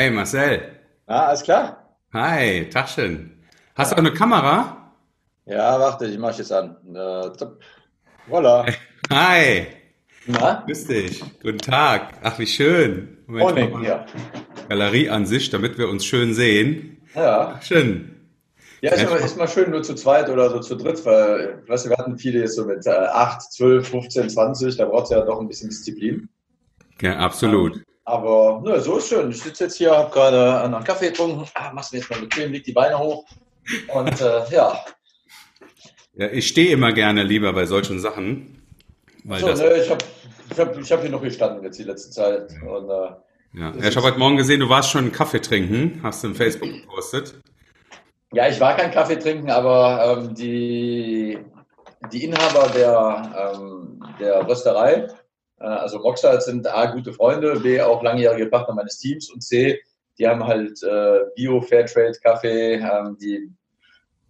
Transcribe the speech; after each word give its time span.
Hey 0.00 0.10
Marcel. 0.10 0.62
Ah, 1.06 1.26
alles 1.26 1.42
klar? 1.42 1.94
Hi, 2.14 2.66
Taschen. 2.70 3.44
Hast 3.74 3.92
du 3.92 3.96
auch 3.96 3.98
eine 3.98 4.14
Kamera? 4.14 4.94
Ja, 5.44 5.78
warte, 5.78 6.06
ich 6.06 6.16
mach 6.16 6.38
jetzt 6.38 6.50
an. 6.50 6.74
Äh, 6.94 7.30
voilà. 8.26 8.74
Hi. 9.10 9.66
Na? 10.26 10.64
Grüß 10.64 10.86
dich. 10.86 11.22
Guten 11.42 11.58
Tag. 11.58 12.14
Ach, 12.22 12.38
wie 12.38 12.46
schön. 12.46 13.18
Moment, 13.26 13.72
Morning, 13.72 13.84
ja. 13.84 14.06
Galerieansicht, 14.70 15.52
damit 15.52 15.76
wir 15.76 15.90
uns 15.90 16.06
schön 16.06 16.32
sehen. 16.32 17.02
Ja. 17.14 17.56
Ach, 17.58 17.62
schön. 17.62 18.26
Ja, 18.80 18.92
ist, 18.92 19.02
immer, 19.02 19.18
ist 19.18 19.36
mal 19.36 19.48
schön 19.48 19.70
nur 19.70 19.82
zu 19.82 19.94
zweit 19.94 20.30
oder 20.30 20.48
so 20.48 20.60
zu 20.60 20.76
dritt, 20.76 21.04
weil, 21.04 21.62
weißt 21.68 21.84
du, 21.84 21.90
wir 21.90 21.98
hatten 21.98 22.16
viele 22.16 22.38
jetzt 22.38 22.56
so 22.56 22.64
mit 22.64 22.86
äh, 22.86 22.90
8, 22.90 23.52
12, 23.52 23.86
15, 23.86 24.30
20, 24.30 24.78
da 24.78 24.86
braucht 24.86 25.04
es 25.04 25.10
ja 25.10 25.20
doch 25.20 25.38
ein 25.38 25.46
bisschen 25.48 25.68
Disziplin. 25.68 26.30
Ja, 27.02 27.18
absolut. 27.18 27.82
Aber 28.10 28.60
ne, 28.64 28.80
so 28.80 28.98
ist 28.98 29.08
schön. 29.08 29.30
Ich 29.30 29.40
sitze 29.40 29.64
jetzt 29.64 29.76
hier, 29.76 29.96
habe 29.96 30.10
gerade 30.10 30.62
einen 30.62 30.82
Kaffee 30.84 31.08
getrunken. 31.08 31.46
Ah, 31.54 31.72
machst 31.72 31.92
mir 31.92 32.00
jetzt 32.00 32.10
mal 32.10 32.20
bequem, 32.20 32.52
leg 32.52 32.64
die 32.64 32.72
Beine 32.72 32.98
hoch. 32.98 33.24
Und 33.88 34.20
äh, 34.20 34.42
ja. 34.50 34.84
Ja, 36.14 36.26
ich 36.26 36.48
stehe 36.48 36.72
immer 36.72 36.92
gerne 36.92 37.22
lieber 37.22 37.52
bei 37.52 37.66
solchen 37.66 38.00
Sachen. 38.00 38.62
Weil 39.24 39.40
so, 39.40 39.46
das 39.46 39.60
ne, 39.60 39.76
ich 39.76 39.90
habe 39.90 40.04
ich 40.50 40.58
hab, 40.58 40.78
ich 40.78 40.92
hab 40.92 41.00
hier 41.02 41.10
noch 41.10 41.22
gestanden 41.22 41.62
jetzt 41.62 41.78
die 41.78 41.84
letzte 41.84 42.10
Zeit. 42.10 42.50
Und, 42.62 42.90
äh, 42.90 43.60
ja. 43.60 43.74
ja 43.74 43.88
ich 43.88 43.96
habe 43.96 44.06
heute 44.06 44.18
Morgen 44.18 44.36
gesehen, 44.36 44.60
du 44.60 44.68
warst 44.68 44.90
schon 44.90 45.12
Kaffee 45.12 45.40
trinken, 45.40 46.00
hast 46.02 46.24
du 46.24 46.28
im 46.28 46.34
Facebook 46.34 46.68
gepostet. 46.68 47.40
Ja, 48.32 48.48
ich 48.48 48.60
war 48.60 48.76
kein 48.76 48.90
Kaffee 48.90 49.18
trinken, 49.18 49.50
aber 49.50 50.18
ähm, 50.18 50.34
die, 50.34 51.38
die 52.12 52.24
Inhaber 52.24 52.68
der, 52.74 53.54
ähm, 53.54 54.02
der 54.18 54.48
Rösterei, 54.48 55.08
also 55.64 55.98
Rockstar 55.98 56.40
sind 56.40 56.66
A, 56.66 56.86
gute 56.86 57.12
Freunde, 57.12 57.60
B, 57.60 57.80
auch 57.80 58.02
langjährige 58.02 58.46
Partner 58.46 58.74
meines 58.74 58.98
Teams 58.98 59.30
und 59.30 59.42
C, 59.42 59.80
die 60.18 60.26
haben 60.26 60.46
halt 60.46 60.82
äh, 60.82 61.20
Bio, 61.34 61.60
Fairtrade, 61.60 62.18
Kaffee, 62.22 62.74
ähm, 62.74 63.16
die 63.20 63.50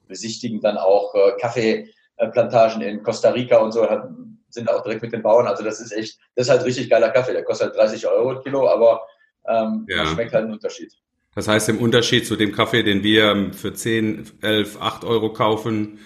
besichtigen 0.07 0.61
dann 0.61 0.77
auch 0.77 1.15
äh, 1.15 1.33
Kaffeeplantagen 1.41 2.83
in 2.83 3.03
Costa 3.03 3.31
Rica 3.31 3.59
und 3.59 3.73
so, 3.73 3.89
hat, 3.89 4.09
sind 4.51 4.69
auch 4.69 4.83
direkt 4.83 5.03
mit 5.03 5.13
den 5.13 5.23
Bauern. 5.23 5.47
Also 5.47 5.65
das 5.65 5.81
ist 5.81 5.93
echt, 5.93 6.19
das 6.35 6.47
ist 6.47 6.51
halt 6.51 6.65
richtig 6.65 6.91
geiler 6.91 7.11
Kaffee. 7.11 7.33
Der 7.33 7.45
kostet 7.45 7.69
halt 7.69 7.79
30 7.79 8.07
Euro 8.07 8.41
Kilo, 8.41 8.69
aber 8.69 9.03
ähm, 9.49 9.87
ja. 9.89 10.07
schmeckt 10.07 10.33
halt 10.33 10.45
einen 10.45 10.55
Unterschied. 10.55 10.93
Das 11.35 11.47
heißt, 11.47 11.69
im 11.69 11.79
Unterschied 11.79 12.27
zu 12.27 12.37
dem 12.37 12.53
Kaffee, 12.53 12.83
den 12.83 13.03
wir 13.05 13.53
für 13.53 13.73
10, 13.73 14.31
11, 14.43 14.81
8 14.81 15.05
Euro 15.05 15.33
kaufen. 15.33 16.01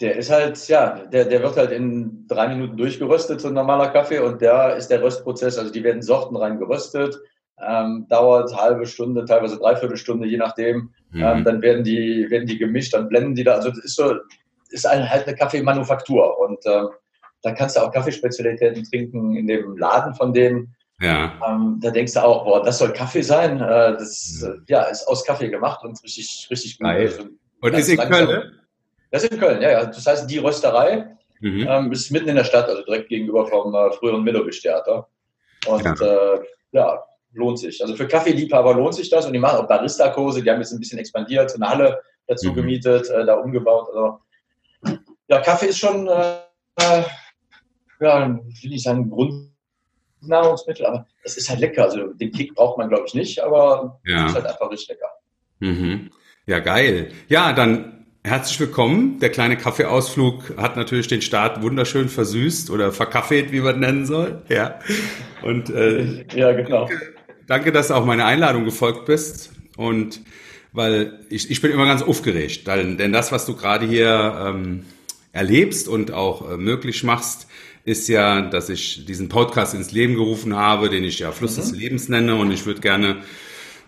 Der 0.00 0.16
ist 0.16 0.30
halt, 0.30 0.68
ja, 0.68 1.06
der, 1.06 1.24
der 1.24 1.42
wird 1.42 1.56
halt 1.56 1.72
in 1.72 2.26
drei 2.28 2.48
Minuten 2.48 2.76
durchgeröstet, 2.76 3.40
so 3.40 3.48
ein 3.48 3.54
normaler 3.54 3.88
Kaffee. 3.88 4.20
Und 4.20 4.40
da 4.40 4.70
ist 4.70 4.88
der 4.88 5.02
Röstprozess, 5.02 5.58
also 5.58 5.72
die 5.72 5.82
werden 5.82 6.02
Sorten 6.02 6.36
rein 6.36 6.58
geröstet, 6.58 7.18
ähm, 7.66 8.06
dauert 8.08 8.54
halbe 8.54 8.86
Stunde, 8.86 9.24
teilweise 9.24 9.58
dreiviertel 9.58 9.96
Stunde, 9.96 10.28
je 10.28 10.36
nachdem. 10.36 10.90
Mhm. 11.10 11.22
Ähm, 11.22 11.44
dann 11.44 11.62
werden 11.62 11.82
die, 11.82 12.26
werden 12.30 12.46
die 12.46 12.58
gemischt, 12.58 12.94
dann 12.94 13.08
blenden 13.08 13.34
die 13.34 13.42
da. 13.42 13.54
Also 13.54 13.70
das 13.70 13.78
ist 13.78 13.96
so, 13.96 14.14
ist 14.70 14.88
halt 14.88 15.26
eine 15.26 15.36
Kaffeemanufaktur. 15.36 16.38
Und 16.38 16.58
ähm, 16.66 16.88
da 17.42 17.52
kannst 17.52 17.76
du 17.76 17.80
auch 17.80 17.92
Kaffeespezialitäten 17.92 18.84
trinken 18.84 19.36
in 19.36 19.46
dem 19.46 19.76
Laden 19.76 20.14
von 20.14 20.32
denen. 20.32 20.74
Ja. 21.00 21.32
Ähm, 21.46 21.78
da 21.80 21.90
denkst 21.90 22.14
du 22.14 22.24
auch, 22.24 22.44
boah, 22.44 22.62
das 22.62 22.78
soll 22.78 22.92
Kaffee 22.92 23.22
sein. 23.22 23.60
Äh, 23.60 23.92
das 23.92 24.44
ja. 24.68 24.80
ja. 24.80 24.82
ist 24.84 25.06
aus 25.06 25.24
Kaffee 25.24 25.48
gemacht 25.48 25.84
und 25.84 26.02
richtig, 26.02 26.48
richtig 26.50 26.78
gut. 26.78 26.88
Also, 26.88 27.24
und 27.60 27.74
ist 27.74 27.88
in. 27.88 27.98
Köln? 27.98 28.57
Das 29.10 29.24
ist 29.24 29.32
in 29.32 29.40
Köln, 29.40 29.62
ja, 29.62 29.70
ja. 29.70 29.84
Das 29.86 30.06
heißt, 30.06 30.30
die 30.30 30.38
Rösterei 30.38 31.16
mhm. 31.40 31.66
ähm, 31.68 31.92
ist 31.92 32.10
mitten 32.10 32.28
in 32.28 32.36
der 32.36 32.44
Stadt, 32.44 32.68
also 32.68 32.82
direkt 32.82 33.08
gegenüber 33.08 33.46
vom 33.46 33.74
äh, 33.74 33.90
früheren 33.92 34.22
Milovic-Theater. 34.22 35.08
Und 35.66 35.84
ja. 35.84 35.94
Äh, 35.94 36.40
ja, 36.72 37.02
lohnt 37.32 37.58
sich. 37.58 37.80
Also 37.80 37.96
für 37.96 38.06
Kaffeeliebhaber 38.06 38.74
lohnt 38.74 38.94
sich 38.94 39.08
das 39.10 39.26
und 39.26 39.32
die 39.32 39.38
machen 39.38 39.58
auch 39.58 39.68
Barista-Kurse, 39.68 40.42
die 40.42 40.50
haben 40.50 40.60
jetzt 40.60 40.72
ein 40.72 40.80
bisschen 40.80 40.98
expandiert, 40.98 41.54
eine 41.54 41.68
Halle 41.68 42.02
dazu 42.26 42.50
mhm. 42.50 42.56
gemietet, 42.56 43.08
äh, 43.10 43.24
da 43.24 43.34
umgebaut. 43.34 43.88
Also, 43.88 44.20
ja, 45.28 45.40
Kaffee 45.40 45.66
ist 45.66 45.78
schon, 45.78 46.06
äh, 46.08 47.02
ja, 48.00 48.38
will 48.62 48.72
ich 48.72 48.82
sagen, 48.82 49.10
Grund 49.10 49.50
Nahrungsmittel, 50.20 50.86
aber 50.86 51.06
es 51.22 51.36
ist 51.36 51.48
halt 51.48 51.60
lecker. 51.60 51.84
Also 51.84 52.12
den 52.12 52.32
Kick 52.32 52.54
braucht 52.54 52.78
man, 52.78 52.88
glaube 52.88 53.04
ich, 53.06 53.14
nicht, 53.14 53.40
aber 53.40 54.00
ja. 54.04 54.24
es 54.24 54.30
ist 54.30 54.34
halt 54.36 54.46
einfach 54.46 54.70
richtig 54.70 54.88
lecker. 54.88 55.10
Mhm. 55.60 56.10
Ja, 56.46 56.60
geil. 56.60 57.12
Ja, 57.28 57.52
dann 57.52 57.97
herzlich 58.24 58.58
willkommen. 58.60 59.18
Der 59.20 59.30
kleine 59.30 59.56
Kaffeeausflug 59.56 60.56
hat 60.56 60.76
natürlich 60.76 61.08
den 61.08 61.22
Start 61.22 61.62
wunderschön 61.62 62.08
versüßt 62.08 62.70
oder 62.70 62.92
verkaffeet, 62.92 63.52
wie 63.52 63.60
man 63.60 63.80
nennen 63.80 64.06
soll. 64.06 64.42
Ja. 64.48 64.78
Und 65.42 65.70
äh, 65.70 66.24
ja, 66.34 66.52
genau. 66.52 66.86
Danke, 66.88 67.14
danke, 67.46 67.72
dass 67.72 67.88
du 67.88 67.94
auch 67.94 68.04
meine 68.04 68.24
Einladung 68.24 68.64
gefolgt 68.64 69.06
bist. 69.06 69.52
Und 69.76 70.20
weil 70.72 71.20
ich, 71.30 71.50
ich 71.50 71.60
bin 71.60 71.70
immer 71.70 71.86
ganz 71.86 72.02
aufgeregt, 72.02 72.66
denn, 72.66 72.98
denn 72.98 73.12
das, 73.12 73.32
was 73.32 73.46
du 73.46 73.56
gerade 73.56 73.86
hier 73.86 74.46
ähm, 74.46 74.84
erlebst 75.32 75.88
und 75.88 76.12
auch 76.12 76.50
äh, 76.50 76.56
möglich 76.56 77.04
machst, 77.04 77.48
ist 77.84 78.08
ja, 78.08 78.42
dass 78.42 78.68
ich 78.68 79.06
diesen 79.06 79.28
Podcast 79.28 79.74
ins 79.74 79.92
Leben 79.92 80.14
gerufen 80.14 80.54
habe, 80.54 80.90
den 80.90 81.04
ich 81.04 81.20
ja 81.20 81.32
Fluss 81.32 81.56
mhm. 81.56 81.60
des 81.62 81.70
Lebens 81.72 82.08
nenne. 82.08 82.36
Und 82.36 82.50
ich 82.50 82.66
würde 82.66 82.80
gerne, 82.80 83.16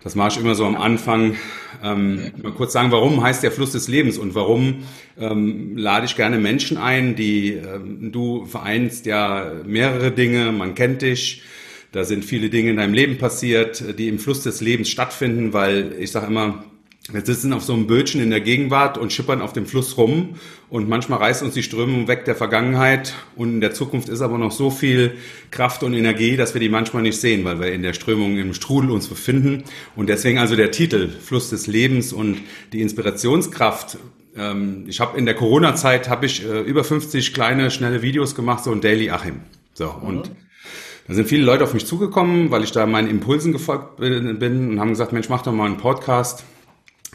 das 0.03 0.15
mache 0.15 0.29
ich 0.29 0.43
immer 0.43 0.55
so 0.55 0.65
am 0.65 0.75
Anfang, 0.75 1.35
ähm, 1.83 2.31
mal 2.41 2.51
kurz 2.51 2.73
sagen, 2.73 2.91
warum 2.91 3.21
heißt 3.21 3.43
der 3.43 3.51
Fluss 3.51 3.71
des 3.71 3.87
Lebens 3.87 4.17
und 4.17 4.35
warum 4.35 4.83
ähm, 5.19 5.77
lade 5.77 6.05
ich 6.05 6.15
gerne 6.15 6.37
Menschen 6.37 6.77
ein, 6.77 7.15
die 7.15 7.53
ähm, 7.53 8.11
du 8.11 8.45
vereinst 8.45 9.05
ja 9.05 9.51
mehrere 9.65 10.11
Dinge, 10.11 10.51
man 10.51 10.75
kennt 10.75 11.01
dich. 11.01 11.43
Da 11.91 12.05
sind 12.05 12.23
viele 12.23 12.49
Dinge 12.49 12.69
in 12.69 12.77
deinem 12.77 12.93
Leben 12.93 13.17
passiert, 13.17 13.99
die 13.99 14.07
im 14.07 14.17
Fluss 14.17 14.43
des 14.43 14.61
Lebens 14.61 14.89
stattfinden, 14.89 15.51
weil 15.51 15.93
ich 15.99 16.11
sage 16.11 16.27
immer, 16.27 16.63
wir 17.09 17.25
sitzen 17.25 17.51
auf 17.51 17.63
so 17.63 17.73
einem 17.73 17.87
Bötchen 17.87 18.21
in 18.21 18.29
der 18.29 18.41
Gegenwart 18.41 18.97
und 18.99 19.11
schippern 19.11 19.41
auf 19.41 19.53
dem 19.53 19.65
Fluss 19.65 19.97
rum 19.97 20.35
und 20.69 20.87
manchmal 20.87 21.17
reißt 21.17 21.41
uns 21.41 21.55
die 21.55 21.63
Strömung 21.63 22.07
weg 22.07 22.25
der 22.25 22.35
Vergangenheit 22.35 23.15
und 23.35 23.55
in 23.55 23.61
der 23.61 23.73
Zukunft 23.73 24.07
ist 24.07 24.21
aber 24.21 24.37
noch 24.37 24.51
so 24.51 24.69
viel 24.69 25.15
Kraft 25.49 25.81
und 25.81 25.95
Energie, 25.95 26.37
dass 26.37 26.53
wir 26.53 26.61
die 26.61 26.69
manchmal 26.69 27.01
nicht 27.01 27.19
sehen, 27.19 27.43
weil 27.43 27.59
wir 27.59 27.73
in 27.73 27.81
der 27.81 27.93
Strömung 27.93 28.37
im 28.37 28.53
Strudel 28.53 28.91
uns 28.91 29.07
befinden 29.07 29.63
und 29.95 30.09
deswegen 30.09 30.37
also 30.37 30.55
der 30.55 30.69
Titel 30.69 31.09
Fluss 31.09 31.49
des 31.49 31.65
Lebens 31.65 32.13
und 32.13 32.37
die 32.71 32.81
Inspirationskraft. 32.81 33.97
Ähm, 34.37 34.85
ich 34.87 34.99
habe 34.99 35.17
in 35.17 35.25
der 35.25 35.35
Corona-Zeit 35.35 36.07
habe 36.07 36.27
ich 36.27 36.45
äh, 36.45 36.61
über 36.61 36.83
50 36.83 37.33
kleine 37.33 37.71
schnelle 37.71 38.03
Videos 38.03 38.35
gemacht, 38.35 38.63
so 38.63 38.71
ein 38.71 38.79
Daily 38.79 39.09
Achim. 39.09 39.41
So 39.73 39.89
und 39.89 40.29
mhm. 40.29 40.35
Da 41.07 41.15
sind 41.15 41.27
viele 41.27 41.43
Leute 41.43 41.63
auf 41.63 41.73
mich 41.73 41.87
zugekommen, 41.87 42.51
weil 42.51 42.63
ich 42.63 42.71
da 42.71 42.85
meinen 42.85 43.09
Impulsen 43.09 43.51
gefolgt 43.51 43.97
bin 43.97 44.69
und 44.69 44.79
haben 44.79 44.91
gesagt, 44.91 45.11
Mensch, 45.11 45.29
mach 45.29 45.41
doch 45.41 45.51
mal 45.51 45.65
einen 45.65 45.77
Podcast 45.77 46.45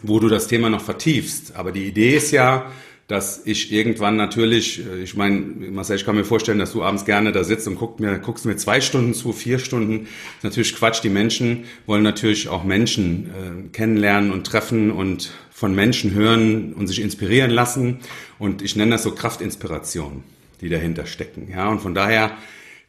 wo 0.03 0.21
du 0.21 0.29
das 0.29 0.47
Thema 0.47 0.71
noch 0.71 0.83
vertiefst. 0.83 1.55
Aber 1.57 1.73
die 1.73 1.85
Idee 1.85 2.17
ist 2.17 2.31
ja, 2.31 2.71
dass 3.09 3.47
ich 3.47 3.73
irgendwann 3.73 4.17
natürlich, 4.17 4.85
äh, 4.85 5.03
ich 5.03 5.17
meine, 5.17 5.39
Marcel, 5.71 5.97
ich 5.97 6.05
kann 6.05 6.17
mir 6.17 6.25
vorstellen, 6.25 6.59
dass 6.59 6.73
du 6.73 6.83
abends 6.83 7.05
gerne 7.05 7.33
da 7.33 7.45
sitzt 7.45 7.69
und 7.69 7.77
guckst 7.77 8.01
mir, 8.01 8.19
guckst 8.19 8.45
mir 8.47 8.57
zwei 8.57 8.81
Stunden 8.81 9.15
zu, 9.15 9.33
vier 9.33 9.59
Stunden. 9.59 10.01
Das 10.01 10.09
ist 10.39 10.45
natürlich 10.45 10.75
Quatsch. 10.75 11.03
Die 11.03 11.09
Menschen 11.09 11.65
wollen 11.87 12.03
natürlich 12.03 12.49
auch 12.49 12.65
Menschen 12.65 13.31
äh, 13.31 13.69
kennenlernen 13.73 14.33
und 14.33 14.47
treffen 14.47 14.91
und 14.91 15.31
von 15.51 15.75
Menschen 15.75 16.13
hören 16.13 16.75
und 16.75 16.89
sich 16.89 17.01
inspirieren 17.01 17.51
lassen. 17.51 18.01
Und 18.39 18.61
ich 18.63 18.77
nenne 18.77 18.93
das 18.93 19.05
so 19.05 19.13
Kraftinspiration, 19.13 20.25
die 20.61 20.69
dahinter 20.69 21.07
stecken. 21.07 21.49
Ja, 21.51 21.69
und 21.69 21.81
von 21.81 21.95
daher 21.95 22.33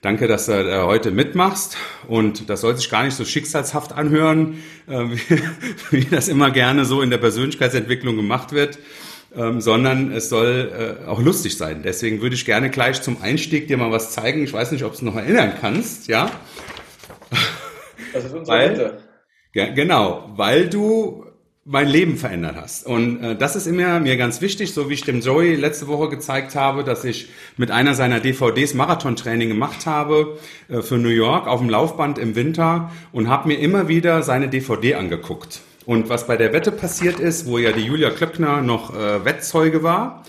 Danke, 0.08 0.30
dass 0.30 0.46
du 0.46 0.54
äh, 0.54 0.84
heute 0.84 1.12
mitmachst. 1.12 1.76
Und 2.08 2.50
das 2.50 2.62
soll 2.62 2.78
sich 2.78 2.90
gar 2.90 3.04
nicht 3.04 3.16
so 3.16 3.26
schicksalshaft 3.26 3.92
anhören, 3.92 4.64
äh, 4.88 5.04
wie, 5.92 6.06
das 6.06 6.30
immer 6.30 6.50
gerne 6.50 6.86
so 6.86 7.02
in 7.02 7.10
der 7.10 7.18
Persönlichkeitsentwicklung 7.18 8.16
gemacht 8.16 8.54
wird, 8.54 8.80
ähm, 9.36 9.60
sondern 9.60 10.14
es 10.14 10.30
soll 10.30 11.02
äh, 11.04 11.06
auch 11.10 11.22
lustig 11.22 11.58
sein. 11.58 11.82
Deswegen 11.84 12.22
würde 12.22 12.36
ich 12.36 12.46
gerne 12.46 12.70
gleich 12.70 13.02
zum 13.02 13.22
Einstieg 13.22 13.68
dir 13.68 13.76
mal 13.76 13.92
was 13.92 14.14
zeigen. 14.14 14.46
Ich 14.46 14.54
weiß 14.54 14.72
nicht, 14.72 14.86
ob 14.86 14.92
du 14.92 14.96
es 14.96 15.02
noch 15.02 15.18
erinnern 15.18 15.56
kannst, 15.60 16.08
ja? 16.08 16.32
Das 18.14 18.24
ist 18.24 18.34
unsere 18.34 18.58
weil, 18.58 19.00
ja, 19.54 19.74
Genau, 19.74 20.32
weil 20.38 20.70
du 20.70 21.26
mein 21.70 21.90
Leben 21.90 22.16
verändert 22.16 22.56
hast. 22.56 22.86
Und 22.86 23.22
äh, 23.22 23.36
das 23.36 23.58
ist 23.58 23.68
immer 23.68 24.00
mir 24.00 24.16
ganz 24.16 24.40
wichtig, 24.40 24.74
so 24.74 24.90
wie 24.90 24.94
ich 24.94 25.04
dem 25.04 25.20
Joey 25.20 25.56
letzte 25.56 25.88
Woche 25.88 26.08
gezeigt 26.08 26.56
habe, 26.56 26.86
dass 26.86 27.04
ich 27.04 27.28
mit 27.58 27.72
einer 27.72 27.94
seiner 27.94 28.22
DVDs 28.22 28.74
Marathontraining 28.74 29.50
gemacht 29.50 29.86
habe 29.86 30.38
äh, 30.70 30.82
für 30.82 30.98
New 30.98 31.10
York 31.10 31.46
auf 31.46 31.60
dem 31.60 31.70
Laufband 31.70 32.20
im 32.20 32.36
Winter 32.36 32.92
und 33.12 33.28
habe 33.28 33.50
mir 33.50 33.60
immer 33.60 33.90
wieder 33.90 34.24
seine 34.24 34.48
DVD 34.48 34.96
angeguckt. 34.96 35.60
Und 35.86 36.08
was 36.08 36.26
bei 36.26 36.38
der 36.38 36.54
Wette 36.54 36.72
passiert 36.72 37.20
ist, 37.20 37.46
wo 37.46 37.58
ja 37.58 37.74
die 37.74 37.84
Julia 37.84 38.12
Klöckner 38.12 38.62
noch 38.62 38.96
äh, 38.96 39.26
Wettzeuge 39.26 39.84
war, 39.84 40.24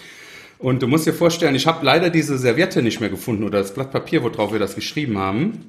und 0.60 0.82
du 0.82 0.88
musst 0.88 1.06
dir 1.06 1.12
vorstellen, 1.12 1.54
ich 1.54 1.68
habe 1.68 1.86
leider 1.86 2.10
diese 2.10 2.36
Serviette 2.36 2.82
nicht 2.82 2.98
mehr 2.98 3.10
gefunden 3.10 3.44
oder 3.44 3.60
das 3.60 3.72
Blatt 3.74 3.92
Papier, 3.92 4.24
worauf 4.24 4.50
wir 4.50 4.58
das 4.58 4.74
geschrieben 4.74 5.16
haben. 5.16 5.66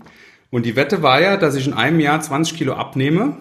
Und 0.50 0.66
die 0.66 0.76
Wette 0.76 1.04
war 1.04 1.22
ja, 1.22 1.38
dass 1.38 1.54
ich 1.54 1.68
in 1.68 1.74
einem 1.74 2.00
Jahr 2.00 2.20
20 2.20 2.58
Kilo 2.58 2.74
abnehme 2.74 3.38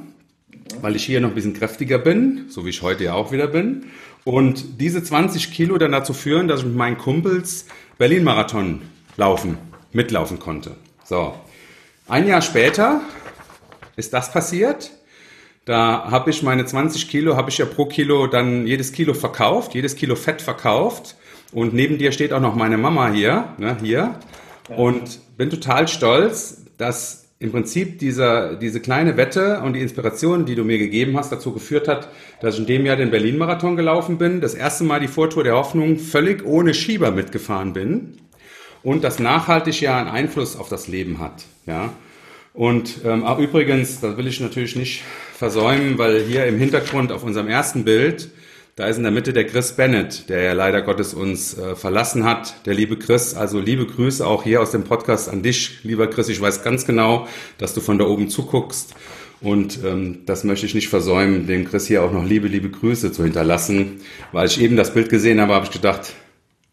weil 0.81 0.97
ich 0.97 1.05
hier 1.05 1.21
noch 1.21 1.31
ein 1.31 1.35
bisschen 1.35 1.55
kräftiger 1.55 1.99
bin, 1.99 2.47
so 2.49 2.65
wie 2.65 2.71
ich 2.71 2.83
heute 2.83 3.05
ja 3.05 3.15
auch 3.15 3.33
wieder 3.33 3.47
bin. 3.47 3.87
Und 4.25 4.81
diese 4.81 5.03
20 5.03 5.53
Kilo 5.53 5.79
dann 5.79 5.93
dazu 5.93 6.13
führen, 6.13 6.49
dass 6.49 6.61
ich 6.61 6.67
mit 6.67 6.77
meinen 6.77 6.99
Kumpels 6.99 7.67
Berlin-Marathon 7.99 8.83
laufen, 9.17 9.59
mitlaufen 9.93 10.39
konnte. 10.39 10.77
So. 11.05 11.35
Ein 12.09 12.27
Jahr 12.27 12.43
später 12.43 13.01
ist 13.97 14.13
das 14.13 14.33
passiert. 14.33 14.91
Da 15.65 16.11
habe 16.11 16.31
ich 16.31 16.43
meine 16.43 16.65
20 16.65 17.09
Kilo, 17.09 17.37
habe 17.37 17.51
ich 17.51 17.59
ja 17.59 17.67
pro 17.67 17.87
Kilo 17.87 18.27
dann 18.27 18.67
jedes 18.67 18.93
Kilo 18.93 19.13
verkauft, 19.13 19.75
jedes 19.75 19.97
Kilo 19.97 20.17
Fett 20.17 20.41
verkauft. 20.41 21.17
Und 21.53 21.75
neben 21.75 21.99
dir 21.99 22.13
steht 22.13 22.33
auch 22.33 22.41
noch 22.41 22.55
meine 22.55 22.79
Mama 22.79 23.11
hier, 23.11 23.55
ne, 23.59 23.77
hier. 23.83 24.19
Und 24.75 25.21
bin 25.37 25.51
total 25.51 25.89
stolz, 25.89 26.65
dass 26.77 27.28
im 27.41 27.53
Prinzip 27.53 27.99
dieser, 28.01 28.57
diese 28.57 28.81
kleine 28.81 29.17
Wette 29.17 29.61
und 29.61 29.75
die 29.75 29.81
Inspiration, 29.81 30.45
die 30.45 30.57
du 30.57 30.65
mir 30.65 30.79
gegeben 30.79 31.17
hast, 31.17 31.31
dazu 31.31 31.53
geführt 31.53 31.87
hat, 31.87 32.09
dass 32.41 32.55
ich 32.55 32.61
in 32.61 32.67
dem 32.67 32.87
Jahr 32.87 32.97
den 32.97 33.11
Berlin-Marathon 33.11 33.77
gelaufen 33.77 34.19
bin, 34.19 34.41
das 34.41 34.55
erste 34.55 34.83
Mal 34.85 34.99
die 35.01 35.09
Vortour 35.09 35.45
der 35.45 35.55
Hoffnung 35.55 35.99
völlig 35.99 36.45
ohne 36.45 36.75
Schieber 36.75 37.13
mitgefahren 37.13 37.73
bin 37.73 38.19
und 38.83 39.05
das 39.05 39.21
nachhaltig 39.21 39.81
ja 39.81 39.99
einen 39.99 40.09
Einfluss 40.09 40.57
auf 40.57 40.69
das 40.69 40.89
Leben 40.89 41.21
hat. 41.21 41.45
Ja. 41.67 41.93
Und 42.55 43.03
ähm, 43.05 43.23
auch 43.25 43.39
übrigens, 43.39 44.01
das 44.01 44.17
will 44.17 44.27
ich 44.27 44.41
natürlich 44.41 44.75
nicht 44.75 45.05
versäumen, 45.33 45.97
weil 45.97 46.23
hier 46.23 46.47
im 46.47 46.59
Hintergrund 46.59 47.13
auf 47.13 47.23
unserem 47.23 47.47
ersten 47.47 47.85
Bild, 47.85 48.31
da 48.79 48.87
ist 48.87 48.97
in 48.97 49.03
der 49.03 49.11
Mitte 49.11 49.33
der 49.33 49.45
Chris 49.45 49.73
Bennett, 49.73 50.29
der 50.29 50.41
ja 50.41 50.53
leider 50.53 50.83
Gottes 50.83 51.13
uns 51.13 51.59
äh, 51.59 51.75
verlassen 51.75 52.23
hat. 52.23 52.65
Der 52.65 52.75
liebe 52.75 52.97
Chris, 52.97 53.35
also 53.35 53.59
liebe 53.59 53.85
Grüße 53.87 54.25
auch 54.25 54.45
hier 54.45 54.63
aus 54.63 54.71
dem 54.71 54.85
Podcast 54.85 55.29
an 55.29 55.43
dich, 55.43 55.83
lieber 55.83 56.07
Chris. 56.07 56.29
Ich 56.29 56.41
weiß 56.41 56.63
ganz 56.63 56.87
genau, 56.87 57.27
dass 57.59 57.75
du 57.75 57.81
von 57.81 57.99
da 57.99 58.05
oben 58.05 58.29
zuguckst. 58.29 58.95
Und 59.41 59.83
ähm, 59.85 60.23
das 60.27 60.45
möchte 60.45 60.65
ich 60.65 60.77
nicht 60.77 60.89
versäumen, 60.89 61.49
dem 61.49 61.65
Chris 61.65 61.89
hier 61.89 62.05
auch 62.05 62.13
noch 62.13 62.25
liebe, 62.25 62.47
liebe 62.47 62.71
Grüße 62.71 63.11
zu 63.11 63.25
hinterlassen. 63.25 64.01
Weil 64.31 64.47
ich 64.47 64.61
eben 64.61 64.77
das 64.77 64.95
Bild 64.95 65.09
gesehen 65.09 65.41
habe, 65.41 65.55
habe 65.55 65.65
ich 65.65 65.73
gedacht, 65.73 66.13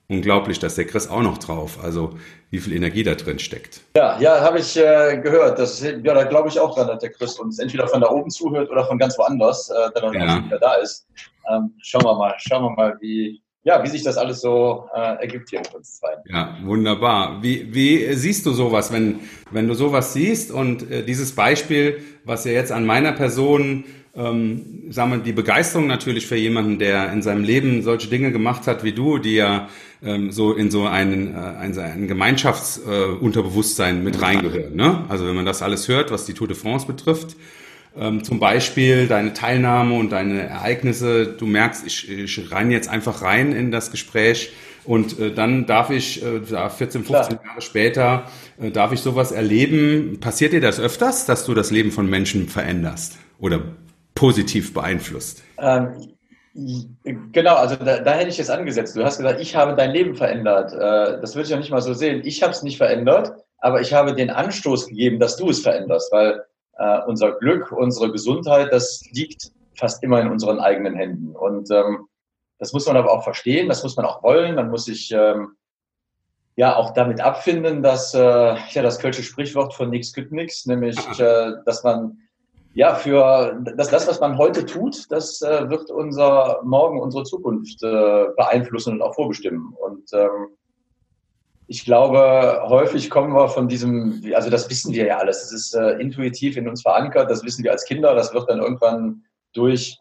unglaublich, 0.08 0.60
dass 0.60 0.76
der 0.76 0.86
Chris 0.86 1.10
auch 1.10 1.24
noch 1.24 1.40
drauf. 1.40 1.80
Also 1.82 2.12
wie 2.52 2.60
viel 2.60 2.74
Energie 2.74 3.02
da 3.02 3.16
drin 3.16 3.40
steckt. 3.40 3.82
Ja, 3.98 4.20
ja, 4.20 4.42
habe 4.42 4.60
ich 4.60 4.78
äh, 4.78 5.18
gehört. 5.18 5.58
Das, 5.58 5.82
ja, 5.82 5.92
da 5.92 6.24
glaube 6.24 6.50
ich 6.50 6.60
auch 6.60 6.76
dran, 6.76 6.86
dass 6.86 7.00
der 7.00 7.10
Chris 7.10 7.40
uns 7.40 7.58
entweder 7.58 7.88
von 7.88 8.02
da 8.02 8.12
oben 8.12 8.30
zuhört 8.30 8.70
oder 8.70 8.86
von 8.86 9.00
ganz 9.00 9.18
woanders, 9.18 9.72
äh, 9.72 10.00
dann 10.00 10.14
ja. 10.14 10.46
wieder 10.46 10.60
da 10.60 10.76
ist. 10.76 11.08
Ähm, 11.52 11.74
schauen 11.82 12.04
wir 12.04 12.16
mal, 12.16 12.34
schauen 12.38 12.64
wir 12.64 12.72
mal, 12.72 12.98
wie, 13.02 13.42
ja, 13.64 13.84
wie 13.84 13.88
sich 13.88 14.04
das 14.04 14.18
alles 14.18 14.42
so 14.42 14.88
äh, 14.96 15.22
ergibt 15.22 15.50
hier 15.50 15.60
mit 15.60 15.74
uns 15.74 15.98
zwei. 15.98 16.10
Ja, 16.26 16.58
wunderbar. 16.64 17.42
Wie, 17.42 17.74
wie 17.74 18.14
siehst 18.14 18.46
du 18.46 18.52
sowas, 18.52 18.92
wenn, 18.92 19.22
wenn 19.52 19.68
du 19.68 19.74
sowas 19.74 20.14
siehst 20.14 20.52
und 20.52 20.90
äh, 20.92 21.04
dieses 21.04 21.34
Beispiel, 21.36 22.02
was 22.24 22.46
ja 22.46 22.52
jetzt 22.52 22.72
an 22.72 22.86
meiner 22.86 23.12
Person 23.12 23.86
ähm, 24.16 24.92
sagen 24.92 25.12
wir, 25.12 25.18
die 25.18 25.34
Begeisterung 25.34 25.88
natürlich 25.88 26.26
für 26.26 26.38
jemanden, 26.38 26.80
der 26.80 27.12
in 27.12 27.22
seinem 27.22 27.44
Leben 27.44 27.82
solche 27.82 28.08
Dinge 28.08 28.32
gemacht 28.32 28.66
hat 28.66 28.84
wie 28.84 28.94
du, 28.94 29.18
die 29.18 29.36
ja 29.36 29.68
ähm, 30.04 30.32
so 30.32 30.54
in 30.54 30.72
so 30.72 30.86
einen, 30.86 31.36
äh, 31.36 31.38
ein, 31.38 31.78
ein 31.78 32.08
Gemeinschaftsunterbewusstsein 32.08 33.98
äh, 33.98 34.02
mit 34.02 34.22
reingehören. 34.22 34.76
Ne? 34.76 35.04
Also 35.10 35.28
wenn 35.28 35.36
man 35.36 35.46
das 35.46 35.62
alles 35.62 35.88
hört, 35.88 36.12
was 36.12 36.26
die 36.26 36.34
Tour 36.34 36.48
de 36.48 36.56
France 36.56 36.88
betrifft, 36.88 37.36
ähm, 37.98 38.24
zum 38.24 38.40
Beispiel 38.40 39.08
deine 39.08 39.34
Teilnahme 39.34 39.96
und 39.96 40.12
deine 40.12 40.44
Ereignisse, 40.44 41.28
du 41.28 41.46
merkst, 41.46 41.86
ich, 41.86 42.10
ich 42.10 42.52
rein 42.52 42.72
jetzt 42.72 42.90
einfach 42.90 43.22
rein 43.22 43.54
in 43.54 43.72
das 43.72 43.92
Gespräch 43.92 44.52
und 44.86 45.20
äh, 45.20 45.32
dann 45.32 45.66
darf 45.66 45.90
ich, 45.90 46.24
äh, 46.24 46.42
14, 46.42 47.04
15 47.04 47.06
Klar. 47.06 47.46
Jahre 47.46 47.62
später, 47.62 48.26
äh, 48.62 48.72
darf 48.72 48.92
ich 48.92 49.00
sowas 49.00 49.32
erleben. 49.32 50.20
Passiert 50.20 50.54
dir 50.54 50.62
das 50.62 50.80
öfters, 50.80 51.26
dass 51.26 51.46
du 51.46 51.54
das 51.54 51.72
Leben 51.72 51.92
von 51.92 52.10
Menschen 52.10 52.48
veränderst? 52.48 53.18
Oder 53.40 53.62
positiv 54.14 54.74
beeinflusst? 54.74 55.44
Ähm, 55.60 56.16
genau, 57.32 57.56
also 57.56 57.76
da, 57.76 58.00
da, 58.00 58.14
hätte 58.14 58.30
ich 58.30 58.40
es 58.40 58.50
angesetzt. 58.50 58.96
Du 58.96 59.04
hast 59.04 59.18
gesagt, 59.18 59.42
ich 59.42 59.56
habe 59.56 59.76
dein 59.76 59.92
Leben 59.92 60.16
verändert. 60.16 60.72
Äh, 60.74 61.20
das 61.20 61.36
würde 61.36 61.46
ich 61.46 61.50
ja 61.50 61.58
nicht 61.58 61.72
mal 61.72 61.82
so 61.82 61.94
sehen. 61.94 62.22
Ich 62.24 62.44
habe 62.44 62.54
es 62.54 62.62
nicht 62.62 62.78
verändert, 62.78 63.34
aber 63.58 63.82
ich 63.82 63.94
habe 63.94 64.14
den 64.14 64.30
Anstoß 64.30 64.88
gegeben, 64.88 65.20
dass 65.20 65.36
du 65.36 65.50
es 65.50 65.62
veränderst, 65.62 66.12
weil 66.12 66.44
äh, 66.78 67.02
unser 67.08 67.34
Glück, 67.34 67.72
unsere 67.72 68.12
Gesundheit, 68.12 68.72
das 68.72 69.04
liegt 69.12 69.52
fast 69.76 70.04
immer 70.04 70.22
in 70.22 70.30
unseren 70.30 70.60
eigenen 70.60 70.96
Händen. 70.96 71.36
Und 71.36 71.70
ähm, 71.72 72.08
das 72.60 72.74
muss 72.74 72.88
man 72.88 72.98
aber 72.98 73.12
auch 73.12 73.24
verstehen, 73.24 73.68
das 73.68 73.84
muss 73.84 73.98
man 73.98 74.06
auch 74.06 74.24
wollen. 74.24 74.56
Man 74.56 74.70
muss 74.70 74.86
sich 74.86 75.12
ähm, 75.12 75.56
ja 76.56 76.76
auch 76.76 76.94
damit 76.94 77.20
abfinden, 77.20 77.84
dass 77.84 78.14
äh, 78.14 78.20
ja 78.20 78.82
das 78.82 79.00
kölsche 79.00 79.24
Sprichwort 79.24 79.74
von 79.74 79.90
nix 79.90 80.14
kütt 80.14 80.32
nix, 80.32 80.66
nämlich 80.66 80.98
äh, 81.20 81.52
dass 81.66 81.84
man 81.84 82.18
ja, 82.76 82.94
für 82.94 83.58
das, 83.78 83.90
das, 83.90 84.06
was 84.06 84.20
man 84.20 84.38
heute 84.38 84.66
tut, 84.66 85.10
das 85.10 85.42
äh, 85.42 85.70
wird 85.70 85.90
unser 85.90 86.60
Morgen, 86.64 87.00
unsere 87.00 87.24
Zukunft 87.24 87.82
äh, 87.82 88.26
beeinflussen 88.36 88.96
und 88.96 89.02
auch 89.02 89.16
vorbestimmen. 89.16 89.74
Und 89.80 90.04
ähm, 90.12 90.58
ich 91.68 91.84
glaube, 91.84 92.64
häufig 92.68 93.10
kommen 93.10 93.34
wir 93.34 93.48
von 93.50 93.68
diesem, 93.68 94.22
also 94.34 94.50
das 94.50 94.70
wissen 94.70 94.94
wir 94.94 95.06
ja 95.06 95.18
alles, 95.18 95.42
das 95.42 95.52
ist 95.52 95.74
äh, 95.74 96.00
intuitiv 96.00 96.58
in 96.58 96.68
uns 96.68 96.84
verankert, 96.84 97.30
das 97.30 97.44
wissen 97.44 97.64
wir 97.64 97.72
als 97.72 97.86
Kinder, 97.86 98.14
das 98.14 98.34
wird 98.34 98.50
dann 98.50 98.60
irgendwann 98.60 99.24
durch 99.54 99.98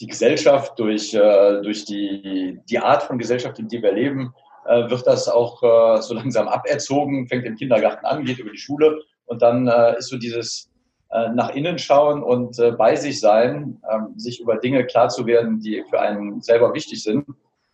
die 0.00 0.06
Gesellschaft, 0.06 0.78
durch, 0.78 1.14
äh, 1.14 1.62
durch 1.62 1.84
die, 1.86 2.60
die 2.68 2.78
Art 2.78 3.02
von 3.02 3.18
Gesellschaft, 3.18 3.58
in 3.58 3.68
der 3.68 3.82
wir 3.82 3.92
leben, 3.92 4.34
äh, 4.66 4.90
wird 4.90 5.06
das 5.06 5.28
auch 5.28 5.62
äh, 5.62 6.02
so 6.02 6.14
langsam 6.14 6.48
aberzogen, 6.48 7.28
fängt 7.28 7.46
im 7.46 7.56
Kindergarten 7.56 8.04
an, 8.04 8.24
geht 8.24 8.38
über 8.38 8.50
die 8.50 8.58
Schule 8.58 9.00
und 9.24 9.40
dann 9.40 9.68
äh, 9.68 9.96
ist 9.96 10.08
so 10.08 10.18
dieses 10.18 10.70
äh, 11.10 11.30
nach 11.30 11.50
innen 11.54 11.78
schauen 11.78 12.22
und 12.22 12.56
bei 12.78 12.94
sich 12.94 13.20
sein, 13.20 13.80
ähm, 13.90 14.14
sich 14.16 14.40
über 14.40 14.56
Dinge 14.56 14.84
klar 14.86 15.08
zu 15.08 15.26
werden, 15.26 15.60
die 15.60 15.82
für 15.88 16.00
einen 16.00 16.40
selber 16.42 16.74
wichtig 16.74 17.02
sind, 17.02 17.26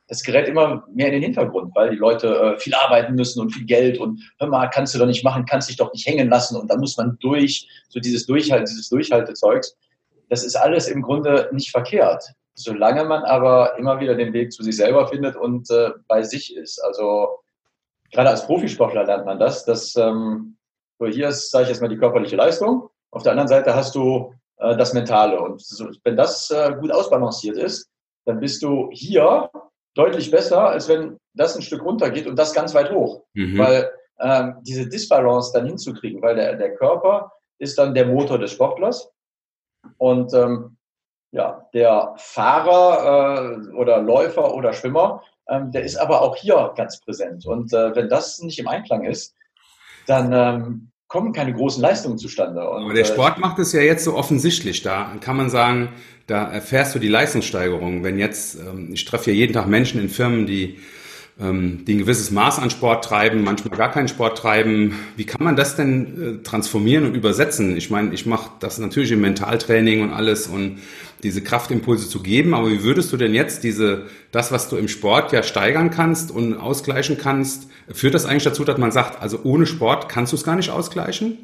das 0.09 0.23
gerät 0.23 0.49
immer 0.49 0.87
mehr 0.93 1.09
in 1.09 1.15
den 1.15 1.23
Hintergrund, 1.23 1.75
weil 1.75 1.91
die 1.91 1.97
Leute 1.97 2.29
äh, 2.29 2.59
viel 2.59 2.75
arbeiten 2.75 3.15
müssen 3.15 3.41
und 3.41 3.51
viel 3.51 3.67
Geld 3.67 3.99
und 3.99 4.21
hör 4.39 4.49
mal, 4.49 4.69
kannst 4.69 4.95
du 4.95 4.99
doch 4.99 5.07
nicht 5.07 5.25
machen, 5.25 5.47
kannst 5.47 5.69
dich 5.69 5.77
doch 5.77 5.93
nicht 5.93 6.07
hängen 6.07 6.29
lassen 6.29 6.57
und 6.57 6.71
da 6.71 6.77
muss 6.77 6.97
man 6.97 7.19
durch, 7.21 7.69
so 7.89 7.99
dieses 7.99 8.27
Durchhalt, 8.27 8.69
dieses 8.69 8.89
Durchhaltezeugs. 8.89 9.77
Das 10.29 10.45
ist 10.45 10.57
alles 10.57 10.89
im 10.89 11.03
Grunde 11.03 11.49
nicht 11.53 11.71
verkehrt, 11.71 12.25
solange 12.55 13.05
man 13.05 13.25
aber 13.25 13.77
immer 13.79 14.01
wieder 14.01 14.15
den 14.15 14.33
Weg 14.33 14.53
zu 14.53 14.63
sich 14.63 14.77
selber 14.77 15.09
findet 15.09 15.37
und 15.37 15.71
äh, 15.71 15.91
bei 16.09 16.23
sich 16.23 16.57
ist. 16.57 16.79
Also 16.85 17.41
gerade 18.13 18.31
als 18.31 18.47
Profisportler 18.47 19.05
lernt 19.05 19.27
man 19.27 19.39
das, 19.39 19.65
dass 19.65 19.95
ähm, 19.97 20.57
so 20.99 21.07
hier 21.07 21.29
ist, 21.29 21.51
sage 21.51 21.65
ich 21.65 21.71
jetzt 21.71 21.83
mal, 21.83 21.89
die 21.89 21.99
körperliche 21.99 22.37
Leistung 22.37 22.89
auf 23.17 23.23
der 23.23 23.33
anderen 23.33 23.49
Seite 23.49 23.75
hast 23.75 23.95
du 23.95 24.35
äh, 24.59 24.77
das 24.77 24.93
Mentale. 24.93 25.41
Und 25.41 25.61
so, 25.63 25.89
wenn 26.05 26.17
das 26.17 26.51
äh, 26.51 26.75
gut 26.79 26.93
ausbalanciert 26.93 27.57
ist, 27.57 27.89
dann 28.27 28.41
bist 28.41 28.63
du 28.63 28.91
hier 28.93 29.51
deutlich 29.97 30.31
besser, 30.31 30.69
als 30.69 30.89
wenn 30.89 31.19
das 31.35 31.57
ein 31.57 31.63
Stück 31.63 31.83
runter 31.83 32.11
geht 32.11 32.27
und 32.27 32.37
das 32.37 32.55
ganz 32.55 32.75
weit 32.75 32.91
hoch. 32.93 33.25
Mhm. 33.35 33.59
Weil 33.59 33.91
ähm, 34.21 34.57
diese 34.63 34.89
Disbalance 34.89 35.53
dann 35.53 35.67
hinzukriegen, 35.67 36.23
weil 36.23 36.37
der, 36.37 36.57
der 36.57 36.75
Körper 36.75 37.33
ist 37.59 37.79
dann 37.79 37.95
der 37.95 38.07
Motor 38.07 38.39
des 38.39 38.53
Sportlers. 38.53 39.11
Und 39.99 40.33
ähm, 40.35 40.77
ja, 41.33 41.69
der 41.75 42.15
Fahrer 42.17 43.67
äh, 43.69 43.75
oder 43.75 44.01
Läufer 44.01 44.55
oder 44.55 44.73
Schwimmer, 44.73 45.23
ähm, 45.49 45.71
der 45.71 45.83
ist 45.83 45.97
aber 45.97 46.23
auch 46.23 46.37
hier 46.37 46.73
ganz 46.77 47.01
präsent. 47.01 47.47
Und 47.47 47.73
äh, 47.73 47.95
wenn 47.95 48.09
das 48.09 48.39
nicht 48.39 48.59
im 48.59 48.69
Einklang 48.69 49.05
ist, 49.05 49.35
dann 50.07 50.33
ähm, 50.33 50.91
kommen 51.17 51.33
keine 51.33 51.55
großen 51.55 51.81
Leistungen 51.81 52.19
zustande. 52.19 52.69
Und, 52.69 52.85
Aber 52.85 52.93
der 52.93 53.05
äh, 53.05 53.07
Sport 53.07 53.39
macht 53.39 53.59
es 53.59 53.73
ja 53.73 53.81
jetzt 53.81 54.05
so 54.05 54.15
offensichtlich. 54.15 54.83
Da 54.83 55.13
kann 55.21 55.37
man 55.37 55.49
sagen, 55.49 55.89
da 56.27 56.47
erfährst 56.47 56.95
du 56.95 56.99
die 56.99 57.09
Leistungssteigerung. 57.09 58.05
Wenn 58.05 58.19
jetzt, 58.19 58.57
ähm, 58.57 58.91
ich 58.93 59.07
treffe 59.07 59.31
ja 59.31 59.37
jeden 59.37 59.55
Tag 59.55 59.67
Menschen 59.67 59.99
in 59.99 60.11
Firmen, 60.11 60.45
die 60.45 60.77
ähm, 61.39 61.85
die 61.85 61.95
ein 61.95 61.99
gewisses 61.99 62.31
Maß 62.31 62.59
an 62.59 62.71
Sport 62.71 63.05
treiben, 63.05 63.45
manchmal 63.45 63.77
gar 63.77 63.91
keinen 63.91 64.09
Sport 64.09 64.39
treiben. 64.39 64.99
Wie 65.17 65.27
kann 65.27 65.45
man 65.45 65.55
das 65.55 65.77
denn 65.77 66.41
äh, 66.41 66.43
transformieren 66.43 67.05
und 67.05 67.15
übersetzen? 67.15 67.77
Ich 67.77 67.91
meine, 67.91 68.15
ich 68.15 68.25
mache 68.25 68.51
das 68.61 68.79
natürlich 68.79 69.13
im 69.13 69.21
Mentaltraining 69.21 70.03
und 70.03 70.13
alles 70.13 70.47
und 70.47 70.79
diese 71.23 71.43
Kraftimpulse 71.43 72.09
zu 72.09 72.23
geben, 72.23 72.55
aber 72.55 72.71
wie 72.71 72.83
würdest 72.83 73.13
du 73.13 73.17
denn 73.17 73.35
jetzt 73.35 73.65
diese, 73.65 74.07
das, 74.33 74.53
was 74.53 74.69
du 74.69 74.77
im 74.77 74.89
Sport 74.89 75.33
ja 75.33 75.43
steigern 75.43 75.91
kannst 75.91 76.31
und 76.31 76.55
ausgleichen 76.55 77.19
kannst, 77.19 77.69
führt 77.91 78.15
das 78.15 78.27
eigentlich 78.27 78.45
dazu, 78.45 78.65
dass 78.65 78.79
man 78.79 78.93
sagt, 78.93 79.21
also 79.21 79.41
ohne 79.43 79.67
Sport 79.67 80.09
kannst 80.09 80.33
du 80.33 80.37
es 80.37 80.45
gar 80.45 80.57
nicht 80.57 80.71
ausgleichen? 80.71 81.39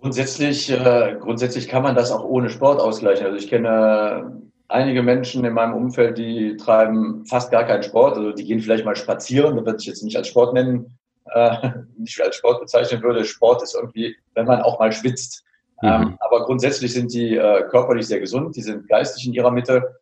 Grundsätzlich, 0.00 0.70
äh, 0.70 1.16
grundsätzlich 1.20 1.68
kann 1.68 1.82
man 1.82 1.94
das 1.94 2.10
auch 2.10 2.24
ohne 2.24 2.48
Sport 2.50 2.80
ausgleichen. 2.80 3.26
Also 3.26 3.36
ich 3.36 3.48
kenne 3.48 4.40
einige 4.70 5.02
Menschen 5.02 5.44
in 5.44 5.52
meinem 5.52 5.74
Umfeld, 5.74 6.16
die 6.16 6.56
treiben 6.56 7.24
fast 7.26 7.50
gar 7.50 7.64
keinen 7.64 7.82
Sport. 7.82 8.16
Also 8.16 8.32
die 8.32 8.44
gehen 8.44 8.60
vielleicht 8.60 8.84
mal 8.84 8.96
spazieren, 8.96 9.56
das 9.56 9.66
würde 9.66 9.78
ich 9.80 9.86
jetzt 9.86 10.02
nicht 10.02 10.16
als 10.16 10.28
Sport 10.28 10.54
nennen, 10.54 10.98
äh, 11.32 11.70
nicht 11.98 12.20
als 12.20 12.36
Sport 12.36 12.60
bezeichnen 12.60 13.02
würde. 13.02 13.24
Sport 13.24 13.62
ist 13.62 13.74
irgendwie, 13.74 14.16
wenn 14.34 14.46
man 14.46 14.62
auch 14.62 14.78
mal 14.78 14.92
schwitzt. 14.92 15.44
Mhm. 15.82 15.88
Ähm, 15.88 16.16
aber 16.20 16.44
grundsätzlich 16.44 16.92
sind 16.92 17.12
die 17.12 17.36
äh, 17.36 17.64
körperlich 17.68 18.06
sehr 18.06 18.20
gesund, 18.20 18.56
die 18.56 18.62
sind 18.62 18.88
geistig 18.88 19.26
in 19.26 19.32
ihrer 19.32 19.50
Mitte. 19.50 19.96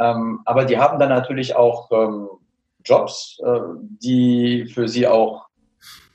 Ähm, 0.00 0.40
aber 0.44 0.64
die 0.64 0.78
haben 0.78 0.98
dann 0.98 1.08
natürlich 1.08 1.56
auch 1.56 1.90
ähm, 1.92 2.28
Jobs, 2.84 3.40
äh, 3.44 3.60
die 4.02 4.66
für 4.66 4.88
sie 4.88 5.06
auch 5.06 5.46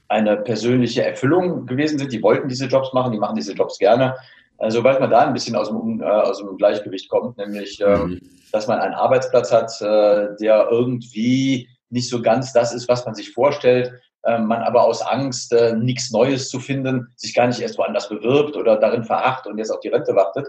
eine 0.08 0.38
persönliche 0.38 1.04
Erfüllung 1.04 1.66
gewesen 1.66 2.00
sind. 2.00 2.12
Die 2.12 2.24
wollten 2.24 2.50
diese 2.50 2.66
Jobs 2.66 2.94
machen, 2.94 3.12
die 3.12 3.20
machen 3.20 3.36
diese 3.36 3.54
Jobs 3.54 3.78
gerne. 3.78 4.16
Also, 4.60 4.80
sobald 4.80 5.00
man 5.00 5.10
da 5.10 5.20
ein 5.20 5.34
bisschen 5.34 5.56
aus 5.56 5.70
dem, 5.70 6.02
äh, 6.02 6.06
aus 6.06 6.40
dem 6.40 6.58
Gleichgewicht 6.58 7.10
kommt, 7.10 7.38
nämlich, 7.38 7.80
äh, 7.82 7.98
mhm. 7.98 8.20
dass 8.52 8.68
man 8.68 8.80
einen 8.80 8.94
Arbeitsplatz 8.94 9.52
hat, 9.52 9.72
äh, 9.82 10.36
der 10.40 10.68
irgendwie 10.70 11.70
nicht 11.90 12.10
so 12.10 12.22
ganz 12.22 12.54
das 12.54 12.74
ist, 12.74 12.88
was 12.88 13.06
man 13.06 13.16
sich 13.16 13.34
vorstellt, 13.34 13.92
äh, 14.24 14.38
man 14.38 14.62
aber 14.62 14.84
aus 14.84 15.02
Angst, 15.02 15.54
äh, 15.54 15.74
nichts 15.74 16.12
Neues 16.12 16.50
zu 16.50 16.60
finden, 16.60 17.08
sich 17.16 17.34
gar 17.34 17.48
nicht 17.48 17.62
erst 17.62 17.78
woanders 17.78 18.10
bewirbt 18.10 18.58
oder 18.58 18.78
darin 18.78 19.06
veracht 19.06 19.48
und 19.48 19.58
jetzt 19.58 19.72
auf 19.72 19.80
die 19.80 19.90
Rente 19.90 20.16
wartet. 20.16 20.48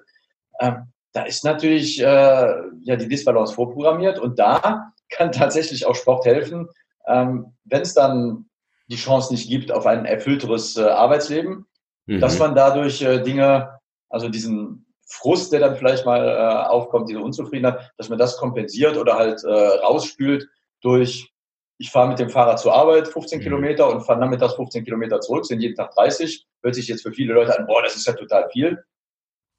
ähm, 0.60 0.92
da 1.12 1.22
ist 1.22 1.44
natürlich 1.44 2.00
äh, 2.00 2.04
ja 2.04 2.96
die 2.96 3.08
Disbalance 3.08 3.54
vorprogrammiert 3.54 4.18
und 4.18 4.38
da 4.38 4.92
kann 5.10 5.32
tatsächlich 5.32 5.86
auch 5.86 5.94
Sport 5.94 6.24
helfen, 6.24 6.68
ähm, 7.06 7.56
wenn 7.64 7.82
es 7.82 7.94
dann 7.94 8.46
die 8.88 8.96
Chance 8.96 9.32
nicht 9.32 9.48
gibt 9.48 9.72
auf 9.72 9.86
ein 9.86 10.04
erfüllteres 10.04 10.76
äh, 10.76 10.82
Arbeitsleben, 10.82 11.66
mhm. 12.06 12.20
dass 12.20 12.38
man 12.38 12.54
dadurch 12.54 13.02
äh, 13.02 13.20
Dinge, 13.22 13.79
also 14.10 14.28
diesen 14.28 14.86
Frust, 15.06 15.52
der 15.52 15.60
dann 15.60 15.76
vielleicht 15.76 16.04
mal 16.04 16.28
äh, 16.28 16.68
aufkommt, 16.68 17.08
diese 17.08 17.20
Unzufriedenheit, 17.20 17.90
dass 17.96 18.08
man 18.08 18.18
das 18.18 18.36
kompensiert 18.36 18.96
oder 18.96 19.16
halt 19.16 19.42
äh, 19.42 19.50
rausspült 19.50 20.48
durch, 20.82 21.32
ich 21.78 21.90
fahre 21.90 22.08
mit 22.08 22.18
dem 22.18 22.28
Fahrrad 22.28 22.60
zur 22.60 22.74
Arbeit 22.74 23.08
15 23.08 23.38
mhm. 23.38 23.42
Kilometer 23.42 23.88
und 23.88 24.02
fahre 24.02 24.20
nachmittags 24.20 24.54
15 24.54 24.84
Kilometer 24.84 25.20
zurück, 25.20 25.46
sind 25.46 25.60
jeden 25.60 25.74
Tag 25.74 25.92
30. 25.94 26.46
Hört 26.62 26.74
sich 26.74 26.86
jetzt 26.88 27.02
für 27.02 27.12
viele 27.12 27.32
Leute 27.32 27.58
an, 27.58 27.66
boah, 27.66 27.82
das 27.82 27.96
ist 27.96 28.06
ja 28.06 28.12
total 28.12 28.50
viel. 28.50 28.84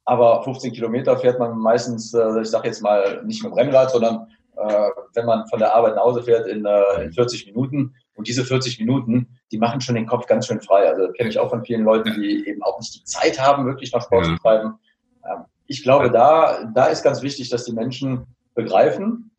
Aber 0.05 0.43
15 0.43 0.71
Kilometer 0.71 1.17
fährt 1.17 1.39
man 1.39 1.57
meistens, 1.57 2.13
äh, 2.13 2.41
ich 2.41 2.49
sage 2.49 2.67
jetzt 2.67 2.81
mal, 2.81 3.23
nicht 3.25 3.43
mit 3.43 3.51
dem 3.51 3.57
Rennrad, 3.57 3.89
sondern 3.91 4.27
äh, 4.55 4.89
wenn 5.15 5.25
man 5.25 5.47
von 5.47 5.59
der 5.59 5.73
Arbeit 5.73 5.95
nach 5.95 6.03
Hause 6.03 6.21
fährt 6.21 6.47
in, 6.47 6.63
äh, 6.63 7.03
in 7.03 7.11
40 7.11 7.47
Minuten. 7.47 7.95
Und 8.15 8.27
diese 8.27 8.45
40 8.45 8.79
Minuten, 8.79 9.39
die 9.51 9.57
machen 9.57 9.81
schon 9.81 9.95
den 9.95 10.05
Kopf 10.05 10.27
ganz 10.27 10.47
schön 10.47 10.61
frei. 10.61 10.87
Also 10.89 11.11
kenne 11.13 11.29
ich 11.29 11.39
auch 11.39 11.49
von 11.49 11.63
vielen 11.63 11.83
Leuten, 11.83 12.13
die 12.13 12.47
eben 12.47 12.61
auch 12.61 12.79
nicht 12.79 12.95
die 12.95 13.03
Zeit 13.03 13.39
haben, 13.39 13.65
wirklich 13.65 13.91
noch 13.93 14.01
Sport 14.01 14.25
ja. 14.25 14.35
zu 14.35 14.41
treiben. 14.41 14.73
Ähm, 15.25 15.45
ich 15.67 15.83
glaube, 15.83 16.11
da, 16.11 16.65
da 16.73 16.85
ist 16.87 17.03
ganz 17.03 17.21
wichtig, 17.21 17.49
dass 17.49 17.65
die 17.65 17.73
Menschen 17.73 18.25
begreifen, 18.53 19.31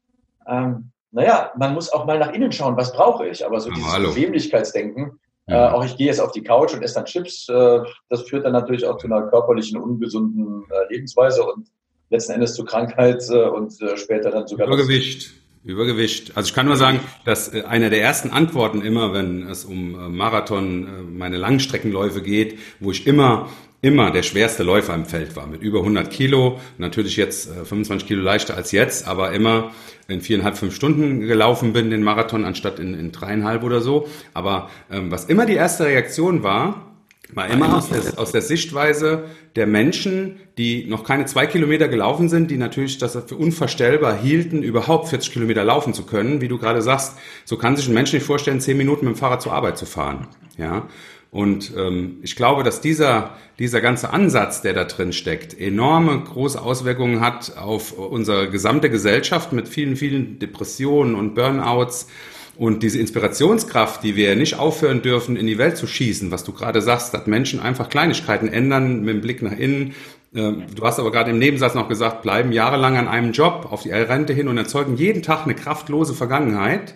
ähm, 0.47 0.93
naja, 1.11 1.53
man 1.57 1.75
muss 1.75 1.93
auch 1.93 2.07
mal 2.07 2.19
nach 2.19 2.33
innen 2.33 2.53
schauen, 2.53 2.77
was 2.77 2.93
brauche 2.93 3.29
ich. 3.29 3.45
Aber 3.45 3.61
so 3.61 3.71
dieses 3.71 3.93
Hallo. 3.93 4.09
Bequemlichkeitsdenken, 4.09 5.21
ja. 5.47 5.69
äh, 5.69 5.71
auch 5.71 5.85
ich 5.85 5.97
gehe 5.97 6.07
jetzt 6.07 6.21
auf 6.21 6.33
die 6.33 6.43
Couch 6.43 6.73
und 6.73 6.83
esse 6.83 6.95
dann 6.95 7.05
Chips, 7.05 7.49
äh, 7.49 7.81
das 8.09 8.23
führt 8.23 8.47
dann 8.47 8.53
natürlich 8.53 8.87
auch 8.87 8.97
zu 8.97 9.07
einer 9.07 9.23
körperlichen, 9.29 9.79
ungesunden 9.79 10.65
äh, 10.71 10.93
Lebensweise 10.93 11.45
und 11.45 11.69
letzten 12.09 12.33
Endes 12.33 12.55
zu 12.55 12.65
Krankheit 12.65 13.23
äh, 13.29 13.45
und 13.45 13.81
äh, 13.83 13.97
später 13.97 14.31
dann 14.31 14.47
sogar. 14.47 14.67
Übergewicht. 14.67 15.33
Übergewicht. 15.65 16.37
Also 16.37 16.49
ich 16.49 16.55
kann 16.55 16.67
nur 16.67 16.77
sagen, 16.77 17.01
dass 17.25 17.53
äh, 17.53 17.63
eine 17.63 17.91
der 17.91 18.03
ersten 18.03 18.31
Antworten 18.31 18.83
immer, 18.83 19.13
wenn 19.13 19.49
es 19.49 19.65
um 19.65 20.17
Marathon, 20.17 21.17
meine 21.17 21.37
Langstreckenläufe 21.37 22.23
geht, 22.23 22.59
wo 22.81 22.91
ich 22.91 23.07
immer 23.07 23.49
immer 23.85 24.13
der 24.13 24.23
schwerste 24.23 24.63
Läufer 24.63 24.95
im 24.95 25.07
Feld 25.07 25.35
war, 25.35 25.49
mit 25.49 25.61
über 25.61 25.81
100 25.81 26.09
Kilo, 26.09 26.61
natürlich 26.79 27.17
jetzt 27.17 27.49
25 27.49 28.07
Kilo 28.07 28.23
leichter 28.23 28.57
als 28.57 28.71
jetzt, 28.71 29.09
aber 29.09 29.33
immer 29.33 29.73
in 30.07 30.21
viereinhalb, 30.21 30.57
fünf 30.57 30.75
Stunden 30.75 31.21
gelaufen 31.21 31.73
bin, 31.73 31.91
den 31.91 32.03
Marathon, 32.03 32.45
anstatt 32.45 32.79
in, 32.79 32.95
in 32.95 33.11
dreieinhalb 33.11 33.65
oder 33.65 33.81
so. 33.81 34.09
Aber 34.35 34.71
ähm, 34.91 35.11
was 35.11 35.25
immer 35.25 35.47
die 35.47 35.55
erste 35.55 35.85
Reaktion 35.85 36.45
war, 36.45 36.92
war 37.35 37.49
immer 37.49 37.77
aus 37.77 37.89
der, 37.89 38.19
aus 38.19 38.33
der 38.33 38.43
Sichtweise 38.43 39.25
der 39.57 39.67
Menschen, 39.67 40.41
die 40.59 40.85
noch 40.85 41.05
keine 41.05 41.25
zwei 41.27 41.47
Kilometer 41.47 41.89
gelaufen 41.89 42.29
sind, 42.29 42.51
die 42.51 42.57
natürlich 42.57 42.99
das 42.99 43.19
für 43.27 43.37
unvorstellbar 43.37 44.17
hielten, 44.17 44.63
überhaupt 44.63 45.09
40 45.09 45.33
Kilometer 45.33 45.65
laufen 45.65 45.95
zu 45.95 46.05
können. 46.05 46.41
Wie 46.41 46.49
du 46.49 46.59
gerade 46.59 46.83
sagst, 46.83 47.17
so 47.45 47.57
kann 47.57 47.77
sich 47.77 47.89
ein 47.89 47.95
Mensch 47.95 48.13
nicht 48.13 48.25
vorstellen, 48.25 48.61
zehn 48.61 48.77
Minuten 48.77 49.07
mit 49.07 49.15
dem 49.15 49.19
Fahrrad 49.19 49.43
zur 49.43 49.53
Arbeit 49.53 49.79
zu 49.79 49.87
fahren. 49.87 50.29
Ja. 50.59 50.89
Und 51.31 51.73
ähm, 51.79 52.19
ich 52.21 52.37
glaube, 52.37 52.63
dass 52.63 52.83
dieser, 52.83 53.39
dieser 53.59 53.81
ganze 53.81 54.11
Ansatz, 54.11 54.61
der 54.61 54.75
da 54.75 54.85
drin 54.85 55.15
steckt, 55.15 55.59
enorme 55.59 56.21
große 56.21 56.61
Auswirkungen 56.61 57.23
hat 57.23 57.57
auf 57.57 57.93
unsere 57.93 58.51
gesamte 58.51 58.91
Gesellschaft 58.91 59.55
mit 59.55 59.67
vielen, 59.67 59.97
vielen 59.97 60.39
Depressionen 60.39 61.15
und 61.15 61.35
Burnouts 61.35 62.09
und 62.57 62.83
diese 62.83 62.99
Inspirationskraft, 62.99 64.03
die 64.03 64.17
wir 64.17 64.37
nicht 64.37 64.59
aufhören 64.59 65.03
dürfen, 65.03 65.37
in 65.37 65.47
die 65.47 65.59
Welt 65.59 65.77
zu 65.77 65.87
schießen, 65.87 66.31
was 66.31 66.45
du 66.45 66.53
gerade 66.53 66.83
sagst, 66.83 67.15
dass 67.15 67.27
Menschen 67.27 67.61
einfach 67.61 67.89
Kleinigkeiten 67.89 68.49
ändern 68.49 69.03
mit 69.03 69.15
dem 69.15 69.21
Blick 69.21 69.43
nach 69.43 69.57
innen. 69.57 69.95
Ähm, 70.35 70.65
du 70.75 70.85
hast 70.85 70.99
aber 70.99 71.11
gerade 71.11 71.31
im 71.31 71.39
Nebensatz 71.39 71.75
noch 71.75 71.89
gesagt, 71.89 72.23
bleiben 72.23 72.53
jahrelang 72.53 72.97
an 72.97 73.09
einem 73.09 73.33
Job 73.33 73.69
auf 73.71 73.83
die 73.83 73.91
Rente 73.91 74.33
hin 74.33 74.49
und 74.49 74.59
erzeugen 74.59 74.97
jeden 74.97 75.23
Tag 75.23 75.45
eine 75.45 75.55
kraftlose 75.55 76.15
Vergangenheit, 76.15 76.95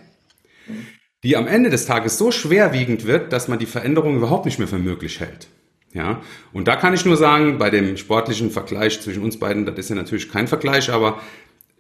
die 1.23 1.37
am 1.37 1.47
Ende 1.47 1.71
des 1.71 1.87
Tages 1.87 2.19
so 2.19 2.31
schwerwiegend 2.31 3.07
wird, 3.07 3.33
dass 3.33 3.49
man 3.49 3.59
die 3.59 3.67
Veränderung 3.67 4.17
überhaupt 4.17 4.45
nicht 4.45 4.59
mehr 4.59 4.69
für 4.69 4.79
möglich 4.79 5.21
hält. 5.21 5.49
Ja, 5.93 6.21
und 6.53 6.69
da 6.69 6.77
kann 6.77 6.93
ich 6.93 7.07
nur 7.07 7.17
sagen, 7.17 7.57
bei 7.57 7.71
dem 7.71 7.97
sportlichen 7.97 8.51
Vergleich 8.51 9.01
zwischen 9.01 9.23
uns 9.23 9.39
beiden, 9.39 9.65
das 9.65 9.79
ist 9.79 9.89
ja 9.89 9.97
natürlich 9.97 10.31
kein 10.31 10.47
Vergleich, 10.47 10.91
aber 10.91 11.21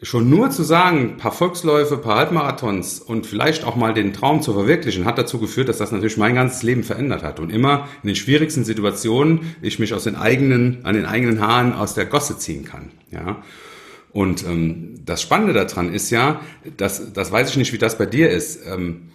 schon 0.02 0.28
nur 0.28 0.50
zu 0.50 0.62
sagen, 0.62 1.16
paar 1.16 1.32
Volksläufe, 1.32 1.96
paar 1.96 2.16
Halbmarathons 2.16 3.00
und 3.00 3.26
vielleicht 3.26 3.64
auch 3.64 3.76
mal 3.76 3.94
den 3.94 4.12
Traum 4.12 4.42
zu 4.42 4.52
verwirklichen, 4.52 5.06
hat 5.06 5.16
dazu 5.16 5.38
geführt, 5.38 5.68
dass 5.68 5.78
das 5.78 5.90
natürlich 5.90 6.18
mein 6.18 6.34
ganzes 6.34 6.62
Leben 6.62 6.84
verändert 6.84 7.22
hat. 7.22 7.40
Und 7.40 7.50
immer 7.50 7.88
in 8.02 8.08
den 8.08 8.16
schwierigsten 8.16 8.64
Situationen 8.64 9.56
ich 9.62 9.78
mich 9.78 9.94
aus 9.94 10.04
den 10.04 10.16
eigenen, 10.16 10.84
an 10.84 10.94
den 10.94 11.06
eigenen 11.06 11.40
Haaren 11.40 11.72
aus 11.72 11.94
der 11.94 12.04
Gosse 12.04 12.36
ziehen 12.36 12.64
kann. 12.64 12.90
Ja. 13.10 13.42
Und 14.12 14.44
ähm, 14.46 15.00
das 15.04 15.22
Spannende 15.22 15.54
daran 15.54 15.92
ist 15.92 16.10
ja, 16.10 16.40
dass, 16.76 17.12
das 17.12 17.32
weiß 17.32 17.50
ich 17.50 17.56
nicht, 17.56 17.72
wie 17.72 17.78
das 17.78 17.96
bei 17.96 18.06
dir 18.06 18.30
ist. 18.30 18.60
Ähm, 18.66 19.10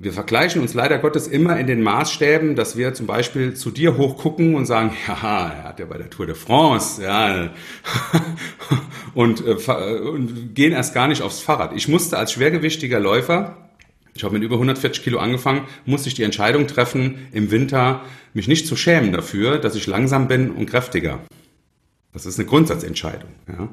wir 0.00 0.12
vergleichen 0.12 0.62
uns 0.62 0.74
leider 0.74 0.98
Gottes 0.98 1.26
immer 1.26 1.58
in 1.58 1.66
den 1.66 1.82
Maßstäben, 1.82 2.54
dass 2.54 2.76
wir 2.76 2.94
zum 2.94 3.06
Beispiel 3.06 3.54
zu 3.54 3.70
dir 3.70 3.96
hochgucken 3.96 4.54
und 4.54 4.64
sagen, 4.64 4.92
ja, 5.08 5.48
er 5.48 5.64
hat 5.64 5.80
ja 5.80 5.86
bei 5.86 5.98
der 5.98 6.08
Tour 6.08 6.26
de 6.26 6.36
France, 6.36 7.02
ja, 7.02 7.50
und, 9.14 9.44
äh, 9.44 9.98
und 10.00 10.54
gehen 10.54 10.72
erst 10.72 10.94
gar 10.94 11.08
nicht 11.08 11.22
aufs 11.22 11.40
Fahrrad. 11.40 11.72
Ich 11.74 11.88
musste 11.88 12.16
als 12.16 12.32
schwergewichtiger 12.32 13.00
Läufer, 13.00 13.56
ich 14.14 14.22
habe 14.22 14.34
mit 14.34 14.42
über 14.42 14.54
140 14.54 15.02
Kilo 15.02 15.18
angefangen, 15.18 15.62
musste 15.84 16.08
ich 16.08 16.14
die 16.14 16.22
Entscheidung 16.22 16.66
treffen, 16.66 17.28
im 17.32 17.50
Winter 17.50 18.02
mich 18.34 18.46
nicht 18.46 18.66
zu 18.66 18.76
schämen 18.76 19.12
dafür, 19.12 19.58
dass 19.58 19.74
ich 19.74 19.86
langsam 19.86 20.28
bin 20.28 20.50
und 20.50 20.66
kräftiger. 20.66 21.20
Das 22.12 22.24
ist 22.24 22.38
eine 22.38 22.48
Grundsatzentscheidung. 22.48 23.30
Ja. 23.48 23.68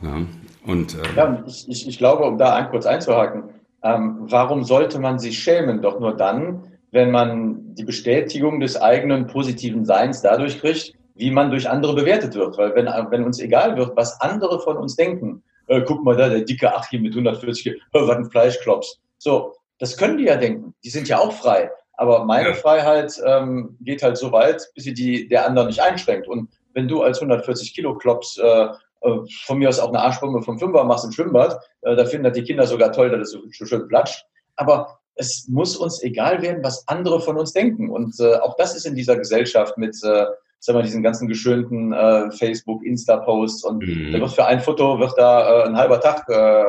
Ja, 0.00 0.22
und, 0.64 0.94
äh, 0.94 1.16
ja, 1.16 1.44
ich, 1.46 1.68
ich, 1.68 1.88
ich 1.88 1.98
glaube, 1.98 2.22
um 2.24 2.38
da 2.38 2.62
kurz 2.64 2.86
einzuhaken, 2.86 3.44
ähm, 3.82 4.18
warum 4.22 4.64
sollte 4.64 4.98
man 4.98 5.18
sich 5.18 5.38
schämen? 5.38 5.82
Doch 5.82 6.00
nur 6.00 6.16
dann, 6.16 6.64
wenn 6.90 7.10
man 7.10 7.74
die 7.74 7.84
Bestätigung 7.84 8.60
des 8.60 8.80
eigenen 8.80 9.26
positiven 9.26 9.84
Seins 9.84 10.22
dadurch 10.22 10.60
kriegt, 10.60 10.92
wie 11.14 11.30
man 11.30 11.50
durch 11.50 11.68
andere 11.68 11.94
bewertet 11.94 12.34
wird. 12.34 12.56
Weil 12.58 12.74
wenn, 12.74 12.86
wenn 12.86 13.24
uns 13.24 13.40
egal 13.40 13.76
wird, 13.76 13.96
was 13.96 14.20
andere 14.20 14.60
von 14.60 14.76
uns 14.76 14.96
denken, 14.96 15.42
äh, 15.66 15.82
guck 15.82 16.02
mal 16.04 16.16
da, 16.16 16.28
der 16.28 16.42
dicke 16.42 16.74
Achim 16.74 17.02
mit 17.02 17.12
140, 17.12 17.66
äh, 17.66 17.74
was 17.92 18.16
ein 18.16 18.30
Fleischklops. 18.30 19.00
So, 19.18 19.54
das 19.78 19.96
können 19.96 20.18
die 20.18 20.24
ja 20.24 20.36
denken. 20.36 20.74
Die 20.84 20.90
sind 20.90 21.08
ja 21.08 21.18
auch 21.18 21.32
frei. 21.32 21.70
Aber 21.94 22.24
meine 22.24 22.50
ja. 22.50 22.54
Freiheit 22.54 23.12
ähm, 23.24 23.76
geht 23.80 24.02
halt 24.02 24.16
so 24.16 24.30
weit, 24.32 24.68
bis 24.74 24.84
sie 24.84 24.94
die 24.94 25.28
der 25.28 25.46
anderen 25.46 25.68
nicht 25.68 25.82
einschränkt. 25.82 26.28
Und 26.28 26.48
wenn 26.72 26.86
du 26.88 27.02
als 27.02 27.18
140 27.18 27.74
Kilo 27.74 27.96
Klops 27.96 28.38
äh, 28.38 28.68
von 29.00 29.58
mir 29.58 29.68
aus 29.68 29.78
auch 29.78 29.88
eine 29.88 30.00
Arschbombe 30.00 30.42
vom 30.42 30.58
Fünfer 30.58 30.84
machst 30.84 31.04
im 31.04 31.12
Schwimmbad. 31.12 31.58
Äh, 31.82 31.96
da 31.96 32.04
finden 32.04 32.32
die 32.32 32.42
Kinder 32.42 32.66
sogar 32.66 32.92
toll, 32.92 33.10
dass 33.10 33.32
es 33.34 33.58
so 33.58 33.64
schön 33.64 33.88
platscht. 33.88 34.24
Aber 34.56 34.98
es 35.14 35.48
muss 35.48 35.76
uns 35.76 36.02
egal 36.02 36.42
werden, 36.42 36.62
was 36.62 36.86
andere 36.88 37.20
von 37.20 37.36
uns 37.36 37.52
denken. 37.52 37.90
Und 37.90 38.18
äh, 38.20 38.36
auch 38.36 38.56
das 38.56 38.74
ist 38.74 38.86
in 38.86 38.94
dieser 38.94 39.16
Gesellschaft 39.16 39.76
mit, 39.76 39.96
äh, 40.04 40.26
sagen 40.60 40.78
wir, 40.78 40.82
diesen 40.82 41.02
ganzen 41.02 41.28
geschönten 41.28 41.92
äh, 41.92 42.30
Facebook, 42.30 42.84
Insta-Posts 42.84 43.64
und 43.64 43.86
mhm. 43.86 44.12
da 44.12 44.20
wird 44.20 44.32
für 44.32 44.46
ein 44.46 44.60
Foto 44.60 44.98
wird 44.98 45.12
da 45.16 45.64
äh, 45.64 45.68
ein 45.68 45.76
halber 45.76 46.00
Tag 46.00 46.28
äh, 46.28 46.64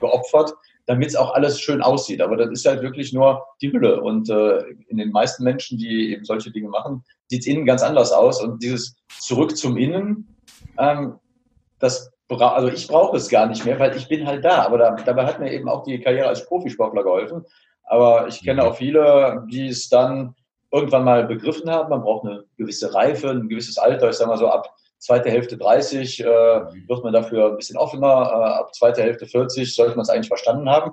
geopfert, 0.00 0.54
damit 0.86 1.08
es 1.08 1.16
auch 1.16 1.34
alles 1.34 1.60
schön 1.60 1.82
aussieht. 1.82 2.20
Aber 2.20 2.36
das 2.36 2.50
ist 2.50 2.66
halt 2.66 2.82
wirklich 2.82 3.12
nur 3.12 3.44
die 3.60 3.72
Hülle. 3.72 4.00
Und 4.00 4.30
äh, 4.30 4.62
in 4.88 4.96
den 4.96 5.10
meisten 5.10 5.44
Menschen, 5.44 5.78
die 5.78 6.12
eben 6.12 6.24
solche 6.24 6.50
Dinge 6.50 6.68
machen, 6.68 7.04
sieht 7.28 7.40
es 7.40 7.46
innen 7.46 7.66
ganz 7.66 7.82
anders 7.82 8.12
aus. 8.12 8.42
Und 8.42 8.62
dieses 8.62 8.96
Zurück 9.20 9.56
zum 9.56 9.76
Innen, 9.76 10.36
ähm, 10.80 11.18
das 11.78 12.10
also 12.38 12.68
ich 12.68 12.86
brauche 12.86 13.16
es 13.16 13.28
gar 13.28 13.46
nicht 13.46 13.64
mehr, 13.64 13.78
weil 13.78 13.96
ich 13.96 14.08
bin 14.08 14.26
halt 14.26 14.44
da. 14.44 14.64
Aber 14.64 14.78
da, 14.78 14.90
dabei 14.92 15.26
hat 15.26 15.40
mir 15.40 15.52
eben 15.52 15.68
auch 15.68 15.82
die 15.82 16.00
Karriere 16.00 16.28
als 16.28 16.46
Profisportler 16.46 17.02
geholfen. 17.02 17.44
Aber 17.84 18.28
ich 18.28 18.42
kenne 18.44 18.62
mhm. 18.62 18.68
auch 18.68 18.76
viele, 18.76 19.44
die 19.50 19.68
es 19.68 19.88
dann 19.88 20.34
irgendwann 20.70 21.04
mal 21.04 21.26
begriffen 21.26 21.68
haben. 21.68 21.90
Man 21.90 22.02
braucht 22.02 22.26
eine 22.26 22.44
gewisse 22.56 22.94
Reife, 22.94 23.30
ein 23.30 23.48
gewisses 23.48 23.78
Alter. 23.78 24.10
Ich 24.10 24.16
sage 24.16 24.30
mal 24.30 24.38
so, 24.38 24.46
ab 24.46 24.72
zweite 24.98 25.30
Hälfte 25.30 25.56
30 25.56 26.20
äh, 26.20 26.24
mhm. 26.24 26.88
wird 26.88 27.02
man 27.02 27.12
dafür 27.12 27.50
ein 27.50 27.56
bisschen 27.56 27.76
offener. 27.76 28.06
Äh, 28.06 28.60
ab 28.60 28.74
zweite 28.74 29.02
Hälfte 29.02 29.26
40 29.26 29.74
sollte 29.74 29.96
man 29.96 30.02
es 30.02 30.10
eigentlich 30.10 30.28
verstanden 30.28 30.70
haben. 30.70 30.92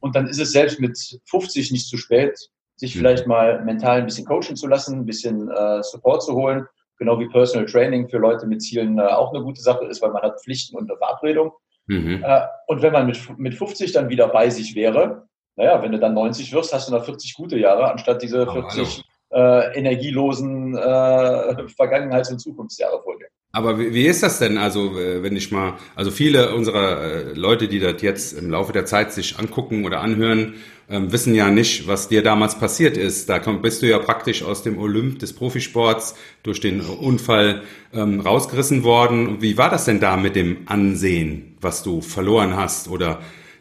Und 0.00 0.16
dann 0.16 0.28
ist 0.28 0.40
es 0.40 0.52
selbst 0.52 0.80
mit 0.80 0.98
50 1.26 1.72
nicht 1.72 1.88
zu 1.88 1.98
spät, 1.98 2.38
sich 2.76 2.94
mhm. 2.94 3.00
vielleicht 3.00 3.26
mal 3.26 3.62
mental 3.64 3.98
ein 3.98 4.06
bisschen 4.06 4.24
coachen 4.24 4.56
zu 4.56 4.66
lassen, 4.66 5.00
ein 5.00 5.06
bisschen 5.06 5.50
äh, 5.50 5.82
Support 5.82 6.22
zu 6.22 6.34
holen 6.34 6.66
genau 7.00 7.18
wie 7.18 7.26
Personal 7.26 7.66
Training 7.66 8.08
für 8.08 8.18
Leute 8.18 8.46
mit 8.46 8.62
Zielen 8.62 8.98
äh, 8.98 9.02
auch 9.02 9.34
eine 9.34 9.42
gute 9.42 9.60
Sache 9.60 9.86
ist, 9.86 10.00
weil 10.02 10.10
man 10.10 10.22
hat 10.22 10.40
Pflichten 10.40 10.76
und 10.76 10.88
eine 10.88 10.98
Verabredung. 10.98 11.52
Mhm. 11.86 12.22
Äh, 12.22 12.42
und 12.68 12.82
wenn 12.82 12.92
man 12.92 13.06
mit, 13.06 13.18
mit 13.38 13.54
50 13.54 13.92
dann 13.92 14.08
wieder 14.08 14.28
bei 14.28 14.50
sich 14.50 14.76
wäre, 14.76 15.26
naja, 15.56 15.82
wenn 15.82 15.92
du 15.92 15.98
dann 15.98 16.14
90 16.14 16.52
wirst, 16.52 16.72
hast 16.72 16.88
du 16.88 16.92
noch 16.92 17.04
40 17.04 17.34
gute 17.34 17.58
Jahre, 17.58 17.90
anstatt 17.90 18.22
diese 18.22 18.46
oh, 18.46 18.52
40 18.52 19.02
äh, 19.32 19.78
energielosen 19.78 20.76
äh, 20.76 20.80
Vergangenheits- 21.76 22.30
und 22.30 22.38
Zukunftsjahre 22.38 23.02
vor 23.02 23.18
dir. 23.18 23.26
Aber 23.52 23.78
wie, 23.78 23.92
wie 23.92 24.06
ist 24.06 24.22
das 24.22 24.38
denn? 24.38 24.58
Also, 24.58 24.96
äh, 24.98 25.22
wenn 25.22 25.34
ich 25.34 25.50
mal, 25.50 25.74
also 25.96 26.10
viele 26.10 26.54
unserer 26.54 27.02
äh, 27.02 27.32
Leute, 27.32 27.66
die 27.66 27.80
das 27.80 28.00
jetzt 28.02 28.32
im 28.38 28.50
Laufe 28.50 28.72
der 28.72 28.84
Zeit 28.84 29.12
sich 29.12 29.38
angucken 29.38 29.84
oder 29.84 30.00
anhören, 30.00 30.54
ähm, 30.90 31.12
wissen 31.12 31.34
ja 31.34 31.50
nicht, 31.50 31.86
was 31.86 32.08
dir 32.08 32.22
damals 32.22 32.58
passiert 32.58 32.96
ist. 32.96 33.28
Da 33.28 33.38
komm, 33.38 33.62
bist 33.62 33.82
du 33.82 33.86
ja 33.86 33.98
praktisch 33.98 34.42
aus 34.42 34.62
dem 34.62 34.78
Olymp 34.78 35.20
des 35.20 35.32
Profisports 35.32 36.16
durch 36.42 36.60
den 36.60 36.80
Unfall 36.80 37.62
ähm, 37.94 38.20
rausgerissen 38.20 38.82
worden. 38.82 39.40
Wie 39.40 39.56
war 39.56 39.70
das 39.70 39.84
denn 39.84 40.00
da 40.00 40.16
mit 40.16 40.36
dem 40.36 40.58
Ansehen, 40.66 41.56
was 41.60 41.82
du 41.82 42.00
verloren 42.00 42.56
hast 42.56 42.88
oder 42.88 43.20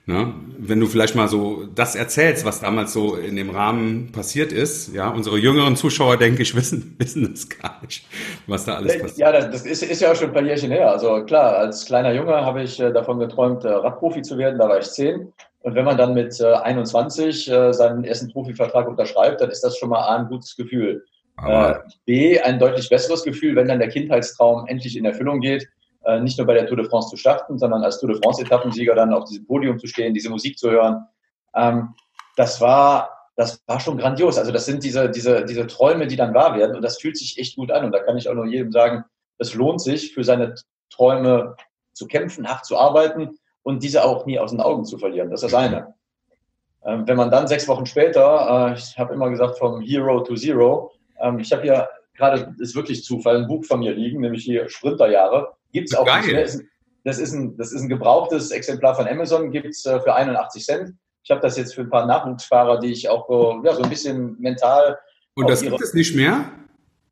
Ne? 0.09 0.33
Wenn 0.57 0.79
du 0.79 0.87
vielleicht 0.87 1.13
mal 1.13 1.27
so 1.27 1.65
das 1.75 1.93
erzählst, 1.93 2.43
was 2.43 2.61
damals 2.61 2.93
so 2.93 3.15
in 3.15 3.35
dem 3.35 3.51
Rahmen 3.51 4.11
passiert 4.11 4.51
ist, 4.51 4.91
ja, 4.91 5.07
unsere 5.09 5.37
jüngeren 5.37 5.75
Zuschauer, 5.75 6.17
denke 6.17 6.41
ich, 6.41 6.55
wissen, 6.55 6.95
wissen 6.97 7.29
das 7.31 7.47
gar 7.47 7.79
nicht, 7.83 8.07
was 8.47 8.65
da 8.65 8.77
alles 8.77 8.99
passiert. 8.99 9.19
Ja, 9.19 9.31
das 9.31 9.67
ist, 9.67 9.83
ist 9.83 10.01
ja 10.01 10.11
auch 10.11 10.15
schon 10.15 10.29
ein 10.29 10.33
paar 10.33 10.41
Jährchen 10.41 10.71
her. 10.71 10.89
Also 10.89 11.23
klar, 11.25 11.57
als 11.57 11.85
kleiner 11.85 12.11
Junge 12.11 12.33
habe 12.43 12.63
ich 12.63 12.79
äh, 12.79 12.91
davon 12.91 13.19
geträumt, 13.19 13.63
äh, 13.65 13.67
Radprofi 13.67 14.23
zu 14.23 14.39
werden, 14.39 14.57
da 14.57 14.67
war 14.67 14.79
ich 14.79 14.89
zehn. 14.89 15.31
Und 15.61 15.75
wenn 15.75 15.85
man 15.85 15.97
dann 15.97 16.13
mit 16.13 16.39
äh, 16.39 16.53
21 16.53 17.49
äh, 17.49 17.73
seinen 17.73 18.03
ersten 18.03 18.31
Profivertrag 18.31 18.87
unterschreibt, 18.87 19.41
dann 19.41 19.49
ist 19.49 19.63
das 19.63 19.77
schon 19.77 19.89
mal 19.89 20.01
A, 20.01 20.17
ein 20.17 20.27
gutes 20.27 20.55
Gefühl. 20.55 21.05
Äh, 21.45 21.75
B, 22.05 22.39
ein 22.39 22.59
deutlich 22.59 22.89
besseres 22.89 23.23
Gefühl, 23.23 23.55
wenn 23.55 23.67
dann 23.67 23.79
der 23.79 23.89
Kindheitstraum 23.89 24.67
endlich 24.67 24.97
in 24.97 25.05
Erfüllung 25.05 25.39
geht 25.39 25.67
äh, 26.05 26.19
nicht 26.19 26.37
nur 26.37 26.47
bei 26.47 26.53
der 26.53 26.65
Tour 26.67 26.77
de 26.77 26.87
France 26.87 27.09
zu 27.09 27.17
starten, 27.17 27.57
sondern 27.57 27.83
als 27.83 27.99
Tour 27.99 28.09
de 28.09 28.21
France-Etappensieger 28.21 28.95
dann 28.95 29.13
auf 29.13 29.25
diesem 29.25 29.45
Podium 29.45 29.79
zu 29.79 29.87
stehen, 29.87 30.13
diese 30.13 30.29
Musik 30.29 30.57
zu 30.57 30.71
hören. 30.71 31.05
Ähm, 31.55 31.93
das 32.35 32.61
war, 32.61 33.09
das 33.35 33.61
war 33.67 33.79
schon 33.79 33.97
grandios. 33.97 34.37
Also 34.37 34.51
das 34.51 34.65
sind 34.65 34.83
diese, 34.83 35.09
diese, 35.09 35.45
diese 35.45 35.67
Träume, 35.67 36.07
die 36.07 36.15
dann 36.15 36.33
wahr 36.33 36.57
werden 36.57 36.75
und 36.75 36.81
das 36.81 36.99
fühlt 36.99 37.17
sich 37.17 37.37
echt 37.37 37.57
gut 37.57 37.71
an. 37.71 37.85
Und 37.85 37.91
da 37.91 37.99
kann 37.99 38.17
ich 38.17 38.29
auch 38.29 38.33
nur 38.33 38.45
jedem 38.45 38.71
sagen, 38.71 39.03
es 39.39 39.53
lohnt 39.53 39.81
sich, 39.81 40.13
für 40.13 40.23
seine 40.23 40.55
Träume 40.89 41.55
zu 41.93 42.07
kämpfen, 42.07 42.47
hart 42.47 42.65
zu 42.65 42.77
arbeiten 42.77 43.37
und 43.69 43.83
diese 43.83 44.03
auch 44.03 44.25
nie 44.25 44.39
aus 44.39 44.49
den 44.49 44.61
Augen 44.61 44.83
zu 44.83 44.97
verlieren. 44.97 45.29
Das 45.29 45.43
ist 45.43 45.53
das 45.53 45.59
eine. 45.59 45.93
Ähm, 46.83 47.07
wenn 47.07 47.17
man 47.17 47.29
dann 47.29 47.47
sechs 47.47 47.67
Wochen 47.67 47.85
später, 47.85 48.71
äh, 48.71 48.73
ich 48.73 48.97
habe 48.97 49.13
immer 49.13 49.29
gesagt, 49.29 49.59
vom 49.59 49.79
Hero 49.79 50.21
to 50.21 50.33
Zero, 50.33 50.91
ähm, 51.21 51.37
ich 51.37 51.51
habe 51.51 51.61
hier 51.61 51.87
gerade, 52.15 52.55
ist 52.57 52.75
wirklich 52.75 53.03
Zufall, 53.03 53.37
ein 53.37 53.47
Buch 53.47 53.63
von 53.63 53.81
mir 53.81 53.93
liegen, 53.93 54.21
nämlich 54.21 54.43
hier 54.43 54.67
Sprinterjahre. 54.69 55.53
Gibt 55.71 55.91
es 55.91 55.95
auch 55.95 56.05
Geil. 56.07 56.21
nicht 56.21 56.65
Das 57.03 57.19
ist, 57.19 57.31
ein, 57.31 57.57
das 57.57 57.71
ist 57.71 57.81
ein 57.83 57.89
gebrauchtes 57.89 58.49
Exemplar 58.49 58.95
von 58.95 59.07
Amazon, 59.07 59.51
gibt 59.51 59.67
es 59.67 59.85
äh, 59.85 59.99
für 59.99 60.15
81 60.15 60.65
Cent. 60.65 60.95
Ich 61.23 61.29
habe 61.29 61.41
das 61.41 61.55
jetzt 61.55 61.75
für 61.75 61.81
ein 61.81 61.91
paar 61.91 62.07
Nachwuchsfahrer, 62.07 62.79
die 62.79 62.91
ich 62.91 63.07
auch 63.07 63.29
äh, 63.29 63.67
ja, 63.67 63.75
so 63.75 63.83
ein 63.83 63.89
bisschen 63.89 64.35
mental. 64.39 64.97
Und 65.35 65.47
das 65.47 65.61
gibt 65.61 65.79
es 65.79 65.93
nicht 65.93 66.15
mehr? 66.15 66.51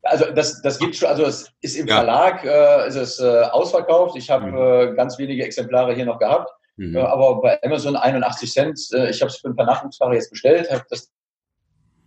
Also 0.02 0.30
das, 0.30 0.62
das 0.62 0.78
gibt 0.78 0.96
schon, 0.96 1.08
also 1.08 1.24
es 1.24 1.52
ist 1.60 1.76
im 1.76 1.86
ja. 1.86 1.96
Verlag, 1.96 2.44
äh, 2.44 2.88
ist 2.88 2.94
es 2.94 3.20
äh, 3.20 3.42
ausverkauft. 3.50 4.16
Ich 4.16 4.30
habe 4.30 4.46
mhm. 4.46 4.92
äh, 4.92 4.94
ganz 4.94 5.18
wenige 5.18 5.44
Exemplare 5.44 5.94
hier 5.94 6.06
noch 6.06 6.18
gehabt. 6.18 6.50
Mhm. 6.76 6.96
Äh, 6.96 7.00
aber 7.00 7.40
bei 7.40 7.62
Amazon 7.62 7.96
81 7.96 8.52
Cent, 8.52 8.80
äh, 8.92 9.10
ich 9.10 9.20
habe 9.20 9.30
es 9.30 9.38
für 9.38 9.48
ein 9.48 9.56
paar 9.56 9.66
Nachwuchsfahrer 9.66 10.14
jetzt 10.14 10.30
bestellt, 10.30 10.70
habe 10.70 10.84
das 10.88 11.10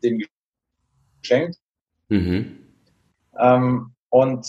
denen 0.03 0.23
geschenkt. 1.21 1.57
Mhm. 2.09 2.57
Ähm, 3.37 3.93
und 4.09 4.47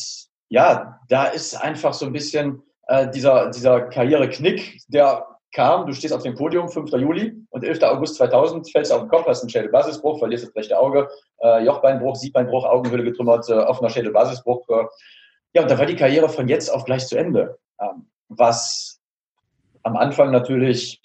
ja, 0.48 1.00
da 1.08 1.26
ist 1.26 1.54
einfach 1.54 1.94
so 1.94 2.06
ein 2.06 2.12
bisschen 2.12 2.62
äh, 2.88 3.10
dieser, 3.10 3.50
dieser 3.50 3.82
Karriereknick, 3.82 4.80
der 4.88 5.26
kam, 5.52 5.86
du 5.86 5.92
stehst 5.92 6.14
auf 6.14 6.22
dem 6.22 6.34
Podium, 6.34 6.68
5. 6.68 6.90
Juli 6.92 7.34
und 7.50 7.64
11. 7.64 7.82
August 7.82 8.16
2000, 8.16 8.70
fällst 8.70 8.92
auf 8.92 9.02
den 9.02 9.08
Kopf, 9.08 9.26
hast 9.26 9.42
einen 9.42 9.50
Schädelbasisbruch, 9.50 10.18
verlierst 10.18 10.46
das 10.46 10.56
rechte 10.56 10.78
Auge, 10.78 11.08
äh, 11.42 11.64
Jochbeinbruch, 11.64 12.16
Siebbeinbruch, 12.16 12.64
Augenhöhle 12.64 13.04
getrümmert, 13.04 13.48
äh, 13.48 13.54
offener 13.54 13.90
Schädelbasisbruch. 13.90 14.68
Äh. 14.68 14.84
Ja, 15.54 15.62
und 15.62 15.70
da 15.70 15.78
war 15.78 15.86
die 15.86 15.96
Karriere 15.96 16.28
von 16.28 16.48
jetzt 16.48 16.70
auf 16.70 16.84
gleich 16.84 17.06
zu 17.06 17.16
Ende. 17.16 17.58
Ähm, 17.80 18.06
was 18.28 19.00
am 19.82 19.96
Anfang 19.96 20.30
natürlich 20.30 21.00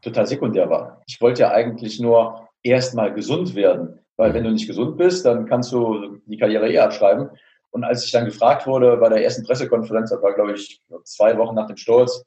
total 0.00 0.26
sekundär 0.26 0.70
war. 0.70 1.02
Ich 1.06 1.20
wollte 1.20 1.42
ja 1.42 1.50
eigentlich 1.50 2.00
nur 2.00 2.48
erstmal 2.62 3.12
gesund 3.12 3.54
werden, 3.54 4.00
weil 4.16 4.32
wenn 4.32 4.44
du 4.44 4.50
nicht 4.50 4.66
gesund 4.66 4.96
bist, 4.96 5.26
dann 5.26 5.46
kannst 5.46 5.72
du 5.72 6.18
die 6.26 6.38
Karriere 6.38 6.70
eh 6.70 6.78
abschreiben. 6.78 7.30
Und 7.70 7.84
als 7.84 8.04
ich 8.04 8.12
dann 8.12 8.24
gefragt 8.24 8.66
wurde 8.66 8.96
bei 8.96 9.08
der 9.08 9.22
ersten 9.22 9.44
Pressekonferenz, 9.44 10.10
das 10.10 10.22
war, 10.22 10.32
glaube 10.32 10.52
ich, 10.52 10.80
zwei 11.04 11.36
Wochen 11.36 11.54
nach 11.54 11.66
dem 11.66 11.76
Sturz, 11.76 12.24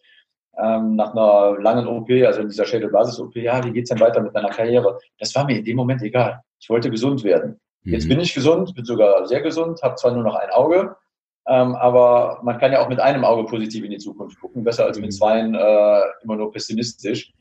ähm, 0.61 0.95
nach 0.95 1.13
einer 1.13 1.59
langen 1.59 1.87
OP, 1.87 2.09
also 2.25 2.41
in 2.41 2.49
dieser 2.49 2.65
Schädelbasis-OP, 2.65 3.35
ja, 3.35 3.63
wie 3.63 3.71
geht's 3.71 3.89
denn 3.89 3.99
weiter 3.99 4.21
mit 4.21 4.35
deiner 4.35 4.49
Karriere? 4.49 4.97
Das 5.17 5.33
war 5.35 5.45
mir 5.45 5.57
in 5.57 5.65
dem 5.65 5.77
Moment 5.77 6.01
egal. 6.01 6.41
Ich 6.59 6.69
wollte 6.69 6.89
gesund 6.89 7.23
werden. 7.23 7.59
Mhm. 7.83 7.93
Jetzt 7.93 8.07
bin 8.07 8.19
ich 8.19 8.33
gesund, 8.33 8.73
bin 8.75 8.85
sogar 8.85 9.25
sehr 9.27 9.41
gesund, 9.41 9.81
habe 9.81 9.95
zwar 9.95 10.11
nur 10.11 10.23
noch 10.23 10.35
ein 10.35 10.49
Auge, 10.51 10.95
ähm, 11.47 11.75
aber 11.75 12.39
man 12.43 12.57
kann 12.57 12.71
ja 12.71 12.81
auch 12.81 12.89
mit 12.89 12.99
einem 12.99 13.23
Auge 13.23 13.45
positiv 13.45 13.83
in 13.83 13.91
die 13.91 13.97
Zukunft 13.97 14.39
gucken, 14.39 14.63
besser 14.63 14.85
als 14.85 14.97
mit 14.97 15.07
mhm. 15.07 15.11
zweien 15.11 15.55
äh, 15.55 16.01
immer 16.23 16.35
nur 16.35 16.51
pessimistisch. 16.51 17.31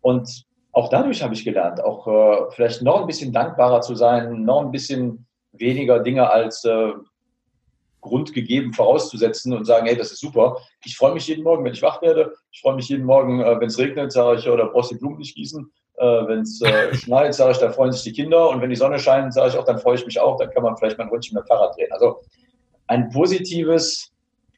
Und 0.00 0.44
auch 0.72 0.88
dadurch 0.88 1.22
habe 1.22 1.34
ich 1.34 1.44
gelernt, 1.44 1.82
auch 1.82 2.06
äh, 2.06 2.50
vielleicht 2.52 2.82
noch 2.82 3.00
ein 3.00 3.06
bisschen 3.06 3.32
dankbarer 3.32 3.80
zu 3.80 3.94
sein, 3.94 4.44
noch 4.44 4.60
ein 4.60 4.70
bisschen 4.70 5.26
weniger 5.52 6.00
Dinge 6.00 6.30
als 6.30 6.64
äh, 6.64 6.92
Grund 8.08 8.32
gegeben 8.32 8.72
vorauszusetzen 8.72 9.52
und 9.52 9.64
sagen, 9.64 9.86
hey, 9.86 9.96
das 9.96 10.10
ist 10.10 10.20
super. 10.20 10.56
Ich 10.84 10.96
freue 10.96 11.14
mich 11.14 11.28
jeden 11.28 11.44
Morgen, 11.44 11.64
wenn 11.64 11.72
ich 11.72 11.82
wach 11.82 12.02
werde. 12.02 12.34
Ich 12.50 12.60
freue 12.60 12.74
mich 12.74 12.88
jeden 12.88 13.04
Morgen, 13.04 13.40
äh, 13.40 13.60
wenn 13.60 13.68
es 13.68 13.78
regnet, 13.78 14.12
sage 14.12 14.38
ich, 14.38 14.48
oder 14.48 14.66
brauchst 14.66 14.90
die 14.90 14.96
Blumen 14.96 15.18
nicht 15.18 15.36
gießen. 15.36 15.70
Äh, 15.96 16.04
wenn 16.04 16.40
es 16.40 16.60
äh, 16.62 16.94
schneit, 16.94 17.34
sage 17.34 17.52
ich, 17.52 17.58
da 17.58 17.70
freuen 17.70 17.92
sich 17.92 18.02
die 18.02 18.12
Kinder. 18.12 18.48
Und 18.48 18.60
wenn 18.60 18.70
die 18.70 18.76
Sonne 18.76 18.98
scheint, 18.98 19.32
sage 19.34 19.50
ich 19.50 19.56
auch, 19.56 19.64
dann 19.64 19.78
freue 19.78 19.96
ich 19.96 20.06
mich 20.06 20.20
auch. 20.20 20.36
Dann 20.38 20.50
kann 20.50 20.62
man 20.62 20.76
vielleicht 20.76 20.98
mal 20.98 21.04
ein 21.04 21.10
Rundchen 21.10 21.34
mit 21.34 21.44
dem 21.44 21.46
Fahrrad 21.46 21.76
drehen. 21.76 21.92
Also 21.92 22.20
ein 22.86 23.10
positives, 23.10 24.12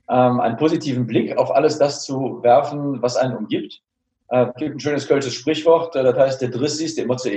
ähm, 0.08 0.40
einen 0.40 0.56
positiven 0.56 1.06
Blick 1.06 1.36
auf 1.36 1.50
alles 1.50 1.78
das 1.78 2.04
zu 2.04 2.42
werfen, 2.42 3.02
was 3.02 3.16
einen 3.16 3.36
umgibt. 3.36 3.82
Äh, 4.28 4.46
gibt 4.56 4.76
ein 4.76 4.80
schönes 4.80 5.08
kölsches 5.08 5.34
Sprichwort, 5.34 5.94
das 5.94 6.16
heißt, 6.16 6.40
der 6.40 6.50
Driss 6.50 6.80
ist, 6.80 6.96
der 6.96 7.06
Motze 7.06 7.30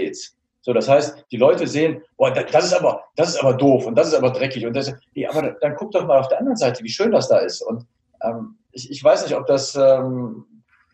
so, 0.64 0.72
das 0.72 0.88
heißt, 0.88 1.26
die 1.30 1.38
Leute 1.38 1.68
sehen, 1.68 2.02
boah, 2.16 2.32
das 2.32 2.66
ist 2.66 2.74
aber, 2.74 3.04
das 3.18 3.30
ist 3.30 3.38
aber 3.44 3.54
doof 3.54 3.86
und 3.86 3.96
das 3.96 4.08
ist 4.08 4.14
aber 4.14 4.32
dreckig 4.32 4.66
und 4.66 4.74
das, 4.74 4.94
nee, 5.14 5.28
aber 5.28 5.58
dann 5.60 5.76
guck 5.76 5.92
doch 5.92 6.08
mal 6.08 6.18
auf 6.18 6.30
der 6.30 6.40
anderen 6.40 6.56
Seite, 6.56 6.82
wie 6.86 6.90
schön 6.90 7.12
das 7.12 7.28
da 7.28 7.40
ist. 7.40 7.62
Und 7.62 7.86
ähm, 8.24 8.56
ich, 8.72 8.90
ich 8.90 9.04
weiß 9.04 9.24
nicht, 9.24 9.36
ob 9.36 9.46
das 9.46 9.76
ähm, 9.76 10.46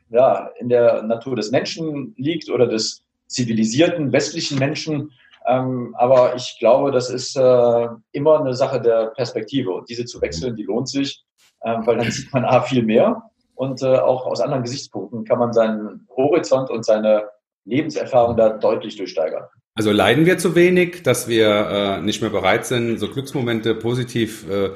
ja 0.10 0.50
in 0.58 0.70
der 0.70 1.04
Natur 1.04 1.36
des 1.36 1.52
Menschen 1.52 2.16
liegt 2.18 2.50
oder 2.50 2.66
des 2.66 3.04
zivilisierten 3.28 4.12
westlichen 4.12 4.58
Menschen. 4.58 5.12
Ähm, 5.46 5.94
aber 6.00 6.36
ich 6.36 6.58
glaube, 6.58 6.90
das 6.90 7.12
ist 7.12 7.38
äh, 7.38 7.88
immer 8.12 8.40
eine 8.40 8.56
Sache 8.56 8.82
der 8.82 9.12
Perspektive 9.12 9.72
und 9.72 9.88
diese 9.88 10.06
zu 10.06 10.20
wechseln, 10.20 10.56
die 10.56 10.64
lohnt 10.64 10.90
sich, 10.90 11.24
äh, 11.62 11.78
weil 11.86 11.98
dann 11.98 12.10
sieht 12.10 12.34
man 12.34 12.44
A 12.44 12.62
viel 12.62 12.82
mehr 12.82 13.22
und 13.54 13.84
äh, 13.84 14.00
auch 14.00 14.26
aus 14.26 14.42
anderen 14.42 14.64
Gesichtspunkten 14.64 15.26
kann 15.26 15.38
man 15.38 15.54
seinen 15.54 16.08
Horizont 16.18 16.72
und 16.72 16.84
seine 16.84 17.30
Lebenserfahrung 17.66 18.38
da 18.38 18.50
deutlich 18.50 18.96
durchsteigern. 18.96 19.44
Also 19.76 19.92
leiden 19.92 20.26
wir 20.26 20.38
zu 20.38 20.56
wenig, 20.56 21.04
dass 21.04 21.30
wir 21.30 22.00
äh, 22.00 22.02
nicht 22.02 22.22
mehr 22.22 22.30
bereit 22.30 22.66
sind, 22.66 22.98
so 22.98 23.08
Glücksmomente 23.08 23.76
positiv, 23.76 24.46
äh, 24.50 24.72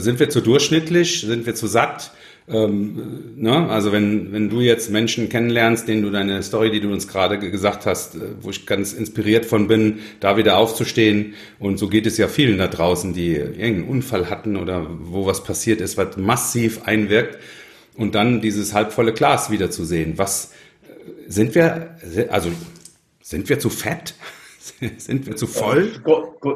sind 0.00 0.18
wir 0.18 0.30
zu 0.30 0.40
durchschnittlich, 0.40 1.20
sind 1.20 1.46
wir 1.46 1.54
zu 1.54 1.68
satt? 1.68 2.10
Ähm, 2.48 3.34
ne? 3.36 3.68
Also 3.68 3.92
wenn, 3.92 4.32
wenn 4.32 4.48
du 4.48 4.60
jetzt 4.60 4.90
Menschen 4.90 5.28
kennenlernst, 5.28 5.86
denen 5.86 6.02
du 6.02 6.10
deine 6.10 6.42
Story, 6.42 6.70
die 6.70 6.80
du 6.80 6.90
uns 6.90 7.06
gerade 7.06 7.38
gesagt 7.38 7.86
hast, 7.86 8.16
äh, 8.16 8.20
wo 8.40 8.50
ich 8.50 8.66
ganz 8.66 8.94
inspiriert 8.94 9.46
von 9.46 9.68
bin, 9.68 10.00
da 10.18 10.36
wieder 10.36 10.56
aufzustehen 10.56 11.34
und 11.58 11.78
so 11.78 11.88
geht 11.88 12.06
es 12.06 12.16
ja 12.16 12.26
vielen 12.26 12.58
da 12.58 12.66
draußen, 12.66 13.12
die 13.12 13.34
irgendeinen 13.34 13.88
Unfall 13.88 14.30
hatten 14.30 14.56
oder 14.56 14.86
wo 14.88 15.26
was 15.26 15.44
passiert 15.44 15.80
ist, 15.80 15.96
was 15.98 16.16
massiv 16.16 16.82
einwirkt 16.84 17.38
und 17.96 18.14
dann 18.14 18.40
dieses 18.40 18.74
halbvolle 18.74 19.12
Glas 19.12 19.50
wiederzusehen. 19.50 20.16
Was 20.16 20.46
äh, 20.46 20.67
sind 21.26 21.54
wir, 21.54 21.96
also 22.30 22.50
sind 23.22 23.48
wir 23.48 23.58
zu 23.58 23.70
fett? 23.70 24.14
Sind 24.98 25.26
wir 25.26 25.34
zu 25.34 25.46
voll? 25.46 25.92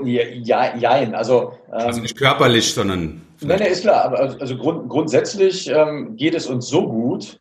Ja, 0.04 0.76
jein. 0.76 1.14
Also, 1.14 1.54
ähm, 1.68 1.72
also 1.72 2.00
nicht 2.02 2.16
körperlich, 2.16 2.72
sondern. 2.72 3.22
Nein, 3.40 3.58
nein, 3.58 3.72
ist 3.72 3.82
klar. 3.82 4.12
Also, 4.12 4.38
also 4.38 4.56
grund, 4.58 4.88
grundsätzlich 4.88 5.68
ähm, 5.68 6.14
geht 6.16 6.34
es 6.34 6.46
uns 6.46 6.68
so 6.68 6.88
gut, 6.88 7.40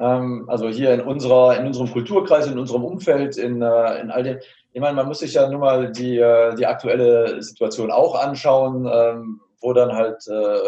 ähm, 0.00 0.44
also 0.48 0.68
hier 0.68 0.94
in, 0.94 1.00
unserer, 1.00 1.58
in 1.58 1.66
unserem 1.66 1.90
Kulturkreis, 1.90 2.46
in 2.46 2.58
unserem 2.58 2.84
Umfeld, 2.84 3.36
in, 3.36 3.62
äh, 3.62 4.00
in 4.00 4.10
all 4.10 4.22
dem. 4.22 4.38
Ich 4.72 4.80
meine, 4.80 4.94
man 4.94 5.06
muss 5.06 5.18
sich 5.18 5.34
ja 5.34 5.48
nun 5.48 5.60
mal 5.60 5.90
die, 5.90 6.18
äh, 6.18 6.54
die 6.54 6.66
aktuelle 6.66 7.42
Situation 7.42 7.90
auch 7.90 8.14
anschauen, 8.14 8.88
ähm, 8.90 9.40
wo 9.60 9.72
dann 9.72 9.92
halt 9.92 10.26
äh, 10.28 10.58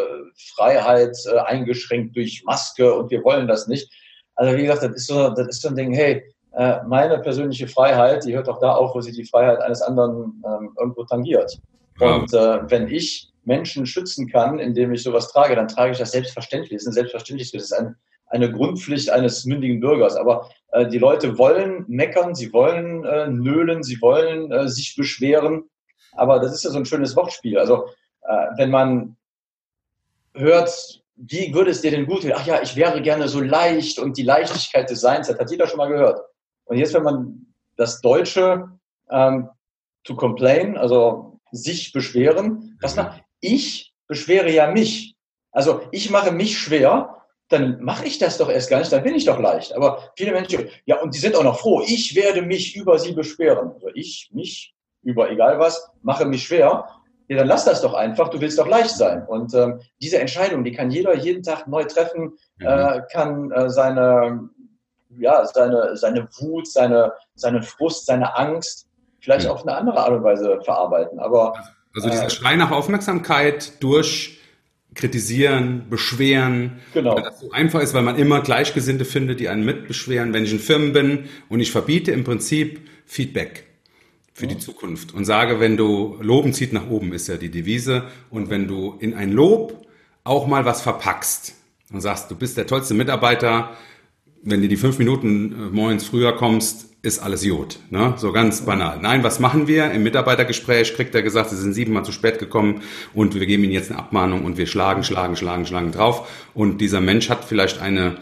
Freiheit 0.54 1.16
äh, 1.32 1.38
eingeschränkt 1.38 2.16
durch 2.16 2.42
Maske 2.44 2.92
und 2.94 3.10
wir 3.10 3.24
wollen 3.24 3.48
das 3.48 3.68
nicht. 3.68 3.90
Also 4.34 4.56
wie 4.56 4.62
gesagt, 4.62 4.82
das 4.82 4.92
ist 4.92 5.06
so, 5.06 5.30
das 5.30 5.48
ist 5.48 5.62
so 5.62 5.68
ein 5.68 5.76
Ding, 5.76 5.92
hey, 5.92 6.22
äh, 6.54 6.82
meine 6.86 7.18
persönliche 7.18 7.66
Freiheit, 7.66 8.24
die 8.24 8.34
hört 8.34 8.48
doch 8.48 8.58
da 8.58 8.74
auf, 8.74 8.94
wo 8.94 9.00
sie 9.00 9.12
die 9.12 9.24
Freiheit 9.24 9.60
eines 9.60 9.82
anderen 9.82 10.42
ähm, 10.46 10.74
irgendwo 10.78 11.04
tangiert. 11.04 11.58
Und 11.98 12.32
äh, 12.32 12.70
wenn 12.70 12.88
ich 12.88 13.32
Menschen 13.44 13.86
schützen 13.86 14.28
kann, 14.28 14.58
indem 14.58 14.92
ich 14.92 15.02
sowas 15.02 15.28
trage, 15.28 15.56
dann 15.56 15.68
trage 15.68 15.92
ich 15.92 15.98
das 15.98 16.12
selbstverständlich. 16.12 16.72
Das 16.72 16.82
ist 16.82 16.88
eine 16.88 16.94
Selbstverständlichkeit. 16.94 17.60
Das 17.60 17.70
ist 17.70 17.78
ein, 17.78 17.96
eine 18.26 18.50
Grundpflicht 18.50 19.10
eines 19.10 19.44
mündigen 19.44 19.80
Bürgers. 19.80 20.16
Aber 20.16 20.48
äh, 20.72 20.86
die 20.86 20.98
Leute 20.98 21.38
wollen 21.38 21.84
meckern, 21.88 22.34
sie 22.34 22.52
wollen 22.52 23.04
äh, 23.04 23.28
nölen, 23.28 23.82
sie 23.82 24.00
wollen 24.00 24.52
äh, 24.52 24.68
sich 24.68 24.94
beschweren. 24.96 25.64
Aber 26.12 26.38
das 26.38 26.52
ist 26.52 26.64
ja 26.64 26.70
so 26.70 26.78
ein 26.78 26.84
schönes 26.84 27.16
Wortspiel. 27.16 27.58
Also 27.58 27.86
äh, 28.22 28.46
wenn 28.56 28.70
man 28.70 29.16
hört, 30.34 31.01
wie 31.24 31.54
würde 31.54 31.70
es 31.70 31.80
dir 31.80 31.90
denn 31.90 32.06
gut? 32.06 32.24
Ach 32.34 32.46
ja, 32.46 32.60
ich 32.62 32.74
wäre 32.76 33.00
gerne 33.00 33.28
so 33.28 33.40
leicht 33.40 33.98
und 33.98 34.16
die 34.16 34.22
Leichtigkeit 34.22 34.90
des 34.90 35.00
Seins, 35.00 35.28
das 35.28 35.38
hat 35.38 35.50
jeder 35.50 35.66
schon 35.66 35.78
mal 35.78 35.88
gehört. 35.88 36.20
Und 36.64 36.78
jetzt, 36.78 36.94
wenn 36.94 37.02
man 37.02 37.54
das 37.76 38.00
Deutsche 38.00 38.68
ähm, 39.10 39.48
to 40.04 40.16
complain, 40.16 40.76
also 40.76 41.40
sich 41.52 41.92
beschweren. 41.92 42.76
Was 42.80 42.96
macht 42.96 43.22
ich 43.40 43.92
beschwere 44.06 44.50
ja 44.50 44.70
mich. 44.70 45.16
Also 45.50 45.82
ich 45.90 46.10
mache 46.10 46.32
mich 46.32 46.58
schwer, 46.58 47.22
dann 47.48 47.82
mache 47.82 48.06
ich 48.06 48.18
das 48.18 48.38
doch 48.38 48.48
erst 48.48 48.70
gar 48.70 48.78
nicht, 48.78 48.90
dann 48.90 49.02
bin 49.02 49.14
ich 49.14 49.26
doch 49.26 49.38
leicht. 49.38 49.74
Aber 49.74 50.12
viele 50.16 50.32
Menschen, 50.32 50.68
ja, 50.86 51.00
und 51.02 51.14
die 51.14 51.18
sind 51.18 51.36
auch 51.36 51.42
noch 51.42 51.58
froh, 51.60 51.82
ich 51.86 52.14
werde 52.14 52.40
mich 52.40 52.74
über 52.74 52.98
sie 52.98 53.12
beschweren. 53.12 53.72
Also 53.72 53.88
ich, 53.94 54.30
mich, 54.32 54.74
über 55.02 55.30
egal 55.30 55.58
was, 55.58 55.90
mache 56.02 56.24
mich 56.24 56.44
schwer. 56.44 56.88
Ja, 57.32 57.38
dann 57.38 57.48
lass 57.48 57.64
das 57.64 57.80
doch 57.80 57.94
einfach, 57.94 58.28
du 58.28 58.42
willst 58.42 58.58
doch 58.58 58.68
leicht 58.68 58.90
sein. 58.90 59.24
Und 59.26 59.54
ähm, 59.54 59.80
diese 60.02 60.18
Entscheidung, 60.18 60.64
die 60.64 60.72
kann 60.72 60.90
jeder 60.90 61.16
jeden 61.16 61.42
Tag 61.42 61.66
neu 61.66 61.84
treffen, 61.84 62.34
mhm. 62.58 62.66
äh, 62.66 63.00
kann 63.10 63.50
äh, 63.52 63.70
seine, 63.70 64.50
ja, 65.18 65.42
seine, 65.46 65.96
seine 65.96 66.28
Wut, 66.40 66.68
seine, 66.68 67.14
seine 67.34 67.62
Frust, 67.62 68.04
seine 68.04 68.36
Angst 68.36 68.86
vielleicht 69.20 69.46
mhm. 69.46 69.52
auf 69.52 69.62
eine 69.62 69.74
andere 69.74 70.00
Art 70.00 70.10
und 70.10 70.24
Weise 70.24 70.60
verarbeiten. 70.62 71.20
Aber 71.20 71.54
also 71.94 72.10
dieser 72.10 72.26
äh, 72.26 72.30
Schrei 72.30 72.56
nach 72.56 72.70
Aufmerksamkeit 72.70 73.82
durch 73.82 74.38
kritisieren, 74.94 75.86
beschweren, 75.88 76.80
genau. 76.92 77.16
weil 77.16 77.22
das 77.22 77.40
so 77.40 77.50
einfach 77.50 77.80
ist, 77.80 77.94
weil 77.94 78.02
man 78.02 78.16
immer 78.16 78.42
Gleichgesinnte 78.42 79.06
findet, 79.06 79.40
die 79.40 79.48
einen 79.48 79.64
mitbeschweren. 79.64 80.34
Wenn 80.34 80.44
ich 80.44 80.52
in 80.52 80.58
Firmen 80.58 80.92
bin 80.92 81.30
und 81.48 81.60
ich 81.60 81.72
verbiete 81.72 82.12
im 82.12 82.24
Prinzip 82.24 82.86
Feedback 83.06 83.71
für 84.34 84.46
die 84.46 84.58
Zukunft 84.58 85.12
und 85.14 85.24
sage, 85.24 85.60
wenn 85.60 85.76
du 85.76 86.16
Loben 86.20 86.52
zieht 86.52 86.72
nach 86.72 86.88
oben, 86.88 87.12
ist 87.12 87.28
ja 87.28 87.36
die 87.36 87.50
Devise. 87.50 88.04
Und 88.30 88.50
wenn 88.50 88.66
du 88.66 88.96
in 88.98 89.14
ein 89.14 89.30
Lob 89.30 89.86
auch 90.24 90.46
mal 90.46 90.64
was 90.64 90.80
verpackst 90.80 91.54
und 91.92 92.00
sagst, 92.00 92.30
du 92.30 92.36
bist 92.36 92.56
der 92.56 92.66
tollste 92.66 92.94
Mitarbeiter, 92.94 93.76
wenn 94.42 94.62
du 94.62 94.68
die 94.68 94.76
fünf 94.76 94.98
Minuten 94.98 95.52
äh, 95.52 95.56
morgens 95.70 96.04
früher 96.04 96.32
kommst, 96.32 96.88
ist 97.02 97.18
alles 97.18 97.44
Jod. 97.44 97.80
Ne? 97.90 98.14
So 98.16 98.32
ganz 98.32 98.62
banal. 98.62 98.98
Nein, 99.02 99.24
was 99.24 99.40
machen 99.40 99.66
wir? 99.66 99.90
Im 99.90 100.04
Mitarbeitergespräch 100.04 100.94
kriegt 100.94 101.14
er 101.14 101.22
gesagt, 101.22 101.50
sie 101.50 101.56
sind 101.56 101.74
siebenmal 101.74 102.04
zu 102.04 102.12
spät 102.12 102.38
gekommen 102.38 102.82
und 103.12 103.34
wir 103.34 103.44
geben 103.44 103.64
ihnen 103.64 103.72
jetzt 103.72 103.90
eine 103.90 103.98
Abmahnung 103.98 104.44
und 104.44 104.56
wir 104.56 104.66
schlagen, 104.66 105.02
schlagen, 105.02 105.36
schlagen, 105.36 105.66
schlagen 105.66 105.90
drauf. 105.90 106.28
Und 106.54 106.80
dieser 106.80 107.00
Mensch 107.00 107.28
hat 107.28 107.44
vielleicht 107.44 107.82
eine, 107.82 108.18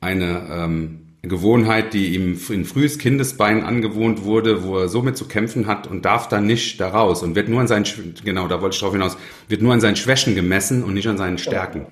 eine 0.00 0.46
ähm, 0.48 0.99
Gewohnheit, 1.22 1.92
die 1.92 2.14
ihm 2.14 2.40
in 2.48 2.64
frühes 2.64 2.98
Kindesbein 2.98 3.62
angewohnt 3.62 4.24
wurde, 4.24 4.64
wo 4.64 4.78
er 4.78 4.88
so 4.88 5.02
mit 5.02 5.18
zu 5.18 5.28
kämpfen 5.28 5.66
hat 5.66 5.86
und 5.86 6.04
darf 6.04 6.28
dann 6.28 6.46
nicht 6.46 6.80
daraus 6.80 7.22
und 7.22 7.34
wird 7.34 7.48
nur 7.48 7.60
an 7.60 7.68
seinen, 7.68 7.84
genau, 8.24 8.48
da 8.48 8.62
wollte 8.62 8.74
ich 8.74 8.80
drauf 8.80 8.92
hinaus, 8.92 9.18
wird 9.46 9.60
nur 9.60 9.74
an 9.74 9.82
seinen 9.82 9.96
Schwächen 9.96 10.34
gemessen 10.34 10.82
und 10.82 10.94
nicht 10.94 11.08
an 11.08 11.18
seinen 11.18 11.36
Stärken. 11.36 11.86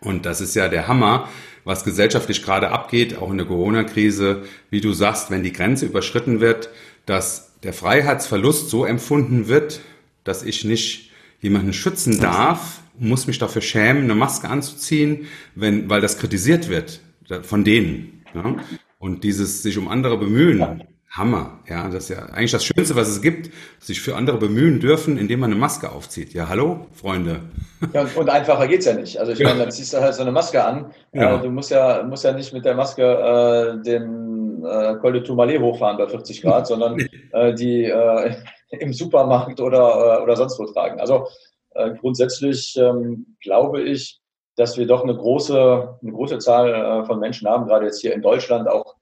Und 0.00 0.24
das 0.24 0.40
ist 0.40 0.54
ja 0.54 0.68
der 0.68 0.88
Hammer, 0.88 1.28
was 1.64 1.84
gesellschaftlich 1.84 2.42
gerade 2.42 2.70
abgeht, 2.70 3.18
auch 3.18 3.30
in 3.30 3.36
der 3.36 3.46
Corona-Krise, 3.46 4.44
wie 4.70 4.80
du 4.80 4.94
sagst, 4.94 5.30
wenn 5.30 5.42
die 5.42 5.52
Grenze 5.52 5.84
überschritten 5.84 6.40
wird, 6.40 6.70
dass 7.04 7.58
der 7.62 7.74
Freiheitsverlust 7.74 8.70
so 8.70 8.86
empfunden 8.86 9.48
wird, 9.48 9.80
dass 10.24 10.42
ich 10.42 10.64
nicht 10.64 11.10
jemanden 11.40 11.74
schützen 11.74 12.20
darf, 12.20 12.80
muss 12.98 13.26
mich 13.26 13.38
dafür 13.38 13.62
schämen, 13.62 14.04
eine 14.04 14.14
Maske 14.14 14.48
anzuziehen, 14.48 15.26
wenn, 15.54 15.90
weil 15.90 16.00
das 16.00 16.18
kritisiert 16.18 16.68
wird 16.68 17.00
von 17.42 17.64
denen. 17.64 18.17
Ja? 18.34 18.56
Und 18.98 19.24
dieses 19.24 19.62
sich 19.62 19.78
um 19.78 19.88
andere 19.88 20.18
bemühen. 20.18 20.82
Hammer. 21.10 21.60
Ja, 21.68 21.88
das 21.88 22.04
ist 22.04 22.10
ja 22.10 22.26
eigentlich 22.26 22.52
das 22.52 22.64
Schönste, 22.64 22.94
was 22.94 23.08
es 23.08 23.22
gibt, 23.22 23.50
sich 23.78 24.00
für 24.00 24.14
andere 24.14 24.36
bemühen 24.36 24.78
dürfen, 24.78 25.16
indem 25.16 25.40
man 25.40 25.50
eine 25.50 25.58
Maske 25.58 25.90
aufzieht. 25.90 26.34
Ja, 26.34 26.48
hallo, 26.48 26.86
Freunde. 26.92 27.40
Ja, 27.92 28.04
und 28.16 28.28
einfacher 28.28 28.66
geht's 28.66 28.86
ja 28.86 28.92
nicht. 28.92 29.18
Also 29.18 29.30
ich 29.30 29.38
meine, 29.38 29.60
dann 29.60 29.70
ziehst 29.70 29.94
du 29.94 30.00
halt 30.00 30.12
so 30.12 30.22
eine 30.22 30.32
Maske 30.32 30.64
an. 30.64 30.90
Ja. 31.12 31.36
Äh, 31.36 31.42
du 31.42 31.48
musst 31.48 31.70
ja, 31.70 32.02
musst 32.02 32.24
ja 32.24 32.32
nicht 32.32 32.52
mit 32.52 32.64
der 32.64 32.74
Maske 32.74 33.04
äh, 33.04 33.82
den 33.84 34.64
äh, 34.64 34.96
Col 34.96 35.12
de 35.12 35.22
Tourmalet 35.22 35.60
hochfahren 35.60 35.96
bei 35.96 36.08
40 36.08 36.42
Grad, 36.42 36.66
sondern 36.66 36.98
äh, 37.32 37.54
die 37.54 37.84
äh, 37.84 38.34
im 38.80 38.92
Supermarkt 38.92 39.60
oder, 39.60 40.18
äh, 40.18 40.22
oder 40.24 40.34
sonst 40.34 40.58
wo 40.58 40.64
tragen. 40.66 40.98
Also 40.98 41.28
äh, 41.70 41.94
grundsätzlich 41.94 42.76
ähm, 42.76 43.36
glaube 43.40 43.82
ich, 43.82 44.20
dass 44.58 44.76
wir 44.76 44.86
doch 44.86 45.04
eine 45.04 45.14
große, 45.14 45.98
eine 46.02 46.12
große 46.12 46.38
Zahl 46.38 46.74
äh, 46.74 47.04
von 47.04 47.20
Menschen 47.20 47.48
haben, 47.48 47.66
gerade 47.66 47.86
jetzt 47.86 48.00
hier 48.00 48.12
in 48.12 48.22
Deutschland 48.22 48.68
auch, 48.68 48.96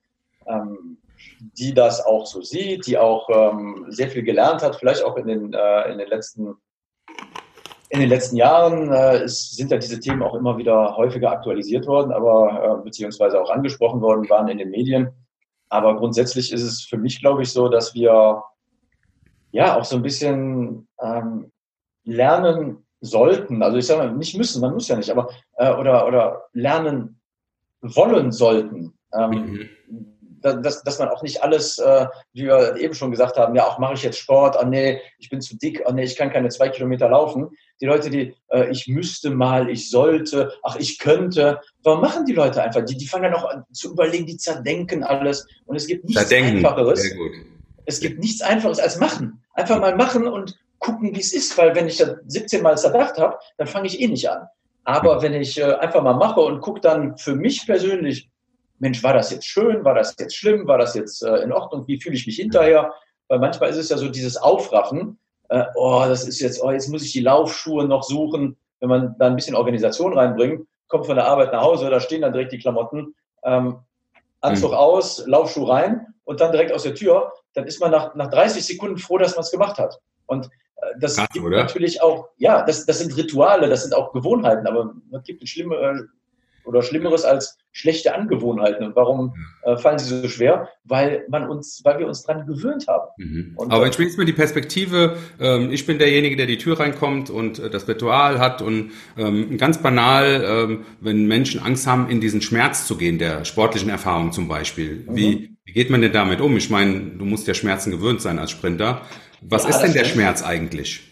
ähm, 0.47 0.99
die 1.59 1.73
das 1.73 2.05
auch 2.05 2.27
so 2.27 2.43
sieht, 2.43 2.87
die 2.87 2.99
auch 2.99 3.29
ähm, 3.31 3.87
sehr 3.89 4.09
viel 4.09 4.23
gelernt 4.23 4.63
hat, 4.63 4.77
vielleicht 4.77 5.03
auch 5.03 5.17
in 5.17 5.27
den, 5.27 5.55
äh, 5.55 5.91
in 5.91 5.99
den 5.99 6.09
letzten 6.09 6.57
in 7.89 8.01
den 8.01 8.09
letzten 8.09 8.37
Jahren 8.37 8.93
äh, 8.93 9.25
ist, 9.25 9.57
sind 9.57 9.71
ja 9.71 9.79
diese 9.79 10.01
Themen 10.01 10.23
auch 10.23 10.35
immer 10.35 10.59
wieder 10.59 10.97
häufiger 10.97 11.31
aktualisiert 11.31 11.87
worden, 11.87 12.13
aber 12.13 12.81
äh, 12.81 12.85
beziehungsweise 12.85 13.41
auch 13.41 13.49
angesprochen 13.49 14.01
worden, 14.01 14.29
waren 14.29 14.49
in 14.49 14.59
den 14.59 14.71
Medien. 14.71 15.11
Aber 15.69 15.97
grundsätzlich 15.97 16.53
ist 16.53 16.63
es 16.63 16.83
für 16.83 16.99
mich, 16.99 17.21
glaube 17.21 17.43
ich, 17.43 17.53
so, 17.53 17.69
dass 17.69 17.95
wir 17.95 18.43
ja 19.53 19.79
auch 19.79 19.85
so 19.85 19.97
ein 19.97 20.03
bisschen 20.03 20.89
ähm, 21.01 21.53
lernen, 22.05 22.86
sollten, 23.07 23.63
also 23.63 23.79
ich 23.79 23.87
sage 23.87 24.07
mal, 24.07 24.15
nicht 24.15 24.37
müssen, 24.37 24.61
man 24.61 24.75
muss 24.75 24.89
ja 24.89 24.97
nicht, 24.97 25.11
aber 25.11 25.29
äh, 25.57 25.73
oder, 25.73 26.07
oder 26.07 26.43
lernen 26.53 27.21
wollen 27.81 28.33
sollten. 28.33 28.93
Ähm, 29.15 29.31
mhm. 29.31 29.71
dass, 30.41 30.83
dass 30.83 30.99
man 30.99 31.09
auch 31.09 31.23
nicht 31.23 31.43
alles, 31.43 31.79
äh, 31.79 32.07
wie 32.33 32.45
wir 32.45 32.77
eben 32.77 32.95
schon 32.95 33.11
gesagt 33.11 33.37
haben, 33.37 33.55
ja, 33.55 33.67
auch 33.67 33.79
mache 33.79 33.95
ich 33.95 34.03
jetzt 34.03 34.19
Sport, 34.19 34.57
oh 34.61 34.67
nee, 34.67 35.01
ich 35.19 35.31
bin 35.31 35.41
zu 35.41 35.57
dick, 35.57 35.83
oh 35.87 35.93
nee, 35.93 36.05
ich 36.05 36.17
kann 36.17 36.31
keine 36.31 36.49
zwei 36.49 36.69
Kilometer 36.69 37.09
laufen. 37.09 37.49
Die 37.81 37.87
Leute, 37.87 38.11
die, 38.11 38.35
äh, 38.49 38.71
ich 38.71 38.87
müsste 38.89 39.31
mal, 39.31 39.71
ich 39.71 39.91
sollte, 39.91 40.53
ach, 40.63 40.77
ich 40.77 40.99
könnte, 40.99 41.61
warum 41.83 42.01
machen 42.01 42.27
die 42.27 42.33
Leute 42.33 42.63
einfach? 42.63 42.85
Die, 42.85 42.97
die 42.97 43.07
fangen 43.07 43.25
dann 43.25 43.35
auch 43.35 43.49
an 43.49 43.65
zu 43.73 43.93
überlegen, 43.93 44.27
die 44.27 44.37
zerdenken 44.37 45.03
alles 45.03 45.47
und 45.65 45.77
es 45.77 45.87
gibt 45.87 46.05
nichts 46.05 46.29
zerdenken. 46.29 46.65
Einfacheres. 46.65 47.11
Es 47.87 48.01
gibt 48.01 48.19
nichts 48.19 48.43
Einfaches 48.43 48.81
als 48.81 48.99
machen. 48.99 49.43
Einfach 49.55 49.81
mal 49.81 49.95
machen 49.97 50.27
und 50.27 50.59
gucken, 50.79 51.15
wie 51.15 51.21
es 51.21 51.33
ist, 51.33 51.57
weil 51.59 51.75
wenn 51.75 51.89
ich 51.89 51.99
das 51.99 52.17
17 52.27 52.63
Mal 52.63 52.77
zerdacht 52.77 53.19
habe, 53.19 53.39
dann 53.57 53.67
fange 53.67 53.87
ich 53.87 54.01
eh 54.01 54.09
nicht 54.09 54.29
an. 54.29 54.47
Aber 54.85 55.23
wenn 55.23 55.35
ich 55.35 55.59
äh, 55.59 55.75
einfach 55.75 56.03
mal 56.03 56.15
mache 56.15 56.41
und 56.41 56.61
gucke 56.61 56.81
dann 56.81 57.17
für 57.19 57.35
mich 57.35 57.67
persönlich, 57.67 58.31
Mensch, 58.79 59.03
war 59.03 59.15
das 59.15 59.31
jetzt 59.31 59.47
schön, 59.47 59.85
war 59.85 59.95
das 59.95 60.15
jetzt 60.19 60.37
schlimm, 60.37 60.67
war 60.69 60.79
das 60.79 60.95
jetzt 60.95 61.23
äh, 61.23 61.37
in 61.39 61.53
Ordnung, 61.53 61.89
wie 61.89 62.01
fühle 62.01 62.15
ich 62.15 62.27
mich 62.27 62.37
hinterher? 62.37 62.93
Weil 63.29 63.39
manchmal 63.39 63.71
ist 63.71 63.79
es 63.79 63.89
ja 63.89 63.97
so 63.97 64.09
dieses 64.09 64.37
Aufraffen, 64.37 65.19
äh, 65.49 65.65
oh, 65.75 66.05
das 66.07 66.27
ist 66.27 66.41
jetzt, 66.41 66.63
oh, 66.63 66.71
jetzt 66.71 66.89
muss 66.89 67.03
ich 67.03 67.13
die 67.13 67.21
Laufschuhe 67.21 67.87
noch 67.87 68.03
suchen. 68.03 68.57
Wenn 68.81 68.89
man 68.89 69.17
da 69.19 69.27
ein 69.27 69.37
bisschen 69.37 69.57
Organisation 69.57 70.17
reinbringt, 70.17 70.67
kommt 70.89 71.07
von 71.07 71.17
der 71.17 71.27
Arbeit 71.27 71.53
nach 71.53 71.63
Hause, 71.63 71.91
da 71.91 72.01
stehen 72.01 72.23
dann 72.23 72.33
direkt 72.33 72.53
die 72.53 72.59
Klamotten, 72.59 73.15
ähm, 73.45 73.79
Anzug 74.41 74.73
mhm. 74.73 74.77
aus, 74.77 75.27
Laufschuh 75.27 75.65
rein 75.65 76.07
und 76.25 76.41
dann 76.41 76.53
direkt 76.53 76.73
aus 76.73 76.83
der 76.83 76.95
Tür, 76.95 77.33
dann 77.55 77.65
ist 77.67 77.81
man 77.81 77.91
nach, 77.91 78.15
nach 78.15 78.31
30 78.31 78.65
Sekunden 78.65 78.99
froh, 78.99 79.19
dass 79.19 79.35
man 79.35 79.43
es 79.43 79.51
gemacht 79.51 79.79
hat. 79.79 79.99
Und 80.27 80.51
das 80.99 81.17
Krass, 81.17 81.29
gibt 81.33 81.45
oder? 81.45 81.59
natürlich 81.59 82.03
auch, 82.03 82.29
ja, 82.37 82.65
das, 82.65 82.87
das 82.87 82.99
sind 82.99 83.17
Rituale, 83.17 83.69
das 83.69 83.83
sind 83.83 83.95
auch 83.95 84.13
Gewohnheiten, 84.13 84.67
aber 84.67 84.95
es 85.13 85.23
gibt 85.25 85.43
ein 85.43 85.47
schlimme, 85.47 85.77
äh, 85.77 86.03
oder 86.67 86.83
Schlimmeres 86.83 87.25
als 87.25 87.59
schlechte 87.73 88.15
Angewohnheiten. 88.15 88.87
Und 88.87 88.97
warum 88.97 89.35
äh, 89.63 89.77
fallen 89.77 89.99
sie 89.99 90.23
so 90.23 90.29
schwer? 90.29 90.69
Weil 90.85 91.25
man 91.29 91.49
uns, 91.49 91.81
weil 91.85 91.99
wir 91.99 92.07
uns 92.07 92.25
dran 92.25 92.47
gewöhnt 92.47 92.87
haben. 92.89 93.09
Mhm. 93.19 93.55
Aber 93.57 93.83
wenn 93.83 93.91
ich 93.91 93.99
mir 93.99 94.05
jetzt 94.07 94.19
mal 94.19 94.25
die 94.25 94.33
Perspektive, 94.33 95.17
ähm, 95.39 95.71
ich 95.71 95.87
bin 95.87 95.99
derjenige, 95.99 96.37
der 96.37 96.47
die 96.47 96.59
Tür 96.59 96.81
reinkommt 96.81 97.31
und 97.31 97.59
äh, 97.59 97.71
das 97.71 97.87
Ritual 97.87 98.39
hat 98.39 98.63
und 98.63 98.93
ähm, 99.17 99.57
ganz 99.59 99.79
banal, 99.79 100.45
ähm, 100.45 100.85
wenn 101.01 101.27
Menschen 101.27 101.63
Angst 101.63 101.87
haben, 101.87 102.09
in 102.09 102.21
diesen 102.21 102.43
Schmerz 102.43 102.87
zu 102.87 102.97
gehen, 102.97 103.19
der 103.19 103.45
sportlichen 103.45 103.91
Erfahrung 103.91 104.33
zum 104.33 104.49
Beispiel. 104.49 105.05
Mhm. 105.07 105.17
Wie, 105.17 105.57
wie 105.65 105.73
geht 105.73 105.91
man 105.91 106.01
denn 106.01 106.13
damit 106.13 106.41
um? 106.41 106.57
Ich 106.57 106.71
meine, 106.71 107.01
du 107.01 107.25
musst 107.25 107.47
ja 107.47 107.55
Schmerzen 107.55 107.91
gewöhnt 107.91 108.21
sein 108.21 108.39
als 108.39 108.51
Sprinter. 108.51 109.03
Was 109.43 109.65
ja, 109.65 109.71
ist 109.71 109.81
denn 109.81 109.93
der. 109.93 110.05
Schmerz 110.05 110.43
eigentlich? 110.43 111.03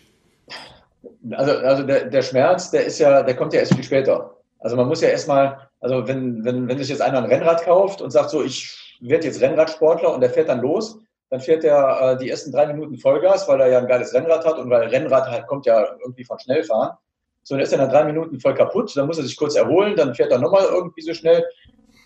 Also, 1.33 1.53
also 1.53 1.83
der, 1.83 2.07
der 2.07 2.23
Schmerz, 2.23 2.71
der 2.71 2.85
ist 2.85 2.99
ja, 2.99 3.23
der 3.23 3.37
kommt 3.37 3.53
ja 3.53 3.61
erst 3.61 3.75
viel 3.75 3.85
später. 3.85 4.37
Also 4.59 4.77
man 4.77 4.89
muss 4.89 5.01
ja 5.01 5.09
erstmal, 5.09 5.69
also 5.81 6.07
wenn, 6.09 6.45
wenn, 6.45 6.69
wenn 6.69 6.79
sich 6.79 6.89
jetzt 6.89 7.03
einer 7.03 7.19
ein 7.19 7.25
Rennrad 7.25 7.63
kauft 7.65 8.01
und 8.01 8.11
sagt 8.11 8.31
so, 8.31 8.43
ich 8.43 8.97
werde 9.01 9.27
jetzt 9.27 9.41
Rennradsportler 9.41 10.13
und 10.15 10.21
der 10.21 10.31
fährt 10.31 10.49
dann 10.49 10.61
los, 10.61 10.99
dann 11.31 11.41
fährt 11.41 11.65
er 11.65 12.13
äh, 12.13 12.17
die 12.19 12.31
ersten 12.31 12.53
drei 12.53 12.67
Minuten 12.67 12.97
Vollgas, 12.97 13.49
weil 13.49 13.61
er 13.61 13.69
ja 13.69 13.79
ein 13.79 13.89
geiles 13.89 14.15
Rennrad 14.15 14.45
hat 14.45 14.59
und 14.59 14.71
weil 14.71 14.89
Rennrad 14.89 15.29
halt 15.29 15.47
kommt 15.47 15.67
ja 15.67 15.85
irgendwie 16.01 16.25
von 16.25 16.39
Schnellfahren. 16.39 16.97
So, 17.43 17.55
dann 17.55 17.63
ist 17.63 17.73
er 17.73 17.79
nach 17.79 17.91
drei 17.91 18.05
Minuten 18.05 18.41
voll 18.41 18.55
kaputt, 18.55 18.97
dann 18.97 19.07
muss 19.07 19.19
er 19.19 19.25
sich 19.25 19.37
kurz 19.37 19.55
erholen, 19.55 19.97
dann 19.97 20.15
fährt 20.15 20.33
er 20.33 20.39
nochmal 20.39 20.65
irgendwie 20.65 21.03
so 21.03 21.13
schnell. 21.13 21.45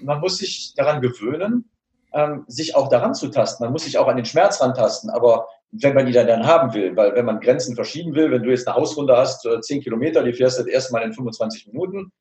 Man 0.00 0.20
muss 0.20 0.38
sich 0.38 0.74
daran 0.76 1.00
gewöhnen, 1.00 1.70
ähm, 2.12 2.44
sich 2.48 2.74
auch 2.74 2.88
daran 2.88 3.14
zu 3.14 3.28
tasten. 3.28 3.62
Man 3.62 3.72
muss 3.72 3.84
sich 3.84 3.98
auch 3.98 4.08
an 4.08 4.16
den 4.16 4.24
Schmerz 4.24 4.60
rantasten, 4.60 5.10
aber 5.10 5.46
wenn 5.70 5.94
man 5.94 6.06
die 6.06 6.12
dann 6.12 6.46
haben 6.46 6.72
will, 6.72 6.96
weil 6.96 7.14
wenn 7.14 7.26
man 7.26 7.40
Grenzen 7.40 7.74
verschieben 7.74 8.14
will, 8.14 8.30
wenn 8.30 8.42
du 8.42 8.50
jetzt 8.50 8.66
eine 8.66 8.76
Hausrunde 8.76 9.16
hast, 9.16 9.44
äh, 9.46 9.60
zehn 9.60 9.82
Kilometer, 9.82 10.22
die 10.22 10.32
fährst 10.32 10.58
du 10.58 10.62
das 10.62 10.72
erste 10.72 10.92
Mal 10.92 11.02
in 11.02 11.12
25 11.12 11.66
Minuten, 11.66 12.12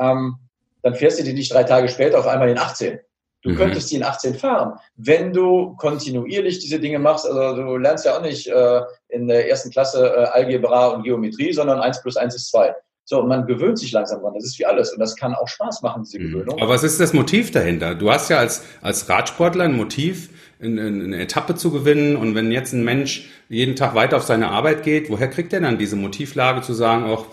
ähm, 0.00 0.36
dann 0.82 0.94
fährst 0.94 1.18
du 1.18 1.24
die 1.24 1.32
nicht 1.32 1.52
drei 1.52 1.64
Tage 1.64 1.88
später 1.88 2.18
auf 2.18 2.26
einmal 2.26 2.48
in 2.48 2.58
18. 2.58 3.00
Du 3.42 3.50
mhm. 3.50 3.56
könntest 3.56 3.90
die 3.90 3.96
in 3.96 4.04
18 4.04 4.34
fahren, 4.34 4.78
wenn 4.96 5.32
du 5.32 5.74
kontinuierlich 5.76 6.60
diese 6.60 6.80
Dinge 6.80 6.98
machst. 6.98 7.26
Also 7.26 7.62
du 7.62 7.76
lernst 7.76 8.04
ja 8.06 8.16
auch 8.16 8.22
nicht 8.22 8.46
äh, 8.46 8.80
in 9.08 9.28
der 9.28 9.48
ersten 9.48 9.70
Klasse 9.70 10.06
äh, 10.06 10.24
Algebra 10.24 10.88
und 10.88 11.02
Geometrie, 11.02 11.52
sondern 11.52 11.80
1 11.80 12.00
plus 12.02 12.16
1 12.16 12.34
ist 12.34 12.50
2. 12.50 12.74
So, 13.06 13.20
und 13.20 13.28
man 13.28 13.46
gewöhnt 13.46 13.78
sich 13.78 13.92
langsam 13.92 14.22
dran. 14.22 14.32
Das 14.34 14.44
ist 14.44 14.58
wie 14.58 14.64
alles. 14.64 14.92
Und 14.92 14.98
das 14.98 15.14
kann 15.14 15.34
auch 15.34 15.46
Spaß 15.46 15.82
machen, 15.82 16.04
diese 16.04 16.18
mhm. 16.18 16.32
Gewöhnung. 16.32 16.58
Aber 16.62 16.72
was 16.72 16.84
ist 16.84 17.00
das 17.00 17.12
Motiv 17.12 17.50
dahinter? 17.50 17.94
Du 17.94 18.10
hast 18.10 18.30
ja 18.30 18.38
als, 18.38 18.62
als 18.80 19.08
Radsportler 19.10 19.64
ein 19.64 19.76
Motiv, 19.76 20.30
eine 20.60 21.20
Etappe 21.20 21.54
zu 21.54 21.70
gewinnen. 21.70 22.16
Und 22.16 22.34
wenn 22.34 22.52
jetzt 22.52 22.72
ein 22.72 22.84
Mensch 22.84 23.28
jeden 23.48 23.76
Tag 23.76 23.94
weiter 23.94 24.16
auf 24.16 24.22
seine 24.22 24.48
Arbeit 24.48 24.82
geht, 24.82 25.10
woher 25.10 25.28
kriegt 25.28 25.52
er 25.52 25.60
dann 25.60 25.78
diese 25.78 25.96
Motivlage 25.96 26.62
zu 26.62 26.72
sagen, 26.72 27.04
auch, 27.04 27.26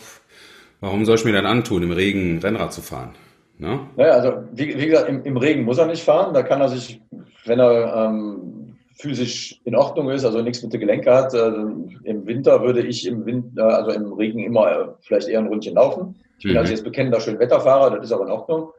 warum 0.79 1.05
soll 1.05 1.15
ich 1.15 1.25
mir 1.25 1.33
dann 1.33 1.45
antun, 1.45 1.83
im 1.83 1.91
Regen 1.91 2.39
Rennrad 2.39 2.73
zu 2.73 2.81
fahren? 2.81 3.11
Ne? 3.57 3.79
Naja, 3.95 4.13
also 4.13 4.33
wie, 4.53 4.77
wie 4.77 4.87
gesagt, 4.87 5.07
im, 5.07 5.23
im, 5.23 5.37
Regen 5.37 5.63
muss 5.63 5.77
er 5.77 5.85
nicht 5.85 6.03
fahren. 6.03 6.33
Da 6.33 6.41
kann 6.41 6.61
er 6.61 6.69
sich, 6.69 6.99
wenn 7.45 7.59
er 7.59 8.07
ähm, 8.09 8.75
physisch 8.95 9.59
in 9.65 9.75
Ordnung 9.75 10.09
ist, 10.09 10.25
also 10.25 10.41
nichts 10.41 10.63
mit 10.63 10.73
den 10.73 10.79
Gelenken 10.79 11.13
hat, 11.13 11.33
äh, 11.33 11.47
im 12.03 12.25
Winter 12.25 12.61
würde 12.63 12.81
ich 12.81 13.05
im 13.07 13.25
Winter, 13.25 13.69
äh, 13.69 13.73
also 13.73 13.91
im 13.91 14.13
Regen 14.13 14.39
immer 14.39 14.71
äh, 14.71 14.87
vielleicht 15.01 15.27
eher 15.27 15.39
ein 15.39 15.47
Rundchen 15.47 15.75
laufen. 15.75 16.15
Ich 16.39 16.43
bin 16.43 16.53
mhm. 16.53 16.57
also 16.57 16.71
jetzt 16.71 16.83
bekennender 16.83 17.19
Schönwetterfahrer, 17.19 17.95
das 17.95 18.05
ist 18.05 18.11
aber 18.11 18.25
in 18.25 18.31
Ordnung. 18.31 18.71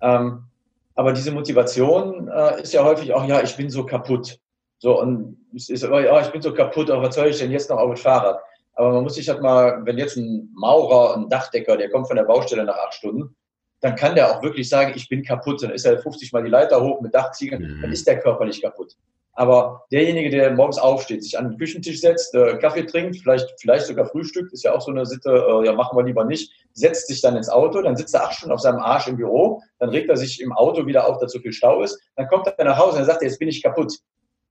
Ähm, 0.00 0.44
aber 0.94 1.12
diese 1.12 1.32
Motivation 1.32 2.28
äh, 2.28 2.62
ist 2.62 2.72
ja 2.72 2.84
häufig 2.84 3.12
auch, 3.12 3.26
ja, 3.26 3.42
ich 3.42 3.56
bin 3.56 3.70
so 3.70 3.84
kaputt. 3.86 4.38
So, 4.78 5.00
und 5.00 5.38
es 5.54 5.68
ist 5.68 5.84
immer, 5.84 6.00
ja, 6.00 6.20
ich 6.20 6.30
bin 6.32 6.42
so 6.42 6.52
kaputt, 6.52 6.90
aber 6.90 7.02
was 7.02 7.14
soll 7.14 7.28
ich 7.28 7.38
denn 7.38 7.50
jetzt 7.50 7.70
noch 7.70 7.78
auf 7.78 7.94
dem 7.94 7.96
Fahrrad? 7.96 8.40
Aber 8.74 8.92
man 8.92 9.04
muss 9.04 9.14
sich 9.14 9.28
halt 9.28 9.42
mal, 9.42 9.84
wenn 9.84 9.98
jetzt 9.98 10.16
ein 10.16 10.50
Maurer, 10.54 11.16
ein 11.16 11.28
Dachdecker, 11.28 11.76
der 11.76 11.90
kommt 11.90 12.08
von 12.08 12.16
der 12.16 12.24
Baustelle 12.24 12.64
nach 12.64 12.76
acht 12.76 12.94
Stunden, 12.94 13.34
dann 13.80 13.96
kann 13.96 14.14
der 14.14 14.30
auch 14.30 14.42
wirklich 14.42 14.68
sagen, 14.68 14.92
ich 14.94 15.08
bin 15.08 15.22
kaputt. 15.22 15.62
Dann 15.62 15.70
ist 15.70 15.84
er 15.84 15.98
50 15.98 16.32
Mal 16.32 16.44
die 16.44 16.50
Leiter 16.50 16.82
hoch 16.82 17.00
mit 17.00 17.14
Dachziegeln, 17.14 17.62
mhm. 17.62 17.82
dann 17.82 17.92
ist 17.92 18.06
der 18.06 18.20
körperlich 18.20 18.62
kaputt. 18.62 18.96
Aber 19.34 19.84
derjenige, 19.90 20.28
der 20.28 20.50
morgens 20.52 20.78
aufsteht, 20.78 21.22
sich 21.22 21.38
an 21.38 21.48
den 21.48 21.58
Küchentisch 21.58 22.00
setzt, 22.00 22.34
äh, 22.34 22.58
Kaffee 22.58 22.84
trinkt, 22.84 23.16
vielleicht, 23.16 23.48
vielleicht 23.58 23.86
sogar 23.86 24.06
frühstückt, 24.06 24.52
ist 24.52 24.62
ja 24.62 24.74
auch 24.74 24.82
so 24.82 24.90
eine 24.90 25.06
Sitte, 25.06 25.30
äh, 25.30 25.66
ja, 25.66 25.72
machen 25.72 25.96
wir 25.96 26.04
lieber 26.04 26.24
nicht, 26.24 26.52
setzt 26.74 27.08
sich 27.08 27.22
dann 27.22 27.36
ins 27.36 27.48
Auto, 27.48 27.80
dann 27.80 27.96
sitzt 27.96 28.14
er 28.14 28.24
acht 28.24 28.34
Stunden 28.34 28.52
auf 28.52 28.60
seinem 28.60 28.80
Arsch 28.80 29.08
im 29.08 29.16
Büro, 29.16 29.62
dann 29.78 29.88
regt 29.88 30.10
er 30.10 30.18
sich 30.18 30.40
im 30.42 30.52
Auto 30.52 30.86
wieder 30.86 31.06
auf, 31.06 31.18
dass 31.18 31.32
so 31.32 31.38
viel 31.38 31.52
Stau 31.52 31.82
ist, 31.82 31.98
dann 32.16 32.28
kommt 32.28 32.46
er 32.46 32.64
nach 32.64 32.78
Hause 32.78 32.98
und 32.98 33.04
sagt, 33.06 33.22
jetzt 33.22 33.38
bin 33.38 33.48
ich 33.48 33.62
kaputt. 33.62 33.94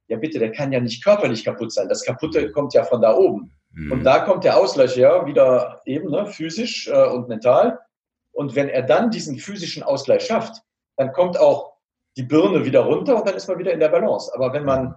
Ja, 0.08 0.18
bitte, 0.18 0.40
der 0.40 0.52
kann 0.52 0.72
ja 0.72 0.80
nicht 0.80 1.04
körperlich 1.04 1.46
kaputt 1.46 1.72
sein. 1.72 1.88
Das 1.88 2.04
Kaputte 2.04 2.52
kommt 2.52 2.74
ja 2.74 2.84
von 2.84 3.02
da 3.02 3.16
oben. 3.16 3.52
Mhm. 3.74 3.92
Und 3.92 4.04
da 4.04 4.20
kommt 4.20 4.44
der 4.44 4.58
Ausgleich 4.58 4.96
her, 4.96 5.26
wieder 5.26 5.82
eben, 5.86 6.10
ne, 6.10 6.26
physisch 6.26 6.88
äh, 6.88 7.08
und 7.08 7.30
mental. 7.30 7.80
Und 8.32 8.56
wenn 8.56 8.68
er 8.68 8.82
dann 8.82 9.12
diesen 9.12 9.38
physischen 9.38 9.84
Ausgleich 9.84 10.26
schafft, 10.26 10.64
dann 10.98 11.14
kommt 11.14 11.40
auch 11.40 11.71
die 12.18 12.24
Birne 12.24 12.66
wieder 12.66 12.82
runter 12.82 13.18
und 13.18 13.28
dann 13.28 13.36
ist 13.36 13.48
man 13.48 13.60
wieder 13.60 13.72
in 13.72 13.80
der 13.80 13.90
Balance. 13.90 14.32
Aber 14.34 14.54
wenn 14.54 14.66
man 14.66 14.96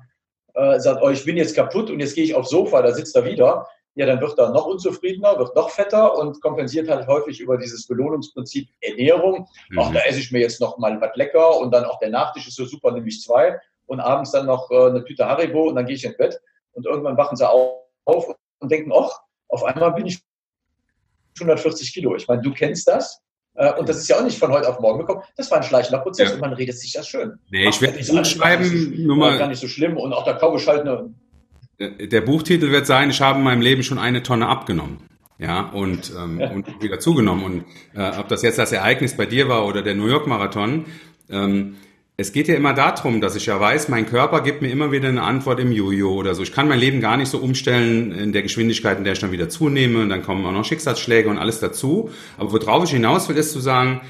äh, 0.54 0.78
sagt, 0.80 1.02
oh, 1.02 1.10
ich 1.10 1.24
bin 1.24 1.36
jetzt 1.36 1.54
kaputt 1.54 1.90
und 1.90 2.00
jetzt 2.00 2.14
gehe 2.14 2.24
ich 2.24 2.34
aufs 2.34 2.50
Sofa, 2.50 2.82
da 2.82 2.92
sitzt 2.92 3.14
er 3.16 3.24
wieder, 3.24 3.66
ja, 3.96 4.06
dann 4.06 4.20
wird 4.20 4.38
er 4.38 4.50
noch 4.50 4.66
unzufriedener, 4.66 5.38
wird 5.38 5.54
noch 5.54 5.70
fetter 5.70 6.18
und 6.18 6.40
kompensiert 6.42 6.88
halt 6.88 7.06
häufig 7.06 7.40
über 7.40 7.56
dieses 7.56 7.86
Belohnungsprinzip 7.86 8.68
Ernährung. 8.80 9.48
Mhm. 9.70 9.78
Ach, 9.78 9.92
da 9.92 10.00
esse 10.00 10.18
ich 10.18 10.32
mir 10.32 10.40
jetzt 10.40 10.60
noch 10.60 10.78
mal 10.78 11.00
was 11.00 11.14
lecker 11.14 11.58
und 11.58 11.72
dann 11.72 11.84
auch 11.84 11.98
der 12.00 12.10
Nachtisch 12.10 12.48
ist 12.48 12.56
so 12.56 12.64
super, 12.64 12.90
nehme 12.90 13.06
ich 13.06 13.20
zwei 13.20 13.60
und 13.86 14.00
abends 14.00 14.32
dann 14.32 14.46
noch 14.46 14.70
äh, 14.70 14.86
eine 14.86 15.04
Tüte 15.04 15.26
Haribo 15.26 15.68
und 15.68 15.76
dann 15.76 15.86
gehe 15.86 15.94
ich 15.94 16.04
ins 16.04 16.16
Bett 16.16 16.40
und 16.72 16.86
irgendwann 16.86 17.16
wachen 17.16 17.36
sie 17.36 17.48
auf 17.48 18.34
und 18.58 18.72
denken, 18.72 18.92
ach, 18.92 19.20
auf 19.48 19.62
einmal 19.62 19.92
bin 19.92 20.06
ich 20.06 20.20
140 21.38 21.92
Kilo. 21.92 22.16
Ich 22.16 22.26
meine, 22.28 22.42
du 22.42 22.52
kennst 22.52 22.88
das. 22.88 23.20
Äh, 23.54 23.72
und 23.74 23.88
das 23.88 23.98
ist 23.98 24.08
ja 24.08 24.18
auch 24.18 24.24
nicht 24.24 24.38
von 24.38 24.52
heute 24.52 24.68
auf 24.68 24.80
morgen 24.80 25.00
gekommen. 25.00 25.22
Das 25.36 25.50
war 25.50 25.58
ein 25.58 25.64
schleichender 25.64 25.98
Prozess 25.98 26.28
ja. 26.28 26.34
und 26.34 26.40
man 26.40 26.52
redet 26.52 26.78
sich 26.78 26.92
das 26.92 27.08
schön. 27.08 27.38
Nee, 27.50 27.68
ich 27.68 27.80
werde 27.80 27.96
nicht 27.96 28.26
schreiben, 28.26 28.94
nur 29.06 29.16
mal. 29.16 29.38
Gar 29.38 29.48
nicht 29.48 29.60
so 29.60 29.68
schlimm 29.68 29.96
und 29.96 30.12
auch 30.12 30.24
der 30.24 30.34
Kaubisch 30.34 30.66
halt 30.66 30.82
eine. 30.82 31.10
Der 31.78 32.20
Buchtitel 32.20 32.70
wird 32.70 32.86
sein, 32.86 33.10
ich 33.10 33.20
habe 33.20 33.38
in 33.38 33.44
meinem 33.44 33.60
Leben 33.60 33.82
schon 33.82 33.98
eine 33.98 34.22
Tonne 34.22 34.48
abgenommen. 34.48 34.98
Ja, 35.38 35.68
und, 35.70 36.12
ähm, 36.16 36.40
und 36.40 36.82
wieder 36.82 37.00
zugenommen. 37.00 37.44
Und 37.44 37.64
äh, 38.00 38.16
ob 38.18 38.28
das 38.28 38.42
jetzt 38.42 38.58
das 38.58 38.70
Ereignis 38.70 39.16
bei 39.16 39.26
dir 39.26 39.48
war 39.48 39.66
oder 39.66 39.82
der 39.82 39.96
New 39.96 40.06
York 40.06 40.28
Marathon, 40.28 40.84
ähm, 41.28 41.76
es 42.16 42.32
geht 42.32 42.46
ja 42.46 42.54
immer 42.54 42.74
darum, 42.74 43.20
dass 43.20 43.34
ich 43.34 43.46
ja 43.46 43.58
weiß, 43.58 43.88
mein 43.88 44.06
Körper 44.06 44.40
gibt 44.40 44.62
mir 44.62 44.70
immer 44.70 44.92
wieder 44.92 45.08
eine 45.08 45.22
Antwort 45.22 45.58
im 45.58 45.72
Jojo 45.72 46.12
oder 46.14 46.34
so. 46.36 46.44
Ich 46.44 46.52
kann 46.52 46.68
mein 46.68 46.78
Leben 46.78 47.00
gar 47.00 47.16
nicht 47.16 47.28
so 47.28 47.38
umstellen 47.38 48.12
in 48.12 48.32
der 48.32 48.42
Geschwindigkeit, 48.42 48.98
in 48.98 49.04
der 49.04 49.14
ich 49.14 49.18
dann 49.18 49.32
wieder 49.32 49.48
zunehme. 49.48 50.00
Und 50.00 50.10
dann 50.10 50.22
kommen 50.22 50.46
auch 50.46 50.52
noch 50.52 50.64
Schicksalsschläge 50.64 51.28
und 51.28 51.38
alles 51.38 51.58
dazu. 51.58 52.10
Aber 52.38 52.52
worauf 52.52 52.84
ich 52.84 52.90
hinaus 52.90 53.28
will, 53.28 53.36
ist 53.36 53.52
zu 53.52 53.58
sagen, 53.58 54.00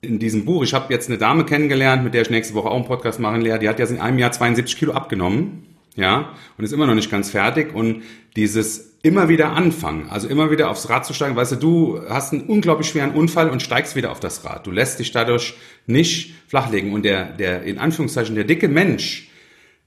in 0.00 0.18
diesem 0.18 0.46
Buch, 0.46 0.62
ich 0.62 0.72
habe 0.72 0.92
jetzt 0.92 1.10
eine 1.10 1.18
Dame 1.18 1.44
kennengelernt, 1.44 2.02
mit 2.02 2.14
der 2.14 2.22
ich 2.22 2.30
nächste 2.30 2.54
Woche 2.54 2.70
auch 2.70 2.76
einen 2.76 2.86
Podcast 2.86 3.20
machen 3.20 3.44
werde, 3.44 3.60
die 3.60 3.68
hat 3.68 3.78
ja 3.78 3.86
in 3.86 4.00
einem 4.00 4.18
Jahr 4.18 4.32
72 4.32 4.78
Kilo 4.78 4.92
abgenommen 4.92 5.71
ja, 5.96 6.34
und 6.56 6.64
ist 6.64 6.72
immer 6.72 6.86
noch 6.86 6.94
nicht 6.94 7.10
ganz 7.10 7.30
fertig. 7.30 7.74
Und 7.74 8.02
dieses 8.36 8.92
immer 9.02 9.28
wieder 9.28 9.52
anfangen, 9.52 10.08
also 10.08 10.28
immer 10.28 10.50
wieder 10.50 10.70
aufs 10.70 10.88
Rad 10.88 11.04
zu 11.04 11.12
steigen, 11.12 11.36
weißt 11.36 11.52
du, 11.52 11.56
du 11.56 12.00
hast 12.08 12.32
einen 12.32 12.42
unglaublich 12.42 12.88
schweren 12.88 13.12
Unfall 13.12 13.50
und 13.50 13.60
steigst 13.60 13.96
wieder 13.96 14.10
auf 14.10 14.20
das 14.20 14.44
Rad. 14.44 14.66
Du 14.66 14.70
lässt 14.70 15.00
dich 15.00 15.10
dadurch 15.10 15.54
nicht 15.86 16.34
flachlegen. 16.48 16.92
Und 16.92 17.04
der, 17.04 17.24
der, 17.24 17.62
in 17.64 17.78
Anführungszeichen, 17.78 18.34
der 18.34 18.44
dicke 18.44 18.68
Mensch, 18.68 19.28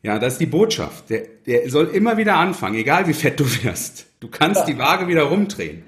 ja, 0.04 0.20
das 0.20 0.34
ist 0.34 0.42
die 0.42 0.46
Botschaft. 0.46 1.10
Der, 1.10 1.24
der 1.48 1.70
soll 1.70 1.88
immer 1.88 2.18
wieder 2.18 2.36
anfangen, 2.36 2.76
egal 2.76 3.08
wie 3.08 3.14
fett 3.14 3.40
du 3.40 3.46
wirst. 3.64 4.06
Du 4.20 4.28
kannst 4.28 4.68
die 4.68 4.78
Waage 4.78 5.08
wieder 5.08 5.24
rumdrehen. 5.24 5.84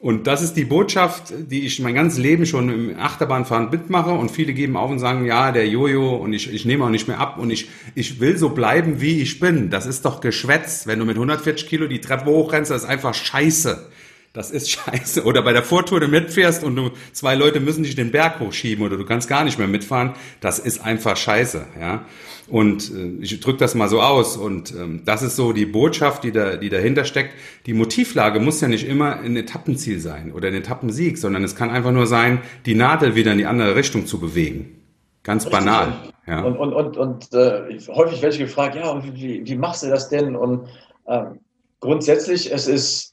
Und 0.00 0.28
das 0.28 0.42
ist 0.42 0.54
die 0.54 0.64
Botschaft, 0.64 1.32
die 1.36 1.66
ich 1.66 1.80
mein 1.80 1.94
ganzes 1.94 2.20
Leben 2.20 2.46
schon 2.46 2.68
im 2.68 3.00
Achterbahnfahren 3.00 3.70
mitmache 3.70 4.12
und 4.12 4.30
viele 4.30 4.52
geben 4.52 4.76
auf 4.76 4.90
und 4.90 5.00
sagen, 5.00 5.26
ja, 5.26 5.50
der 5.50 5.66
Jojo 5.66 6.14
und 6.14 6.32
ich, 6.32 6.52
ich 6.52 6.64
nehme 6.64 6.84
auch 6.84 6.88
nicht 6.88 7.08
mehr 7.08 7.18
ab 7.18 7.36
und 7.36 7.50
ich, 7.50 7.68
ich 7.96 8.20
will 8.20 8.38
so 8.38 8.50
bleiben, 8.50 9.00
wie 9.00 9.20
ich 9.20 9.40
bin. 9.40 9.70
Das 9.70 9.86
ist 9.86 10.04
doch 10.04 10.20
Geschwätz. 10.20 10.86
Wenn 10.86 11.00
du 11.00 11.04
mit 11.04 11.16
140 11.16 11.68
Kilo 11.68 11.88
die 11.88 12.00
Treppe 12.00 12.26
hochrennst, 12.26 12.70
das 12.70 12.84
ist 12.84 12.88
einfach 12.88 13.12
scheiße. 13.12 13.88
Das 14.32 14.52
ist 14.52 14.70
scheiße. 14.70 15.24
Oder 15.24 15.42
bei 15.42 15.52
der 15.52 15.64
Vortour 15.64 15.98
du 15.98 16.06
mitfährst 16.06 16.62
und 16.62 16.76
du, 16.76 16.92
zwei 17.12 17.34
Leute 17.34 17.58
müssen 17.58 17.82
dich 17.82 17.96
den 17.96 18.12
Berg 18.12 18.38
hochschieben 18.38 18.84
oder 18.86 18.96
du 18.96 19.04
kannst 19.04 19.28
gar 19.28 19.42
nicht 19.42 19.58
mehr 19.58 19.66
mitfahren. 19.66 20.14
Das 20.40 20.60
ist 20.60 20.78
einfach 20.78 21.16
scheiße, 21.16 21.66
ja. 21.80 22.04
Und 22.48 22.90
äh, 22.94 23.22
ich 23.22 23.40
drücke 23.40 23.58
das 23.58 23.74
mal 23.74 23.88
so 23.88 24.00
aus. 24.00 24.36
Und 24.36 24.74
ähm, 24.74 25.02
das 25.04 25.22
ist 25.22 25.36
so 25.36 25.52
die 25.52 25.66
Botschaft, 25.66 26.24
die, 26.24 26.32
da, 26.32 26.56
die 26.56 26.70
dahinter 26.70 27.04
steckt. 27.04 27.34
Die 27.66 27.74
Motivlage 27.74 28.40
muss 28.40 28.60
ja 28.60 28.68
nicht 28.68 28.88
immer 28.88 29.20
ein 29.20 29.36
Etappenziel 29.36 30.00
sein 30.00 30.32
oder 30.32 30.48
ein 30.48 30.54
Etappensieg, 30.54 31.18
sondern 31.18 31.44
es 31.44 31.54
kann 31.54 31.70
einfach 31.70 31.92
nur 31.92 32.06
sein, 32.06 32.40
die 32.66 32.74
Nadel 32.74 33.14
wieder 33.14 33.32
in 33.32 33.38
die 33.38 33.46
andere 33.46 33.76
Richtung 33.76 34.06
zu 34.06 34.18
bewegen. 34.18 34.82
Ganz 35.22 35.44
Richtig. 35.44 35.60
banal. 35.60 35.92
Ja. 36.26 36.42
Und, 36.42 36.56
und, 36.56 36.72
und, 36.72 36.96
und 36.96 37.34
äh, 37.34 37.78
häufig 37.88 38.22
werde 38.22 38.34
ich 38.34 38.40
gefragt, 38.40 38.76
ja, 38.76 39.02
wie, 39.14 39.46
wie 39.46 39.56
machst 39.56 39.82
du 39.82 39.88
das 39.88 40.08
denn? 40.08 40.34
Und 40.36 40.68
äh, 41.04 41.24
grundsätzlich, 41.80 42.52
es 42.52 42.66
ist 42.66 43.12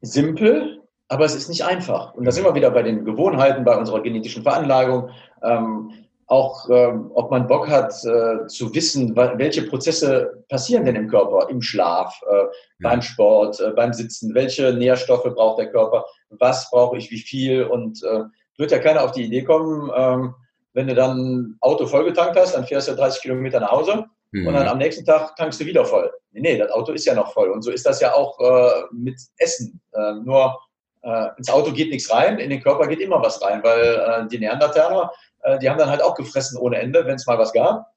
simpel, 0.00 0.80
aber 1.08 1.24
es 1.24 1.34
ist 1.34 1.48
nicht 1.48 1.64
einfach. 1.64 2.14
Und 2.14 2.24
da 2.24 2.32
sind 2.32 2.44
wir 2.44 2.54
wieder 2.54 2.70
bei 2.70 2.82
den 2.82 3.04
Gewohnheiten, 3.04 3.64
bei 3.64 3.76
unserer 3.76 4.02
genetischen 4.02 4.42
Veranlagung. 4.42 5.10
Ähm, 5.42 5.92
auch 6.26 6.68
ähm, 6.70 7.10
ob 7.14 7.30
man 7.30 7.46
Bock 7.46 7.68
hat 7.68 7.92
äh, 8.04 8.46
zu 8.46 8.74
wissen, 8.74 9.14
welche 9.14 9.62
Prozesse 9.62 10.44
passieren 10.48 10.84
denn 10.84 10.96
im 10.96 11.08
Körper, 11.08 11.48
im 11.50 11.60
Schlaf, 11.60 12.18
äh, 12.30 12.34
ja. 12.34 12.46
beim 12.80 13.02
Sport, 13.02 13.60
äh, 13.60 13.70
beim 13.70 13.92
Sitzen, 13.92 14.34
welche 14.34 14.72
Nährstoffe 14.72 15.34
braucht 15.34 15.58
der 15.58 15.70
Körper, 15.70 16.04
was 16.30 16.70
brauche 16.70 16.96
ich, 16.96 17.10
wie 17.10 17.18
viel 17.18 17.64
und 17.64 18.02
äh, 18.04 18.22
wird 18.56 18.70
ja 18.70 18.78
keiner 18.78 19.02
auf 19.02 19.12
die 19.12 19.24
Idee 19.24 19.42
kommen, 19.42 19.90
ähm, 19.94 20.34
wenn 20.72 20.88
du 20.88 20.94
dann 20.94 21.18
ein 21.18 21.56
Auto 21.60 21.86
vollgetankt 21.86 22.38
hast, 22.38 22.54
dann 22.54 22.66
fährst 22.66 22.88
du 22.88 22.94
30 22.94 23.22
Kilometer 23.22 23.60
nach 23.60 23.70
Hause 23.70 24.06
mhm. 24.32 24.46
und 24.46 24.54
dann 24.54 24.66
am 24.66 24.78
nächsten 24.78 25.04
Tag 25.04 25.36
tankst 25.36 25.60
du 25.60 25.66
wieder 25.66 25.84
voll. 25.84 26.10
Nee, 26.32 26.40
nee, 26.40 26.58
das 26.58 26.70
Auto 26.70 26.92
ist 26.92 27.04
ja 27.04 27.14
noch 27.14 27.32
voll 27.32 27.50
und 27.50 27.62
so 27.62 27.70
ist 27.70 27.86
das 27.86 28.00
ja 28.00 28.14
auch 28.14 28.38
äh, 28.40 28.82
mit 28.92 29.20
Essen. 29.38 29.80
Äh, 29.92 30.14
nur 30.24 30.58
äh, 31.04 31.28
ins 31.36 31.50
Auto 31.50 31.72
geht 31.72 31.90
nichts 31.90 32.10
rein, 32.10 32.38
in 32.38 32.50
den 32.50 32.62
Körper 32.62 32.86
geht 32.86 33.00
immer 33.00 33.22
was 33.22 33.40
rein, 33.42 33.62
weil 33.62 34.24
äh, 34.24 34.28
die 34.28 34.38
Neandertaler 34.38 35.10
äh, 35.44 35.58
die 35.58 35.70
haben 35.70 35.78
dann 35.78 35.90
halt 35.90 36.02
auch 36.02 36.14
gefressen 36.14 36.58
ohne 36.58 36.78
Ende, 36.78 37.06
wenn 37.06 37.14
es 37.14 37.26
mal 37.26 37.38
was 37.38 37.52
gab. 37.52 37.92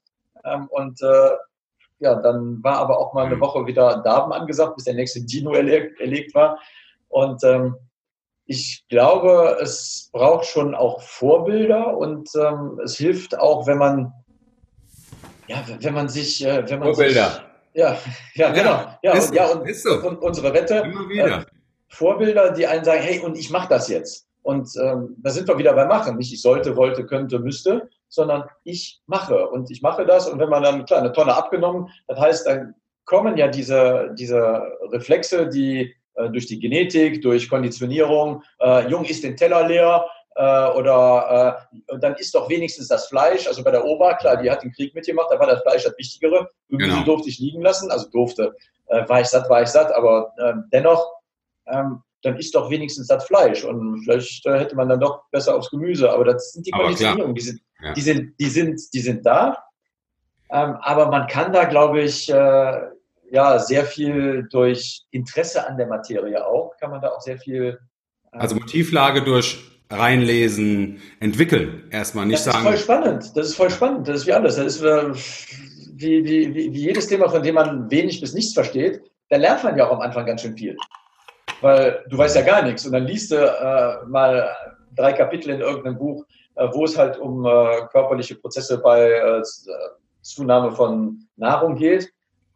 Ähm, 0.46 0.68
und 0.70 1.02
äh, 1.02 1.30
ja, 2.00 2.16
dann 2.16 2.64
war 2.64 2.78
aber 2.78 3.00
auch 3.00 3.14
mal 3.14 3.26
eine 3.26 3.38
mhm. 3.38 3.42
Woche 3.42 3.66
wieder 3.66 4.02
Darben 4.04 4.32
angesagt, 4.32 4.76
bis 4.76 4.86
der 4.86 4.94
nächste 4.94 5.22
Dino 5.22 5.54
erlegt, 5.54 6.00
erlegt 6.00 6.36
war. 6.36 6.60
Und 7.08 7.44
ähm, 7.44 7.76
ich 8.46 8.86
glaube, 8.90 9.58
es 9.62 10.10
braucht 10.14 10.46
schon 10.46 10.76
auch 10.76 11.02
Vorbilder 11.02 11.98
und 11.98 12.30
ähm, 12.36 12.80
es 12.84 12.98
hilft 12.98 13.38
auch, 13.40 13.66
wenn 13.66 13.78
man, 13.78 14.14
ja, 15.48 15.64
wenn 15.80 15.94
man 15.94 16.08
sich, 16.08 16.46
äh, 16.46 16.70
wenn 16.70 16.80
man 16.80 16.94
Vorbilder. 16.94 17.30
Sich, 17.30 17.42
ja, 17.74 17.98
ja, 18.36 18.52
genau. 18.52 18.98
Ja, 19.02 19.14
ist, 19.14 19.30
und, 19.30 19.36
ja, 19.36 19.48
und, 19.48 19.76
so. 19.76 20.08
und 20.08 20.18
unsere 20.18 20.54
Wette. 20.54 20.76
Immer 20.76 21.10
wieder. 21.10 21.46
Vorbilder, 21.90 22.52
die 22.52 22.68
einen 22.68 22.84
sagen, 22.84 23.02
hey, 23.02 23.20
und 23.20 23.38
ich 23.38 23.50
mache 23.50 23.70
das 23.70 23.88
jetzt. 23.88 24.28
Und 24.42 24.70
ähm, 24.82 25.16
da 25.18 25.30
sind 25.30 25.48
wir 25.48 25.58
wieder 25.58 25.74
beim 25.74 25.90
Machen. 25.90 26.18
Nicht 26.18 26.32
ich 26.32 26.42
sollte, 26.42 26.76
wollte, 26.76 27.06
könnte, 27.06 27.40
müsste, 27.40 27.90
sondern 28.08 28.46
ich 28.64 29.02
mache. 29.06 29.48
Und 29.50 29.70
ich 29.72 29.82
mache 29.82 30.06
das. 30.06 30.30
Und 30.30 30.40
wenn 30.40 30.50
man 30.50 30.64
dann, 30.64 30.86
klar, 30.86 31.00
eine 31.00 31.12
Tonne 31.12 31.36
abgenommen, 31.36 31.90
das 32.08 32.20
heißt, 32.20 32.48
dann 32.48 32.76
kommen 33.06 33.38
ja 33.38 33.48
diese, 33.48 34.12
diese 34.18 34.62
Reflexe, 34.92 35.48
die 35.48 35.94
äh, 36.16 36.30
durch 36.30 36.46
die 36.46 36.60
Genetik, 36.60 37.22
durch 37.22 37.50
Konditionierung, 37.50 38.44
äh, 38.62 38.88
Jung 38.90 39.06
ist 39.06 39.24
den 39.24 39.36
Teller 39.36 39.68
leer, 39.68 40.06
äh, 40.38 40.68
oder 40.70 41.68
äh, 41.88 41.98
dann 42.00 42.16
ist 42.16 42.34
doch 42.36 42.48
wenigstens 42.50 42.88
das 42.88 43.08
Fleisch, 43.08 43.48
also 43.48 43.64
bei 43.64 43.72
der 43.72 43.84
Ober, 43.84 44.14
klar, 44.16 44.38
die 44.38 44.50
hat 44.50 44.64
den 44.64 44.72
Krieg 44.72 44.94
mitgemacht, 44.94 45.28
da 45.32 45.40
war 45.40 45.48
das 45.48 45.62
Fleisch 45.62 45.84
das 45.84 45.98
Wichtigere. 45.98 46.50
Gemüse 46.70 46.92
genau. 46.92 47.06
durfte 47.06 47.30
ich 47.30 47.40
liegen 47.40 47.62
lassen, 47.62 47.90
also 47.92 48.08
durfte, 48.10 48.56
äh, 48.88 49.08
war 49.10 49.22
ich 49.22 49.28
satt, 49.28 49.50
war 49.50 49.64
ich 49.64 49.70
satt, 49.70 49.92
aber 49.94 50.34
äh, 50.38 50.54
dennoch 50.72 51.17
ähm, 51.72 52.02
dann 52.24 52.38
isst 52.38 52.56
doch 52.56 52.70
wenigstens 52.70 53.08
das 53.08 53.26
Fleisch. 53.26 53.64
Und 53.64 54.04
vielleicht 54.04 54.46
äh, 54.46 54.60
hätte 54.60 54.76
man 54.76 54.90
dann 54.90 55.00
doch 55.00 55.24
besser 55.32 55.56
aufs 55.56 55.70
Gemüse. 55.70 56.12
Aber 56.12 56.26
das 56.26 56.54
sind 56.54 56.66
die 56.66 56.72
Konditionierungen, 56.72 57.36
die 57.36 57.42
sind, 57.42 57.62
ja. 57.82 57.94
die, 57.94 58.02
sind, 58.02 58.34
die, 58.40 58.50
sind, 58.50 58.82
die 58.94 59.00
sind 59.00 59.26
da. 59.26 59.58
Ähm, 60.50 60.78
aber 60.82 61.10
man 61.10 61.28
kann 61.28 61.54
da, 61.54 61.66
glaube 61.66 62.02
ich, 62.02 62.30
äh, 62.30 62.82
ja, 63.32 63.60
sehr 63.60 63.86
viel 63.86 64.48
durch 64.50 65.06
Interesse 65.12 65.68
an 65.68 65.78
der 65.78 65.88
Materie 65.88 66.46
auch, 66.46 66.78
kann 66.80 66.92
man 66.92 67.02
da 67.02 67.10
auch 67.10 67.22
sehr 67.22 67.38
viel. 67.38 67.80
Äh, 68.32 68.38
also 68.38 68.56
Motivlage 68.56 69.24
durch 69.24 69.60
reinlesen, 69.90 71.02
entwickeln. 71.20 71.88
Erstmal 71.92 72.26
nicht 72.26 72.46
das 72.46 72.54
sagen. 72.54 72.66
Das 72.66 72.76
ist 72.76 72.86
voll 72.86 72.98
spannend. 72.98 73.32
Das 73.36 73.48
ist 73.48 73.56
voll 73.56 73.70
spannend. 73.70 74.08
Das 74.08 74.18
ist 74.18 74.28
wie 74.28 74.34
alles. 74.34 74.56
Das 74.56 74.66
ist 74.66 74.82
äh, 74.82 75.14
wie, 75.94 76.24
wie, 76.24 76.54
wie, 76.54 76.74
wie 76.74 76.82
jedes 76.82 77.08
Thema, 77.08 77.30
von 77.30 77.44
dem 77.44 77.56
man 77.56 77.90
wenig 77.90 78.22
bis 78.22 78.34
nichts 78.34 78.54
versteht. 78.54 79.02
Da 79.30 79.38
lernt 79.38 79.64
man 79.64 79.78
ja 79.78 79.88
auch 79.88 79.94
am 79.94 80.02
Anfang 80.02 80.26
ganz 80.26 80.42
schön 80.42 80.58
viel. 80.58 80.78
Weil 81.62 82.04
du 82.10 82.18
weißt 82.18 82.36
ja 82.36 82.42
gar 82.44 82.62
nichts. 82.62 82.86
Und 82.86 82.92
dann 82.92 83.06
liest 83.06 83.32
du 83.32 83.36
äh, 83.36 84.06
mal 84.08 84.56
drei 84.96 85.14
Kapitel 85.14 85.52
in 85.52 85.62
irgendeinem 85.62 85.98
Buch, 85.98 86.26
äh, 86.56 86.68
wo 86.72 86.86
es 86.86 86.98
halt 86.98 87.18
um 87.18 87.46
äh, 87.46 87.88
körperliche 87.92 88.36
Prozesse 88.36 88.80
bei 88.80 89.12
äh, 89.12 89.42
Zunahme 90.22 90.72
von 90.72 91.28
Nahrung 91.36 91.76
geht. 91.76 92.04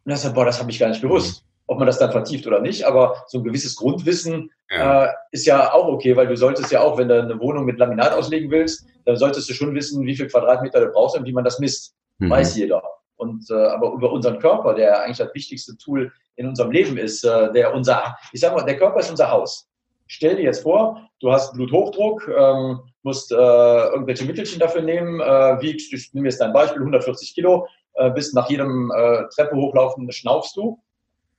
Und 0.04 0.10
dann 0.10 0.16
sagst 0.16 0.32
du, 0.32 0.34
boah, 0.34 0.44
das 0.44 0.60
habe 0.60 0.70
ich 0.70 0.78
gar 0.78 0.88
nicht 0.88 1.02
gewusst. 1.02 1.44
Ob 1.66 1.78
man 1.78 1.86
das 1.86 1.98
dann 1.98 2.10
vertieft 2.10 2.46
oder 2.46 2.60
nicht, 2.60 2.84
aber 2.84 3.24
so 3.28 3.38
ein 3.38 3.44
gewisses 3.44 3.76
Grundwissen 3.76 4.50
ja. 4.70 5.04
Äh, 5.04 5.12
ist 5.30 5.46
ja 5.46 5.72
auch 5.72 5.86
okay, 5.86 6.16
weil 6.16 6.26
du 6.26 6.36
solltest 6.36 6.72
ja 6.72 6.80
auch, 6.80 6.98
wenn 6.98 7.08
du 7.08 7.20
eine 7.20 7.38
Wohnung 7.38 7.64
mit 7.64 7.78
Laminat 7.78 8.12
auslegen 8.12 8.50
willst, 8.50 8.86
dann 9.04 9.16
solltest 9.16 9.48
du 9.48 9.54
schon 9.54 9.74
wissen, 9.74 10.04
wie 10.04 10.16
viel 10.16 10.28
Quadratmeter 10.28 10.80
du 10.80 10.88
brauchst 10.88 11.16
und 11.16 11.26
wie 11.26 11.32
man 11.32 11.44
das 11.44 11.58
misst. 11.58 11.94
Mhm. 12.18 12.30
Weiß 12.30 12.56
jeder. 12.56 12.82
Und 13.16 13.48
äh, 13.50 13.54
aber 13.54 13.92
über 13.92 14.10
unseren 14.10 14.38
Körper, 14.38 14.74
der 14.74 15.02
eigentlich 15.02 15.18
das 15.18 15.34
wichtigste 15.34 15.76
Tool 15.76 16.12
in 16.42 16.48
unserem 16.48 16.72
Leben 16.72 16.98
ist, 16.98 17.24
äh, 17.24 17.52
der 17.52 17.72
unser, 17.74 18.16
ich 18.32 18.40
sag 18.40 18.54
mal, 18.54 18.64
der 18.64 18.76
Körper 18.76 19.00
ist 19.00 19.10
unser 19.10 19.30
Haus. 19.30 19.68
Stell 20.06 20.36
dir 20.36 20.42
jetzt 20.42 20.62
vor, 20.62 21.08
du 21.20 21.32
hast 21.32 21.54
Bluthochdruck, 21.54 22.28
ähm, 22.28 22.80
musst 23.02 23.32
äh, 23.32 23.34
irgendwelche 23.36 24.24
Mittelchen 24.24 24.60
dafür 24.60 24.82
nehmen, 24.82 25.20
äh, 25.20 25.60
wiegst, 25.60 25.92
ich 25.92 26.12
nehme 26.12 26.28
jetzt 26.28 26.40
dein 26.40 26.52
Beispiel, 26.52 26.82
140 26.82 27.34
Kilo, 27.34 27.66
äh, 27.94 28.10
bist 28.10 28.34
nach 28.34 28.50
jedem 28.50 28.90
äh, 28.90 29.24
Treppe 29.34 29.56
hochlaufen, 29.56 30.10
schnaufst 30.12 30.56
du. 30.56 30.80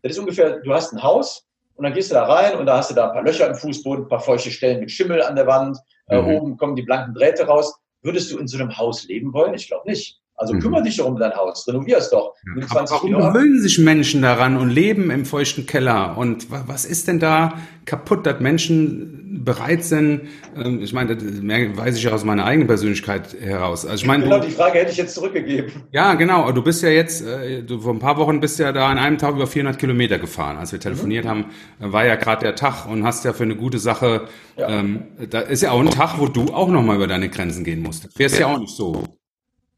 Das 0.01 0.13
ist 0.13 0.19
ungefähr, 0.19 0.59
du 0.59 0.73
hast 0.73 0.93
ein 0.93 1.03
Haus 1.03 1.45
und 1.75 1.83
dann 1.83 1.93
gehst 1.93 2.11
du 2.11 2.15
da 2.15 2.23
rein 2.25 2.57
und 2.57 2.65
da 2.65 2.77
hast 2.77 2.91
du 2.91 2.95
da 2.95 3.07
ein 3.07 3.13
paar 3.13 3.23
Löcher 3.23 3.47
im 3.47 3.55
Fußboden, 3.55 4.05
ein 4.05 4.09
paar 4.09 4.21
feuchte 4.21 4.51
Stellen 4.51 4.79
mit 4.79 4.91
Schimmel 4.91 5.21
an 5.21 5.35
der 5.35 5.47
Wand, 5.47 5.77
äh, 6.07 6.21
mhm. 6.21 6.27
oben 6.27 6.57
kommen 6.57 6.75
die 6.75 6.81
blanken 6.81 7.13
Drähte 7.13 7.45
raus. 7.45 7.79
Würdest 8.01 8.31
du 8.31 8.37
in 8.37 8.47
so 8.47 8.57
einem 8.57 8.77
Haus 8.77 9.05
leben 9.07 9.33
wollen? 9.33 9.53
Ich 9.53 9.67
glaube 9.67 9.87
nicht. 9.87 10.19
Also 10.43 10.55
mhm. 10.55 10.59
kümmere 10.59 10.83
dich 10.83 10.97
doch 10.97 11.05
um 11.05 11.17
dein 11.17 11.33
Haus, 11.33 11.65
renovier 11.69 11.99
es 11.99 12.09
doch. 12.09 12.33
Ja, 12.57 12.65
warum 12.69 13.11
gewöhnen 13.11 13.61
sich 13.61 13.79
Menschen 13.79 14.21
daran 14.21 14.57
und 14.57 14.69
leben 14.69 15.09
im 15.09 15.25
feuchten 15.25 15.65
Keller? 15.65 16.17
Und 16.17 16.47
was 16.49 16.83
ist 16.83 17.07
denn 17.07 17.19
da 17.19 17.53
kaputt, 17.85 18.25
dass 18.25 18.41
Menschen 18.41 19.41
bereit 19.45 19.85
sind? 19.85 20.23
Ähm, 20.57 20.81
ich 20.81 20.91
meine, 20.91 21.15
das 21.15 21.77
weiß 21.77 21.95
ich 21.95 22.03
ja 22.03 22.11
aus 22.11 22.25
meiner 22.25 22.43
eigenen 22.43 22.67
Persönlichkeit 22.67 23.33
heraus. 23.39 23.85
Also 23.85 24.01
ich 24.01 24.05
meine, 24.05 24.25
genau, 24.25 24.39
du, 24.39 24.47
die 24.47 24.51
Frage 24.51 24.79
hätte 24.79 24.91
ich 24.91 24.97
jetzt 24.97 25.15
zurückgegeben. 25.15 25.71
Ja, 25.91 26.15
genau. 26.15 26.51
Du 26.51 26.61
bist 26.61 26.83
ja 26.83 26.89
jetzt, 26.89 27.25
äh, 27.25 27.63
du, 27.63 27.79
vor 27.79 27.93
ein 27.93 27.99
paar 27.99 28.17
Wochen 28.17 28.41
bist 28.41 28.59
ja 28.59 28.73
da 28.73 28.89
an 28.89 28.97
einem 28.97 29.17
Tag 29.17 29.35
über 29.35 29.47
400 29.47 29.79
Kilometer 29.79 30.19
gefahren. 30.19 30.57
Als 30.57 30.73
wir 30.73 30.79
telefoniert 30.81 31.23
mhm. 31.23 31.29
haben, 31.29 31.45
war 31.79 32.05
ja 32.05 32.15
gerade 32.15 32.43
der 32.43 32.55
Tag 32.55 32.85
und 32.85 33.05
hast 33.05 33.23
ja 33.23 33.31
für 33.31 33.43
eine 33.43 33.55
gute 33.55 33.79
Sache, 33.79 34.27
ja. 34.57 34.67
ähm, 34.67 35.03
da 35.29 35.39
ist 35.39 35.63
ja 35.63 35.71
auch 35.71 35.79
ein 35.79 35.89
Tag, 35.89 36.19
wo 36.19 36.27
du 36.27 36.53
auch 36.53 36.67
nochmal 36.67 36.97
über 36.97 37.07
deine 37.07 37.29
Grenzen 37.29 37.63
gehen 37.63 37.81
musst. 37.81 38.09
Fährst 38.13 38.37
ja 38.37 38.47
auch 38.47 38.59
nicht 38.59 38.75
so. 38.75 39.03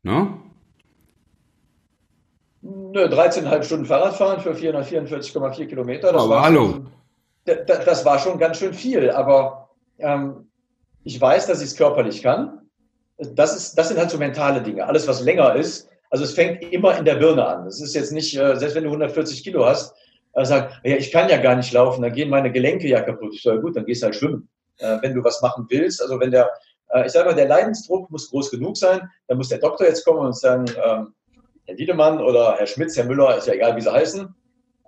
Ne? 0.02 0.28
Nö, 2.96 3.08
13,5 3.08 3.64
Stunden 3.64 3.86
Fahrradfahren 3.86 4.40
für 4.40 4.54
444,4 4.54 5.66
Kilometer. 5.66 6.14
Das 6.14 6.24
aber 6.24 6.42
hallo. 6.42 6.72
Schon, 6.72 6.92
das, 7.44 7.84
das 7.84 8.06
war 8.06 8.20
schon 8.20 8.40
ganz 8.40 8.58
schön 8.58 8.74
viel, 8.74 9.12
aber 9.12 9.70
ähm, 10.00 10.50
ich 11.04 11.20
weiß, 11.20 11.46
dass 11.48 11.60
ich 11.60 11.68
es 11.68 11.76
körperlich 11.76 12.24
kann. 12.24 12.62
Das, 13.18 13.54
ist, 13.54 13.78
das 13.78 13.90
sind 13.90 13.98
halt 13.98 14.12
so 14.12 14.18
mentale 14.18 14.62
Dinge. 14.62 14.88
Alles, 14.88 15.10
was 15.10 15.22
länger 15.22 15.56
ist, 15.56 15.90
also 16.10 16.24
es 16.24 16.32
fängt 16.32 16.64
immer 16.72 16.98
in 16.98 17.04
der 17.04 17.16
Birne 17.16 17.46
an. 17.46 17.68
Es 17.68 17.82
ist 17.82 17.96
jetzt 17.96 18.14
nicht, 18.14 18.34
äh, 18.38 18.56
selbst 18.56 18.76
wenn 18.76 18.86
du 18.86 18.90
140 18.92 19.44
Kilo 19.44 19.66
hast, 19.66 19.94
äh, 20.32 20.46
sag, 20.46 20.80
ja, 20.86 20.96
ich 20.96 21.12
kann 21.12 21.28
ja 21.28 21.36
gar 21.36 21.58
nicht 21.58 21.74
laufen, 21.74 22.02
dann 22.02 22.14
gehen 22.14 22.30
meine 22.30 22.50
Gelenke 22.50 22.88
ja 22.88 23.02
kaputt. 23.02 23.34
Ich 23.36 23.44
sage, 23.44 23.60
gut, 23.60 23.76
dann 23.76 23.86
gehst 23.86 24.04
du 24.04 24.06
halt 24.06 24.16
schwimmen. 24.16 24.48
Äh, 24.78 25.00
wenn 25.02 25.14
du 25.14 25.22
was 25.22 25.42
machen 25.42 25.66
willst, 25.68 26.02
also 26.02 26.18
wenn 26.22 26.32
der, 26.32 26.50
äh, 26.94 27.06
ich 27.06 27.12
sage 27.12 27.28
mal, 27.28 27.36
der 27.36 27.50
Leidensdruck 27.50 28.10
muss 28.10 28.30
groß 28.30 28.52
genug 28.52 28.78
sein, 28.78 29.02
dann 29.28 29.38
muss 29.38 29.50
der 29.50 29.60
Doktor 29.60 29.86
jetzt 29.86 30.06
kommen 30.06 30.26
und 30.26 30.38
sagen, 30.38 30.64
ähm, 30.82 31.14
Herr 31.66 31.78
Wiedemann 31.78 32.22
oder 32.22 32.56
Herr 32.58 32.68
Schmitz, 32.68 32.96
Herr 32.96 33.06
Müller, 33.06 33.38
ist 33.38 33.48
ja 33.48 33.54
egal, 33.54 33.76
wie 33.76 33.82
sie 33.82 33.92
heißen. 33.92 34.34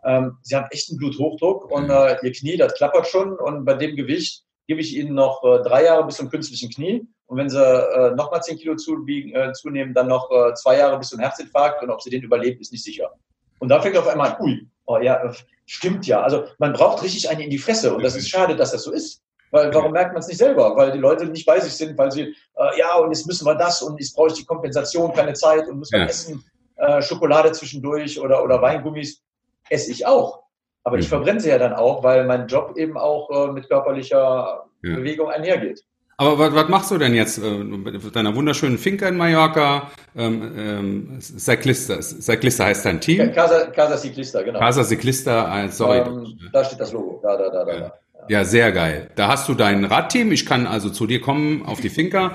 Ähm, 0.04 0.38
sie 0.42 0.56
haben 0.56 0.68
echt 0.72 0.90
einen 0.90 1.00
Bluthochdruck 1.00 1.72
und 1.72 1.90
äh, 1.90 2.18
ihr 2.22 2.32
Knie, 2.32 2.58
das 2.58 2.76
klappert 2.76 3.08
schon 3.08 3.38
und 3.38 3.66
bei 3.66 3.74
dem 3.74 3.96
Gewicht 3.96 4.44
gebe 4.68 4.80
ich 4.82 4.96
ihnen 4.96 5.16
noch 5.16 5.44
äh, 5.44 5.64
drei 5.64 5.86
Jahre 5.86 6.06
bis 6.06 6.18
zum 6.18 6.30
künstlichen 6.30 6.70
Knie 6.70 7.08
und 7.26 7.38
wenn 7.38 7.50
sie 7.50 7.60
äh, 7.60 8.16
nochmal 8.16 8.42
zehn 8.44 8.58
Kilo 8.58 8.76
zubiegen, 8.76 9.34
äh, 9.36 9.52
zunehmen, 9.54 9.94
dann 9.94 10.08
noch 10.08 10.30
äh, 10.32 10.54
zwei 10.54 10.78
Jahre 10.78 11.00
bis 11.00 11.10
zum 11.10 11.20
Herzinfarkt 11.20 11.82
und 11.82 11.90
ob 11.90 12.02
sie 12.02 12.10
den 12.10 12.24
überlebt, 12.24 12.62
ist 12.62 12.72
nicht 12.72 12.84
sicher. 12.84 13.12
Und 13.60 13.70
da 13.70 13.82
fängt 13.82 13.98
auf 13.98 14.08
einmal 14.08 14.34
an, 14.34 14.42
ui, 14.42 14.68
oh 14.86 14.98
ja, 15.00 15.24
äh, 15.24 15.34
stimmt 15.66 16.06
ja. 16.06 16.22
Also 16.22 16.46
man 16.60 16.74
braucht 16.74 17.04
richtig 17.04 17.30
einen 17.30 17.42
in 17.42 17.50
die 17.50 17.58
Fresse 17.58 17.94
und 17.94 18.04
das 18.04 18.16
ist 18.16 18.30
schade, 18.30 18.56
dass 18.56 18.72
das 18.72 18.84
so 18.84 18.92
ist. 18.92 19.24
Weil, 19.50 19.74
warum 19.74 19.94
merkt 19.94 20.12
man 20.12 20.22
es 20.22 20.28
nicht 20.28 20.38
selber? 20.38 20.76
Weil 20.76 20.92
die 20.92 21.00
Leute 21.00 21.26
nicht 21.26 21.46
bei 21.46 21.60
sich 21.60 21.74
sind, 21.74 21.98
weil 21.98 22.12
sie, 22.12 22.22
äh, 22.56 22.80
ja, 22.80 22.96
und 22.98 23.12
jetzt 23.12 23.26
müssen 23.26 23.46
wir 23.46 23.56
das 23.56 23.82
und 23.82 23.98
jetzt 24.00 24.14
brauche 24.14 24.28
ich 24.28 24.34
die 24.34 24.46
Kompensation, 24.46 25.14
keine 25.14 25.34
Zeit 25.34 25.68
und 25.68 25.80
muss 25.80 25.92
man 25.92 26.02
ja. 26.02 26.08
essen 26.08 26.44
äh, 26.78 27.02
Schokolade 27.02 27.52
zwischendurch 27.52 28.20
oder, 28.20 28.44
oder 28.44 28.62
Weingummis 28.62 29.24
esse 29.70 29.92
ich 29.92 30.06
auch. 30.06 30.44
Aber 30.84 30.98
ich 30.98 31.06
mhm. 31.06 31.10
verbrenne 31.10 31.40
sie 31.40 31.50
ja 31.50 31.58
dann 31.58 31.74
auch, 31.74 32.04
weil 32.04 32.26
mein 32.26 32.48
Job 32.48 32.78
eben 32.78 32.98
auch 32.98 33.30
äh, 33.30 33.52
mit 33.52 33.68
körperlicher 33.68 34.66
ja. 34.84 34.96
Bewegung 34.96 35.30
einhergeht. 35.30 35.84
Aber 36.20 36.40
was, 36.40 36.56
was 36.56 36.68
machst 36.68 36.90
du 36.90 36.98
denn 36.98 37.14
jetzt 37.14 37.38
äh, 37.38 37.50
mit 37.50 38.16
deiner 38.16 38.36
wunderschönen 38.36 38.80
Finca 38.80 39.08
in 39.08 39.18
Mallorca? 39.18 39.92
Ähm, 40.16 40.54
ähm, 40.58 41.20
Cyclista, 41.22 42.02
Cyclista 42.02 42.66
heißt 42.66 42.86
dein 42.86 43.00
Team? 43.00 43.32
Casa, 43.34 43.68
Casa 43.68 43.98
Ciclista, 43.98 44.42
genau. 44.42 44.58
Casa 44.58 44.84
Ciclista, 44.84 45.66
äh, 45.66 45.70
sorry. 45.70 46.00
Ähm, 46.00 46.40
da 46.52 46.64
steht 46.64 46.80
das 46.80 46.92
Logo, 46.92 47.20
da, 47.22 47.38
da, 47.38 47.50
da, 47.50 47.66
da. 47.66 47.74
Ja. 47.74 47.94
Ja, 48.30 48.44
sehr 48.44 48.72
geil. 48.72 49.10
Da 49.16 49.30
hast 49.30 49.48
du 49.48 49.54
dein 49.54 49.86
Radteam. 49.86 50.32
Ich 50.32 50.46
kann 50.46 50.68
also 50.68 50.90
zu 50.90 51.08
dir 51.08 51.22
kommen 51.22 51.66
auf 51.66 51.80
die 51.80 51.90
Finca 51.90 52.34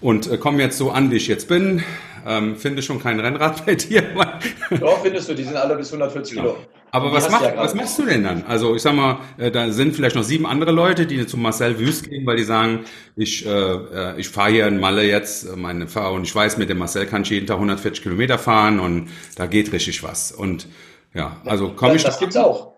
und 0.00 0.30
äh, 0.30 0.38
komme 0.38 0.62
jetzt 0.62 0.78
so 0.78 0.90
an, 0.90 1.10
wie 1.10 1.16
ich 1.16 1.28
jetzt 1.28 1.48
bin. 1.48 1.82
Ähm, 2.26 2.56
finde 2.56 2.80
schon 2.82 3.02
kein 3.02 3.20
Rennrad 3.20 3.66
bei 3.66 3.74
dir. 3.74 4.02
Doch, 4.80 5.02
findest 5.02 5.28
du, 5.28 5.34
die 5.34 5.44
sind 5.44 5.56
alle 5.56 5.76
bis 5.76 5.92
140 5.92 6.38
Kilo. 6.38 6.56
Aber 6.90 7.12
was, 7.12 7.28
mach, 7.28 7.42
ja 7.42 7.56
was 7.56 7.74
machst 7.74 7.98
du 7.98 8.06
denn 8.06 8.22
dann? 8.22 8.44
Also 8.46 8.74
ich 8.74 8.82
sag 8.82 8.94
mal, 8.94 9.18
äh, 9.36 9.50
da 9.50 9.70
sind 9.70 9.94
vielleicht 9.94 10.16
noch 10.16 10.22
sieben 10.22 10.46
andere 10.46 10.70
Leute, 10.70 11.06
die 11.06 11.26
zu 11.26 11.36
Marcel 11.36 11.78
Wüst 11.78 12.08
gehen, 12.08 12.24
weil 12.24 12.36
die 12.36 12.44
sagen, 12.44 12.84
ich, 13.16 13.44
äh, 13.44 13.50
äh 13.50 14.14
ich 14.16 14.28
fahre 14.28 14.50
hier 14.50 14.66
in 14.68 14.78
Malle 14.78 15.04
jetzt, 15.04 15.44
äh, 15.44 15.56
meine 15.56 15.88
Fahrer, 15.88 16.12
und 16.12 16.22
ich 16.22 16.34
weiß, 16.34 16.56
mit 16.56 16.70
dem 16.70 16.78
Marcel 16.78 17.06
kann 17.06 17.22
ich 17.22 17.30
jeden 17.30 17.46
Tag 17.46 17.56
140 17.56 18.02
Kilometer 18.02 18.38
fahren 18.38 18.80
und 18.80 19.10
da 19.36 19.46
geht 19.46 19.72
richtig 19.72 20.02
was. 20.02 20.32
Und 20.32 20.68
ja, 21.12 21.40
also 21.44 21.70
komme 21.70 21.96
ich. 21.96 22.04
Das 22.04 22.18
gibt's 22.18 22.36
auch. 22.36 22.74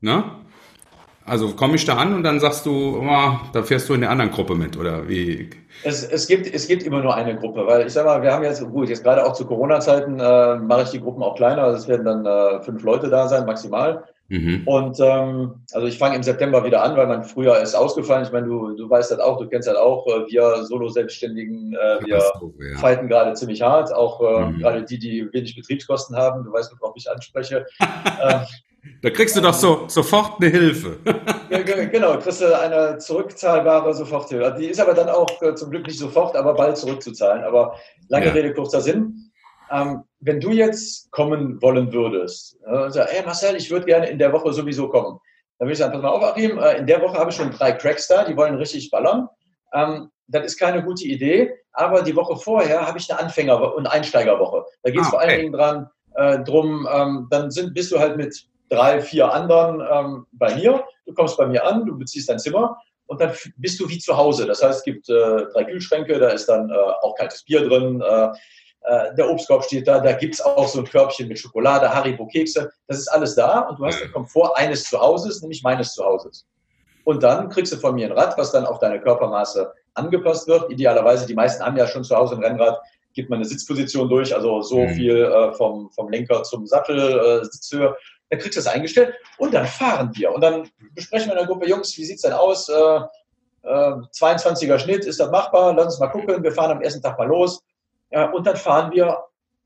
Na? 0.00 0.39
Also 1.30 1.52
komme 1.52 1.76
ich 1.76 1.84
da 1.84 1.94
an 1.94 2.12
und 2.12 2.24
dann 2.24 2.40
sagst 2.40 2.66
du, 2.66 3.04
oh, 3.04 3.38
da 3.52 3.62
fährst 3.62 3.88
du 3.88 3.94
in 3.94 4.00
der 4.00 4.10
anderen 4.10 4.32
Gruppe 4.32 4.56
mit 4.56 4.76
oder 4.76 5.08
wie? 5.08 5.48
Es, 5.84 6.02
es, 6.02 6.26
gibt, 6.26 6.52
es 6.52 6.66
gibt 6.66 6.82
immer 6.82 7.02
nur 7.02 7.14
eine 7.14 7.36
Gruppe, 7.36 7.68
weil 7.68 7.86
ich 7.86 7.92
sag 7.92 8.04
mal, 8.04 8.20
wir 8.20 8.32
haben 8.32 8.42
jetzt, 8.42 8.60
gut, 8.68 8.88
jetzt 8.88 9.04
gerade 9.04 9.24
auch 9.24 9.34
zu 9.34 9.46
Corona-Zeiten 9.46 10.18
äh, 10.18 10.56
mache 10.56 10.82
ich 10.82 10.90
die 10.90 11.00
Gruppen 11.00 11.22
auch 11.22 11.36
kleiner, 11.36 11.62
also 11.62 11.78
es 11.78 11.86
werden 11.86 12.04
dann 12.04 12.26
äh, 12.26 12.60
fünf 12.64 12.82
Leute 12.82 13.08
da 13.10 13.28
sein, 13.28 13.46
maximal. 13.46 14.02
Mhm. 14.26 14.62
Und 14.64 14.98
ähm, 14.98 15.54
also 15.72 15.86
ich 15.86 15.98
fange 15.98 16.16
im 16.16 16.24
September 16.24 16.64
wieder 16.64 16.82
an, 16.82 16.96
weil 16.96 17.06
mein 17.06 17.22
Frühjahr 17.22 17.62
ist 17.62 17.76
ausgefallen. 17.76 18.24
Ich 18.24 18.32
meine, 18.32 18.48
du, 18.48 18.74
du 18.74 18.90
weißt 18.90 19.12
das 19.12 19.20
auch, 19.20 19.38
du 19.38 19.46
kennst 19.46 19.68
das 19.68 19.76
auch, 19.76 20.08
äh, 20.08 20.26
wir 20.32 20.64
Solo-Selbstständigen, 20.64 21.74
äh, 21.74 22.06
wir 22.06 22.16
ja. 22.16 22.78
fighten 22.78 23.06
gerade 23.06 23.34
ziemlich 23.34 23.62
hart, 23.62 23.94
auch 23.94 24.20
äh, 24.20 24.46
mhm. 24.46 24.58
gerade 24.58 24.84
die, 24.84 24.98
die 24.98 25.32
wenig 25.32 25.54
Betriebskosten 25.54 26.16
haben, 26.16 26.42
du 26.42 26.52
weißt, 26.52 26.74
worauf 26.80 26.96
ich 26.96 27.08
anspreche. 27.08 27.66
äh, 28.20 28.40
da 29.02 29.10
kriegst 29.10 29.36
du 29.36 29.40
doch 29.40 29.54
so, 29.54 29.88
sofort 29.88 30.40
eine 30.40 30.50
Hilfe. 30.50 30.98
genau, 31.92 32.18
kriegst 32.18 32.40
du 32.40 32.58
eine 32.58 32.98
zurückzahlbare 32.98 33.94
Soforthilfe. 33.94 34.56
Die 34.58 34.66
ist 34.66 34.80
aber 34.80 34.94
dann 34.94 35.08
auch 35.08 35.40
äh, 35.42 35.54
zum 35.54 35.70
Glück 35.70 35.86
nicht 35.86 35.98
sofort, 35.98 36.36
aber 36.36 36.54
bald 36.54 36.76
zurückzuzahlen. 36.76 37.44
Aber 37.44 37.76
lange 38.08 38.26
ja. 38.26 38.32
Rede, 38.32 38.54
kurzer 38.54 38.80
Sinn. 38.80 39.30
Ähm, 39.70 40.02
wenn 40.20 40.40
du 40.40 40.50
jetzt 40.50 41.10
kommen 41.12 41.60
wollen 41.62 41.92
würdest, 41.92 42.58
äh, 42.66 42.90
sag, 42.90 43.10
hey 43.10 43.24
Marcel, 43.24 43.56
ich 43.56 43.70
würde 43.70 43.86
gerne 43.86 44.08
in 44.08 44.18
der 44.18 44.32
Woche 44.32 44.52
sowieso 44.52 44.88
kommen. 44.88 45.18
Dann 45.58 45.66
würde 45.66 45.72
ich 45.72 45.78
sagen, 45.78 45.92
pass 45.92 46.02
mal 46.02 46.08
auf, 46.08 46.22
Achim, 46.22 46.58
äh, 46.58 46.78
in 46.78 46.86
der 46.86 47.00
Woche 47.02 47.18
habe 47.18 47.30
ich 47.30 47.36
schon 47.36 47.50
drei 47.50 47.72
Cracks 47.72 48.08
da, 48.08 48.24
die 48.24 48.36
wollen 48.36 48.54
richtig 48.56 48.90
ballern. 48.90 49.28
Ähm, 49.72 50.10
das 50.26 50.46
ist 50.46 50.58
keine 50.58 50.82
gute 50.82 51.04
Idee, 51.04 51.52
aber 51.72 52.02
die 52.02 52.16
Woche 52.16 52.36
vorher 52.36 52.86
habe 52.86 52.98
ich 52.98 53.10
eine 53.10 53.20
Anfänger- 53.20 53.74
und 53.74 53.86
Einsteigerwoche. 53.86 54.64
Da 54.82 54.90
geht 54.90 55.00
es 55.00 55.06
ah, 55.08 55.10
vor 55.10 55.20
allen 55.20 55.38
Dingen 55.38 55.52
dran, 55.52 55.88
äh, 56.14 56.38
drum, 56.40 56.88
ähm, 56.92 57.28
dann 57.30 57.50
sind, 57.50 57.74
bist 57.74 57.92
du 57.92 57.98
halt 57.98 58.16
mit 58.16 58.46
drei, 58.70 59.00
vier 59.00 59.32
anderen 59.32 59.80
ähm, 59.80 60.26
bei 60.32 60.54
mir. 60.54 60.84
Du 61.06 61.12
kommst 61.12 61.36
bei 61.36 61.46
mir 61.46 61.66
an, 61.66 61.84
du 61.84 61.98
beziehst 61.98 62.28
dein 62.28 62.38
Zimmer 62.38 62.78
und 63.06 63.20
dann 63.20 63.32
bist 63.56 63.78
du 63.80 63.88
wie 63.88 63.98
zu 63.98 64.16
Hause. 64.16 64.46
Das 64.46 64.62
heißt, 64.62 64.78
es 64.78 64.84
gibt 64.84 65.08
äh, 65.10 65.46
drei 65.52 65.64
Kühlschränke, 65.64 66.18
da 66.18 66.28
ist 66.28 66.46
dann 66.46 66.70
äh, 66.70 66.74
auch 66.74 67.14
kaltes 67.16 67.42
Bier 67.44 67.68
drin, 67.68 68.00
äh, 68.00 68.28
äh 68.82 69.14
der 69.16 69.28
Obstkorb 69.28 69.64
steht 69.64 69.88
da, 69.88 69.98
da 69.98 70.12
gibt 70.12 70.34
es 70.34 70.40
auch 70.40 70.68
so 70.68 70.78
ein 70.78 70.86
Körbchen 70.86 71.28
mit 71.28 71.38
Schokolade, 71.38 71.92
Haribo-Kekse. 71.92 72.70
Das 72.86 72.98
ist 72.98 73.08
alles 73.08 73.34
da 73.34 73.60
und 73.60 73.78
du 73.78 73.84
hast 73.84 74.00
den 74.00 74.12
Komfort 74.12 74.56
eines 74.56 74.84
Zuhauses, 74.84 75.42
nämlich 75.42 75.62
meines 75.62 75.92
Zuhauses. 75.94 76.46
Und 77.04 77.22
dann 77.22 77.48
kriegst 77.48 77.72
du 77.72 77.76
von 77.76 77.94
mir 77.94 78.06
ein 78.06 78.12
Rad, 78.12 78.38
was 78.38 78.52
dann 78.52 78.66
auf 78.66 78.78
deine 78.78 79.00
Körpermaße 79.00 79.72
angepasst 79.94 80.46
wird. 80.46 80.70
Idealerweise, 80.70 81.26
die 81.26 81.34
meisten 81.34 81.64
haben 81.64 81.76
ja 81.76 81.88
schon 81.88 82.04
zu 82.04 82.14
Hause 82.14 82.36
ein 82.36 82.44
Rennrad, 82.44 82.78
gibt 83.14 83.30
man 83.30 83.38
eine 83.38 83.46
Sitzposition 83.46 84.08
durch, 84.08 84.34
also 84.34 84.62
so 84.62 84.80
mhm. 84.80 84.88
viel 84.90 85.16
äh, 85.16 85.52
vom, 85.54 85.90
vom 85.90 86.08
Lenker 86.10 86.44
zum 86.44 86.66
Sattel, 86.66 86.98
äh, 86.98 87.44
Sitzhöhe. 87.44 87.96
Dann 88.30 88.38
kriegst 88.38 88.56
du 88.56 88.62
das 88.62 88.72
eingestellt 88.72 89.14
und 89.38 89.52
dann 89.52 89.66
fahren 89.66 90.10
wir. 90.14 90.32
Und 90.32 90.40
dann 90.40 90.68
besprechen 90.94 91.28
wir 91.28 91.32
in 91.32 91.38
der 91.38 91.46
Gruppe, 91.46 91.68
Jungs, 91.68 91.96
wie 91.98 92.04
sieht's 92.04 92.22
denn 92.22 92.32
aus? 92.32 92.68
Äh, 92.68 93.00
äh, 93.62 93.92
22er 94.16 94.78
Schnitt, 94.78 95.04
ist 95.04 95.20
das 95.20 95.30
machbar? 95.30 95.74
Lass 95.74 95.86
uns 95.86 95.98
mal 96.00 96.08
gucken. 96.08 96.42
Wir 96.42 96.52
fahren 96.52 96.70
am 96.70 96.82
ersten 96.82 97.02
Tag 97.02 97.18
mal 97.18 97.28
los. 97.28 97.62
Äh, 98.10 98.28
und 98.28 98.46
dann 98.46 98.56
fahren 98.56 98.90
wir, 98.92 99.18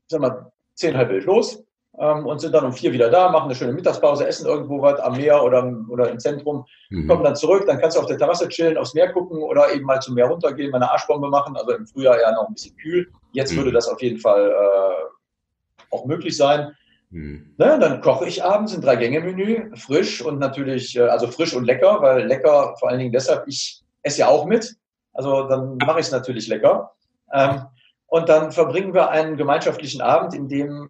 sag 0.07 0.21
mal, 0.21 0.51
zehn 0.75 0.97
halb 0.97 1.11
elf 1.11 1.25
los 1.25 1.63
ähm, 1.97 2.25
und 2.25 2.39
sind 2.39 2.53
dann 2.53 2.65
um 2.65 2.73
vier 2.73 2.91
wieder 2.91 3.09
da, 3.09 3.29
machen 3.29 3.45
eine 3.45 3.55
schöne 3.55 3.73
Mittagspause, 3.73 4.27
essen 4.27 4.45
irgendwo 4.45 4.81
was 4.81 4.99
am 4.99 5.15
Meer 5.17 5.43
oder, 5.43 5.71
oder 5.89 6.09
im 6.09 6.19
Zentrum, 6.19 6.65
mhm. 6.89 7.07
kommen 7.07 7.23
dann 7.23 7.35
zurück, 7.35 7.63
dann 7.65 7.79
kannst 7.79 7.95
du 7.95 8.01
auf 8.01 8.07
der 8.07 8.17
Terrasse 8.17 8.49
chillen, 8.49 8.77
aufs 8.77 8.93
Meer 8.93 9.11
gucken 9.11 9.41
oder 9.41 9.73
eben 9.73 9.85
mal 9.85 10.01
zum 10.01 10.15
Meer 10.15 10.27
runtergehen, 10.27 10.71
mal 10.71 10.77
eine 10.77 10.91
Arschbombe 10.91 11.29
machen. 11.29 11.55
Also 11.55 11.71
im 11.71 11.87
Frühjahr 11.87 12.19
ja 12.19 12.31
noch 12.33 12.47
ein 12.47 12.53
bisschen 12.53 12.75
kühl. 12.77 13.11
Jetzt 13.31 13.53
mhm. 13.53 13.57
würde 13.57 13.71
das 13.71 13.87
auf 13.87 14.01
jeden 14.01 14.19
Fall 14.19 14.49
äh, 14.49 15.93
auch 15.95 16.05
möglich 16.05 16.35
sein. 16.35 16.75
Mhm. 17.09 17.53
Na, 17.57 17.77
dann 17.77 18.01
koche 18.01 18.25
ich 18.27 18.43
abends 18.43 18.73
ein 18.73 18.81
Drei-Gänge-Menü, 18.81 19.75
frisch 19.75 20.21
und 20.21 20.39
natürlich, 20.39 20.95
äh, 20.95 21.01
also 21.01 21.27
frisch 21.27 21.55
und 21.55 21.65
lecker, 21.65 22.01
weil 22.01 22.25
lecker 22.25 22.75
vor 22.79 22.89
allen 22.89 22.99
Dingen 22.99 23.11
deshalb, 23.11 23.47
ich 23.47 23.83
esse 24.03 24.21
ja 24.21 24.27
auch 24.27 24.45
mit. 24.45 24.75
Also 25.13 25.47
dann 25.47 25.77
mache 25.77 25.99
ich 25.99 26.07
es 26.07 26.11
natürlich 26.11 26.47
lecker. 26.47 26.91
Ähm, 27.33 27.61
und 28.07 28.29
dann 28.29 28.51
verbringen 28.51 28.93
wir 28.93 29.09
einen 29.09 29.37
gemeinschaftlichen 29.37 30.01
Abend, 30.01 30.33
in 30.33 30.47
dem 30.47 30.89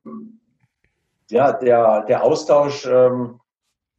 ja, 1.30 1.54
der, 1.54 2.04
der 2.04 2.24
Austausch 2.24 2.86
ähm, 2.86 3.40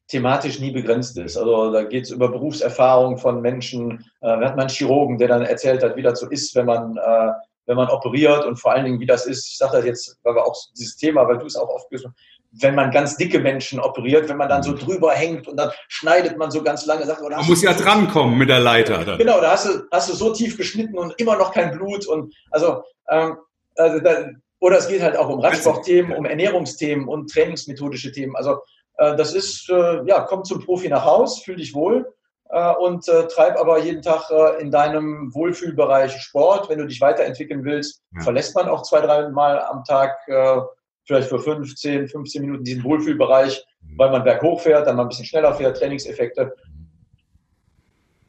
thematisch 0.08 0.60
nie 0.60 0.70
begrenzt 0.70 1.18
ist. 1.18 1.36
Also 1.36 1.72
da 1.72 1.82
geht 1.82 2.04
es 2.04 2.10
über 2.10 2.30
Berufserfahrung 2.30 3.18
von 3.18 3.40
Menschen. 3.40 4.04
Äh, 4.20 4.38
wir 4.38 4.46
hatten 4.46 4.60
einen 4.60 4.68
Chirurgen, 4.68 5.18
der 5.18 5.28
dann 5.28 5.42
erzählt 5.42 5.82
hat, 5.82 5.96
wie 5.96 6.02
das 6.02 6.20
so 6.20 6.28
ist, 6.28 6.54
wenn 6.54 6.66
man, 6.66 6.96
äh, 6.96 7.32
wenn 7.66 7.76
man 7.76 7.88
operiert 7.88 8.44
und 8.44 8.56
vor 8.56 8.72
allen 8.72 8.84
Dingen, 8.84 9.00
wie 9.00 9.06
das 9.06 9.26
ist. 9.26 9.48
Ich 9.48 9.58
sage 9.58 9.76
das 9.76 9.84
jetzt, 9.84 10.18
weil 10.22 10.34
wir 10.34 10.44
auch 10.44 10.56
dieses 10.76 10.96
Thema, 10.96 11.26
weil 11.28 11.38
du 11.38 11.46
es 11.46 11.56
auch 11.56 11.68
oft 11.68 11.90
gesagt 11.90 12.14
wenn 12.60 12.74
man 12.74 12.90
ganz 12.90 13.16
dicke 13.16 13.38
Menschen 13.38 13.80
operiert, 13.80 14.28
wenn 14.28 14.36
man 14.36 14.48
dann 14.48 14.62
so 14.62 14.74
drüber 14.74 15.12
hängt 15.12 15.46
und 15.48 15.56
dann 15.56 15.70
schneidet 15.88 16.38
man 16.38 16.50
so 16.50 16.62
ganz 16.62 16.86
lange. 16.86 17.04
Oh, 17.04 17.28
man 17.28 17.46
muss 17.46 17.62
ja 17.62 17.74
so 17.74 17.84
drankommen 17.84 18.38
mit 18.38 18.48
der 18.48 18.60
Leiter. 18.60 19.04
Dann. 19.04 19.18
Genau, 19.18 19.40
da 19.40 19.52
hast 19.52 19.66
du, 19.66 19.82
hast 19.90 20.08
du 20.10 20.14
so 20.14 20.32
tief 20.32 20.56
geschnitten 20.56 20.98
und 20.98 21.14
immer 21.18 21.36
noch 21.36 21.52
kein 21.52 21.72
Blut. 21.72 22.06
Und 22.06 22.34
also, 22.50 22.82
ähm, 23.10 23.36
also 23.76 24.00
da, 24.00 24.28
oder 24.60 24.78
es 24.78 24.88
geht 24.88 25.02
halt 25.02 25.16
auch 25.16 25.28
um 25.28 25.40
Radsportthemen, 25.40 26.16
um 26.16 26.24
Ernährungsthemen 26.24 27.06
und 27.06 27.30
trainingsmethodische 27.30 28.12
Themen. 28.12 28.36
Also 28.36 28.58
äh, 28.98 29.16
das 29.16 29.34
ist, 29.34 29.68
äh, 29.68 30.02
ja, 30.06 30.20
komm 30.20 30.44
zum 30.44 30.64
Profi 30.64 30.88
nach 30.88 31.04
Haus, 31.04 31.42
fühl 31.42 31.56
dich 31.56 31.74
wohl 31.74 32.06
und 32.49 33.09
äh, 33.09 33.26
treib 33.26 33.59
aber 33.59 33.78
jeden 33.78 34.03
Tag 34.03 34.30
äh, 34.30 34.61
in 34.61 34.70
deinem 34.70 35.34
Wohlfühlbereich 35.34 36.16
Sport. 36.20 36.68
Wenn 36.68 36.78
du 36.78 36.86
dich 36.86 37.01
weiterentwickeln 37.01 37.64
willst, 37.64 38.03
ja. 38.14 38.22
verlässt 38.22 38.55
man 38.55 38.68
auch 38.68 38.82
zwei, 38.82 39.01
drei 39.01 39.28
Mal 39.28 39.61
am 39.61 39.84
Tag 39.84 40.16
äh, 40.28 40.61
vielleicht 41.05 41.28
für 41.28 41.38
15, 41.38 42.09
15 42.09 42.42
Minuten 42.42 42.64
diesen 42.64 42.84
Wohlfühlbereich, 42.84 43.64
mhm. 43.80 43.99
weil 43.99 44.11
man 44.11 44.24
berghoch 44.24 44.61
fährt, 44.61 44.86
dann 44.86 44.97
mal 44.97 45.03
ein 45.03 45.09
bisschen 45.09 45.26
schneller 45.26 45.55
fährt, 45.55 45.78
Trainingseffekte. 45.78 46.55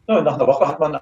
Ja, 0.08 0.22
nach 0.22 0.36
einer 0.36 0.48
Woche 0.48 0.68
hat 0.68 0.80
man 0.80 1.00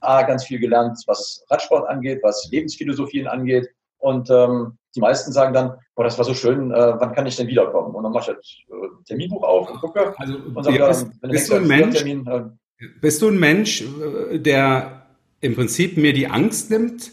A, 0.00 0.22
ganz 0.22 0.44
viel 0.44 0.58
gelernt, 0.58 0.98
was 1.06 1.44
Radsport 1.50 1.88
angeht, 1.88 2.20
was 2.22 2.48
Lebensphilosophien 2.50 3.26
angeht. 3.26 3.68
Und 4.06 4.30
ähm, 4.30 4.78
die 4.94 5.00
meisten 5.00 5.32
sagen 5.32 5.52
dann, 5.52 5.72
boah, 5.96 6.04
das 6.04 6.16
war 6.16 6.24
so 6.24 6.32
schön, 6.32 6.70
äh, 6.70 6.94
wann 7.00 7.12
kann 7.12 7.26
ich 7.26 7.34
denn 7.34 7.48
wiederkommen? 7.48 7.92
Und 7.92 8.04
dann 8.04 8.12
mache 8.12 8.22
ich 8.22 8.28
halt 8.28 8.84
äh, 8.84 9.04
Terminbuch 9.04 9.42
auf 9.42 9.68
und 9.68 9.80
gucke. 9.80 10.14
Also, 10.16 10.36
und 10.36 10.62
sage, 10.62 10.78
ja, 10.78 10.86
bist, 10.86 11.08
wenn 11.20 11.30
bist, 11.30 11.50
du 11.50 11.56
ein 11.56 11.66
Mensch, 11.66 11.96
Termin, 11.96 12.24
äh, 12.28 12.84
bist 13.00 13.20
du 13.20 13.28
ein 13.28 13.40
Mensch, 13.40 13.82
äh, 13.82 14.38
der 14.38 15.06
im 15.40 15.56
Prinzip 15.56 15.96
mir 15.96 16.12
die 16.12 16.28
Angst 16.28 16.70
nimmt, 16.70 17.10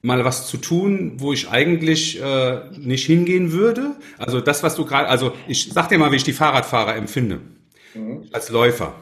mal 0.00 0.24
was 0.24 0.46
zu 0.46 0.58
tun, 0.58 1.14
wo 1.16 1.32
ich 1.32 1.50
eigentlich 1.50 2.22
äh, 2.22 2.60
nicht 2.78 3.06
hingehen 3.06 3.50
würde. 3.50 3.96
Also 4.16 4.40
das, 4.40 4.62
was 4.62 4.76
du 4.76 4.84
gerade, 4.84 5.08
also 5.08 5.32
ich 5.48 5.72
sag 5.72 5.88
dir 5.88 5.98
mal, 5.98 6.12
wie 6.12 6.16
ich 6.16 6.24
die 6.24 6.32
Fahrradfahrer 6.32 6.94
empfinde 6.94 7.40
mhm. 7.94 8.28
als 8.30 8.48
Läufer. 8.48 8.94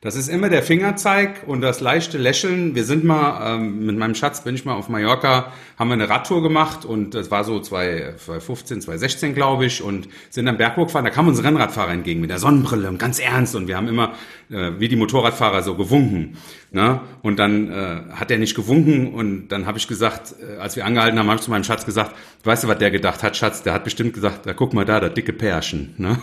Das 0.00 0.14
ist 0.14 0.28
immer 0.28 0.48
der 0.48 0.62
Fingerzeig 0.62 1.42
und 1.48 1.60
das 1.60 1.80
leichte 1.80 2.18
Lächeln. 2.18 2.76
Wir 2.76 2.84
sind 2.84 3.02
mal, 3.02 3.56
ähm, 3.56 3.84
mit 3.84 3.98
meinem 3.98 4.14
Schatz 4.14 4.44
bin 4.44 4.54
ich 4.54 4.64
mal 4.64 4.74
auf 4.74 4.88
Mallorca, 4.88 5.52
haben 5.76 5.88
wir 5.88 5.94
eine 5.94 6.08
Radtour 6.08 6.40
gemacht 6.40 6.84
und 6.84 7.16
das 7.16 7.32
war 7.32 7.42
so 7.42 7.58
2015, 7.58 8.80
2016 8.82 9.34
glaube 9.34 9.66
ich 9.66 9.82
und 9.82 10.08
sind 10.30 10.46
dann 10.46 10.56
Berghoch 10.56 10.86
gefahren. 10.86 11.04
Da 11.04 11.10
kam 11.10 11.26
uns 11.26 11.40
ein 11.40 11.46
Rennradfahrer 11.46 11.90
entgegen 11.90 12.20
mit 12.20 12.30
der 12.30 12.38
Sonnenbrille 12.38 12.88
und 12.88 13.00
ganz 13.00 13.18
ernst 13.18 13.56
und 13.56 13.66
wir 13.66 13.76
haben 13.76 13.88
immer 13.88 14.12
äh, 14.50 14.70
wie 14.78 14.86
die 14.86 14.94
Motorradfahrer 14.94 15.62
so 15.62 15.74
gewunken. 15.74 16.36
Ne? 16.70 17.00
Und 17.22 17.40
dann 17.40 17.68
äh, 17.68 18.02
hat 18.12 18.30
er 18.30 18.38
nicht 18.38 18.54
gewunken 18.54 19.12
und 19.12 19.48
dann 19.48 19.66
habe 19.66 19.78
ich 19.78 19.88
gesagt, 19.88 20.36
äh, 20.40 20.58
als 20.58 20.76
wir 20.76 20.84
angehalten 20.84 21.18
haben, 21.18 21.26
habe 21.26 21.38
ich 21.38 21.42
zu 21.42 21.50
meinem 21.50 21.64
Schatz 21.64 21.84
gesagt, 21.84 22.14
weißt 22.44 22.62
du, 22.62 22.68
was 22.68 22.78
der 22.78 22.92
gedacht 22.92 23.24
hat, 23.24 23.36
Schatz? 23.36 23.64
Der 23.64 23.72
hat 23.72 23.82
bestimmt 23.82 24.14
gesagt, 24.14 24.46
da 24.46 24.52
guck 24.52 24.74
mal 24.74 24.84
da, 24.84 25.00
das 25.00 25.14
dicke 25.14 25.32
Pärchen. 25.32 25.94
Ne? 25.96 26.22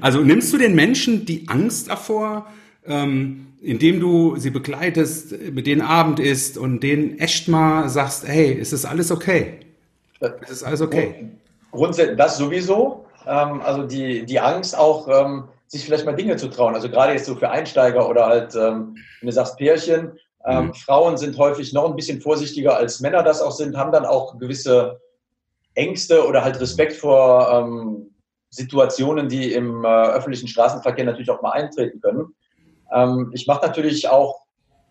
Also 0.00 0.20
nimmst 0.20 0.52
du 0.52 0.58
den 0.58 0.74
Menschen 0.74 1.24
die 1.24 1.48
Angst 1.48 1.88
davor, 1.88 2.46
ähm, 2.86 3.46
indem 3.60 4.00
du 4.00 4.36
sie 4.36 4.50
begleitest, 4.50 5.32
mit 5.52 5.66
denen 5.66 5.82
Abend 5.82 6.18
isst 6.18 6.58
und 6.58 6.80
denen 6.80 7.18
echt 7.18 7.48
mal 7.48 7.88
sagst, 7.88 8.26
hey, 8.26 8.52
ist 8.52 8.72
das 8.72 8.84
alles 8.84 9.10
okay? 9.10 9.60
Ist 10.20 10.50
das 10.50 10.62
alles 10.64 10.80
okay? 10.80 11.30
Grundsätzlich 11.70 12.16
das 12.16 12.38
sowieso. 12.38 13.06
Ähm, 13.26 13.60
also 13.62 13.84
die, 13.84 14.26
die 14.26 14.40
Angst 14.40 14.76
auch, 14.76 15.08
ähm, 15.08 15.44
sich 15.68 15.84
vielleicht 15.84 16.04
mal 16.04 16.16
Dinge 16.16 16.36
zu 16.36 16.48
trauen. 16.48 16.74
Also 16.74 16.90
gerade 16.90 17.12
jetzt 17.12 17.26
so 17.26 17.34
für 17.34 17.50
Einsteiger 17.50 18.06
oder 18.06 18.26
halt, 18.26 18.54
wenn 18.54 18.94
du 19.22 19.32
sagst 19.32 19.56
Pärchen, 19.56 20.12
mhm. 20.46 20.74
Frauen 20.74 21.16
sind 21.16 21.38
häufig 21.38 21.72
noch 21.72 21.88
ein 21.88 21.96
bisschen 21.96 22.20
vorsichtiger 22.20 22.76
als 22.76 23.00
Männer 23.00 23.22
das 23.22 23.40
auch 23.40 23.52
sind, 23.52 23.74
haben 23.74 23.90
dann 23.90 24.04
auch 24.04 24.38
gewisse 24.38 25.00
Ängste 25.74 26.26
oder 26.26 26.44
halt 26.44 26.60
Respekt 26.60 26.92
vor 26.92 27.50
ähm, 27.50 28.11
Situationen, 28.52 29.28
die 29.30 29.52
im 29.52 29.84
äh, 29.84 29.88
öffentlichen 29.88 30.46
Straßenverkehr 30.46 31.06
natürlich 31.06 31.30
auch 31.30 31.40
mal 31.40 31.52
eintreten 31.52 32.00
können. 32.00 32.34
Ähm, 32.92 33.30
ich 33.32 33.46
mache 33.46 33.66
natürlich 33.66 34.08
auch 34.08 34.42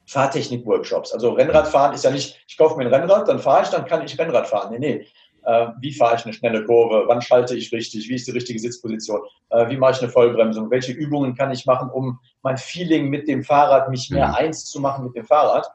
Fahrtechnik-Workshops. 0.08 1.14
Also 1.14 1.34
Rennradfahren 1.34 1.94
ist 1.94 2.04
ja 2.04 2.10
nicht, 2.10 2.44
ich 2.48 2.58
kaufe 2.58 2.76
mir 2.76 2.86
ein 2.86 2.94
Rennrad, 2.94 3.28
dann 3.28 3.40
fahre 3.40 3.64
ich, 3.64 3.70
dann 3.70 3.86
kann 3.86 4.04
ich 4.04 4.18
Rennrad 4.18 4.48
fahren. 4.48 4.72
Nee, 4.72 4.80
nee. 4.80 5.08
Äh, 5.44 5.68
wie 5.80 5.94
fahre 5.94 6.16
ich 6.16 6.26
eine 6.26 6.34
schnelle 6.34 6.66
Kurve? 6.66 7.04
Wann 7.06 7.22
schalte 7.22 7.56
ich 7.56 7.72
richtig? 7.72 8.10
Wie 8.10 8.16
ist 8.16 8.28
die 8.28 8.32
richtige 8.32 8.60
Sitzposition? 8.60 9.22
Äh, 9.50 9.70
wie 9.70 9.78
mache 9.78 9.92
ich 9.94 10.02
eine 10.02 10.10
Vollbremsung? 10.10 10.72
Welche 10.72 10.92
Übungen 10.92 11.36
kann 11.36 11.52
ich 11.52 11.68
machen, 11.68 11.90
um 11.92 12.20
mein 12.42 12.58
Feeling 12.58 13.10
mit 13.10 13.28
dem 13.28 13.44
Fahrrad, 13.44 13.90
mich 13.90 14.10
mehr 14.10 14.30
mhm. 14.30 14.36
eins 14.36 14.66
zu 14.66 14.80
machen 14.80 15.06
mit 15.06 15.16
dem 15.16 15.26
Fahrrad? 15.26 15.68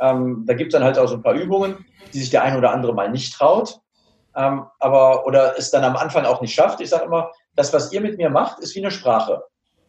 Ähm, 0.00 0.44
da 0.44 0.54
gibt 0.54 0.72
es 0.72 0.78
dann 0.78 0.84
halt 0.84 0.98
auch 0.98 1.06
so 1.06 1.14
ein 1.14 1.22
paar 1.22 1.34
Übungen, 1.34 1.84
die 2.12 2.18
sich 2.18 2.30
der 2.30 2.42
ein 2.42 2.56
oder 2.56 2.72
andere 2.72 2.94
mal 2.94 3.10
nicht 3.10 3.32
traut, 3.32 3.80
ähm, 4.38 4.66
aber 4.78 5.26
oder 5.26 5.58
es 5.58 5.70
dann 5.70 5.84
am 5.84 5.96
Anfang 5.96 6.24
auch 6.24 6.40
nicht 6.40 6.54
schafft. 6.54 6.80
Ich 6.80 6.90
sage 6.90 7.06
immer, 7.06 7.32
das, 7.56 7.72
was 7.72 7.92
ihr 7.92 8.00
mit 8.00 8.18
mir 8.18 8.30
macht, 8.30 8.60
ist 8.60 8.74
wie 8.76 8.80
eine 8.80 8.92
Sprache. 8.92 9.42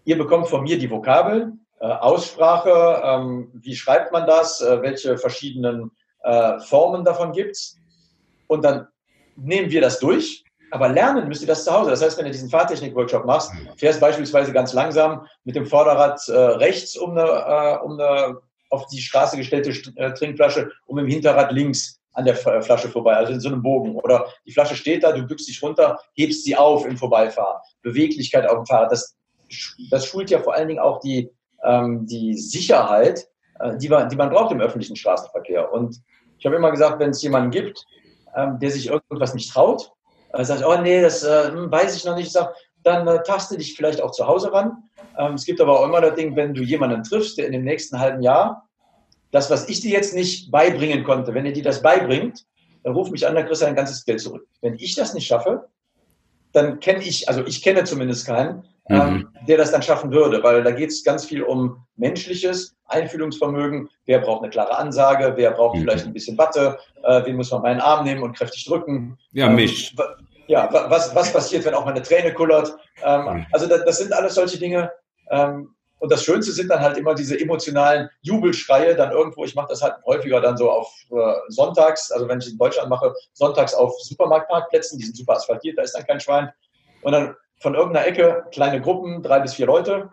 Ihr 0.05 0.17
bekommt 0.17 0.47
von 0.47 0.63
mir 0.63 0.79
die 0.79 0.89
Vokabeln, 0.89 1.65
äh, 1.79 1.85
Aussprache, 1.85 3.01
ähm, 3.03 3.51
wie 3.53 3.75
schreibt 3.75 4.11
man 4.11 4.25
das, 4.25 4.59
äh, 4.61 4.81
welche 4.81 5.17
verschiedenen 5.19 5.91
äh, 6.23 6.59
Formen 6.61 7.05
davon 7.05 7.31
gibt's. 7.31 7.77
Und 8.47 8.65
dann 8.65 8.87
nehmen 9.35 9.69
wir 9.69 9.81
das 9.81 9.99
durch, 9.99 10.43
aber 10.71 10.89
lernen 10.89 11.27
müsst 11.27 11.41
ihr 11.41 11.47
das 11.47 11.63
zu 11.63 11.71
Hause. 11.71 11.91
Das 11.91 12.01
heißt, 12.01 12.17
wenn 12.17 12.25
du 12.25 12.31
diesen 12.31 12.49
Fahrtechnik-Workshop 12.49 13.25
machst, 13.25 13.51
fährst 13.77 14.01
beispielsweise 14.01 14.51
ganz 14.51 14.73
langsam 14.73 15.27
mit 15.43 15.55
dem 15.55 15.67
Vorderrad 15.67 16.27
äh, 16.27 16.33
rechts 16.33 16.97
um 16.97 17.11
eine, 17.11 17.23
äh, 17.23 17.77
um 17.83 17.99
eine 17.99 18.37
auf 18.71 18.87
die 18.87 18.99
Straße 18.99 19.37
gestellte 19.37 19.71
äh, 19.95 20.13
Trinkflasche 20.13 20.71
und 20.85 20.95
mit 20.95 21.05
dem 21.05 21.11
Hinterrad 21.11 21.51
links 21.51 21.98
an 22.19 22.25
der 22.25 22.35
äh, 22.35 22.61
Flasche 22.61 22.89
vorbei, 22.89 23.15
also 23.15 23.33
in 23.33 23.39
so 23.39 23.49
einem 23.49 23.61
Bogen. 23.61 23.95
Oder 23.95 24.27
die 24.45 24.51
Flasche 24.51 24.75
steht 24.75 25.03
da, 25.03 25.11
du 25.11 25.23
bückst 25.23 25.47
dich 25.47 25.63
runter, 25.63 25.97
hebst 26.15 26.43
sie 26.43 26.55
auf 26.55 26.85
im 26.85 26.97
Vorbeifahren. 26.97 27.61
Beweglichkeit 27.81 28.47
auf 28.47 28.57
dem 28.57 28.65
Fahrrad. 28.65 28.91
Das, 28.91 29.17
das 29.89 30.05
schult 30.05 30.29
ja 30.29 30.39
vor 30.39 30.53
allen 30.53 30.67
Dingen 30.67 30.79
auch 30.79 30.99
die, 30.99 31.31
ähm, 31.63 32.05
die 32.05 32.35
Sicherheit, 32.35 33.25
äh, 33.59 33.77
die, 33.77 33.89
man, 33.89 34.09
die 34.09 34.17
man 34.17 34.29
braucht 34.29 34.51
im 34.51 34.61
öffentlichen 34.61 34.97
Straßenverkehr. 34.97 35.71
Und 35.71 36.01
ich 36.37 36.45
habe 36.45 36.57
immer 36.57 36.71
gesagt, 36.71 36.99
wenn 36.99 37.11
es 37.11 37.21
jemanden 37.21 37.51
gibt, 37.51 37.85
ähm, 38.35 38.59
der 38.59 38.69
sich 38.69 38.87
irgendwas 38.87 39.33
nicht 39.33 39.51
traut, 39.51 39.91
äh, 40.33 40.43
sagt, 40.43 40.63
oh 40.65 40.77
nee, 40.81 41.01
das 41.01 41.23
äh, 41.23 41.51
hm, 41.51 41.71
weiß 41.71 41.95
ich 41.95 42.05
noch 42.05 42.15
nicht, 42.15 42.31
sag, 42.31 42.53
dann 42.83 43.07
äh, 43.07 43.23
taste 43.23 43.57
dich 43.57 43.75
vielleicht 43.75 44.01
auch 44.01 44.11
zu 44.11 44.27
Hause 44.27 44.53
ran. 44.53 44.83
Ähm, 45.17 45.33
es 45.33 45.45
gibt 45.45 45.61
aber 45.61 45.79
auch 45.79 45.85
immer 45.85 46.01
das 46.01 46.15
Ding, 46.15 46.35
wenn 46.35 46.53
du 46.53 46.63
jemanden 46.63 47.03
triffst, 47.03 47.37
der 47.37 47.47
in 47.47 47.53
dem 47.53 47.63
nächsten 47.63 47.99
halben 47.99 48.21
Jahr 48.21 48.68
das, 49.31 49.49
was 49.49 49.69
ich 49.69 49.81
dir 49.81 49.91
jetzt 49.91 50.13
nicht 50.13 50.51
beibringen 50.51 51.03
konnte, 51.03 51.33
wenn 51.33 51.45
er 51.45 51.51
dir 51.51 51.63
das 51.63 51.81
beibringt, 51.81 52.45
dann 52.83 52.93
ruf 52.93 53.11
mich 53.11 53.27
an, 53.27 53.35
dann 53.35 53.45
kriegst 53.45 53.61
du 53.61 53.65
dein 53.65 53.75
ganzes 53.75 54.05
Geld 54.05 54.21
zurück. 54.21 54.47
Wenn 54.61 54.75
ich 54.75 54.95
das 54.95 55.13
nicht 55.13 55.27
schaffe, 55.27 55.67
dann 56.51 56.79
kenne 56.79 57.03
ich, 57.03 57.27
also 57.27 57.45
ich 57.45 57.61
kenne 57.61 57.83
zumindest 57.83 58.25
keinen, 58.25 58.63
ähm, 58.89 59.13
mhm. 59.13 59.27
der 59.47 59.57
das 59.57 59.71
dann 59.71 59.83
schaffen 59.83 60.11
würde, 60.11 60.41
weil 60.41 60.63
da 60.63 60.71
geht 60.71 60.89
es 60.89 61.03
ganz 61.03 61.25
viel 61.25 61.43
um 61.43 61.85
menschliches 61.95 62.75
Einfühlungsvermögen. 62.85 63.89
Wer 64.05 64.19
braucht 64.19 64.41
eine 64.41 64.49
klare 64.49 64.77
Ansage? 64.77 65.33
Wer 65.35 65.51
braucht 65.51 65.75
mhm. 65.75 65.81
vielleicht 65.81 66.05
ein 66.05 66.13
bisschen 66.13 66.37
Watte? 66.37 66.79
Äh, 67.03 67.23
wen 67.25 67.35
muss 67.35 67.51
man 67.51 67.61
meinen 67.61 67.81
Arm 67.81 68.03
nehmen 68.03 68.23
und 68.23 68.35
kräftig 68.35 68.65
drücken? 68.65 69.17
Ja, 69.31 69.47
ähm, 69.47 69.55
mich. 69.55 69.95
Ja, 70.47 70.67
was, 70.71 71.13
was 71.13 71.31
passiert, 71.31 71.65
wenn 71.65 71.75
auch 71.75 71.85
mal 71.85 71.91
eine 71.91 72.01
Träne 72.01 72.33
kullert? 72.33 72.75
Ähm, 73.03 73.21
mhm. 73.21 73.45
Also 73.51 73.67
das, 73.67 73.85
das, 73.85 73.99
sind 73.99 74.11
alles 74.13 74.33
solche 74.33 74.57
Dinge, 74.57 74.91
Ähm, 75.29 75.75
und 75.99 76.11
das 76.11 76.23
Schönste 76.23 76.51
sind 76.51 76.69
dann 76.69 76.79
halt 76.79 76.97
immer 76.97 77.13
diese 77.13 77.39
emotionalen 77.39 78.09
Jubelschreie, 78.21 78.95
dann 78.95 79.11
irgendwo, 79.11 79.43
ich 79.43 79.55
mache 79.55 79.67
das 79.69 79.81
halt 79.81 79.95
häufiger 80.05 80.41
dann 80.41 80.57
so 80.57 80.71
auf 80.71 80.93
äh, 81.11 81.33
Sonntags, 81.49 82.11
also 82.11 82.27
wenn 82.27 82.39
ich 82.39 82.49
in 82.49 82.57
Deutschland 82.57 82.89
mache, 82.89 83.13
sonntags 83.33 83.73
auf 83.73 83.93
Supermarktparkplätzen, 84.01 84.97
die 84.97 85.05
sind 85.05 85.17
super 85.17 85.33
asphaltiert, 85.33 85.77
da 85.77 85.83
ist 85.83 85.93
dann 85.93 86.07
kein 86.07 86.19
Schwein. 86.19 86.51
Und 87.01 87.11
dann 87.11 87.35
von 87.59 87.75
irgendeiner 87.75 88.07
Ecke, 88.07 88.45
kleine 88.51 88.81
Gruppen, 88.81 89.21
drei 89.21 89.39
bis 89.41 89.53
vier 89.53 89.65
Leute, 89.65 90.09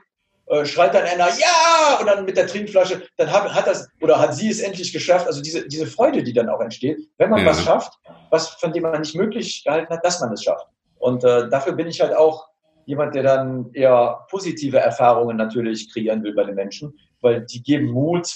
äh, 0.47 0.65
schreit 0.65 0.95
dann 0.95 1.05
einer, 1.05 1.29
ja, 1.29 1.99
und 2.01 2.07
dann 2.07 2.25
mit 2.25 2.37
der 2.37 2.47
Trinkflasche, 2.49 3.03
dann 3.17 3.33
hat, 3.33 3.53
hat 3.55 3.67
das, 3.67 3.89
oder 4.01 4.19
hat 4.21 4.35
sie 4.35 4.51
es 4.51 4.61
endlich 4.61 4.93
geschafft, 4.93 5.27
also 5.27 5.41
diese, 5.41 5.67
diese 5.69 5.87
Freude, 5.87 6.23
die 6.23 6.33
dann 6.33 6.49
auch 6.49 6.61
entsteht, 6.61 6.99
wenn 7.19 7.31
man 7.31 7.41
ja. 7.41 7.47
was 7.47 7.63
schafft, 7.63 7.95
was, 8.31 8.49
von 8.49 8.73
dem 8.73 8.83
man 8.83 9.01
nicht 9.01 9.15
möglich 9.15 9.63
gehalten 9.65 9.93
hat, 9.93 10.05
dass 10.05 10.21
man 10.21 10.33
es 10.33 10.43
schafft. 10.43 10.67
Und 10.99 11.23
äh, 11.25 11.49
dafür 11.49 11.75
bin 11.75 11.87
ich 11.87 12.01
halt 12.01 12.15
auch 12.15 12.49
jemand, 12.87 13.15
der 13.15 13.23
dann 13.23 13.71
eher 13.73 14.27
positive 14.31 14.79
Erfahrungen 14.79 15.37
natürlich 15.37 15.93
kreieren 15.93 16.23
will 16.23 16.35
bei 16.35 16.45
den 16.45 16.55
Menschen, 16.55 16.99
weil 17.21 17.45
die 17.45 17.63
geben 17.63 17.91
Mut, 17.91 18.29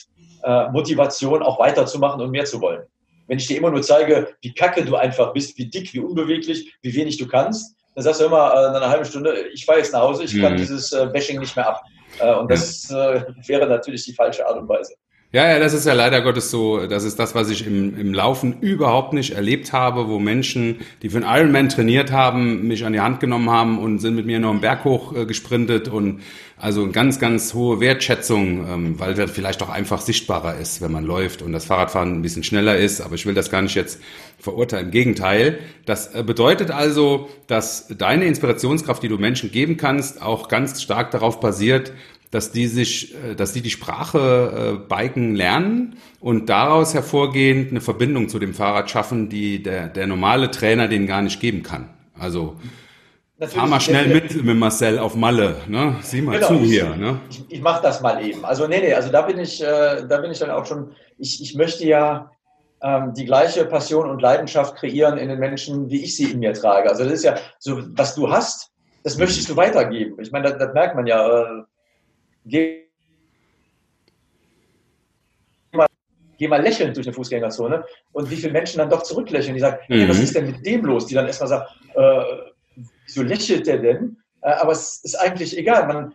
äh, 0.42 0.68
Motivation 0.70 1.42
auch 1.42 1.58
weiterzumachen 1.58 2.20
und 2.20 2.30
mehr 2.30 2.44
zu 2.44 2.60
wollen. 2.60 2.82
Wenn 3.26 3.38
ich 3.38 3.46
dir 3.46 3.56
immer 3.56 3.70
nur 3.70 3.82
zeige, 3.82 4.34
wie 4.42 4.52
kacke 4.52 4.84
du 4.84 4.96
einfach 4.96 5.32
bist, 5.32 5.56
wie 5.56 5.66
dick, 5.66 5.94
wie 5.94 6.00
unbeweglich, 6.00 6.74
wie 6.82 6.94
wenig 6.94 7.16
du 7.16 7.26
kannst, 7.26 7.76
dann 7.94 8.04
sagst 8.04 8.20
du 8.20 8.24
immer 8.26 8.52
äh, 8.52 8.68
in 8.70 8.76
einer 8.76 8.88
halben 8.88 9.04
Stunde, 9.04 9.48
ich 9.52 9.64
fahre 9.64 9.78
jetzt 9.78 9.92
nach 9.92 10.02
Hause, 10.02 10.24
ich 10.24 10.40
kann 10.40 10.54
mhm. 10.54 10.58
dieses 10.58 10.92
äh, 10.92 11.06
Bashing 11.12 11.38
nicht 11.38 11.54
mehr 11.54 11.68
ab. 11.68 11.82
Äh, 12.18 12.34
und 12.34 12.50
das 12.50 12.90
äh, 12.90 13.22
wäre 13.46 13.66
natürlich 13.66 14.04
die 14.04 14.14
falsche 14.14 14.46
Art 14.46 14.58
und 14.58 14.68
Weise. 14.68 14.94
Ja, 15.32 15.48
ja, 15.48 15.60
das 15.60 15.74
ist 15.74 15.86
ja 15.86 15.92
leider 15.92 16.22
Gottes 16.22 16.50
so. 16.50 16.88
Das 16.88 17.04
ist 17.04 17.20
das, 17.20 17.36
was 17.36 17.50
ich 17.50 17.64
im, 17.64 17.96
im 17.96 18.12
Laufen 18.12 18.58
überhaupt 18.60 19.12
nicht 19.12 19.30
erlebt 19.30 19.72
habe, 19.72 20.08
wo 20.08 20.18
Menschen, 20.18 20.80
die 21.02 21.08
für 21.08 21.18
einen 21.18 21.42
Ironman 21.42 21.68
trainiert 21.68 22.10
haben, 22.10 22.66
mich 22.66 22.84
an 22.84 22.92
die 22.92 22.98
Hand 22.98 23.20
genommen 23.20 23.48
haben 23.48 23.78
und 23.78 24.00
sind 24.00 24.16
mit 24.16 24.26
mir 24.26 24.40
noch 24.40 24.50
einen 24.50 24.60
Berg 24.60 24.82
hoch 24.82 25.14
äh, 25.14 25.26
gesprintet 25.26 25.86
und 25.86 26.22
also 26.56 26.90
ganz, 26.90 27.20
ganz 27.20 27.54
hohe 27.54 27.78
Wertschätzung, 27.78 28.66
ähm, 28.68 28.98
weil 28.98 29.14
das 29.14 29.30
vielleicht 29.30 29.62
auch 29.62 29.68
einfach 29.68 30.00
sichtbarer 30.00 30.58
ist, 30.58 30.82
wenn 30.82 30.90
man 30.90 31.04
läuft 31.04 31.42
und 31.42 31.52
das 31.52 31.64
Fahrradfahren 31.64 32.12
ein 32.12 32.22
bisschen 32.22 32.42
schneller 32.42 32.76
ist. 32.76 33.00
Aber 33.00 33.14
ich 33.14 33.24
will 33.24 33.34
das 33.34 33.52
gar 33.52 33.62
nicht 33.62 33.76
jetzt 33.76 34.00
verurteilen. 34.40 34.86
Im 34.86 34.90
Gegenteil. 34.90 35.60
Das 35.86 36.12
äh, 36.12 36.24
bedeutet 36.24 36.72
also, 36.72 37.28
dass 37.46 37.86
deine 37.86 38.24
Inspirationskraft, 38.24 39.00
die 39.00 39.08
du 39.08 39.16
Menschen 39.16 39.52
geben 39.52 39.76
kannst, 39.76 40.20
auch 40.20 40.48
ganz 40.48 40.82
stark 40.82 41.12
darauf 41.12 41.38
basiert, 41.38 41.92
dass 42.30 42.52
die 42.52 42.66
sich, 42.66 43.14
äh, 43.14 43.34
dass 43.34 43.52
die 43.52 43.62
die 43.62 43.70
Sprache 43.70 44.78
äh, 44.80 44.88
Biken 44.88 45.34
lernen 45.34 45.96
und 46.20 46.48
daraus 46.48 46.94
hervorgehend 46.94 47.70
eine 47.70 47.80
Verbindung 47.80 48.28
zu 48.28 48.38
dem 48.38 48.54
Fahrrad 48.54 48.90
schaffen, 48.90 49.28
die 49.28 49.62
der, 49.62 49.88
der 49.88 50.06
normale 50.06 50.50
Trainer 50.50 50.88
denen 50.88 51.06
gar 51.06 51.22
nicht 51.22 51.40
geben 51.40 51.62
kann. 51.62 51.90
Also 52.18 52.56
Natürlich, 53.38 53.58
fahr 53.58 53.68
mal 53.68 53.80
schnell 53.80 54.08
mit 54.08 54.44
mit 54.44 54.56
Marcel 54.56 54.98
auf 54.98 55.16
Malle, 55.16 55.56
ne? 55.66 55.96
Sieh 56.02 56.20
mal 56.20 56.36
genau, 56.36 56.48
zu 56.48 56.58
hier, 56.60 56.94
ne? 56.94 57.20
Ich, 57.30 57.42
ich 57.48 57.60
mache 57.62 57.82
das 57.82 58.02
mal 58.02 58.22
eben. 58.22 58.44
Also 58.44 58.68
nee, 58.68 58.80
nee, 58.80 58.92
also 58.92 59.10
da 59.10 59.22
bin 59.22 59.38
ich, 59.38 59.62
äh, 59.62 60.06
da 60.06 60.18
bin 60.18 60.30
ich 60.30 60.38
dann 60.38 60.50
auch 60.50 60.66
schon. 60.66 60.92
Ich, 61.16 61.42
ich 61.42 61.54
möchte 61.54 61.86
ja 61.86 62.30
ähm, 62.82 63.14
die 63.14 63.24
gleiche 63.24 63.64
Passion 63.64 64.08
und 64.10 64.20
Leidenschaft 64.20 64.76
kreieren 64.76 65.18
in 65.18 65.30
den 65.30 65.38
Menschen, 65.38 65.88
wie 65.90 66.04
ich 66.04 66.16
sie 66.16 66.30
in 66.30 66.40
mir 66.40 66.52
trage. 66.52 66.90
Also 66.90 67.04
das 67.04 67.14
ist 67.14 67.24
ja 67.24 67.36
so, 67.58 67.80
was 67.96 68.14
du 68.14 68.30
hast, 68.30 68.70
das 69.04 69.16
möchtest 69.16 69.48
du 69.48 69.56
weitergeben. 69.56 70.20
Ich 70.20 70.30
meine, 70.30 70.50
das, 70.50 70.58
das 70.58 70.74
merkt 70.74 70.94
man 70.94 71.06
ja. 71.06 71.26
Äh, 71.26 71.62
geh 72.44 72.86
mal, 75.72 75.86
geh 76.38 76.48
mal 76.48 76.62
lächelnd 76.62 76.96
durch 76.96 77.06
eine 77.06 77.14
Fußgängerzone 77.14 77.84
und 78.12 78.30
wie 78.30 78.36
viele 78.36 78.52
Menschen 78.52 78.78
dann 78.78 78.90
doch 78.90 79.02
zurücklächeln, 79.02 79.54
die 79.54 79.60
sagen, 79.60 79.78
mhm. 79.88 79.94
hey, 79.94 80.08
was 80.08 80.18
ist 80.18 80.34
denn 80.34 80.46
mit 80.46 80.64
dem 80.64 80.84
los? 80.84 81.06
Die 81.06 81.14
dann 81.14 81.26
erstmal 81.26 81.48
sagen, 81.48 81.66
äh, 81.94 82.82
wieso 83.06 83.22
lächelt 83.22 83.66
der 83.66 83.78
denn? 83.78 84.16
Äh, 84.42 84.52
aber 84.52 84.72
es 84.72 85.00
ist 85.04 85.14
eigentlich 85.16 85.56
egal. 85.56 85.86
Man, 85.86 86.14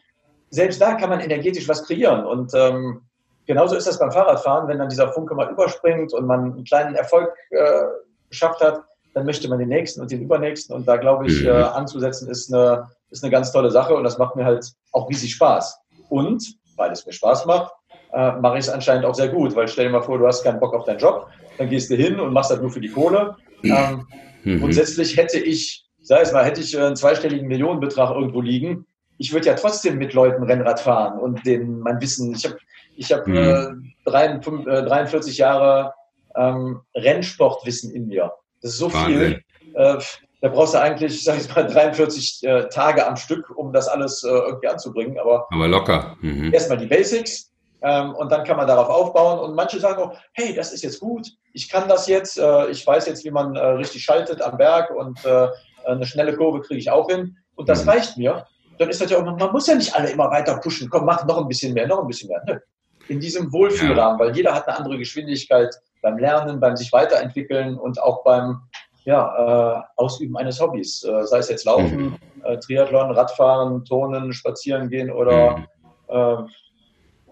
selbst 0.50 0.82
da 0.82 0.96
kann 0.96 1.10
man 1.10 1.20
energetisch 1.20 1.68
was 1.68 1.86
kreieren. 1.86 2.26
Und 2.26 2.54
ähm, 2.56 3.02
genauso 3.46 3.76
ist 3.76 3.88
das 3.88 4.00
beim 4.00 4.12
Fahrradfahren, 4.12 4.68
wenn 4.68 4.80
dann 4.80 4.90
dieser 4.90 5.12
Funke 5.14 5.36
mal 5.36 5.52
überspringt 5.52 6.14
und 6.14 6.26
man 6.26 6.54
einen 6.54 6.64
kleinen 6.64 6.96
Erfolg 6.96 7.34
äh, 7.52 7.84
geschafft 8.30 8.62
hat, 8.62 8.84
dann 9.14 9.26
möchte 9.26 9.48
man 9.48 9.60
den 9.60 9.70
nächsten 9.70 10.02
und 10.02 10.12
den 10.12 10.22
übernächsten. 10.22 10.76
Und 10.76 10.88
da 10.88 10.98
glaube 10.98 11.28
ich, 11.28 11.42
mhm. 11.42 11.48
äh, 11.48 11.52
anzusetzen 11.52 12.30
ist 12.30 12.54
eine, 12.54 12.90
ist 13.12 13.24
eine 13.24 13.32
ganz 13.32 13.52
tolle 13.52 13.72
Sache 13.72 13.96
und 13.96 14.04
das 14.04 14.18
macht 14.18 14.36
mir 14.36 14.46
halt 14.46 14.66
auch 14.92 15.10
riesig 15.10 15.34
Spaß. 15.34 15.80
Und, 16.10 16.56
weil 16.76 16.92
es 16.92 17.06
mir 17.06 17.14
Spaß 17.14 17.46
macht, 17.46 17.72
äh, 18.14 18.34
mache 18.34 18.58
ich 18.58 18.66
es 18.66 18.70
anscheinend 18.70 19.06
auch 19.06 19.16
sehr 19.16 19.30
gut. 19.30 19.56
Weil 19.56 19.68
stell 19.68 19.86
dir 19.86 19.92
mal 19.92 20.02
vor, 20.02 20.18
du 20.18 20.28
hast 20.28 20.44
keinen 20.44 20.60
Bock 20.60 20.74
auf 20.74 20.86
deinen 20.86 21.00
Job, 21.00 21.28
dann 21.58 21.70
gehst 21.70 21.90
du 21.90 21.96
hin 21.96 22.20
und 22.20 22.34
machst 22.34 22.52
das 22.52 22.62
nur 22.62 22.72
für 22.72 22.82
die 22.82 22.90
Kohle. 22.90 23.36
Ähm, 23.64 24.08
mhm. 24.44 24.60
Grundsätzlich 24.60 25.18
hätte 25.18 25.40
ich, 25.40 25.86
sei 26.02 26.22
es 26.22 26.32
mal, 26.32 26.46
hätte 26.46 26.62
ich 26.62 26.78
einen 26.78 26.96
zweistelligen 26.96 27.48
Millionenbetrag 27.48 28.12
irgendwo 28.12 28.42
liegen, 28.42 28.86
ich 29.18 29.34
würde 29.34 29.48
ja 29.48 29.54
trotzdem 29.56 29.98
mit 29.98 30.14
Leuten 30.14 30.44
Rennrad 30.44 30.80
fahren 30.80 31.20
und 31.20 31.46
den 31.46 31.80
mein 31.80 32.02
Wissen, 32.02 32.34
ich 32.34 32.46
habe 32.46 32.58
ich 32.98 33.12
hab, 33.12 33.28
mhm. 33.28 33.36
äh, 33.36 34.10
43, 34.10 34.68
äh, 34.68 34.84
43 34.84 35.38
Jahre 35.38 35.94
ähm, 36.36 36.82
Rennsportwissen 36.96 37.92
in 37.92 38.08
mir. 38.08 38.32
Das 38.62 38.72
ist 38.72 38.78
so 38.78 38.94
Wahnsinn. 38.94 39.42
viel. 39.60 39.74
Äh, 39.74 39.98
da 40.42 40.50
brauchst 40.50 40.74
du 40.74 40.80
eigentlich, 40.80 41.24
sag 41.24 41.38
ich 41.38 41.54
mal, 41.56 41.66
43 41.66 42.44
äh, 42.44 42.70
Tage 42.70 43.08
am 43.08 43.16
Stück, 43.16 43.50
um 43.56 43.72
das 43.74 43.88
alles 43.88 44.24
äh, 44.24 44.30
irgendwie 44.30 44.68
anzubringen. 44.68 45.18
Aber, 45.20 45.48
Aber 45.52 45.68
locker. 45.68 46.18
Mhm. 46.22 46.54
Erstmal 46.54 46.78
die 46.78 46.86
Basics 46.86 47.52
ähm, 47.82 48.14
und 48.16 48.32
dann 48.32 48.44
kann 48.44 48.58
man 48.58 48.68
darauf 48.68 48.90
aufbauen. 48.90 49.40
Und 49.40 49.56
manche 49.56 49.80
sagen 49.80 50.02
auch, 50.02 50.18
hey, 50.34 50.54
das 50.54 50.74
ist 50.74 50.84
jetzt 50.84 51.00
gut, 51.00 51.28
ich 51.54 51.70
kann 51.70 51.88
das 51.88 52.08
jetzt, 52.08 52.38
äh, 52.38 52.68
ich 52.70 52.86
weiß 52.86 53.08
jetzt, 53.08 53.24
wie 53.24 53.32
man 53.32 53.56
äh, 53.56 53.66
richtig 53.66 54.04
schaltet 54.04 54.42
am 54.42 54.58
Berg 54.58 54.92
und 54.92 55.24
äh, 55.26 55.48
eine 55.86 56.06
schnelle 56.06 56.36
Kurve 56.36 56.62
kriege 56.62 56.80
ich 56.80 56.92
auch 56.92 57.10
hin. 57.10 57.38
Und 57.56 57.70
das 57.70 57.84
mhm. 57.84 57.90
reicht 57.90 58.18
mir. 58.18 58.46
Dann 58.78 58.90
ist 58.90 59.02
das 59.02 59.10
ja 59.10 59.18
auch, 59.18 59.24
man 59.24 59.52
muss 59.52 59.68
ja 59.68 59.76
nicht 59.76 59.96
alle 59.96 60.10
immer 60.10 60.30
weiter 60.30 60.58
pushen. 60.58 60.90
Komm, 60.90 61.06
mach 61.06 61.26
noch 61.26 61.38
ein 61.38 61.48
bisschen 61.48 61.74
mehr, 61.74 61.88
noch 61.88 62.02
ein 62.02 62.08
bisschen 62.08 62.28
mehr. 62.28 62.44
Nö. 62.46 62.60
In 63.08 63.20
diesem 63.20 63.54
Wohlfühlrahmen, 63.54 64.20
ja. 64.20 64.26
weil 64.26 64.36
jeder 64.36 64.54
hat 64.54 64.68
eine 64.68 64.78
andere 64.78 64.98
Geschwindigkeit 64.98 65.74
beim 66.02 66.18
Lernen, 66.18 66.60
beim 66.60 66.76
sich 66.76 66.92
weiterentwickeln 66.92 67.78
und 67.78 68.02
auch 68.02 68.24
beim 68.24 68.62
ja, 69.06 69.78
äh, 69.78 69.84
Ausüben 69.96 70.36
eines 70.36 70.60
Hobbys, 70.60 71.04
äh, 71.04 71.26
sei 71.26 71.38
es 71.38 71.50
jetzt 71.50 71.66
Laufen, 71.66 72.06
mhm. 72.06 72.16
äh, 72.44 72.58
Triathlon, 72.58 73.12
Radfahren, 73.12 73.86
Turnen, 73.86 74.34
Spazieren 74.34 74.90
gehen 74.90 75.12
oder, 75.12 75.58
mhm. 75.58 75.66
Äh, 76.08 76.36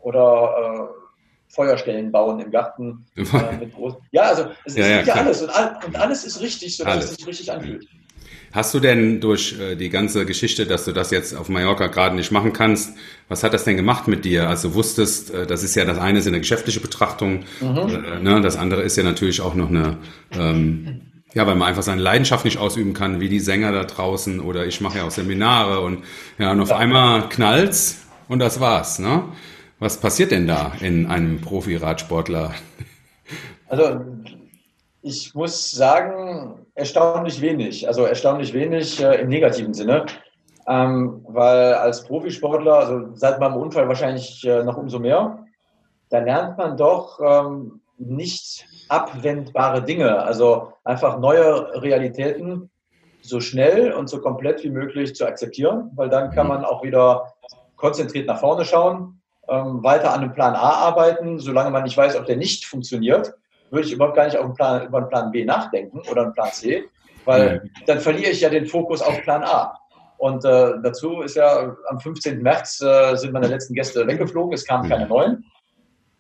oder 0.02 0.90
äh, 0.90 1.54
Feuerstellen 1.54 2.12
bauen 2.12 2.40
im 2.40 2.52
Garten. 2.52 3.06
Ja, 4.12 4.24
also 4.24 4.46
es 4.66 4.76
ja, 4.76 5.00
ist 5.00 5.08
ja, 5.08 5.16
ja 5.16 5.22
alles 5.22 5.42
und, 5.42 5.50
all, 5.50 5.80
und, 5.86 5.96
alles 5.96 6.24
ist 6.24 6.42
richtig, 6.42 6.78
sodass 6.78 6.94
alles. 6.94 7.12
es 7.12 7.18
sich 7.18 7.28
richtig 7.28 7.52
anfühlt. 7.52 7.88
Hast 8.52 8.72
du 8.76 8.80
denn 8.80 9.20
durch 9.20 9.56
die 9.80 9.90
ganze 9.90 10.28
Geschichte, 10.28 10.68
dass 10.68 10.86
du 10.86 10.92
das 10.92 11.10
jetzt 11.10 11.36
auf 11.36 11.50
Mallorca 11.50 11.88
gerade 11.88 12.16
nicht 12.16 12.32
machen 12.32 12.54
kannst, 12.54 12.96
was 13.28 13.44
hat 13.44 13.56
das 13.56 13.64
denn 13.64 13.78
gemacht 13.78 14.08
mit 14.08 14.26
dir? 14.26 14.48
Also 14.48 14.76
wusstest, 14.76 15.34
das 15.34 15.64
ist 15.64 15.74
ja 15.76 15.86
das 15.86 15.98
eine 15.98 16.20
ist 16.20 16.28
eine 16.28 16.38
geschäftliche 16.38 16.80
Betrachtung, 16.80 17.46
mhm. 17.62 18.22
ne, 18.22 18.42
das 18.42 18.56
andere 18.56 18.84
ist 18.84 18.96
ja 18.96 19.04
natürlich 19.04 19.42
auch 19.42 19.56
noch 19.56 19.70
eine 19.70 19.98
ähm, 20.34 21.02
ja, 21.34 21.48
weil 21.48 21.56
man 21.56 21.68
einfach 21.68 21.84
seine 21.84 22.02
Leidenschaft 22.02 22.46
nicht 22.46 22.58
ausüben 22.58 22.94
kann, 22.94 23.20
wie 23.20 23.30
die 23.30 23.40
Sänger 23.40 23.72
da 23.72 23.84
draußen 23.84 24.40
oder 24.40 24.66
ich 24.66 24.82
mache 24.82 25.00
ja 25.00 25.06
auch 25.06 25.12
Seminare 25.12 25.80
und 25.80 26.04
ja, 26.38 26.52
und 26.52 26.62
auf 26.62 26.72
einmal 26.72 27.30
knallt's 27.30 28.06
und 28.28 28.40
das 28.40 28.60
war's, 28.60 29.00
ne? 29.00 29.24
Was 29.80 29.98
passiert 29.98 30.32
denn 30.32 30.48
da 30.48 30.72
in 30.80 31.08
einem 31.08 31.42
Profi-Radsportler? 31.42 32.54
Also 33.68 34.00
ich 35.02 35.36
muss 35.36 35.72
sagen, 35.72 36.66
erstaunlich 36.76 37.42
wenig. 37.42 37.88
Also 37.88 38.06
erstaunlich 38.06 38.54
wenig 38.54 39.04
äh, 39.04 39.22
im 39.22 39.28
negativen 39.28 39.74
Sinne. 39.74 40.06
Ähm, 40.66 41.26
weil 41.28 41.74
als 41.74 42.06
Profisportler, 42.06 42.76
also 42.76 43.10
seit 43.16 43.40
meinem 43.40 43.58
Unfall 43.58 43.88
wahrscheinlich 43.90 44.46
äh, 44.48 44.64
noch 44.64 44.78
umso 44.78 45.00
mehr, 45.00 45.46
da 46.10 46.20
lernt 46.20 46.58
man 46.58 46.78
doch 46.78 47.20
ähm, 47.20 47.82
nicht 47.98 48.66
abwendbare 48.90 49.84
Dinge, 49.84 50.22
also 50.24 50.74
einfach 50.84 51.20
neue 51.20 51.82
Realitäten 51.82 52.70
so 53.22 53.40
schnell 53.40 53.94
und 53.94 54.10
so 54.10 54.20
komplett 54.20 54.64
wie 54.64 54.70
möglich 54.70 55.16
zu 55.16 55.26
akzeptieren, 55.26 55.92
weil 55.96 56.10
dann 56.10 56.32
kann 56.32 56.48
man 56.48 56.66
auch 56.66 56.84
wieder 56.84 57.34
konzentriert 57.76 58.28
nach 58.28 58.40
vorne 58.40 58.66
schauen, 58.66 59.22
ähm, 59.50 59.84
weiter 59.84 60.14
an 60.14 60.22
einem 60.22 60.34
Plan 60.34 60.56
A 60.56 60.88
arbeiten, 60.88 61.40
solange 61.40 61.70
man 61.70 61.84
nicht 61.84 61.98
weiß, 61.98 62.16
ob 62.16 62.26
der 62.26 62.38
nicht 62.38 62.66
funktioniert, 62.66 63.34
würde 63.72 63.88
ich 63.88 63.94
überhaupt 63.94 64.16
gar 64.16 64.26
nicht 64.26 64.38
auf 64.38 64.46
einen 64.46 64.56
Plan, 64.56 64.88
über 64.88 64.98
einen 65.00 65.10
Plan 65.10 65.32
B 65.32 65.44
nachdenken 65.46 66.02
oder 66.10 66.24
einen 66.24 66.34
Plan 66.34 66.52
C, 66.52 66.84
weil 67.26 67.70
dann 67.88 68.00
verliere 68.00 68.32
ich 68.32 68.42
ja 68.42 68.50
den 68.50 68.68
Fokus 68.68 69.02
auf 69.02 69.22
Plan 69.22 69.44
A. 69.44 69.78
Und 70.18 70.46
äh, 70.46 70.74
dazu 70.82 71.22
ist 71.22 71.36
ja 71.36 71.76
am 71.90 72.00
15. 72.00 72.42
März 72.42 72.82
äh, 72.82 73.16
sind 73.16 73.34
meine 73.34 73.48
letzten 73.48 73.74
Gäste 73.74 74.08
weggeflogen, 74.08 74.54
es 74.54 74.66
kamen 74.66 74.88
keine 74.88 75.08
neuen. 75.08 75.44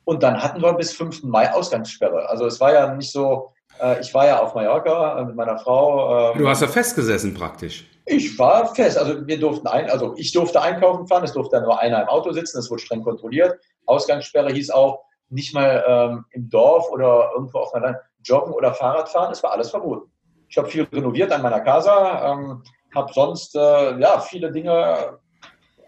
Und 0.05 0.23
dann 0.23 0.41
hatten 0.41 0.61
wir 0.61 0.73
bis 0.73 0.93
5. 0.93 1.23
Mai 1.23 1.51
Ausgangssperre. 1.51 2.27
Also 2.29 2.45
es 2.45 2.59
war 2.59 2.73
ja 2.73 2.93
nicht 2.93 3.11
so, 3.11 3.53
äh, 3.81 4.01
ich 4.01 4.13
war 4.13 4.27
ja 4.27 4.41
auf 4.41 4.53
Mallorca 4.53 5.19
äh, 5.19 5.25
mit 5.25 5.35
meiner 5.35 5.57
Frau. 5.57 6.31
Ähm, 6.33 6.39
du 6.39 6.47
hast 6.47 6.61
ja 6.61 6.67
festgesessen 6.67 7.33
praktisch. 7.33 7.89
Ich 8.05 8.37
war 8.37 8.73
fest. 8.75 8.97
Also 8.97 9.25
wir 9.25 9.39
durften 9.39 9.67
ein, 9.67 9.89
also 9.89 10.13
ich 10.17 10.33
durfte 10.33 10.61
einkaufen 10.61 11.07
fahren, 11.07 11.23
es 11.23 11.33
durfte 11.33 11.61
nur 11.61 11.79
einer 11.79 12.01
im 12.01 12.07
Auto 12.09 12.31
sitzen, 12.33 12.59
es 12.59 12.69
wurde 12.69 12.81
streng 12.81 13.03
kontrolliert. 13.03 13.57
Ausgangssperre 13.85 14.51
hieß 14.51 14.71
auch 14.71 15.03
nicht 15.29 15.53
mal 15.53 15.83
ähm, 15.87 16.25
im 16.31 16.49
Dorf 16.49 16.89
oder 16.91 17.31
irgendwo 17.33 17.59
auf 17.59 17.73
einer 17.73 17.87
Land 17.87 17.97
joggen 18.23 18.53
oder 18.53 18.73
Fahrrad 18.73 19.09
fahren, 19.09 19.31
es 19.31 19.41
war 19.41 19.51
alles 19.51 19.69
verboten. 19.69 20.11
Ich 20.47 20.57
habe 20.57 20.67
viel 20.67 20.83
renoviert 20.83 21.31
an 21.31 21.41
meiner 21.41 21.61
Casa, 21.61 22.33
ähm, 22.33 22.63
habe 22.93 23.11
sonst 23.13 23.55
äh, 23.55 23.97
ja 23.97 24.19
viele 24.19 24.51
Dinge 24.51 25.17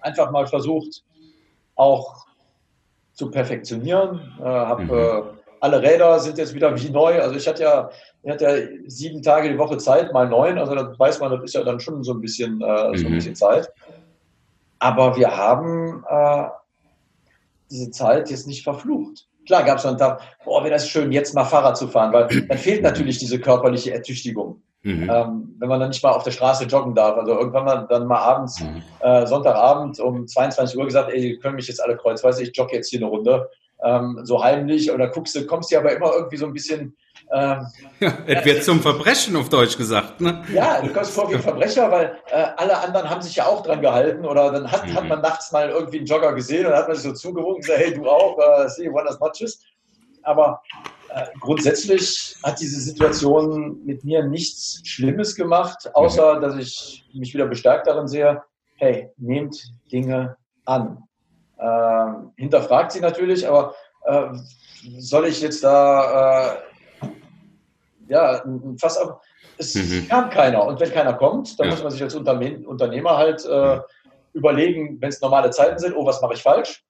einfach 0.02 0.32
mal 0.32 0.48
versucht 0.48 1.04
auch 1.76 2.25
zu 3.16 3.32
perfektionieren. 3.32 4.34
Äh, 4.40 4.44
habe 4.44 4.84
mhm. 4.84 4.92
äh, 4.92 5.22
alle 5.62 5.82
Räder 5.82 6.20
sind 6.20 6.38
jetzt 6.38 6.54
wieder 6.54 6.80
wie 6.80 6.90
neu. 6.90 7.20
Also 7.20 7.36
ich 7.36 7.48
hatte 7.48 7.64
ja, 7.64 7.90
ich 8.22 8.32
hatte 8.32 8.44
ja 8.44 8.68
sieben 8.88 9.22
Tage 9.22 9.50
die 9.50 9.58
Woche 9.58 9.78
Zeit, 9.78 10.14
mal 10.14 10.30
neun. 10.30 10.60
Also 10.60 10.76
da 10.76 10.94
weiß 10.98 11.20
man, 11.20 11.32
das 11.32 11.44
ist 11.44 11.56
ja 11.56 11.64
dann 11.64 11.80
schon 11.80 12.04
so 12.04 12.14
ein 12.14 12.22
bisschen, 12.22 12.62
äh, 12.62 12.90
mhm. 12.90 12.98
so 12.98 13.08
ein 13.08 13.14
bisschen 13.14 13.36
Zeit. 13.36 13.72
Aber 14.80 15.16
wir 15.16 15.36
haben 15.36 16.04
äh, 16.08 16.44
diese 17.72 17.90
Zeit 17.90 18.30
jetzt 18.30 18.48
nicht 18.48 18.64
verflucht. 18.64 19.28
Klar 19.48 19.64
gab 19.64 19.78
es 19.78 19.86
einen 19.86 19.98
Tag, 19.98 20.22
boah, 20.44 20.64
wäre 20.64 20.74
das 20.74 20.90
schön, 20.90 21.12
jetzt 21.12 21.34
mal 21.34 21.46
Fahrrad 21.46 21.78
zu 21.78 21.88
fahren, 21.88 22.12
weil 22.14 22.28
dann 22.28 22.58
fehlt 22.58 22.82
natürlich 22.82 23.20
diese 23.20 23.40
körperliche 23.40 23.94
Ertüchtigung. 23.94 24.62
Mhm. 24.86 25.10
Ähm, 25.10 25.56
wenn 25.58 25.68
man 25.68 25.80
dann 25.80 25.90
nicht 25.90 26.04
mal 26.04 26.12
auf 26.12 26.22
der 26.22 26.30
Straße 26.30 26.66
joggen 26.66 26.94
darf. 26.94 27.18
Also 27.18 27.32
irgendwann 27.32 27.66
mal 27.66 27.88
dann 27.90 28.06
mal 28.06 28.20
abends, 28.20 28.60
mhm. 28.60 28.84
äh, 29.00 29.26
Sonntagabend 29.26 30.00
um 30.00 30.28
22 30.28 30.78
Uhr 30.78 30.86
gesagt, 30.86 31.12
ey, 31.12 31.40
können 31.40 31.56
mich 31.56 31.68
jetzt 31.68 31.84
alle 31.84 31.98
kreuzweise, 31.98 32.44
ich 32.44 32.56
jogge 32.56 32.76
jetzt 32.76 32.90
hier 32.90 33.00
eine 33.00 33.08
Runde. 33.08 33.50
Ähm, 33.84 34.20
so 34.24 34.44
heimlich 34.44 34.92
oder 34.92 35.08
guckst 35.08 35.36
du, 35.36 35.46
kommst 35.48 35.72
du 35.72 35.78
aber 35.78 35.92
immer 35.92 36.14
irgendwie 36.14 36.38
so 36.38 36.46
ein 36.46 36.54
bisschen. 36.54 36.96
Ähm, 37.34 37.66
ja, 38.00 38.14
es 38.28 38.46
wird 38.46 38.64
zum 38.64 38.80
Verbrechen 38.80 39.36
auf 39.36 39.50
Deutsch 39.50 39.76
gesagt, 39.76 40.22
ne? 40.22 40.44
Ja, 40.54 40.80
du 40.82 40.94
kommst 40.94 41.12
vor 41.12 41.32
wie 41.32 41.36
ein 41.36 41.42
Verbrecher, 41.42 41.90
weil 41.90 42.18
äh, 42.30 42.46
alle 42.56 42.78
anderen 42.78 43.10
haben 43.10 43.24
sich 43.24 43.36
ja 43.36 43.48
auch 43.48 43.64
dran 43.64 43.82
gehalten 43.82 44.24
oder 44.24 44.52
dann 44.52 44.72
hat, 44.72 44.86
mhm. 44.86 44.94
hat 44.94 45.08
man 45.08 45.22
nachts 45.22 45.52
mal 45.52 45.70
irgendwie 45.70 45.98
einen 45.98 46.06
Jogger 46.06 46.34
gesehen 46.34 46.68
und 46.68 46.74
hat 46.74 46.88
man 46.88 46.96
sich 46.96 47.06
so 47.06 47.14
zugewunken 47.14 47.56
und 47.56 47.62
gesagt, 47.62 47.80
hey, 47.80 47.94
du 47.94 48.08
auch, 48.08 48.38
uh, 48.38 48.68
see 48.68 48.88
one 48.88 49.10
as 49.10 49.20
much 49.20 49.44
Aber 50.22 50.62
äh, 50.78 50.95
grundsätzlich 51.40 52.36
hat 52.44 52.60
diese 52.60 52.80
Situation 52.80 53.84
mit 53.86 54.04
mir 54.04 54.24
nichts 54.26 54.82
Schlimmes 54.84 55.36
gemacht, 55.36 55.90
außer 55.94 56.40
dass 56.40 56.58
ich 56.58 57.06
mich 57.14 57.34
wieder 57.34 57.48
bestärkt 57.48 57.88
darin 57.88 58.08
sehe, 58.08 58.42
hey, 58.76 59.10
nehmt 59.18 59.56
Dinge 59.92 60.36
an. 60.66 61.04
Ähm, 61.60 62.32
hinterfragt 62.36 62.92
sie 62.92 63.00
natürlich, 63.00 63.48
aber 63.48 63.76
äh, 64.06 64.28
soll 64.98 65.28
ich 65.28 65.42
jetzt 65.42 65.64
da, 65.64 66.54
äh, 67.02 67.08
ja, 68.08 68.44
fast 68.78 69.02
auf, 69.02 69.22
es 69.58 69.74
mhm. 69.76 70.08
kam 70.10 70.30
keiner. 70.30 70.66
Und 70.66 70.80
wenn 70.80 70.92
keiner 70.92 71.14
kommt, 71.14 71.58
dann 71.60 71.68
ja. 71.68 71.72
muss 71.74 71.84
man 71.84 71.92
sich 71.92 72.04
als 72.04 72.16
Unternehmer 72.16 73.18
halt 73.18 73.46
äh, 73.46 73.80
überlegen, 74.34 74.98
wenn 75.00 75.10
es 75.10 75.22
normale 75.22 75.50
Zeiten 75.52 75.80
sind, 75.80 75.96
oh, 75.96 76.06
was 76.06 76.22
mache 76.22 76.34
ich 76.34 76.44
falsch? 76.44 76.85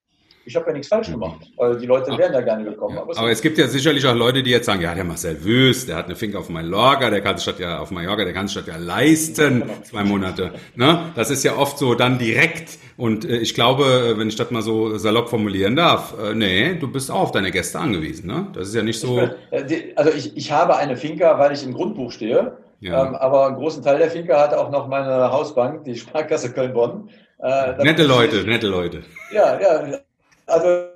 Ich 0.46 0.54
habe 0.54 0.66
ja 0.68 0.72
nichts 0.72 0.88
falsch 0.88 1.10
gemacht, 1.10 1.50
weil 1.56 1.76
die 1.76 1.86
Leute 1.86 2.16
wären 2.16 2.32
ja 2.32 2.40
gerne 2.40 2.64
gekommen. 2.64 2.96
Aber, 2.96 3.18
aber, 3.18 3.30
es 3.30 3.42
gibt 3.42 3.58
ja 3.58 3.66
sicherlich 3.66 4.06
auch 4.06 4.14
Leute, 4.14 4.42
die 4.42 4.50
jetzt 4.50 4.66
sagen, 4.66 4.80
ja, 4.80 4.94
der 4.94 5.04
Marcel 5.04 5.44
Wüst, 5.44 5.88
der 5.88 5.96
hat 5.96 6.06
eine 6.06 6.14
Finke 6.14 6.38
auf 6.38 6.48
Mallorca, 6.48 7.10
der 7.10 7.20
kann 7.20 7.36
sich 7.36 7.46
das 7.46 7.58
ja 7.58 7.80
auf 7.80 7.90
Mallorca, 7.90 8.24
der 8.24 8.32
kann 8.32 8.46
sich 8.46 8.56
das 8.56 8.66
ja 8.66 8.76
leisten, 8.76 9.60
genau. 9.62 9.72
zwei 9.82 10.04
Monate. 10.04 10.52
Ne? 10.76 11.10
Das 11.16 11.30
ist 11.30 11.42
ja 11.42 11.56
oft 11.56 11.78
so 11.78 11.94
dann 11.94 12.18
direkt. 12.18 12.78
Und 12.96 13.24
äh, 13.24 13.38
ich 13.38 13.54
glaube, 13.54 14.14
wenn 14.16 14.28
ich 14.28 14.36
das 14.36 14.50
mal 14.50 14.62
so 14.62 14.96
salopp 14.96 15.28
formulieren 15.28 15.74
darf, 15.74 16.14
äh, 16.18 16.34
nee, 16.34 16.74
du 16.74 16.90
bist 16.90 17.10
auch 17.10 17.20
auf 17.20 17.32
deine 17.32 17.50
Gäste 17.50 17.80
angewiesen. 17.80 18.28
Ne? 18.28 18.46
Das 18.54 18.68
ist 18.68 18.74
ja 18.74 18.82
nicht 18.82 19.00
so. 19.00 19.18
Äh, 19.50 19.92
also 19.96 20.12
ich, 20.12 20.36
ich 20.36 20.52
habe 20.52 20.76
eine 20.76 20.96
Finca, 20.96 21.38
weil 21.38 21.52
ich 21.52 21.64
im 21.64 21.74
Grundbuch 21.74 22.12
stehe. 22.12 22.56
Ja. 22.80 23.06
Ähm, 23.06 23.14
aber 23.16 23.46
einen 23.46 23.56
großen 23.56 23.82
Teil 23.82 23.98
der 23.98 24.10
Finca 24.10 24.40
hat 24.40 24.54
auch 24.54 24.70
noch 24.70 24.86
meine 24.86 25.32
Hausbank, 25.32 25.84
die 25.84 25.96
Sparkasse 25.96 26.52
Köln-Bonn. 26.52 27.08
Äh, 27.38 27.82
nette 27.82 28.04
Leute, 28.04 28.38
ich, 28.38 28.46
nette 28.46 28.66
Leute. 28.66 29.02
Ja, 29.32 29.60
ja, 29.60 29.98
also 30.46 30.88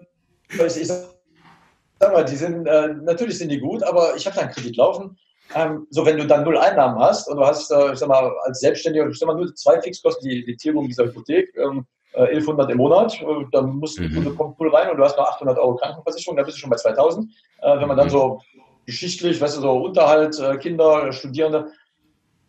ich, 0.49 0.87
sag 0.89 2.13
mal, 2.13 2.25
die 2.25 2.37
sind, 2.37 2.67
äh, 2.67 2.89
natürlich 2.89 3.39
sind 3.39 3.51
die 3.51 3.61
gut, 3.61 3.83
aber 3.83 4.17
ich 4.17 4.27
habe 4.27 4.37
da 4.37 4.43
einen 4.43 4.53
Kredit 4.53 4.77
laufen. 4.77 5.17
Ähm, 5.55 5.87
so, 5.91 6.07
wenn 6.07 6.17
du 6.17 6.27
dann 6.27 6.45
null 6.45 6.57
Einnahmen 6.57 6.99
hast 6.99 7.29
und 7.29 7.37
du 7.37 7.45
hast, 7.45 7.71
äh, 7.73 7.93
ich 7.93 7.99
sag 7.99 8.09
mal, 8.09 8.33
als 8.45 8.61
Selbstständiger, 8.61 9.09
ich 9.09 9.19
sag 9.19 9.27
mal, 9.27 9.35
nur 9.35 9.53
zwei 9.55 9.81
Fixkosten, 9.81 10.29
die, 10.29 10.45
die 10.45 10.57
Tilgung 10.57 10.87
dieser 10.87 11.05
Hypothek, 11.05 11.53
ähm, 11.57 11.87
äh, 12.13 12.27
1100 12.27 12.71
im 12.71 12.77
Monat, 12.79 13.21
äh, 13.21 13.45
dann 13.53 13.77
musst 13.77 13.99
du, 13.99 14.03
mhm. 14.03 14.37
kommt 14.37 14.57
Pool 14.57 14.75
rein 14.75 14.91
und 14.91 14.97
du 14.97 15.05
hast 15.05 15.17
noch 15.17 15.29
800 15.29 15.59
Euro 15.59 15.77
Krankenversicherung, 15.77 16.37
dann 16.37 16.47
bist 16.47 16.59
du 16.59 16.61
schon 16.61 16.71
bei 16.71 16.77
2000. 16.77 17.31
Äh, 17.63 17.81
wenn 17.81 17.89
man 17.89 17.97
dann 17.97 18.07
mhm. 18.07 18.13
so 18.13 18.41
geschichtlich, 18.87 19.41
weißt 19.41 19.57
du, 19.57 19.61
so 19.61 19.73
Unterhalt, 19.73 20.39
äh, 20.39 20.57
Kinder, 20.59 21.13
Studierende, 21.13 21.73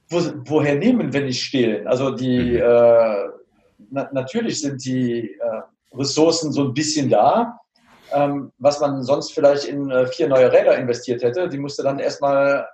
wo, 0.10 0.20
woher 0.46 0.76
nehmen, 0.76 1.12
wenn 1.14 1.26
nicht 1.26 1.44
stehlen? 1.44 1.88
Also 1.88 2.12
die, 2.12 2.52
mhm. 2.52 2.58
äh, 2.58 3.26
na, 3.90 4.10
natürlich 4.12 4.62
sind 4.62 4.84
die 4.86 5.32
äh, 5.32 5.62
Ressourcen 5.94 6.52
so 6.52 6.64
ein 6.64 6.74
bisschen 6.74 7.10
da, 7.10 7.60
ähm, 8.14 8.52
was 8.58 8.80
man 8.80 9.04
sonst 9.04 9.34
vielleicht 9.34 9.66
in 9.66 9.90
äh, 9.90 10.08
vier 10.08 10.28
neue 10.28 10.52
Räder 10.52 10.78
investiert 10.78 11.24
hätte. 11.24 11.50
Die 11.50 11.58
musste 11.58 11.84
dann 11.84 12.00
erstmal 12.00 12.68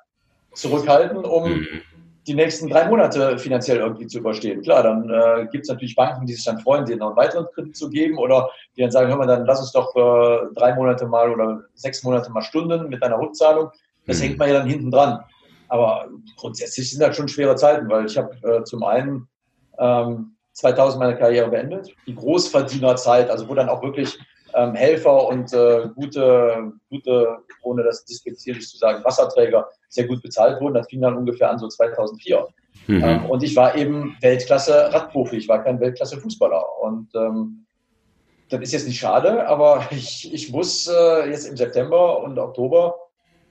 zurückhalten, 0.54 1.18
um 1.26 1.50
mhm. 1.52 1.68
die 2.26 2.34
nächsten 2.34 2.70
drei 2.70 2.88
Monate 2.88 3.38
finanziell 3.38 3.78
irgendwie 3.78 4.08
zu 4.08 4.20
überstehen. 4.20 4.62
Klar, 4.62 4.84
dann 4.84 5.10
äh, 5.10 5.48
gibt 5.52 5.64
es 5.64 5.70
natürlich 5.70 5.96
Banken, 5.96 6.26
die 6.26 6.34
sich 6.34 6.46
dann 6.46 6.60
freuen, 6.60 6.86
dir 6.86 6.98
noch 6.98 7.08
einen 7.08 7.18
weiteren 7.18 7.48
Kredit 7.54 7.76
zu 7.76 7.90
geben 7.90 8.18
oder 8.18 8.50
die 8.76 8.82
dann 8.82 8.92
sagen, 8.92 9.10
hör 9.10 9.18
mal, 9.18 9.28
dann 9.28 9.46
lass 9.46 9.60
uns 9.60 9.72
doch 9.72 9.96
äh, 9.96 10.54
drei 10.56 10.74
Monate 10.76 11.06
mal 11.08 11.32
oder 11.32 11.64
sechs 11.76 12.04
Monate 12.04 12.32
mal 12.32 12.42
Stunden 12.42 12.90
mit 12.90 13.02
deiner 13.04 13.20
Rückzahlung. 13.20 13.70
Das 14.06 14.20
mhm. 14.20 14.24
hängt 14.24 14.40
man 14.40 14.50
ja 14.50 14.56
dann 14.56 14.68
hinten 14.68 14.92
dran. 14.92 15.20
Aber 15.70 16.08
grundsätzlich 16.38 16.90
sind 16.90 17.02
das 17.02 17.16
schon 17.16 17.28
schwere 17.28 17.56
Zeiten, 17.56 17.90
weil 17.90 18.06
ich 18.06 18.18
habe 18.18 18.36
äh, 18.48 18.64
zum 18.64 18.84
einen 18.84 19.28
ähm, 19.78 20.37
2000 20.58 21.00
meine 21.00 21.18
Karriere 21.18 21.50
beendet. 21.50 21.96
Die 22.08 22.16
Großverdienerzeit, 22.16 23.30
also 23.30 23.48
wo 23.48 23.54
dann 23.54 23.70
auch 23.70 23.84
wirklich 23.84 24.18
ähm, 24.56 24.74
Helfer 24.74 25.28
und 25.28 25.54
äh, 25.54 25.88
gute, 25.96 26.72
gute, 26.90 27.38
ohne 27.62 27.84
das 27.84 28.06
despektierlich 28.06 28.68
zu 28.68 28.78
sagen, 28.78 29.04
Wasserträger 29.04 29.70
sehr 29.90 30.08
gut 30.08 30.24
bezahlt 30.24 30.60
wurden. 30.60 30.74
Das 30.74 30.88
fing 30.88 31.02
dann 31.02 31.16
ungefähr 31.16 31.52
an 31.52 31.60
so 31.60 31.68
2004. 31.68 32.48
Mhm. 32.88 33.04
Ähm, 33.04 33.26
und 33.28 33.44
ich 33.44 33.56
war 33.56 33.76
eben 33.76 34.18
Weltklasse 34.22 34.92
Radprofi, 34.92 35.38
ich 35.38 35.48
war 35.48 35.64
kein 35.64 35.80
Weltklasse 35.80 36.20
Fußballer. 36.20 36.64
Und 36.82 37.10
ähm, 37.16 37.66
das 38.50 38.62
ist 38.62 38.74
jetzt 38.74 38.88
nicht 38.88 39.00
schade, 39.00 39.48
aber 39.48 39.86
ich, 39.92 40.34
ich 40.34 40.52
muss 40.52 40.88
äh, 40.88 41.30
jetzt 41.30 41.48
im 41.48 41.56
September 41.56 42.24
und 42.24 42.40
Oktober 42.40 42.96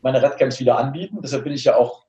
meine 0.02 0.20
Radcamps 0.20 0.58
wieder 0.58 0.76
anbieten. 0.76 1.18
Deshalb 1.22 1.44
bin 1.44 1.52
ich 1.52 1.64
ja 1.64 1.76
auch 1.76 2.04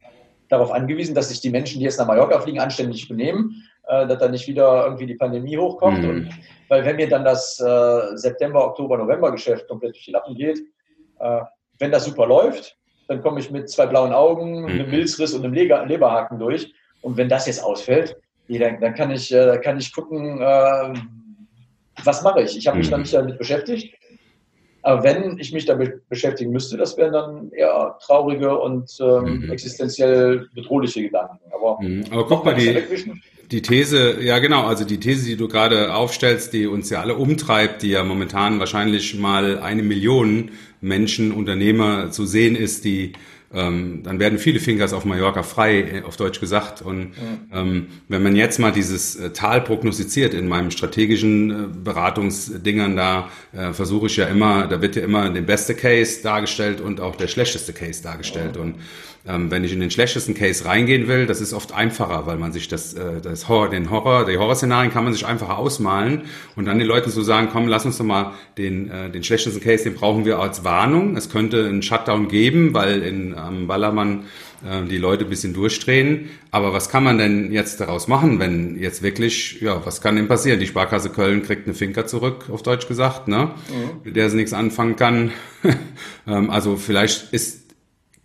darauf 0.50 0.72
angewiesen, 0.72 1.14
dass 1.14 1.30
sich 1.30 1.42
die 1.42 1.50
Menschen, 1.52 1.80
die 1.80 1.86
jetzt 1.86 2.00
nach 2.00 2.08
Mallorca 2.08 2.40
fliegen, 2.40 2.60
anständig 2.60 3.08
benehmen 3.08 3.64
äh, 3.88 4.08
dass 4.08 4.20
da 4.20 4.28
nicht 4.28 4.48
wieder 4.48 4.86
irgendwie 4.86 5.06
die 5.06 5.16
Pandemie 5.16 5.58
hochkommt. 5.58 6.04
Mhm. 6.04 6.10
Und, 6.10 6.30
weil 6.70 6.86
wenn 6.86 6.98
mir 6.98 7.08
dann 7.08 7.24
das 7.24 7.60
äh, 7.60 8.18
September, 8.18 8.66
Oktober, 8.66 8.98
November 8.98 9.32
Geschäft 9.32 9.68
komplett 9.68 9.96
durch 9.96 10.06
die 10.06 10.12
Lappen 10.12 10.36
geht, 10.36 10.60
äh, 11.20 11.42
wenn 11.80 11.92
das 11.92 12.06
super 12.06 12.26
läuft, 12.26 12.78
dann 13.08 13.22
komme 13.22 13.40
ich 13.40 13.52
mit 13.52 13.70
zwei 13.70 13.86
blauen 13.86 14.14
Augen, 14.14 14.62
mhm. 14.62 14.68
einem 14.68 14.90
Milzriss 14.90 15.34
und 15.34 15.44
einem 15.44 15.54
Leber 15.54 15.86
Leberhaken 15.86 16.40
durch. 16.40 16.74
Und 17.02 17.18
wenn 17.18 17.30
das 17.30 17.48
jetzt 17.48 17.64
ausfällt, 17.64 18.18
dann, 18.50 18.80
dann 18.80 18.94
kann 18.96 19.12
ich, 19.12 19.34
äh, 19.34 19.60
kann 19.64 19.78
ich 19.78 19.94
gucken, 19.94 20.42
äh, 20.42 20.94
was 22.04 22.24
mache 22.24 22.42
ich? 22.42 22.58
Ich 22.58 22.68
habe 22.68 22.78
mich 22.78 22.88
mhm. 22.88 22.92
dann 22.92 23.02
nicht 23.02 23.14
damit 23.14 23.38
beschäftigt. 23.38 23.94
Aber 24.84 25.04
wenn 25.04 25.38
ich 25.38 25.52
mich 25.52 25.66
damit 25.66 26.08
beschäftigen 26.08 26.52
müsste, 26.52 26.78
das 26.78 26.96
wären 26.96 27.12
dann 27.12 27.52
eher 27.52 27.98
traurige 28.00 28.58
und 28.58 28.90
ähm, 29.02 29.42
mhm. 29.42 29.52
existenziell 29.52 30.48
bedrohliche 30.54 31.02
Gedanken. 31.02 31.40
Aber, 31.52 31.78
mhm. 31.82 32.06
Aber 32.12 32.26
guck 32.26 32.46
mal, 32.46 32.56
die, 32.56 32.74
die 33.52 33.62
These, 33.62 34.22
ja 34.22 34.40
genau, 34.40 34.66
also 34.66 34.84
die 34.84 35.00
These, 35.00 35.26
die 35.26 35.38
du 35.38 35.48
gerade 35.48 35.94
aufstellst, 35.94 36.54
die 36.54 36.68
uns 36.68 36.90
ja 36.90 37.02
alle 37.02 37.16
umtreibt, 37.16 37.82
die 37.82 37.90
ja 37.90 38.04
momentan 38.04 38.60
wahrscheinlich 38.60 39.16
mal 39.16 39.60
eine 39.60 39.84
Million 39.84 40.52
Menschen, 40.82 41.32
Unternehmer 41.32 42.12
zu 42.12 42.26
sehen 42.26 42.56
ist, 42.56 42.84
die 42.84 43.14
ähm, 43.54 44.02
dann 44.04 44.20
werden 44.20 44.40
viele 44.40 44.60
Fingers 44.60 44.92
auf 44.92 45.06
Mallorca 45.06 45.42
frei, 45.42 45.80
äh, 45.80 46.02
auf 46.04 46.18
Deutsch 46.18 46.42
gesagt. 46.42 46.82
Und 46.82 47.14
ähm, 47.54 47.88
wenn 48.10 48.22
man 48.22 48.36
jetzt 48.36 48.60
mal 48.60 48.72
dieses 48.72 49.16
äh, 49.16 49.30
Tal 49.32 49.62
prognostiziert 49.62 50.34
in 50.34 50.50
meinem 50.50 50.70
strategischen 50.70 51.52
äh, 51.52 51.68
Beratungsdingern, 51.84 52.98
da 52.98 53.30
äh, 53.54 53.72
versuche 53.72 54.08
ich 54.08 54.18
ja 54.18 54.26
immer, 54.26 54.68
da 54.68 54.82
wird 54.82 54.98
ja 54.98 55.04
immer 55.04 55.30
der 55.30 55.42
beste 55.42 55.76
Case 55.76 56.22
dargestellt 56.22 56.82
und 56.82 57.00
auch 57.00 57.16
der 57.16 57.28
schlechteste 57.28 57.72
Case 57.72 58.04
dargestellt. 58.04 58.58
Und 58.58 58.76
ähm, 59.28 59.52
wenn 59.52 59.64
ich 59.64 59.74
in 59.74 59.80
den 59.80 59.92
schlechtesten 59.92 60.34
Case 60.34 60.66
reingehen 60.66 61.08
will, 61.08 61.26
das 61.26 61.42
ist 61.42 61.54
oft 61.54 61.74
einfacher, 61.74 62.26
weil 62.26 62.38
man 62.38 62.54
sich 62.54 62.68
das, 62.68 62.94
äh, 62.94 63.22
das 63.22 63.48
Horror, 63.50 63.70
den 63.70 63.90
Horror, 63.90 64.26
die 64.26 64.38
Horrorszenarien 64.38 64.92
kann 64.92 65.04
man 65.04 65.14
sich 65.14 65.26
einfach 65.26 65.50
ausmalen 65.50 66.22
und 66.56 66.66
dann 66.66 66.80
den 66.80 66.88
Leuten 66.88 67.10
so 67.10 67.22
sagen, 67.22 67.50
komm, 67.52 67.68
lass 67.68 67.86
uns 67.86 67.98
doch 67.98 68.06
mal 68.06 68.34
den, 68.58 68.90
äh, 68.90 69.10
den 69.10 69.24
schlechtesten 69.24 69.62
Case, 69.62 69.84
den 69.84 69.96
brauchen 69.96 70.26
wir 70.26 70.40
als 70.40 70.64
Warnung. 70.64 71.18
Es 71.18 71.30
könnte 71.30 71.66
einen 71.66 71.82
Shutdown 71.82 72.28
geben, 72.30 72.74
weil 72.74 73.04
in 73.04 73.36
ähm, 73.38 73.68
Ballermann 73.68 74.26
äh, 74.66 74.88
die 74.88 74.98
Leute 74.98 75.26
ein 75.26 75.30
bisschen 75.30 75.54
durchdrehen. 75.54 76.30
Aber 76.52 76.74
was 76.74 76.90
kann 76.90 77.04
man 77.04 77.18
denn 77.18 77.52
jetzt 77.52 77.80
daraus 77.82 78.08
machen, 78.08 78.40
wenn 78.40 78.80
jetzt 78.80 79.04
wirklich, 79.04 79.62
ja, 79.62 79.86
was 79.86 80.02
kann 80.02 80.16
denn 80.16 80.28
passieren? 80.28 80.60
Die 80.60 80.68
Sparkasse 80.68 81.10
Köln 81.10 81.44
kriegt 81.44 81.68
eine 81.68 81.76
Finker 81.76 82.08
zurück, 82.08 82.46
auf 82.52 82.64
Deutsch 82.64 82.88
gesagt, 82.88 83.28
ne? 83.28 83.52
Mhm. 83.70 84.02
Mit 84.04 84.16
der 84.16 84.30
sie 84.30 84.38
nichts 84.38 84.54
anfangen 84.54 84.96
kann. 84.96 85.32
ähm, 86.28 86.50
also 86.50 86.78
vielleicht 86.78 87.34
ist 87.34 87.67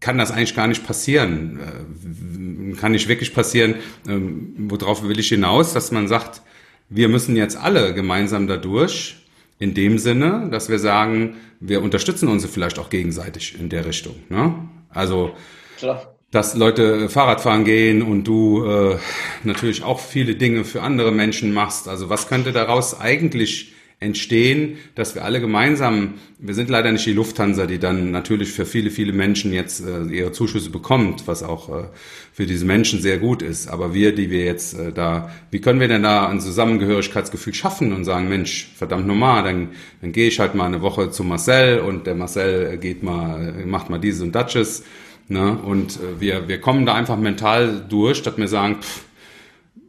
kann 0.03 0.18
das 0.18 0.32
eigentlich 0.32 0.55
gar 0.55 0.66
nicht 0.66 0.86
passieren. 0.86 1.59
Äh, 1.61 2.76
kann 2.76 2.92
nicht 2.92 3.09
wirklich 3.09 3.32
passieren. 3.32 3.76
Ähm, 4.07 4.55
worauf 4.68 5.03
will 5.05 5.18
ich 5.18 5.28
hinaus, 5.28 5.72
dass 5.72 5.92
man 5.92 6.09
sagt, 6.09 6.42
wir 6.90 7.09
müssen 7.09 7.36
jetzt 7.36 7.57
alle 7.57 7.94
gemeinsam 7.94 8.46
dadurch, 8.46 9.16
in 9.59 9.74
dem 9.74 9.98
Sinne, 9.98 10.48
dass 10.50 10.68
wir 10.68 10.80
sagen, 10.80 11.36
wir 11.61 11.82
unterstützen 11.82 12.28
uns 12.28 12.44
vielleicht 12.44 12.80
auch 12.80 12.90
gegenseitig 12.90 13.59
in 13.59 13.68
der 13.68 13.86
Richtung. 13.86 14.16
Ne? 14.28 14.55
Also, 14.90 15.36
Klar. 15.78 16.16
dass 16.32 16.57
Leute 16.57 17.09
Fahrrad 17.09 17.40
fahren 17.40 17.64
gehen 17.64 18.03
und 18.03 18.24
du 18.24 18.64
äh, 18.66 18.98
natürlich 19.44 19.84
auch 19.84 20.00
viele 20.00 20.34
Dinge 20.34 20.64
für 20.64 20.82
andere 20.82 21.12
Menschen 21.12 21.55
machst. 21.55 21.86
Also 21.86 22.09
was 22.09 22.28
könnte 22.28 22.50
daraus 22.50 23.00
eigentlich 23.00 23.72
entstehen, 24.03 24.76
dass 24.94 25.14
wir 25.14 25.24
alle 25.24 25.40
gemeinsam, 25.40 26.14
wir 26.38 26.55
sind 26.55 26.68
leider 26.68 26.92
nicht 26.92 27.07
die 27.07 27.12
Lufthansa, 27.12 27.66
die 27.66 27.78
dann 27.78 28.11
natürlich 28.11 28.50
für 28.50 28.66
viele, 28.66 28.90
viele 28.90 29.12
Menschen 29.12 29.53
jetzt 29.53 29.84
äh, 29.86 30.05
ihre 30.05 30.32
Zuschüsse 30.32 30.70
bekommt, 30.70 31.26
was 31.26 31.42
auch 31.42 31.68
äh, 31.68 31.84
für 32.32 32.46
diese 32.46 32.64
Menschen 32.64 33.00
sehr 33.00 33.18
gut 33.18 33.40
ist. 33.42 33.68
Aber 33.68 33.94
wir, 33.94 34.14
die 34.14 34.30
wir 34.30 34.44
jetzt 34.44 34.78
äh, 34.78 34.92
da, 34.92 35.30
wie 35.50 35.61
können 35.61 35.80
wir 35.80 35.88
denn 35.88 36.03
da 36.03 36.28
ein 36.28 36.40
Zusammengehörigkeitsgefühl 36.40 37.55
schaffen 37.55 37.92
und 37.92 38.05
sagen, 38.05 38.28
Mensch, 38.28 38.72
verdammt 38.76 39.07
normal, 39.07 39.44
dann, 39.44 39.68
dann 40.00 40.12
gehe 40.12 40.28
ich 40.28 40.40
halt 40.40 40.55
mal 40.55 40.66
eine 40.66 40.82
Woche 40.82 41.11
zu 41.11 41.24
Marcel 41.24 41.80
und 41.80 42.07
der 42.07 42.14
Marcel 42.14 42.76
geht 42.78 43.03
mal, 43.03 43.64
macht 43.64 43.88
mal 43.88 43.98
dieses 43.98 44.22
und 44.22 44.34
das. 44.34 44.82
Ne? 45.28 45.57
Und 45.64 45.96
äh, 45.96 46.20
wir, 46.20 46.48
wir 46.48 46.61
kommen 46.61 46.84
da 46.84 46.94
einfach 46.94 47.16
mental 47.16 47.84
durch, 47.88 48.18
statt 48.18 48.38
mir 48.38 48.48
sagen, 48.48 48.78
pff, 48.82 49.05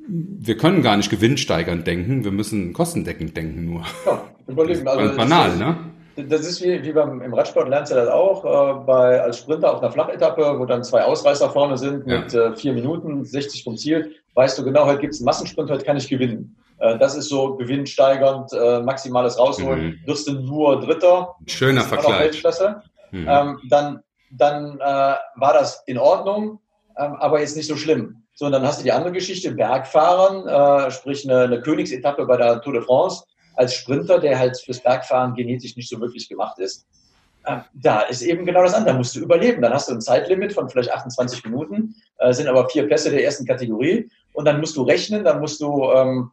wir 0.07 0.57
können 0.57 0.81
gar 0.81 0.97
nicht 0.97 1.09
gewinnsteigernd 1.09 1.87
denken, 1.87 2.23
wir 2.23 2.31
müssen 2.31 2.73
kostendeckend 2.73 3.35
denken 3.35 3.65
nur. 3.65 3.83
Ja, 4.05 4.21
überlegen. 4.47 4.87
Also 4.87 5.01
Ganz 5.01 5.17
banal, 5.17 5.57
ne? 5.57 5.77
Das 6.15 6.41
ist 6.41 6.61
wie, 6.61 6.83
wie 6.83 6.91
beim, 6.91 7.21
im 7.21 7.33
Radsport 7.33 7.69
lernst 7.69 7.91
du 7.91 7.95
das 7.95 8.07
auch, 8.07 8.45
äh, 8.45 8.85
bei, 8.85 9.19
als 9.19 9.39
Sprinter 9.39 9.73
auf 9.73 9.81
einer 9.81 9.91
Flachetappe, 9.91 10.59
wo 10.59 10.65
dann 10.65 10.83
zwei 10.83 11.03
Ausreißer 11.03 11.49
vorne 11.49 11.77
sind 11.77 12.05
ja. 12.05 12.19
mit 12.19 12.33
äh, 12.33 12.55
vier 12.55 12.73
Minuten, 12.73 13.25
60 13.25 13.63
vom 13.63 13.77
Ziel, 13.77 14.11
weißt 14.35 14.59
du 14.59 14.63
genau, 14.63 14.85
heute 14.85 14.99
gibt 14.99 15.13
es 15.13 15.21
einen 15.21 15.25
Massensprint, 15.25 15.71
heute 15.71 15.83
kann 15.83 15.97
ich 15.97 16.07
gewinnen. 16.07 16.55
Äh, 16.77 16.99
das 16.99 17.15
ist 17.15 17.29
so 17.29 17.55
gewinnsteigernd, 17.55 18.51
äh, 18.53 18.81
maximales 18.81 19.39
rausholen, 19.39 19.85
mhm. 19.85 19.99
wirst 20.05 20.27
du 20.27 20.33
nur 20.33 20.81
Dritter. 20.81 21.35
Schöner 21.47 21.81
Vergleich. 21.81 22.43
Mhm. 23.11 23.27
Ähm, 23.27 23.59
dann 23.69 24.03
dann 24.37 24.79
äh, 24.79 25.15
war 25.35 25.53
das 25.53 25.83
in 25.85 25.97
Ordnung, 25.97 26.59
ähm, 26.97 27.15
aber 27.15 27.39
jetzt 27.39 27.55
nicht 27.55 27.67
so 27.67 27.75
schlimm. 27.75 28.22
So, 28.43 28.47
und 28.47 28.51
dann 28.51 28.67
hast 28.67 28.79
du 28.79 28.83
die 28.83 28.91
andere 28.91 29.13
Geschichte, 29.13 29.53
Bergfahren, 29.53 30.45
äh, 30.45 30.91
sprich 30.91 31.23
eine, 31.23 31.43
eine 31.43 31.61
Königsetappe 31.61 32.25
bei 32.25 32.35
der 32.35 32.59
Tour 32.59 32.73
de 32.73 32.81
France 32.81 33.23
als 33.55 33.73
Sprinter, 33.73 34.19
der 34.19 34.37
halt 34.37 34.59
fürs 34.59 34.83
Bergfahren 34.83 35.33
genetisch 35.33 35.77
nicht 35.77 35.87
so 35.87 35.97
wirklich 36.01 36.27
gemacht 36.27 36.59
ist. 36.59 36.85
Äh, 37.45 37.59
da 37.73 38.01
ist 38.01 38.21
eben 38.21 38.45
genau 38.45 38.61
das 38.63 38.73
andere. 38.73 38.91
Da 38.91 38.97
musst 38.97 39.15
du 39.15 39.21
überleben. 39.21 39.61
Dann 39.61 39.73
hast 39.73 39.87
du 39.87 39.93
ein 39.93 40.01
Zeitlimit 40.01 40.51
von 40.51 40.67
vielleicht 40.67 40.91
28 40.91 41.41
Minuten, 41.45 41.95
äh, 42.17 42.33
sind 42.33 42.49
aber 42.49 42.67
vier 42.67 42.85
Pässe 42.85 43.11
der 43.11 43.23
ersten 43.23 43.45
Kategorie. 43.45 44.09
Und 44.33 44.43
dann 44.43 44.59
musst 44.59 44.75
du 44.75 44.83
rechnen, 44.83 45.23
dann 45.23 45.39
musst 45.39 45.61
du 45.61 45.89
ähm, 45.93 46.29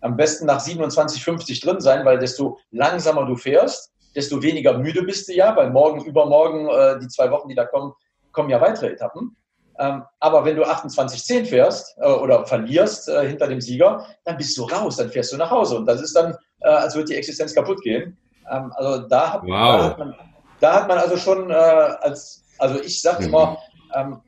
am 0.00 0.16
besten 0.16 0.46
nach 0.46 0.64
27,50 0.64 1.62
drin 1.62 1.82
sein, 1.82 2.06
weil 2.06 2.18
desto 2.18 2.58
langsamer 2.70 3.26
du 3.26 3.36
fährst, 3.36 3.92
desto 4.16 4.42
weniger 4.42 4.78
müde 4.78 5.02
bist 5.02 5.28
du 5.28 5.34
ja, 5.34 5.54
weil 5.54 5.68
morgen, 5.68 6.06
übermorgen, 6.06 6.70
äh, 6.70 6.98
die 7.00 7.08
zwei 7.08 7.30
Wochen, 7.30 7.50
die 7.50 7.54
da 7.54 7.66
kommen, 7.66 7.92
kommen 8.32 8.48
ja 8.48 8.62
weitere 8.62 8.92
Etappen. 8.92 9.36
Ähm, 9.80 10.02
aber 10.18 10.44
wenn 10.44 10.56
du 10.56 10.64
28-10 10.64 11.46
fährst 11.46 11.96
äh, 11.98 12.06
oder 12.06 12.46
verlierst 12.46 13.08
äh, 13.08 13.26
hinter 13.26 13.48
dem 13.48 13.62
Sieger, 13.62 14.06
dann 14.24 14.36
bist 14.36 14.56
du 14.58 14.64
raus, 14.64 14.98
dann 14.98 15.08
fährst 15.08 15.32
du 15.32 15.38
nach 15.38 15.50
Hause. 15.50 15.78
Und 15.78 15.86
das 15.86 16.02
ist 16.02 16.14
dann, 16.14 16.36
äh, 16.60 16.68
als 16.68 16.94
würde 16.94 17.08
die 17.08 17.16
Existenz 17.16 17.54
kaputt 17.54 17.80
gehen. 17.80 18.18
Ähm, 18.50 18.70
also 18.76 19.08
da 19.08 19.32
hat, 19.32 19.42
wow. 19.42 19.48
da 19.48 19.84
hat, 19.84 19.98
man, 19.98 20.14
da 20.60 20.74
hat 20.74 20.88
man 20.88 20.98
also 20.98 21.16
schon 21.16 21.50
als, 21.50 22.44
also 22.58 22.78
ich 22.82 23.00
sage 23.00 23.22
mhm. 23.22 23.28
immer, 23.28 23.58
ähm, 23.94 24.20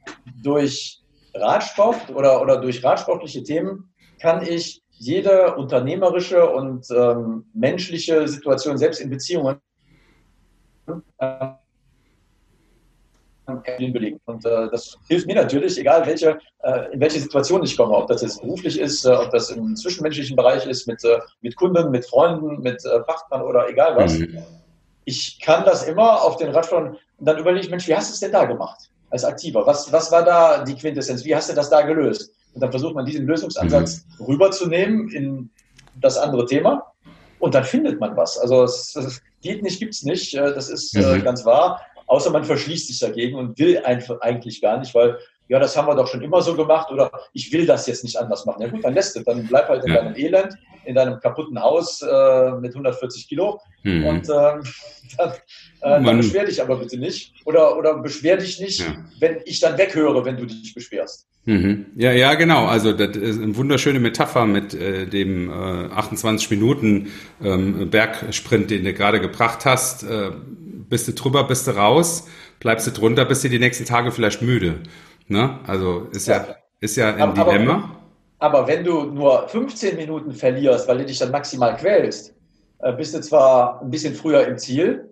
durch 0.42 1.02
Radsport 1.34 2.10
oder, 2.14 2.40
oder 2.40 2.58
durch 2.58 2.82
radsportliche 2.82 3.42
Themen 3.42 3.92
kann 4.20 4.42
ich 4.46 4.82
jede 4.92 5.54
unternehmerische 5.56 6.48
und 6.48 6.86
ähm, 6.90 7.44
menschliche 7.52 8.26
Situation, 8.26 8.78
selbst 8.78 9.00
in 9.00 9.10
Beziehungen, 9.10 9.60
äh, 11.18 11.48
belegen. 13.46 14.20
Und 14.26 14.44
äh, 14.44 14.68
das 14.70 14.96
hilft 15.08 15.26
mir 15.26 15.34
natürlich, 15.34 15.78
egal 15.78 16.06
welche, 16.06 16.38
äh, 16.62 16.92
in 16.92 17.00
welche 17.00 17.20
Situation 17.20 17.62
ich 17.62 17.76
komme, 17.76 17.94
ob 17.94 18.08
das 18.08 18.22
jetzt 18.22 18.40
beruflich 18.40 18.78
ist, 18.78 19.04
äh, 19.04 19.10
ob 19.10 19.30
das 19.30 19.50
im 19.50 19.74
zwischenmenschlichen 19.76 20.36
Bereich 20.36 20.66
ist, 20.66 20.86
mit, 20.86 21.02
äh, 21.04 21.18
mit 21.40 21.56
Kunden, 21.56 21.90
mit 21.90 22.06
Freunden, 22.06 22.60
mit 22.62 22.84
äh, 22.84 23.00
Partnern 23.00 23.42
oder 23.42 23.68
egal 23.68 23.96
was. 23.96 24.18
Mhm. 24.18 24.38
Ich 25.04 25.40
kann 25.40 25.64
das 25.64 25.84
immer 25.84 26.22
auf 26.22 26.36
den 26.36 26.50
Radfahren 26.50 26.96
und 27.18 27.26
dann 27.26 27.38
überlege 27.38 27.64
ich, 27.64 27.70
Mensch, 27.70 27.88
wie 27.88 27.96
hast 27.96 28.10
du 28.10 28.14
es 28.14 28.20
denn 28.20 28.32
da 28.32 28.44
gemacht 28.44 28.90
als 29.10 29.24
Aktiver? 29.24 29.66
Was, 29.66 29.92
was 29.92 30.12
war 30.12 30.24
da 30.24 30.64
die 30.64 30.74
Quintessenz? 30.74 31.24
Wie 31.24 31.34
hast 31.34 31.50
du 31.50 31.54
das 31.54 31.70
da 31.70 31.82
gelöst? 31.82 32.32
Und 32.54 32.62
dann 32.62 32.70
versucht 32.70 32.94
man 32.94 33.04
diesen 33.04 33.26
Lösungsansatz 33.26 34.04
mhm. 34.18 34.26
rüberzunehmen 34.26 35.08
in 35.10 35.50
das 36.00 36.16
andere 36.16 36.46
Thema 36.46 36.92
und 37.38 37.54
dann 37.54 37.64
findet 37.64 37.98
man 37.98 38.16
was. 38.16 38.38
Also 38.38 38.62
es, 38.62 39.20
geht 39.42 39.62
nicht, 39.62 39.80
gibt 39.80 39.94
es 39.94 40.04
nicht. 40.04 40.34
Äh, 40.34 40.54
das 40.54 40.68
ist 40.68 40.94
äh, 40.94 41.18
mhm. 41.18 41.24
ganz 41.24 41.44
wahr 41.44 41.80
außer 42.12 42.30
man 42.30 42.44
verschließt 42.44 42.88
sich 42.88 42.98
dagegen 42.98 43.38
und 43.38 43.58
will 43.58 43.78
einfach 43.78 44.20
eigentlich 44.20 44.60
gar 44.60 44.78
nicht, 44.78 44.94
weil 44.94 45.16
ja, 45.48 45.58
das 45.58 45.74
haben 45.76 45.88
wir 45.88 45.94
doch 45.94 46.06
schon 46.06 46.20
immer 46.20 46.42
so 46.42 46.54
gemacht 46.54 46.90
oder 46.90 47.10
ich 47.32 47.50
will 47.52 47.64
das 47.64 47.86
jetzt 47.86 48.04
nicht 48.04 48.18
anders 48.18 48.44
machen. 48.44 48.60
Ja 48.60 48.68
gut, 48.68 48.84
dann 48.84 48.92
lässt 48.92 49.16
es, 49.16 49.24
dann 49.24 49.46
bleib 49.46 49.68
halt 49.68 49.82
in 49.84 49.92
ja. 49.92 50.02
deinem 50.02 50.14
Elend, 50.14 50.54
in 50.84 50.94
deinem 50.94 51.20
kaputten 51.20 51.58
Haus 51.60 52.02
äh, 52.02 52.50
mit 52.60 52.72
140 52.72 53.26
Kilo 53.28 53.60
mhm. 53.82 54.04
und 54.04 54.28
äh, 54.28 54.32
dann, 55.16 55.30
äh, 55.30 56.04
dann 56.04 56.16
beschwer 56.18 56.44
dich 56.44 56.60
aber 56.60 56.76
bitte 56.76 56.98
nicht 56.98 57.32
oder, 57.46 57.78
oder 57.78 57.96
beschwer 57.96 58.36
dich 58.36 58.60
nicht, 58.60 58.80
ja. 58.80 58.94
wenn 59.18 59.40
ich 59.46 59.60
dann 59.60 59.78
weghöre, 59.78 60.22
wenn 60.26 60.36
du 60.36 60.44
dich 60.44 60.74
beschwerst. 60.74 61.26
Mhm. 61.46 61.86
Ja, 61.96 62.12
ja, 62.12 62.34
genau. 62.34 62.66
Also 62.66 62.92
das 62.92 63.16
ist 63.16 63.40
eine 63.40 63.56
wunderschöne 63.56 64.00
Metapher 64.00 64.44
mit 64.44 64.74
äh, 64.74 65.06
dem 65.06 65.48
äh, 65.48 65.52
28 65.52 66.50
Minuten 66.50 67.10
ähm, 67.42 67.90
Bergsprint, 67.90 68.70
den 68.70 68.84
du 68.84 68.92
gerade 68.92 69.20
gebracht 69.20 69.64
hast. 69.64 70.04
Bist 70.92 71.08
du 71.08 71.12
drüber, 71.14 71.44
bist 71.44 71.66
du 71.66 71.70
raus, 71.70 72.28
bleibst 72.60 72.86
du 72.86 72.90
drunter, 72.90 73.24
bist 73.24 73.42
du 73.42 73.48
die 73.48 73.58
nächsten 73.58 73.86
Tage 73.86 74.12
vielleicht 74.12 74.42
müde. 74.42 74.80
Ne? 75.26 75.58
Also 75.66 76.06
ist 76.12 76.28
ja, 76.28 76.36
ja 76.36 76.56
ist 76.80 76.96
ja 76.96 77.14
ein 77.14 77.18
aber, 77.18 77.50
Dilemma. 77.50 77.96
Aber, 78.38 78.58
aber 78.58 78.68
wenn 78.68 78.84
du 78.84 79.04
nur 79.04 79.48
15 79.48 79.96
Minuten 79.96 80.32
verlierst, 80.32 80.86
weil 80.86 80.98
du 80.98 81.06
dich 81.06 81.18
dann 81.18 81.30
maximal 81.30 81.78
quälst, 81.78 82.34
äh, 82.80 82.92
bist 82.92 83.14
du 83.14 83.22
zwar 83.22 83.80
ein 83.80 83.88
bisschen 83.88 84.14
früher 84.14 84.46
im 84.46 84.58
Ziel, 84.58 85.08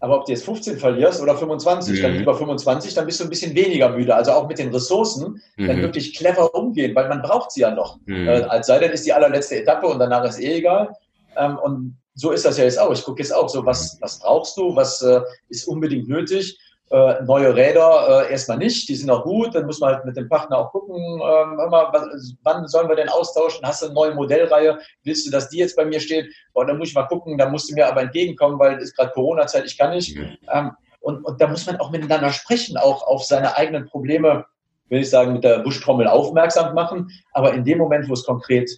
aber 0.00 0.16
ob 0.16 0.24
du 0.24 0.32
jetzt 0.32 0.46
15 0.46 0.78
verlierst 0.78 1.20
oder 1.20 1.36
25, 1.36 1.98
mhm. 1.98 2.02
dann 2.02 2.14
lieber 2.14 2.34
25, 2.34 2.94
dann 2.94 3.04
bist 3.04 3.20
du 3.20 3.24
ein 3.24 3.30
bisschen 3.30 3.54
weniger 3.54 3.90
müde. 3.90 4.14
Also 4.14 4.32
auch 4.32 4.48
mit 4.48 4.58
den 4.58 4.72
Ressourcen 4.72 5.42
mhm. 5.58 5.66
dann 5.66 5.82
wirklich 5.82 6.16
clever 6.16 6.54
umgehen, 6.54 6.94
weil 6.94 7.06
man 7.06 7.20
braucht 7.20 7.52
sie 7.52 7.60
ja 7.60 7.70
noch. 7.70 7.98
Mhm. 8.06 8.28
Äh, 8.28 8.44
als 8.44 8.66
sei 8.66 8.78
denn, 8.78 8.92
ist 8.92 9.04
die 9.04 9.12
allerletzte 9.12 9.60
Etappe 9.60 9.88
und 9.88 9.98
danach 9.98 10.24
ist 10.24 10.40
eh 10.40 10.56
egal. 10.56 10.96
Ähm, 11.36 11.58
und 11.58 11.98
so 12.18 12.32
ist 12.32 12.44
das 12.44 12.58
ja 12.58 12.64
jetzt 12.64 12.80
auch. 12.80 12.92
Ich 12.92 13.04
gucke 13.04 13.22
jetzt 13.22 13.32
auch 13.32 13.48
so, 13.48 13.64
was, 13.64 13.96
was 14.00 14.18
brauchst 14.18 14.56
du, 14.56 14.74
was 14.74 15.00
äh, 15.02 15.20
ist 15.48 15.68
unbedingt 15.68 16.08
nötig. 16.08 16.58
Äh, 16.90 17.22
neue 17.22 17.54
Räder 17.54 18.26
äh, 18.26 18.32
erstmal 18.32 18.58
nicht, 18.58 18.88
die 18.88 18.96
sind 18.96 19.10
auch 19.10 19.22
gut, 19.22 19.54
dann 19.54 19.66
muss 19.66 19.78
man 19.78 19.94
halt 19.94 20.04
mit 20.06 20.16
dem 20.16 20.26
Partner 20.26 20.56
auch 20.56 20.72
gucken, 20.72 20.96
ähm, 20.96 21.56
mal, 21.70 21.90
was, 21.92 22.34
wann 22.42 22.66
sollen 22.66 22.88
wir 22.88 22.96
denn 22.96 23.10
austauschen, 23.10 23.64
hast 23.64 23.82
du 23.82 23.86
eine 23.86 23.94
neue 23.94 24.14
Modellreihe, 24.14 24.78
willst 25.04 25.26
du, 25.26 25.30
dass 25.30 25.50
die 25.50 25.58
jetzt 25.58 25.76
bei 25.76 25.84
mir 25.84 26.00
steht, 26.00 26.32
Boah, 26.54 26.64
dann 26.64 26.78
muss 26.78 26.88
ich 26.88 26.94
mal 26.94 27.02
gucken, 27.02 27.36
da 27.36 27.46
musst 27.50 27.70
du 27.70 27.74
mir 27.74 27.86
aber 27.86 28.00
entgegenkommen, 28.00 28.58
weil 28.58 28.78
es 28.78 28.84
ist 28.84 28.96
gerade 28.96 29.12
Corona-Zeit, 29.12 29.66
ich 29.66 29.76
kann 29.76 29.94
nicht. 29.94 30.16
Mhm. 30.16 30.38
Ähm, 30.50 30.70
und, 31.00 31.24
und 31.24 31.40
da 31.40 31.46
muss 31.46 31.66
man 31.66 31.76
auch 31.76 31.90
miteinander 31.90 32.32
sprechen, 32.32 32.78
auch 32.78 33.06
auf 33.06 33.22
seine 33.22 33.54
eigenen 33.56 33.86
Probleme, 33.86 34.46
will 34.88 35.02
ich 35.02 35.10
sagen, 35.10 35.34
mit 35.34 35.44
der 35.44 35.58
Buschtrommel 35.58 36.08
aufmerksam 36.08 36.74
machen, 36.74 37.10
aber 37.32 37.52
in 37.52 37.64
dem 37.64 37.76
Moment, 37.76 38.08
wo 38.08 38.14
es 38.14 38.24
konkret 38.24 38.70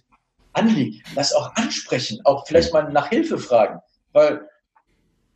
anliegt, 0.53 1.05
das 1.15 1.33
auch 1.33 1.55
ansprechen, 1.55 2.19
auch 2.23 2.45
vielleicht 2.47 2.73
mal 2.73 2.91
nach 2.91 3.09
Hilfe 3.09 3.37
fragen, 3.37 3.79
weil 4.13 4.41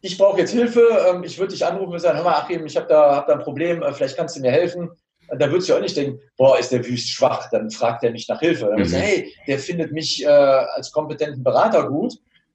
ich 0.05 0.17
brauche 0.17 0.39
jetzt 0.39 0.51
Hilfe, 0.51 0.87
ähm, 1.09 1.23
ich 1.23 1.39
würde 1.39 1.53
dich 1.53 1.65
anrufen 1.65 1.93
und 1.93 1.99
sagen, 1.99 2.17
hör 2.17 2.23
mal, 2.23 2.35
Achim, 2.35 2.65
ich 2.65 2.77
habe 2.77 2.87
da, 2.87 3.15
hab 3.15 3.27
da 3.27 3.33
ein 3.33 3.39
Problem, 3.39 3.81
äh, 3.81 3.91
vielleicht 3.91 4.15
kannst 4.15 4.35
du 4.35 4.41
mir 4.41 4.51
helfen. 4.51 4.91
Da 5.39 5.49
würdest 5.49 5.67
du 5.67 5.73
auch 5.73 5.81
nicht 5.81 5.97
denken, 5.97 6.19
boah, 6.37 6.59
ist 6.59 6.71
der 6.71 6.85
wüst 6.85 7.09
schwach, 7.09 7.49
dann 7.49 7.71
fragt 7.71 8.03
er 8.03 8.11
mich 8.11 8.27
nach 8.27 8.39
Hilfe. 8.39 8.65
Dann 8.65 8.77
mhm. 8.77 8.85
sagen, 8.85 9.03
hey, 9.03 9.33
der 9.47 9.57
findet 9.57 9.91
mich 9.91 10.23
äh, 10.23 10.27
als 10.27 10.91
kompetenten 10.91 11.43
Berater 11.43 11.89
gut. 11.89 12.13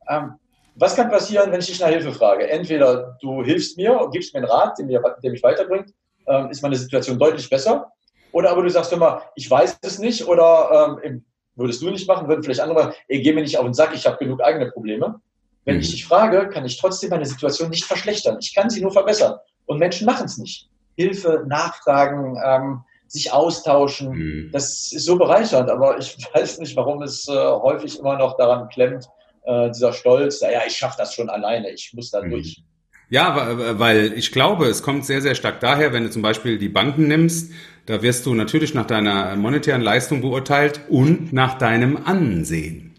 Ähm, 0.09 0.35
was 0.77 0.95
kann 0.95 1.11
passieren, 1.11 1.51
wenn 1.51 1.59
ich 1.59 1.67
dich 1.67 1.81
nach 1.81 1.89
Hilfe 1.89 2.13
frage? 2.13 2.49
Entweder 2.49 3.19
du 3.21 3.43
hilfst 3.43 3.77
mir 3.77 4.01
und 4.01 4.13
gibst 4.13 4.33
mir 4.33 4.39
einen 4.39 4.51
Rat, 4.51 4.79
der, 4.79 4.87
mir, 4.87 5.03
der 5.21 5.31
mich 5.33 5.43
weiterbringt, 5.43 5.93
ähm, 6.29 6.51
ist 6.51 6.63
meine 6.63 6.77
Situation 6.77 7.19
deutlich 7.19 7.51
besser. 7.51 7.91
Oder 8.31 8.51
aber 8.51 8.63
du 8.63 8.71
sagst 8.71 8.93
immer, 8.93 9.23
ich 9.35 9.51
weiß 9.51 9.79
es 9.83 9.99
nicht 9.99 10.29
oder 10.29 10.97
ähm, 11.03 11.25
würdest 11.61 11.83
du 11.83 11.91
nicht 11.91 12.09
machen, 12.09 12.29
würden 12.29 12.43
vielleicht 12.43 12.61
andere, 12.61 12.95
ey, 13.09 13.23
geh 13.23 13.33
mir 13.33 13.43
nicht 13.43 13.59
auf 13.59 13.65
den 13.65 13.75
Sack, 13.75 13.95
ich 13.95 14.07
habe 14.07 14.19
genug 14.19 14.43
eigene 14.43 14.71
Probleme. 14.71 15.21
Wenn 15.65 15.77
mhm. 15.77 15.83
ich 15.83 15.91
dich 15.91 16.07
frage, 16.07 16.49
kann 16.49 16.65
ich 16.65 16.81
trotzdem 16.81 17.11
meine 17.11 17.27
Situation 17.27 17.71
nicht 17.71 17.85
verschlechtern. 17.85 18.39
Ich 18.41 18.55
kann 18.55 18.71
sie 18.71 18.81
nur 18.81 18.93
verbessern. 18.93 19.37
Und 19.67 19.79
Menschen 19.79 20.07
machen 20.07 20.27
es 20.27 20.39
nicht. 20.39 20.69
Hilfe, 20.97 21.45
Nachfragen, 21.47 22.37
ähm, 22.45 22.81
sich 23.07 23.33
austauschen, 23.33 24.11
mhm. 24.11 24.51
das 24.53 24.93
ist 24.93 25.05
so 25.05 25.17
bereichernd. 25.17 25.69
Aber 25.71 25.99
ich 25.99 26.17
weiß 26.35 26.59
nicht, 26.59 26.77
warum 26.77 27.03
es 27.03 27.29
äh, 27.29 27.33
häufig 27.33 27.99
immer 27.99 28.17
noch 28.17 28.37
daran 28.37 28.69
klemmt, 28.69 29.07
äh, 29.45 29.71
dieser 29.71 29.93
Stolz, 29.93 30.41
naja, 30.41 30.63
ich 30.67 30.77
schaffe 30.77 30.97
das 30.99 31.15
schon 31.15 31.29
alleine, 31.29 31.71
ich 31.71 31.93
muss 31.93 32.11
da 32.11 32.23
mhm. 32.23 32.31
durch. 32.31 32.63
Ja, 33.11 33.79
weil 33.79 34.13
ich 34.17 34.31
glaube, 34.31 34.67
es 34.67 34.83
kommt 34.83 35.05
sehr, 35.05 35.21
sehr 35.21 35.35
stark 35.35 35.59
daher, 35.59 35.93
wenn 35.93 36.05
du 36.05 36.11
zum 36.11 36.23
Beispiel 36.23 36.59
die 36.59 36.69
Banken 36.69 37.09
nimmst, 37.09 37.53
da 37.87 38.03
wirst 38.03 38.25
du 38.25 38.35
natürlich 38.35 38.73
nach 38.73 38.87
deiner 38.87 39.35
monetären 39.35 39.83
Leistung 39.83 40.21
beurteilt 40.21 40.81
und 40.89 41.33
nach 41.33 41.59
deinem 41.59 41.97
Ansehen. 41.97 42.91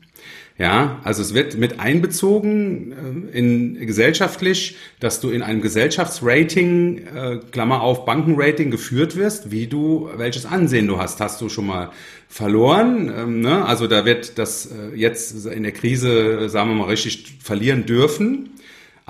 Ja, 0.58 1.00
also 1.04 1.22
es 1.22 1.34
wird 1.34 1.58
mit 1.58 1.80
einbezogen 1.80 3.32
äh, 3.34 3.38
in 3.38 3.88
gesellschaftlich, 3.88 4.76
dass 5.00 5.20
du 5.20 5.30
in 5.30 5.42
einem 5.42 5.62
Gesellschaftsrating, 5.62 6.98
äh, 6.98 7.40
Klammer 7.52 7.82
auf, 7.82 8.06
Bankenrating 8.06 8.70
geführt 8.70 9.16
wirst, 9.16 9.50
wie 9.50 9.66
du, 9.66 10.10
welches 10.18 10.46
Ansehen 10.46 10.88
du 10.88 11.00
hast. 11.00 11.20
Hast 11.20 11.42
du 11.42 11.50
schon 11.50 11.66
mal 11.66 11.90
verloren? 12.28 13.12
Ähm, 13.18 13.42
ne? 13.42 13.66
Also 13.66 13.88
da 13.88 14.06
wird 14.06 14.38
das 14.38 14.68
äh, 14.68 14.96
jetzt 14.96 15.48
in 15.48 15.64
der 15.64 15.72
Krise, 15.72 16.48
sagen 16.50 16.70
wir 16.70 16.76
mal, 16.76 16.90
richtig 16.90 17.38
verlieren 17.42 17.88
dürfen. 17.88 18.52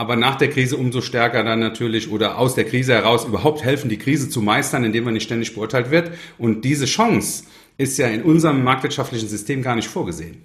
Aber 0.02 0.16
nach 0.16 0.36
der 0.36 0.50
Krise 0.50 0.78
umso 0.78 1.00
stärker 1.00 1.44
dann 1.44 1.60
natürlich 1.60 2.10
oder 2.10 2.40
aus 2.40 2.56
der 2.56 2.64
Krise 2.64 2.96
heraus 2.96 3.24
überhaupt 3.26 3.64
helfen, 3.64 3.88
die 3.88 4.00
Krise 4.00 4.30
zu 4.30 4.42
meistern, 4.42 4.84
indem 4.84 5.04
man 5.04 5.14
nicht 5.14 5.26
ständig 5.26 5.54
beurteilt 5.54 5.92
wird. 5.92 6.10
Und 6.40 6.66
diese 6.66 6.88
Chance 6.88 7.44
ist 7.78 8.00
ja 8.00 8.08
in 8.08 8.24
unserem 8.24 8.64
marktwirtschaftlichen 8.64 9.30
System 9.30 9.62
gar 9.62 9.76
nicht 9.76 9.88
vorgesehen. 9.88 10.38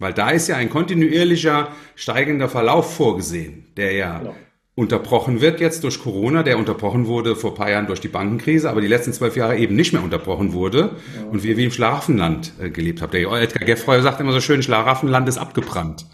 Weil 0.00 0.14
da 0.14 0.30
ist 0.30 0.48
ja 0.48 0.56
ein 0.56 0.68
kontinuierlicher 0.68 1.68
steigender 1.94 2.48
Verlauf 2.48 2.96
vorgesehen, 2.96 3.66
der 3.76 3.92
ja 3.92 4.18
genau. 4.18 4.34
unterbrochen 4.74 5.40
wird 5.40 5.60
jetzt 5.60 5.84
durch 5.84 6.02
Corona, 6.02 6.42
der 6.42 6.58
unterbrochen 6.58 7.06
wurde 7.06 7.36
vor 7.36 7.52
ein 7.52 7.56
paar 7.56 7.70
Jahren 7.70 7.86
durch 7.86 8.00
die 8.00 8.08
Bankenkrise, 8.08 8.68
aber 8.68 8.80
die 8.80 8.88
letzten 8.88 9.12
zwölf 9.12 9.36
Jahre 9.36 9.56
eben 9.56 9.76
nicht 9.76 9.92
mehr 9.92 10.02
unterbrochen 10.02 10.52
wurde 10.52 10.90
ja. 11.16 11.28
und 11.30 11.44
wir 11.44 11.56
wie 11.56 11.66
im 11.66 11.70
Schlaraffenland 11.70 12.52
äh, 12.60 12.68
gelebt 12.68 13.00
haben. 13.00 13.12
Der 13.12 13.30
Edgar 13.30 13.64
Geffroy 13.64 14.02
sagt 14.02 14.20
immer 14.20 14.32
so 14.32 14.40
schön, 14.40 14.60
Schlaraffenland 14.60 15.28
ist 15.28 15.38
abgebrannt 15.38 16.04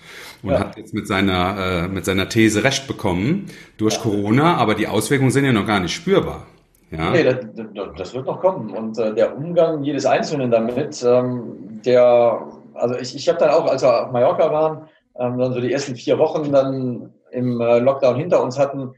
und 0.43 0.51
ja. 0.51 0.61
hat 0.61 0.76
jetzt 0.76 0.95
mit 0.95 1.07
seiner, 1.07 1.84
äh, 1.84 1.88
mit 1.88 2.05
seiner 2.05 2.28
These 2.28 2.64
recht 2.64 2.86
bekommen 2.86 3.47
durch 3.76 3.95
ja. 3.95 4.01
Corona, 4.01 4.57
aber 4.57 4.74
die 4.74 4.86
Auswirkungen 4.86 5.30
sind 5.30 5.45
ja 5.45 5.53
noch 5.53 5.66
gar 5.66 5.80
nicht 5.80 5.95
spürbar. 5.95 6.47
Ja. 6.91 7.11
Nee, 7.11 7.22
das, 7.22 7.36
das 7.97 8.14
wird 8.14 8.26
noch 8.26 8.41
kommen. 8.41 8.70
Und 8.70 8.99
äh, 8.99 9.14
der 9.14 9.36
Umgang 9.36 9.84
jedes 9.84 10.07
Einzelnen 10.07 10.51
damit, 10.51 11.05
ähm, 11.05 11.80
der 11.84 12.49
also 12.80 12.97
ich, 12.97 13.14
ich 13.14 13.28
habe 13.28 13.38
dann 13.38 13.51
auch, 13.51 13.66
als 13.66 13.82
wir 13.82 14.07
auf 14.07 14.12
Mallorca 14.12 14.51
waren, 14.53 14.88
ähm, 15.18 15.38
dann 15.38 15.53
so 15.53 15.61
die 15.61 15.72
ersten 15.72 15.97
vier 15.97 16.18
Wochen 16.18 16.51
dann 16.53 17.12
im 17.30 17.61
äh, 17.61 17.78
Lockdown 17.78 18.16
hinter 18.16 18.43
uns 18.43 18.59
hatten. 18.59 18.95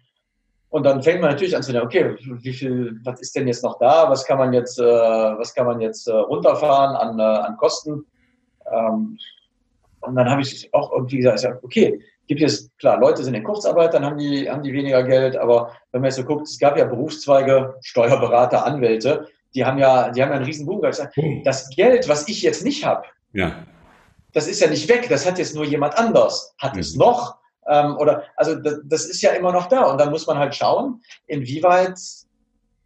Und 0.70 0.84
dann 0.84 1.02
fängt 1.02 1.20
man 1.20 1.30
natürlich 1.30 1.54
an 1.54 1.62
zu 1.62 1.72
denken, 1.72 1.86
okay, 1.86 2.16
wie 2.18 2.52
viel, 2.52 2.98
was 3.04 3.20
ist 3.20 3.36
denn 3.36 3.46
jetzt 3.46 3.62
noch 3.62 3.78
da? 3.78 4.08
Was 4.08 4.24
kann 4.24 4.38
man 4.38 4.52
jetzt, 4.52 4.78
äh, 4.78 4.84
was 4.84 5.54
kann 5.54 5.66
man 5.66 5.80
jetzt 5.80 6.08
äh, 6.08 6.12
runterfahren 6.12 6.96
an, 6.96 7.18
äh, 7.18 7.22
an 7.22 7.56
Kosten? 7.58 8.06
Ähm, 8.72 9.18
und 10.02 10.14
dann 10.16 10.30
habe 10.30 10.42
ich 10.42 10.72
auch 10.72 10.92
irgendwie 10.92 11.18
gesagt, 11.18 11.64
okay, 11.64 12.00
gibt 12.28 12.42
es, 12.42 12.70
klar, 12.78 12.98
Leute 12.98 13.24
sind 13.24 13.34
in 13.34 13.44
Kurzarbeit, 13.44 13.94
dann 13.94 14.04
haben 14.04 14.18
die, 14.18 14.48
haben 14.48 14.62
die 14.62 14.72
weniger 14.72 15.02
Geld, 15.02 15.36
aber 15.36 15.72
wenn 15.90 16.00
man 16.00 16.08
jetzt 16.08 16.16
so 16.16 16.24
guckt, 16.24 16.46
es 16.46 16.58
gab 16.58 16.76
ja 16.76 16.84
Berufszweige, 16.84 17.74
Steuerberater, 17.82 18.64
Anwälte, 18.64 19.28
die 19.54 19.64
haben 19.64 19.78
ja, 19.78 20.10
die 20.10 20.22
haben 20.22 20.30
ja 20.30 20.36
einen 20.36 20.44
riesen 20.44 20.66
Boom 20.66 20.80
gesagt, 20.80 21.16
hm. 21.16 21.42
das 21.44 21.68
Geld, 21.70 22.08
was 22.08 22.28
ich 22.28 22.42
jetzt 22.42 22.64
nicht 22.64 22.84
habe, 22.84 23.04
ja. 23.32 23.66
Das 24.32 24.48
ist 24.48 24.60
ja 24.60 24.68
nicht 24.68 24.88
weg, 24.88 25.08
das 25.08 25.26
hat 25.26 25.38
jetzt 25.38 25.54
nur 25.54 25.64
jemand 25.64 25.98
anders. 25.98 26.54
Hat 26.58 26.74
mhm. 26.74 26.80
es 26.80 26.96
noch? 26.96 27.36
Ähm, 27.68 27.96
oder 27.98 28.24
also 28.36 28.54
das, 28.54 28.80
das, 28.84 29.04
ist 29.06 29.22
ja 29.22 29.32
immer 29.32 29.52
noch 29.52 29.66
da. 29.66 29.90
Und 29.90 30.00
dann 30.00 30.10
muss 30.10 30.26
man 30.26 30.38
halt 30.38 30.54
schauen, 30.54 31.02
inwieweit 31.26 31.98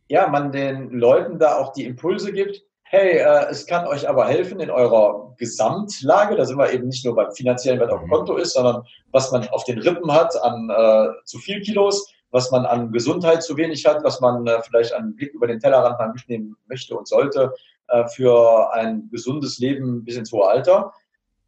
ja, 0.08 0.28
man 0.28 0.52
den 0.52 0.90
Leuten 0.90 1.38
da 1.38 1.58
auch 1.58 1.72
die 1.72 1.84
Impulse 1.84 2.32
gibt, 2.32 2.62
hey, 2.96 3.18
äh, 3.18 3.50
es 3.50 3.66
kann 3.66 3.86
euch 3.86 4.08
aber 4.08 4.26
helfen 4.26 4.60
in 4.60 4.70
eurer 4.70 5.34
Gesamtlage. 5.36 6.36
Da 6.36 6.44
sind 6.44 6.58
wir 6.58 6.72
eben 6.72 6.88
nicht 6.88 7.04
nur 7.04 7.14
beim 7.14 7.30
finanziellen, 7.32 7.80
was 7.80 7.90
auf 7.90 8.00
dem 8.00 8.08
mhm. 8.08 8.12
Konto 8.12 8.36
ist, 8.36 8.54
sondern 8.54 8.84
was 9.12 9.30
man 9.32 9.46
auf 9.48 9.64
den 9.64 9.78
Rippen 9.78 10.10
hat 10.12 10.34
an 10.42 10.70
äh, 10.70 11.08
zu 11.24 11.38
viel 11.38 11.60
Kilos, 11.60 12.12
was 12.30 12.50
man 12.50 12.64
an 12.64 12.92
Gesundheit 12.92 13.42
zu 13.42 13.56
wenig 13.56 13.84
hat, 13.86 14.02
was 14.02 14.20
man 14.20 14.46
äh, 14.46 14.62
vielleicht 14.62 14.92
einen 14.94 15.14
Blick 15.14 15.34
über 15.34 15.46
den 15.46 15.60
Tellerrand 15.60 15.98
mal 15.98 16.12
mitnehmen 16.12 16.56
möchte 16.68 16.96
und 16.96 17.06
sollte 17.06 17.52
äh, 17.88 18.06
für 18.08 18.72
ein 18.72 19.08
gesundes 19.10 19.58
Leben 19.58 20.04
bis 20.04 20.16
ins 20.16 20.32
hohe 20.32 20.48
Alter. 20.48 20.92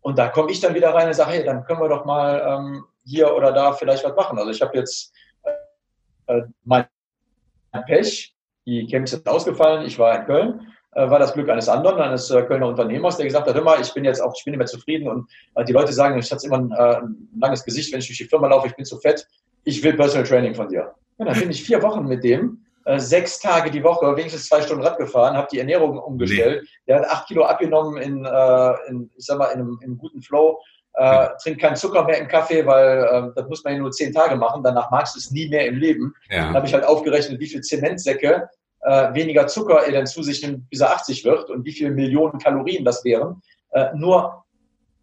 Und 0.01 0.19
da 0.19 0.29
komme 0.29 0.51
ich 0.51 0.61
dann 0.61 0.75
wieder 0.75 0.95
rein 0.95 1.09
und 1.09 1.15
sage, 1.15 1.33
hey, 1.33 1.45
dann 1.45 1.65
können 1.65 1.81
wir 1.81 1.89
doch 1.89 2.05
mal 2.05 2.43
ähm, 2.47 2.85
hier 3.05 3.35
oder 3.35 3.53
da 3.53 3.73
vielleicht 3.73 4.05
was 4.05 4.15
machen. 4.15 4.39
Also 4.39 4.51
ich 4.51 4.61
habe 4.61 4.77
jetzt 4.77 5.13
äh, 6.27 6.43
mein 6.65 6.87
Pech, 7.87 8.35
die 8.67 8.87
Camps 8.87 9.13
sind 9.13 9.27
ausgefallen, 9.27 9.87
ich 9.87 9.99
war 9.99 10.15
in 10.19 10.27
Köln, 10.27 10.61
äh, 10.61 10.78
war 10.99 11.19
das 11.19 11.33
Glück 11.33 11.49
eines 11.49 11.69
anderen, 11.69 12.01
eines 12.01 12.31
äh, 12.31 12.43
Kölner 12.43 12.69
Unternehmers, 12.69 13.17
der 13.17 13.27
gesagt 13.27 13.47
hat, 13.47 13.55
hör 13.55 13.63
mal, 13.63 13.81
ich 13.81 13.93
bin 13.95 14.05
jetzt 14.05 14.21
auch, 14.21 14.35
ich 14.37 14.45
bin 14.45 14.53
nicht 14.53 14.59
mehr 14.59 14.67
zufrieden 14.67 15.09
und 15.09 15.31
äh, 15.55 15.65
die 15.65 15.73
Leute 15.73 15.93
sagen, 15.93 16.19
ich 16.19 16.31
hatte 16.31 16.47
immer 16.47 16.59
ein, 16.59 16.73
äh, 16.73 16.97
ein, 16.97 17.29
langes 17.39 17.65
Gesicht, 17.65 17.93
wenn 17.93 18.01
ich 18.01 18.07
durch 18.07 18.19
die 18.19 18.25
Firma 18.25 18.49
laufe, 18.49 18.69
ich 18.69 18.77
bin 18.77 18.85
zu 18.85 18.99
fett, 18.99 19.27
ich 19.65 19.83
will 19.83 19.95
Personal 19.95 20.27
Training 20.27 20.55
von 20.55 20.69
dir. 20.69 20.95
Ja, 21.19 21.25
dann 21.25 21.39
bin 21.39 21.51
ich 21.51 21.63
vier 21.63 21.83
Wochen 21.83 22.07
mit 22.07 22.25
dem 22.25 22.65
äh, 22.89 22.99
sechs 22.99 23.39
Tage 23.39 23.71
die 23.71 23.85
Woche, 23.85 24.17
wenigstens 24.17 24.49
zwei 24.49 24.63
Stunden 24.63 24.83
Rad 24.83 24.97
gefahren, 24.97 25.37
habe 25.37 25.49
die 25.53 25.59
Ernährung 25.59 25.99
umgestellt. 25.99 26.63
Nee. 26.63 26.69
Der 26.87 27.01
hat 27.01 27.11
acht 27.11 27.29
Kilo 27.29 27.45
abgenommen 27.45 28.01
in, 28.01 28.25
äh, 28.25 28.73
in 28.89 29.11
ich 29.15 29.27
sag 29.27 29.39
mal, 29.39 29.49
in 29.49 29.61
einem, 29.61 29.79
in 29.83 29.91
einem 29.91 29.99
guten 29.99 30.23
Flow. 30.23 30.59
Äh, 30.95 31.29
trinkt 31.43 31.61
keinen 31.61 31.77
Zucker 31.77 32.03
mehr 32.05 32.19
im 32.19 32.27
Kaffee, 32.27 32.65
weil 32.67 33.05
äh, 33.05 33.31
das 33.37 33.47
muss 33.47 33.63
man 33.63 33.75
ja 33.75 33.79
nur 33.79 33.93
zehn 33.93 34.13
Tage 34.13 34.37
machen. 34.37 34.63
Danach 34.65 34.91
magst 34.91 35.15
du 35.15 35.19
es 35.19 35.31
nie 35.31 35.49
mehr 35.49 35.67
im 35.67 35.77
Leben. 35.77 36.15
Ja. 36.31 36.47
Dann 36.47 36.55
habe 36.55 36.67
ich 36.67 36.73
halt 36.73 36.85
aufgerechnet, 36.85 37.39
wie 37.39 37.47
viel 37.47 37.61
Zementsäcke 37.61 38.49
äh, 38.81 39.15
weniger 39.15 39.47
Zucker 39.47 39.85
er 39.85 39.93
dann 39.93 40.07
zu 40.07 40.23
sich 40.23 40.43
nimmt, 40.43 40.69
bis 40.71 40.81
er 40.81 40.93
80 40.93 41.25
wird 41.25 41.51
und 41.51 41.65
wie 41.65 41.73
viele 41.73 41.91
Millionen 41.91 42.39
Kalorien 42.39 42.85
das 42.85 43.05
wären. 43.05 43.43
Äh, 43.71 43.89
nur 43.95 44.45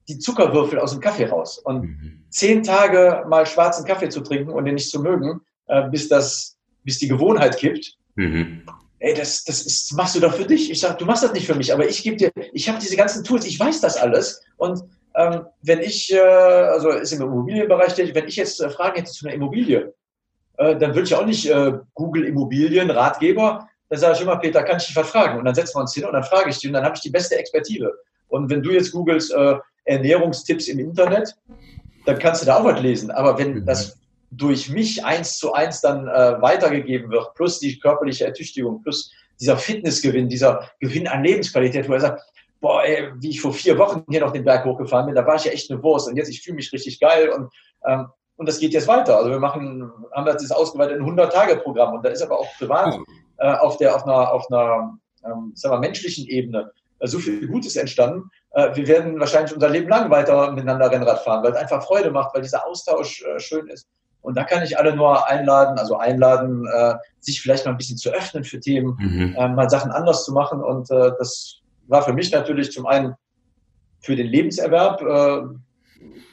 die 0.07 0.19
Zuckerwürfel 0.19 0.80
aus 0.80 0.91
dem 0.91 1.01
Kaffee 1.01 1.26
raus. 1.26 1.57
Und 1.57 1.82
mhm. 1.82 2.26
zehn 2.30 2.63
Tage 2.63 3.26
mal 3.28 3.45
schwarzen 3.45 3.86
Kaffee 3.86 4.09
zu 4.09 4.21
trinken 4.21 4.51
und 4.51 4.65
den 4.65 4.76
nicht 4.76 4.89
zu 4.89 5.01
mögen, 5.01 5.41
äh, 5.67 5.89
bis 5.89 6.07
das 6.07 6.55
bis 6.86 6.99
die 6.99 7.07
Gewohnheit 7.07 7.57
kippt. 7.57 7.97
Mhm. 8.15 8.61
Ey, 8.99 9.13
das, 9.13 9.43
das, 9.43 9.65
ist, 9.65 9.93
machst 9.93 10.15
du 10.15 10.19
doch 10.21 10.34
für 10.34 10.45
dich. 10.45 10.71
Ich 10.71 10.80
sage, 10.80 10.95
du 10.97 11.05
machst 11.05 11.23
das 11.23 11.34
nicht 11.34 11.45
für 11.45 11.55
mich, 11.55 11.73
aber 11.73 11.88
ich 11.88 12.01
gebe 12.01 12.15
dir, 12.15 12.32
ich 12.53 12.69
habe 12.69 12.80
diese 12.80 12.95
ganzen 12.95 13.23
Tools, 13.23 13.45
ich 13.45 13.59
weiß 13.59 13.82
das 13.82 13.97
alles. 13.97 14.41
Und 14.55 14.82
ähm, 15.15 15.45
wenn 15.61 15.82
ich, 15.82 16.13
äh, 16.13 16.19
also 16.19 16.89
ist 16.89 17.11
im 17.11 17.21
Immobilienbereich 17.21 17.93
tätig, 17.93 18.15
wenn 18.15 18.28
ich 18.28 18.38
jetzt 18.38 18.61
äh, 18.61 18.69
Fragen 18.69 18.95
hätte 18.95 19.11
zu 19.11 19.26
einer 19.26 19.36
Immobilie, 19.36 19.93
äh, 20.57 20.77
dann 20.77 20.95
würde 20.95 21.03
ich 21.03 21.15
auch 21.15 21.25
nicht 21.25 21.49
äh, 21.49 21.73
Google 21.93 22.25
Immobilien, 22.25 22.89
Ratgeber, 22.89 23.67
dann 23.89 23.99
sage 23.99 24.15
ich 24.15 24.21
immer, 24.21 24.37
Peter, 24.37 24.63
kann 24.63 24.77
ich 24.77 24.87
dich 24.87 24.95
was 24.95 25.09
fragen? 25.09 25.39
Und 25.39 25.45
dann 25.45 25.55
setzen 25.55 25.75
wir 25.75 25.81
uns 25.81 25.93
hin 25.93 26.05
und 26.05 26.13
dann 26.13 26.23
frage 26.23 26.49
ich 26.49 26.57
dich 26.57 26.67
und 26.67 26.73
dann 26.73 26.83
habe 26.83 26.95
ich 26.95 27.01
die 27.01 27.09
beste 27.09 27.37
Expertise. 27.37 27.91
Und 28.27 28.49
wenn 28.49 28.63
du 28.63 28.71
jetzt 28.71 28.91
googelst 28.91 29.33
äh, 29.33 29.55
Ernährungstipps 29.85 30.67
im 30.67 30.79
Internet, 30.79 31.35
dann 32.05 32.19
kannst 32.19 32.41
du 32.41 32.45
da 32.45 32.57
auch 32.57 32.63
was 32.63 32.81
lesen. 32.81 33.11
Aber 33.11 33.37
wenn 33.37 33.53
mhm. 33.53 33.65
das 33.65 33.99
durch 34.31 34.69
mich 34.69 35.05
eins 35.05 35.37
zu 35.37 35.53
eins 35.53 35.81
dann 35.81 36.07
äh, 36.07 36.41
weitergegeben 36.41 37.11
wird, 37.11 37.33
plus 37.35 37.59
die 37.59 37.79
körperliche 37.79 38.25
Ertüchtigung, 38.25 38.81
plus 38.81 39.11
dieser 39.39 39.57
Fitnessgewinn, 39.57 40.29
dieser 40.29 40.69
Gewinn 40.79 41.07
an 41.07 41.23
Lebensqualität, 41.23 41.87
wo 41.87 41.93
er 41.93 42.01
sagt, 42.01 42.21
boah, 42.61 42.83
ey, 42.83 43.11
wie 43.19 43.29
ich 43.29 43.41
vor 43.41 43.53
vier 43.53 43.77
Wochen 43.77 44.03
hier 44.09 44.21
noch 44.21 44.31
den 44.31 44.43
Berg 44.43 44.65
hochgefahren 44.65 45.05
bin, 45.05 45.15
da 45.15 45.25
war 45.25 45.35
ich 45.35 45.45
ja 45.45 45.51
echt 45.51 45.69
eine 45.69 45.81
Wurst 45.83 46.07
und 46.07 46.17
jetzt 46.17 46.29
ich 46.29 46.41
fühle 46.41 46.55
mich 46.55 46.71
richtig 46.73 46.99
geil 46.99 47.29
und 47.29 47.53
ähm, 47.85 48.07
und 48.38 48.47
das 48.47 48.59
geht 48.59 48.73
jetzt 48.73 48.88
weiter. 48.88 49.17
Also 49.17 49.29
wir 49.29 49.39
machen, 49.39 49.91
haben 50.13 50.25
das 50.25 50.41
jetzt 50.41 50.51
ausgeweitet 50.51 50.97
in 50.97 51.05
100-Tage-Programm 51.05 51.95
und 51.95 52.05
da 52.05 52.09
ist 52.09 52.21
aber 52.21 52.39
auch 52.39 52.47
privat 52.57 52.97
äh, 53.38 53.53
auf 53.53 53.77
der 53.77 53.95
auf 53.95 54.05
einer 54.05 54.31
auf 54.31 54.51
einer 54.51 54.97
ähm, 55.25 55.51
sagen 55.55 55.75
wir, 55.75 55.79
menschlichen 55.79 56.27
Ebene 56.27 56.71
äh, 56.99 57.07
so 57.07 57.19
viel 57.19 57.47
Gutes 57.47 57.75
entstanden. 57.75 58.29
Äh, 58.51 58.75
wir 58.75 58.88
werden 58.88 59.19
wahrscheinlich 59.19 59.53
unser 59.53 59.69
Leben 59.69 59.89
lang 59.89 60.09
weiter 60.09 60.51
miteinander 60.51 60.91
Rennrad 60.91 61.23
fahren, 61.23 61.43
weil 61.43 61.51
es 61.51 61.57
einfach 61.57 61.83
Freude 61.83 62.11
macht, 62.11 62.36
weil 62.36 62.41
dieser 62.41 62.65
Austausch 62.67 63.23
äh, 63.23 63.39
schön 63.39 63.67
ist. 63.67 63.88
Und 64.21 64.36
da 64.36 64.43
kann 64.43 64.63
ich 64.63 64.77
alle 64.77 64.95
nur 64.95 65.27
einladen, 65.29 65.77
also 65.77 65.97
einladen, 65.97 66.65
äh, 66.65 66.95
sich 67.19 67.41
vielleicht 67.41 67.65
mal 67.65 67.71
ein 67.71 67.77
bisschen 67.77 67.97
zu 67.97 68.09
öffnen 68.09 68.43
für 68.43 68.59
Themen, 68.59 68.97
mhm. 68.99 69.36
äh, 69.38 69.47
mal 69.49 69.69
Sachen 69.69 69.91
anders 69.91 70.25
zu 70.25 70.33
machen. 70.33 70.63
Und 70.63 70.89
äh, 70.89 71.11
das 71.19 71.59
war 71.88 72.01
für 72.01 72.13
mich 72.13 72.31
natürlich 72.31 72.71
zum 72.71 72.88
einen 72.88 73.13
für 73.99 74.15
den 74.15 74.27
Lebenserwerb 74.27 75.01
äh, 75.01 75.41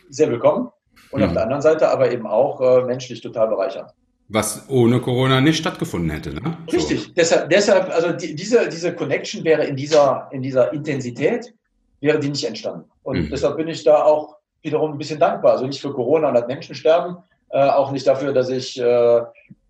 sehr 0.08 0.30
willkommen 0.30 0.70
und 1.12 1.20
mhm. 1.20 1.26
auf 1.28 1.32
der 1.32 1.42
anderen 1.42 1.62
Seite 1.62 1.88
aber 1.88 2.10
eben 2.10 2.26
auch 2.26 2.60
äh, 2.60 2.84
menschlich 2.84 3.20
total 3.20 3.48
bereichernd. 3.48 3.90
Was 4.28 4.68
ohne 4.68 5.00
Corona 5.00 5.40
nicht 5.40 5.58
stattgefunden 5.58 6.10
hätte, 6.10 6.32
ne? 6.32 6.56
Richtig. 6.72 7.02
So. 7.02 7.12
Deshalb, 7.12 7.50
deshalb, 7.50 7.90
also 7.90 8.12
die, 8.12 8.34
diese, 8.34 8.68
diese 8.68 8.94
Connection 8.94 9.44
wäre 9.44 9.64
in 9.64 9.76
dieser, 9.76 10.28
in 10.32 10.42
dieser 10.42 10.72
Intensität, 10.72 11.52
wäre 12.00 12.18
die 12.18 12.30
nicht 12.30 12.44
entstanden. 12.44 12.90
Und 13.02 13.18
mhm. 13.18 13.28
deshalb 13.30 13.56
bin 13.56 13.68
ich 13.68 13.84
da 13.84 14.02
auch 14.02 14.36
wiederum 14.62 14.92
ein 14.92 14.98
bisschen 14.98 15.18
dankbar. 15.20 15.52
Also 15.52 15.66
nicht 15.66 15.80
für 15.80 15.92
Corona 15.92 16.28
und 16.28 16.34
das 16.34 16.46
Menschensterben, 16.46 17.18
äh, 17.50 17.68
auch 17.68 17.92
nicht 17.92 18.06
dafür, 18.06 18.32
dass 18.32 18.48
ich 18.48 18.80
äh, 18.80 19.20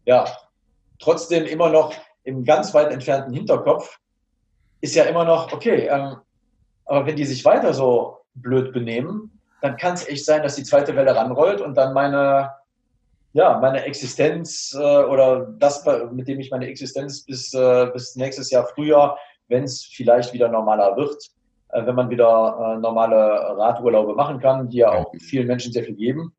ja 0.07 0.25
trotzdem 1.01 1.45
immer 1.47 1.69
noch 1.69 1.93
im 2.25 2.45
ganz 2.45 2.73
weit 2.73 2.93
entfernten 2.93 3.35
Hinterkopf 3.35 3.99
ist 4.81 4.95
ja 4.95 5.05
immer 5.05 5.25
noch, 5.25 5.53
okay, 5.53 5.89
ähm, 5.91 6.17
aber 6.85 7.07
wenn 7.07 7.17
die 7.17 7.25
sich 7.25 7.45
weiter 7.45 7.73
so 7.73 8.19
blöd 8.35 8.73
benehmen, 8.73 9.41
dann 9.63 9.77
kann 9.77 9.95
es 9.95 10.07
echt 10.09 10.25
sein, 10.25 10.43
dass 10.43 10.57
die 10.57 10.65
zweite 10.65 10.95
Welle 10.97 11.15
ranrollt 11.15 11.61
und 11.61 11.77
dann 11.77 11.95
meine, 11.95 12.51
ja, 13.33 13.59
meine 13.61 13.85
Existenz 13.85 14.77
äh, 14.79 15.05
oder 15.05 15.47
das, 15.59 15.85
mit 16.11 16.27
dem 16.27 16.41
ich 16.41 16.51
meine 16.51 16.67
Existenz 16.67 17.25
bis, 17.25 17.55
äh, 17.55 17.89
bis 17.93 18.17
nächstes 18.17 18.51
Jahr 18.51 18.67
früher, 18.67 19.17
wenn 19.49 19.63
es 19.63 19.85
vielleicht 19.85 20.33
wieder 20.33 20.49
normaler 20.49 20.97
wird, 20.97 21.17
äh, 21.69 21.87
wenn 21.87 21.95
man 21.95 22.11
wieder 22.11 22.75
äh, 22.77 22.81
normale 22.81 23.17
Radurlaube 23.57 24.15
machen 24.15 24.41
kann, 24.41 24.69
die 24.69 24.79
ja 24.79 24.91
auch 24.91 25.13
vielen 25.21 25.47
Menschen 25.47 25.73
sehr 25.73 25.85
viel 25.85 25.95
geben, 25.95 26.35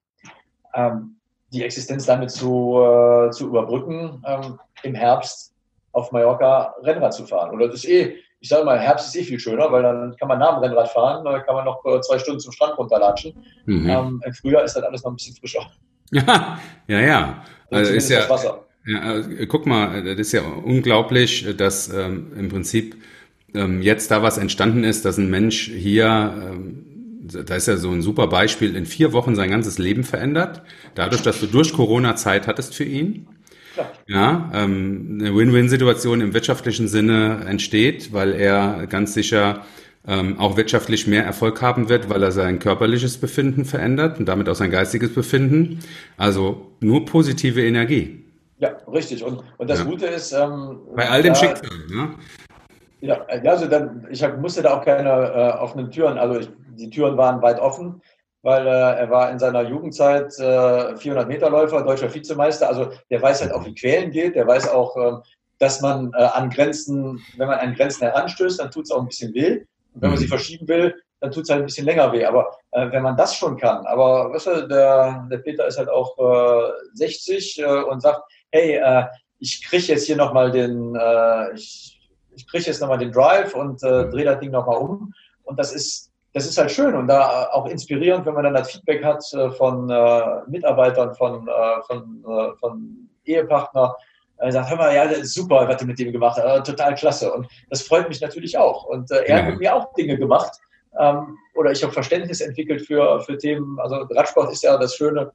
ähm, 0.76 1.16
die 1.54 1.64
Existenz 1.64 2.06
damit 2.06 2.30
zu, 2.30 2.78
äh, 2.82 3.32
zu 3.32 3.48
überbrücken, 3.48 4.22
ähm, 4.28 4.60
im 4.84 4.96
Herbst 4.96 5.54
auf 5.94 6.12
Mallorca 6.12 6.76
Rennrad 6.82 7.14
zu 7.14 7.26
fahren. 7.26 7.56
Oder 7.56 7.68
das 7.68 7.78
ist 7.78 7.90
eh 7.90 8.18
ich 8.44 8.50
sage 8.50 8.66
mal, 8.66 8.78
Herbst 8.78 9.08
ist 9.08 9.16
eh 9.16 9.24
viel 9.24 9.40
schöner, 9.40 9.72
weil 9.72 9.84
dann 9.84 10.18
kann 10.18 10.28
man 10.28 10.38
nach 10.38 10.56
dem 10.56 10.64
Rennrad 10.64 10.90
fahren, 10.90 11.24
dann 11.24 11.42
kann 11.44 11.56
man 11.56 11.64
noch 11.64 11.82
äh, 11.86 12.02
zwei 12.02 12.20
Stunden 12.20 12.42
zum 12.42 12.52
Strand 12.52 12.78
runterlatschen. 12.78 13.34
Mhm. 13.66 13.90
Ähm, 13.90 14.22
Im 14.26 14.34
Frühjahr 14.34 14.66
ist 14.66 14.76
das 14.76 14.84
alles 14.84 15.02
noch 15.04 15.12
ein 15.12 15.16
bisschen 15.16 15.36
frischer. 15.36 15.62
Ja, 16.12 16.60
ja, 16.88 17.00
ja. 17.00 17.44
Also 17.72 17.92
ist 17.94 18.08
ja, 18.10 18.28
ja, 18.86 19.18
äh, 19.18 19.48
guck 19.48 19.66
mal, 19.66 20.04
das 20.04 20.20
ist 20.20 20.32
ja 20.34 20.42
unglaublich, 20.42 21.56
dass 21.58 21.92
ähm, 21.92 22.34
im 22.38 22.50
Prinzip 22.50 22.98
ähm, 23.56 23.82
jetzt 23.82 24.12
da 24.12 24.22
was 24.22 24.38
entstanden 24.38 24.84
ist, 24.84 25.06
dass 25.06 25.18
ein 25.18 25.32
Mensch 25.32 25.72
hier, 25.72 26.36
ähm, 26.38 26.86
da 27.24 27.56
ist 27.56 27.68
ja 27.68 27.78
so 27.78 27.90
ein 27.90 28.04
super 28.04 28.28
Beispiel, 28.28 28.76
in 28.76 28.86
vier 28.86 29.12
Wochen 29.14 29.34
sein 29.34 29.50
ganzes 29.50 29.80
Leben 29.80 30.04
verändert, 30.04 30.62
dadurch, 30.94 31.24
dass 31.24 31.40
du 31.40 31.48
durch 31.48 31.74
Corona 31.74 32.16
Zeit 32.16 32.46
hattest 32.46 32.76
für 32.76 32.84
ihn. 32.84 33.28
Ja, 34.08 34.52
ähm, 34.54 35.20
eine 35.20 35.36
Win-Win-Situation 35.36 36.22
im 36.22 36.34
wirtschaftlichen 36.34 36.88
Sinne 36.88 37.46
entsteht, 37.48 38.14
weil 38.14 38.34
er 38.34 38.88
ganz 38.88 39.14
sicher 39.14 39.64
ähm, 40.08 40.40
auch 40.40 40.58
wirtschaftlich 40.58 41.08
mehr 41.08 41.24
Erfolg 41.24 41.62
haben 41.62 41.90
wird, 41.90 42.10
weil 42.10 42.22
er 42.24 42.32
sein 42.32 42.60
körperliches 42.60 43.18
Befinden 43.18 43.66
verändert 43.66 44.20
und 44.20 44.26
damit 44.28 44.50
auch 44.50 44.56
sein 44.56 44.72
geistiges 44.72 45.14
Befinden. 45.14 45.80
Also 46.18 46.72
nur 46.82 47.06
positive 47.06 47.66
Energie. 47.66 48.26
Ja, 48.60 48.70
richtig. 48.92 49.24
Und, 49.24 49.44
und 49.58 49.70
das 49.70 49.80
ja. 49.80 49.86
Gute 49.86 50.06
ist. 50.08 50.32
Ähm, 50.34 50.80
Bei 50.96 51.10
all 51.10 51.24
dem 51.24 51.36
Schicksal, 51.36 51.70
ne? 51.90 52.16
Ja, 53.02 53.26
also 53.26 53.68
dann, 53.68 54.08
ich 54.12 54.24
hab, 54.24 54.40
musste 54.40 54.62
da 54.62 54.78
auch 54.78 54.86
keine 54.86 55.10
äh, 55.10 55.62
offenen 55.62 55.92
Türen, 55.92 56.18
also 56.18 56.40
ich, 56.40 56.50
die 56.78 56.90
Türen 56.90 57.18
waren 57.18 57.42
weit 57.42 57.60
offen, 57.60 58.02
weil 58.44 58.68
äh, 58.68 59.00
er 59.00 59.10
war 59.10 59.32
in 59.32 59.40
seiner 59.40 59.64
Jugendzeit 59.64 60.38
äh, 60.38 60.96
400 60.96 61.28
Meter 61.28 61.50
Läufer, 61.50 61.82
deutscher 61.82 62.14
Vizemeister, 62.14 62.68
also 62.68 62.92
der 63.10 63.22
weiß 63.22 63.42
halt 63.42 63.54
auch, 63.54 63.66
wie 63.66 63.74
Quälen 63.74 64.12
geht, 64.12 64.36
der 64.36 64.46
weiß 64.46 64.70
auch, 64.70 64.96
äh, 64.98 65.14
dass 65.60 65.82
man 65.82 66.12
äh, 66.14 66.24
an 66.24 66.50
Grenzen, 66.50 67.24
wenn 67.38 67.48
man 67.48 67.60
an 67.60 67.74
Grenzen 67.74 68.04
heranstößt, 68.04 68.60
dann 68.60 68.70
tut 68.70 68.84
es 68.84 68.92
auch 68.92 69.00
ein 69.00 69.08
bisschen 69.08 69.34
weh. 69.34 69.64
Und 69.94 70.02
wenn 70.02 70.10
man 70.10 70.20
sie 70.20 70.26
mhm. 70.26 70.30
verschieben 70.30 70.68
will, 70.68 70.96
dann 71.22 71.32
tut 71.32 71.44
es 71.44 71.50
halt 71.50 71.62
ein 71.62 71.66
bisschen 71.66 71.86
länger 71.86 72.12
weh. 72.12 72.26
Aber 72.26 72.58
äh, 72.72 72.92
wenn 72.92 73.02
man 73.02 73.16
das 73.16 73.34
schon 73.36 73.58
kann, 73.58 73.86
aber 73.86 74.34
weißt 74.34 74.48
du, 74.48 74.68
der, 74.68 75.26
der 75.32 75.38
Peter 75.38 75.66
ist 75.66 75.78
halt 75.78 75.90
auch 75.90 76.18
äh, 76.18 76.72
60 76.96 77.60
äh, 77.60 77.66
und 77.66 78.02
sagt, 78.02 78.24
hey, 78.52 78.76
äh, 78.76 79.06
ich 79.40 79.64
kriege 79.66 79.84
jetzt 79.84 80.06
hier 80.06 80.18
nochmal 80.18 80.52
den, 80.52 80.96
äh, 80.96 81.54
ich, 81.54 82.10
ich 82.36 82.48
kriege 82.48 82.66
jetzt 82.66 82.82
nochmal 82.82 82.98
den 82.98 83.12
Drive 83.12 83.56
und 83.56 83.82
äh, 83.84 84.10
drehe 84.10 84.26
das 84.26 84.40
Ding 84.40 84.52
nochmal 84.52 84.78
um. 84.78 85.14
Und 85.44 85.58
das 85.58 85.74
ist, 85.74 86.13
das 86.34 86.48
ist 86.48 86.58
halt 86.58 86.72
schön 86.72 86.96
und 86.96 87.08
da 87.08 87.50
auch 87.52 87.68
inspirierend, 87.68 88.26
wenn 88.26 88.34
man 88.34 88.44
dann 88.44 88.56
das 88.56 88.72
Feedback 88.72 89.04
hat 89.04 89.24
äh, 89.34 89.52
von 89.52 89.90
äh, 89.90 90.42
Mitarbeitern, 90.48 91.14
von, 91.14 91.48
äh, 91.48 91.82
von, 91.86 92.26
äh, 92.28 92.58
von 92.60 93.10
Ehepartner. 93.26 93.96
Er 94.38 94.52
sagt, 94.52 94.70
hör 94.72 94.78
mal, 94.78 94.96
ja, 94.96 95.06
das 95.06 95.20
ist 95.20 95.36
super, 95.36 95.68
was 95.68 95.78
du 95.78 95.86
mit 95.86 96.00
dem 96.00 96.12
gemacht 96.12 96.38
hast, 96.38 96.60
äh, 96.60 96.64
total 96.64 96.96
klasse. 96.96 97.32
Und 97.32 97.48
das 97.70 97.84
freut 97.84 98.10
mich 98.10 98.20
natürlich 98.20 98.58
auch. 98.58 98.86
Und 98.86 99.12
äh, 99.12 99.24
er 99.26 99.30
ja. 99.30 99.38
hat 99.38 99.52
mit 99.52 99.60
mir 99.60 99.76
auch 99.76 99.94
Dinge 99.94 100.18
gemacht. 100.18 100.60
Ähm, 101.00 101.38
oder 101.56 101.72
ich 101.72 101.84
habe 101.84 101.94
Verständnis 101.94 102.42
entwickelt 102.42 102.82
für, 102.82 103.22
für 103.22 103.38
Themen. 103.38 103.80
Also 103.80 103.96
Radsport 104.10 104.52
ist 104.52 104.64
ja 104.64 104.76
das 104.78 104.96
Schöne, 104.96 105.32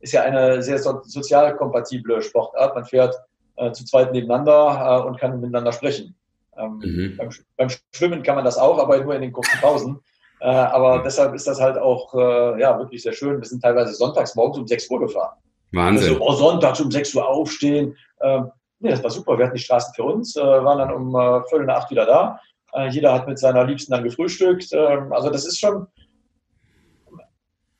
ist 0.00 0.12
ja 0.12 0.22
eine 0.22 0.62
sehr 0.62 0.78
so, 0.78 1.00
sozial 1.04 1.56
kompatible 1.56 2.20
Sportart. 2.20 2.74
Man 2.74 2.84
fährt 2.84 3.16
äh, 3.56 3.72
zu 3.72 3.84
zweit 3.84 4.12
nebeneinander 4.12 5.02
äh, 5.02 5.06
und 5.06 5.18
kann 5.18 5.40
miteinander 5.40 5.72
sprechen. 5.72 6.14
Ähm, 6.58 6.78
mhm. 6.84 7.16
beim, 7.16 7.30
beim, 7.56 7.68
Schwimmen 7.92 8.22
kann 8.22 8.36
man 8.36 8.44
das 8.44 8.58
auch, 8.58 8.78
aber 8.78 9.02
nur 9.02 9.14
in 9.14 9.22
den 9.22 9.32
kurzen 9.32 9.58
Pausen. 9.60 10.00
Äh, 10.42 10.48
aber 10.48 10.98
mhm. 10.98 11.02
deshalb 11.04 11.34
ist 11.34 11.46
das 11.46 11.60
halt 11.60 11.78
auch 11.78 12.12
äh, 12.14 12.60
ja, 12.60 12.76
wirklich 12.76 13.00
sehr 13.02 13.12
schön. 13.12 13.40
Wir 13.40 13.46
sind 13.46 13.62
teilweise 13.62 13.94
sonntags 13.94 14.34
morgens 14.34 14.58
um 14.58 14.66
6 14.66 14.90
Uhr 14.90 14.98
gefahren. 14.98 15.38
Wahnsinn. 15.70 16.14
Also 16.14 16.20
oh, 16.20 16.32
sonntags 16.32 16.80
um 16.80 16.90
6 16.90 17.14
Uhr 17.14 17.28
aufstehen. 17.28 17.96
Ähm, 18.20 18.50
nee, 18.80 18.90
das 18.90 19.04
war 19.04 19.10
super. 19.10 19.38
Wir 19.38 19.46
hatten 19.46 19.54
die 19.54 19.62
Straßen 19.62 19.94
für 19.94 20.02
uns, 20.02 20.34
äh, 20.34 20.40
waren 20.40 20.78
dann 20.78 20.92
um 20.92 21.14
äh, 21.14 21.48
Viertel 21.48 21.66
nach 21.66 21.82
acht 21.82 21.92
wieder 21.92 22.06
da. 22.06 22.40
Äh, 22.72 22.88
jeder 22.88 23.14
hat 23.14 23.28
mit 23.28 23.38
seiner 23.38 23.62
Liebsten 23.62 23.92
dann 23.92 24.02
gefrühstückt. 24.02 24.72
Ähm, 24.72 25.12
also 25.12 25.30
das 25.30 25.46
ist 25.46 25.60
schon, 25.60 25.86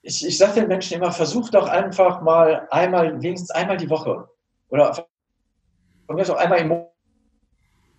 ich, 0.02 0.24
ich 0.24 0.38
sage 0.38 0.60
den 0.60 0.68
Menschen 0.68 0.98
immer, 0.98 1.10
versuch 1.10 1.50
doch 1.50 1.66
einfach 1.68 2.22
mal 2.22 2.68
einmal, 2.70 3.20
wenigstens 3.20 3.50
einmal 3.50 3.76
die 3.76 3.90
Woche 3.90 4.28
oder 4.68 4.94
von 6.06 6.14
mir 6.14 6.30
auch 6.30 6.36
einmal 6.36 6.60
im 6.60 6.84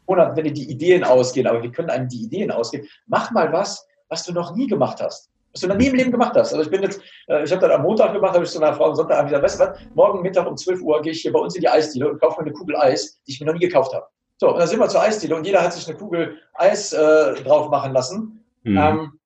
Monat, 0.07 0.37
wenn 0.37 0.45
dir 0.45 0.53
die 0.53 0.71
Ideen 0.71 1.03
ausgehen, 1.03 1.47
aber 1.47 1.61
wir 1.61 1.71
können 1.71 1.89
einem 1.89 2.07
die 2.07 2.23
Ideen 2.23 2.49
ausgehen. 2.49 2.87
Mach 3.07 3.29
mal 3.31 3.51
was, 3.51 3.85
was 4.13 4.23
du 4.25 4.31
noch 4.31 4.55
nie 4.55 4.67
gemacht 4.67 5.01
hast. 5.01 5.29
Was 5.53 5.61
du 5.61 5.67
noch 5.67 5.75
nie 5.75 5.87
im 5.87 5.95
Leben 5.95 6.11
gemacht 6.11 6.35
hast. 6.35 6.53
Also 6.53 6.63
ich 6.63 6.69
bin 6.69 6.83
jetzt, 6.83 7.01
äh, 7.27 7.43
ich 7.43 7.51
habe 7.51 7.61
das 7.61 7.71
am 7.71 7.81
Montag 7.81 8.13
gemacht, 8.13 8.33
habe 8.33 8.43
ich 8.43 8.51
zu 8.51 8.59
meiner 8.59 8.75
Frau 8.75 8.89
am 8.89 8.95
Sonntag 8.95 9.23
gesagt, 9.25 9.43
weißt 9.43 9.59
du 9.59 9.63
was, 9.63 9.79
morgen 9.95 10.21
Mittag 10.21 10.47
um 10.47 10.55
12 10.55 10.81
Uhr 10.81 11.01
gehe 11.01 11.11
ich 11.11 11.21
hier 11.21 11.33
bei 11.33 11.39
uns 11.39 11.55
in 11.55 11.61
die 11.61 11.69
Eisdiele 11.69 12.09
und 12.09 12.21
kaufe 12.21 12.41
mir 12.41 12.47
eine 12.47 12.53
Kugel 12.53 12.75
Eis, 12.77 13.19
die 13.25 13.31
ich 13.31 13.39
mir 13.39 13.47
noch 13.47 13.53
nie 13.53 13.67
gekauft 13.67 13.93
habe. 13.93 14.05
So, 14.37 14.51
und 14.51 14.59
dann 14.59 14.67
sind 14.67 14.79
wir 14.79 14.87
zur 14.87 15.01
Eisdiele 15.01 15.35
und 15.35 15.45
jeder 15.45 15.61
hat 15.61 15.73
sich 15.73 15.87
eine 15.87 15.97
Kugel 15.97 16.37
Eis 16.53 16.93
äh, 16.93 17.33
drauf 17.43 17.69
machen 17.69 17.93
lassen, 17.93 18.45
mhm. 18.63 18.77
ähm, 18.77 19.19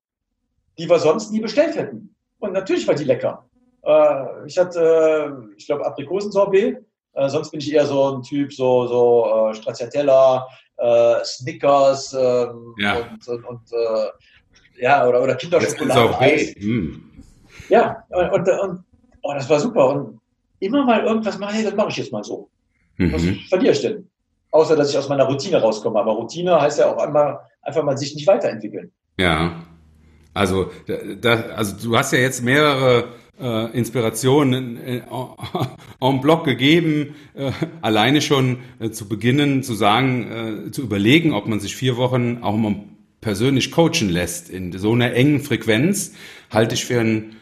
die 0.78 0.88
wir 0.88 0.98
sonst 0.98 1.30
nie 1.32 1.40
bestellt 1.40 1.76
hätten. 1.76 2.14
Und 2.38 2.52
natürlich 2.52 2.86
war 2.86 2.94
die 2.94 3.04
lecker. 3.04 3.44
Äh, 3.82 4.46
ich 4.46 4.58
hatte, 4.58 4.80
äh, 4.80 5.54
ich 5.56 5.66
glaube, 5.66 5.84
Aprikosensorbet. 5.86 6.78
Äh, 7.14 7.28
sonst 7.28 7.50
bin 7.50 7.60
ich 7.60 7.72
eher 7.72 7.86
so 7.86 8.16
ein 8.16 8.22
Typ, 8.22 8.52
so, 8.52 8.86
so 8.86 9.48
äh, 9.50 9.54
Stracciatella, 9.54 10.46
äh, 10.76 11.24
Snickers 11.24 12.12
ähm, 12.12 12.74
ja. 12.78 12.98
und, 12.98 13.28
und, 13.28 13.44
und 13.44 13.72
äh, 13.72 14.08
ja, 14.80 15.06
oder, 15.06 15.22
oder 15.22 15.34
Kinderschokolade. 15.34 16.54
Hm. 16.58 17.02
Ja, 17.68 18.04
und, 18.08 18.30
und, 18.30 18.48
und 18.48 18.84
oh, 19.22 19.32
das 19.34 19.48
war 19.48 19.60
super. 19.60 19.88
Und 19.90 20.20
immer 20.60 20.84
mal 20.84 21.04
irgendwas 21.04 21.38
machen, 21.38 21.54
hey, 21.54 21.64
das 21.64 21.74
mache 21.74 21.88
ich 21.90 21.96
jetzt 21.96 22.12
mal 22.12 22.24
so. 22.24 22.48
Mhm. 22.96 23.12
Was 23.12 23.22
verliere 23.48 23.72
ich 23.72 23.80
denn? 23.80 24.08
Außer, 24.50 24.76
dass 24.76 24.90
ich 24.90 24.98
aus 24.98 25.08
meiner 25.08 25.24
Routine 25.24 25.60
rauskomme. 25.60 25.98
Aber 25.98 26.12
Routine 26.12 26.60
heißt 26.60 26.78
ja 26.78 26.92
auch 26.92 26.98
einmal, 26.98 27.40
einfach 27.62 27.82
mal 27.82 27.96
sich 27.96 28.14
nicht 28.14 28.26
weiterentwickeln. 28.26 28.90
Ja. 29.18 29.62
Also, 30.34 30.70
da, 31.20 31.34
also 31.56 31.76
du 31.82 31.96
hast 31.96 32.12
ja 32.12 32.18
jetzt 32.18 32.42
mehrere 32.42 33.08
äh, 33.40 33.76
Inspirationen 33.76 34.76
äh, 34.76 35.02
en 36.00 36.20
bloc 36.20 36.44
gegeben, 36.44 37.14
äh, 37.34 37.50
alleine 37.82 38.20
schon 38.20 38.58
äh, 38.78 38.90
zu 38.90 39.08
beginnen, 39.08 39.62
zu 39.62 39.74
sagen, 39.74 40.66
äh, 40.66 40.70
zu 40.70 40.82
überlegen, 40.82 41.32
ob 41.32 41.46
man 41.46 41.60
sich 41.60 41.76
vier 41.76 41.96
Wochen 41.96 42.38
auch 42.42 42.56
mal 42.56 42.76
persönlich 43.20 43.70
coachen 43.70 44.08
lässt 44.08 44.50
in 44.50 44.76
so 44.76 44.92
einer 44.92 45.12
engen 45.12 45.40
Frequenz, 45.40 46.12
halte 46.50 46.74
ich 46.74 46.84
für 46.84 47.00
einen 47.00 47.36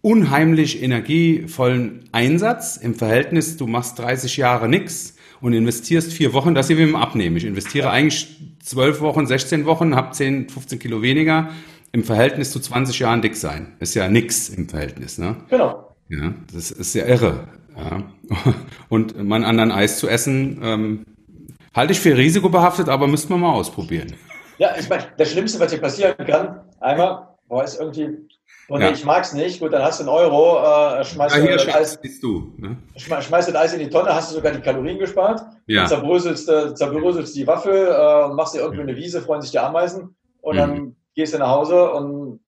unheimlich 0.00 0.82
energievollen 0.82 2.04
Einsatz 2.12 2.76
im 2.76 2.94
Verhältnis, 2.94 3.56
du 3.56 3.66
machst 3.66 3.98
30 3.98 4.36
Jahre 4.36 4.68
nix 4.68 5.16
und 5.40 5.52
investierst 5.52 6.12
vier 6.12 6.32
Wochen, 6.32 6.54
das 6.54 6.68
hier 6.68 6.78
wie 6.78 6.82
im 6.82 6.96
Abnehmen. 6.96 7.36
Ich 7.36 7.44
investiere 7.44 7.90
eigentlich 7.90 8.38
zwölf 8.62 9.00
Wochen, 9.00 9.26
16 9.26 9.66
Wochen, 9.66 9.94
habe 9.94 10.12
10, 10.12 10.48
15 10.48 10.78
Kilo 10.78 11.02
weniger 11.02 11.50
im 11.92 12.04
Verhältnis 12.04 12.50
zu 12.50 12.60
20 12.60 12.98
Jahren 12.98 13.22
dick 13.22 13.36
sein. 13.36 13.72
Ist 13.80 13.94
ja 13.94 14.08
nix 14.08 14.48
im 14.48 14.68
Verhältnis, 14.68 15.18
ne? 15.18 15.36
Genau. 15.48 15.96
Ja, 16.08 16.34
das 16.52 16.70
ist 16.70 16.94
ja 16.94 17.06
irre. 17.06 17.48
Ja. 17.76 18.04
Und 18.88 19.22
man 19.22 19.44
anderen 19.44 19.72
Eis 19.72 19.98
zu 19.98 20.08
essen, 20.08 20.60
ähm, 20.62 21.04
halte 21.74 21.92
ich 21.92 22.00
für 22.00 22.16
risikobehaftet, 22.16 22.88
aber 22.88 23.06
müsste 23.06 23.30
man 23.32 23.40
mal 23.40 23.52
ausprobieren. 23.52 24.14
Ja, 24.58 24.74
ich 24.78 24.88
meine, 24.88 25.04
das 25.16 25.30
Schlimmste, 25.30 25.60
was 25.60 25.70
dir 25.70 25.80
passieren 25.80 26.16
kann, 26.18 26.60
einmal, 26.80 27.28
boah, 27.48 27.64
ist 27.64 27.78
irgendwie, 27.78 28.18
und 28.68 28.80
ja. 28.80 28.90
ich 28.90 29.04
mag's 29.04 29.32
nicht, 29.32 29.60
gut, 29.60 29.72
dann 29.72 29.82
hast 29.82 30.00
du 30.00 30.02
einen 30.02 30.10
Euro, 30.10 30.58
äh, 30.58 31.04
schmeißt 31.04 31.36
ja, 31.36 31.52
das 31.52 31.74
Eis, 31.74 32.20
du, 32.20 32.52
ne? 32.58 32.76
schmeißt 32.96 33.48
das 33.48 33.54
Eis 33.54 33.72
in 33.72 33.80
die 33.80 33.88
Tonne, 33.88 34.14
hast 34.14 34.30
du 34.30 34.36
sogar 34.36 34.52
die 34.52 34.60
Kalorien 34.60 34.98
gespart, 34.98 35.42
ja. 35.66 35.86
zerbröselst, 35.86 36.48
äh, 36.48 36.74
zerbröselst 36.74 37.36
die 37.36 37.46
Waffel, 37.46 37.86
äh, 37.86 38.34
machst 38.34 38.54
dir 38.54 38.60
irgendwie 38.60 38.82
eine 38.82 38.96
Wiese, 38.96 39.22
freuen 39.22 39.40
sich 39.40 39.52
die 39.52 39.58
Ameisen 39.58 40.16
und 40.40 40.56
mhm. 40.56 40.58
dann 40.58 40.96
gehst 41.14 41.34
du 41.34 41.38
nach 41.38 41.50
Hause 41.50 41.90
und 41.92 42.40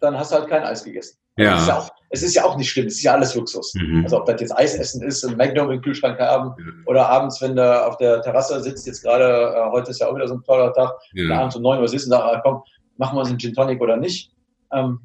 dann 0.00 0.18
hast 0.18 0.32
du 0.32 0.36
halt 0.36 0.48
kein 0.48 0.64
Eis 0.64 0.84
gegessen. 0.84 1.21
Ja. 1.36 1.54
Es, 1.54 1.62
ist 1.62 1.68
ja 1.68 1.78
auch, 1.78 1.90
es 2.10 2.22
ist 2.22 2.34
ja 2.34 2.44
auch 2.44 2.56
nicht 2.56 2.70
schlimm, 2.70 2.86
es 2.86 2.96
ist 2.96 3.02
ja 3.02 3.14
alles 3.14 3.34
Luxus. 3.34 3.72
Mhm. 3.74 4.02
Also 4.04 4.18
ob 4.18 4.26
das 4.26 4.40
jetzt 4.40 4.56
Eisessen 4.56 5.02
ist, 5.02 5.24
ein 5.24 5.36
Magnum 5.36 5.70
im 5.70 5.80
Kühlschrank 5.80 6.18
haben 6.18 6.54
mhm. 6.58 6.82
oder 6.86 7.08
abends, 7.08 7.40
wenn 7.40 7.56
du 7.56 7.86
auf 7.86 7.96
der 7.96 8.20
Terrasse 8.22 8.60
sitzt, 8.62 8.86
jetzt 8.86 9.02
gerade, 9.02 9.54
äh, 9.56 9.70
heute 9.70 9.90
ist 9.90 10.00
ja 10.00 10.08
auch 10.08 10.14
wieder 10.14 10.28
so 10.28 10.34
ein 10.34 10.42
toller 10.42 10.72
Tag, 10.72 10.92
ja. 11.14 11.38
abends 11.38 11.56
um 11.56 11.62
9 11.62 11.80
Uhr 11.80 11.88
sitzt 11.88 12.06
und 12.06 12.12
sagst, 12.12 12.24
ah, 12.26 12.40
komm, 12.42 12.62
machen 12.98 13.16
wir 13.16 13.20
uns 13.20 13.30
einen 13.30 13.38
Gin 13.38 13.54
Tonic 13.54 13.80
oder 13.80 13.96
nicht. 13.96 14.32
Ähm, 14.72 15.00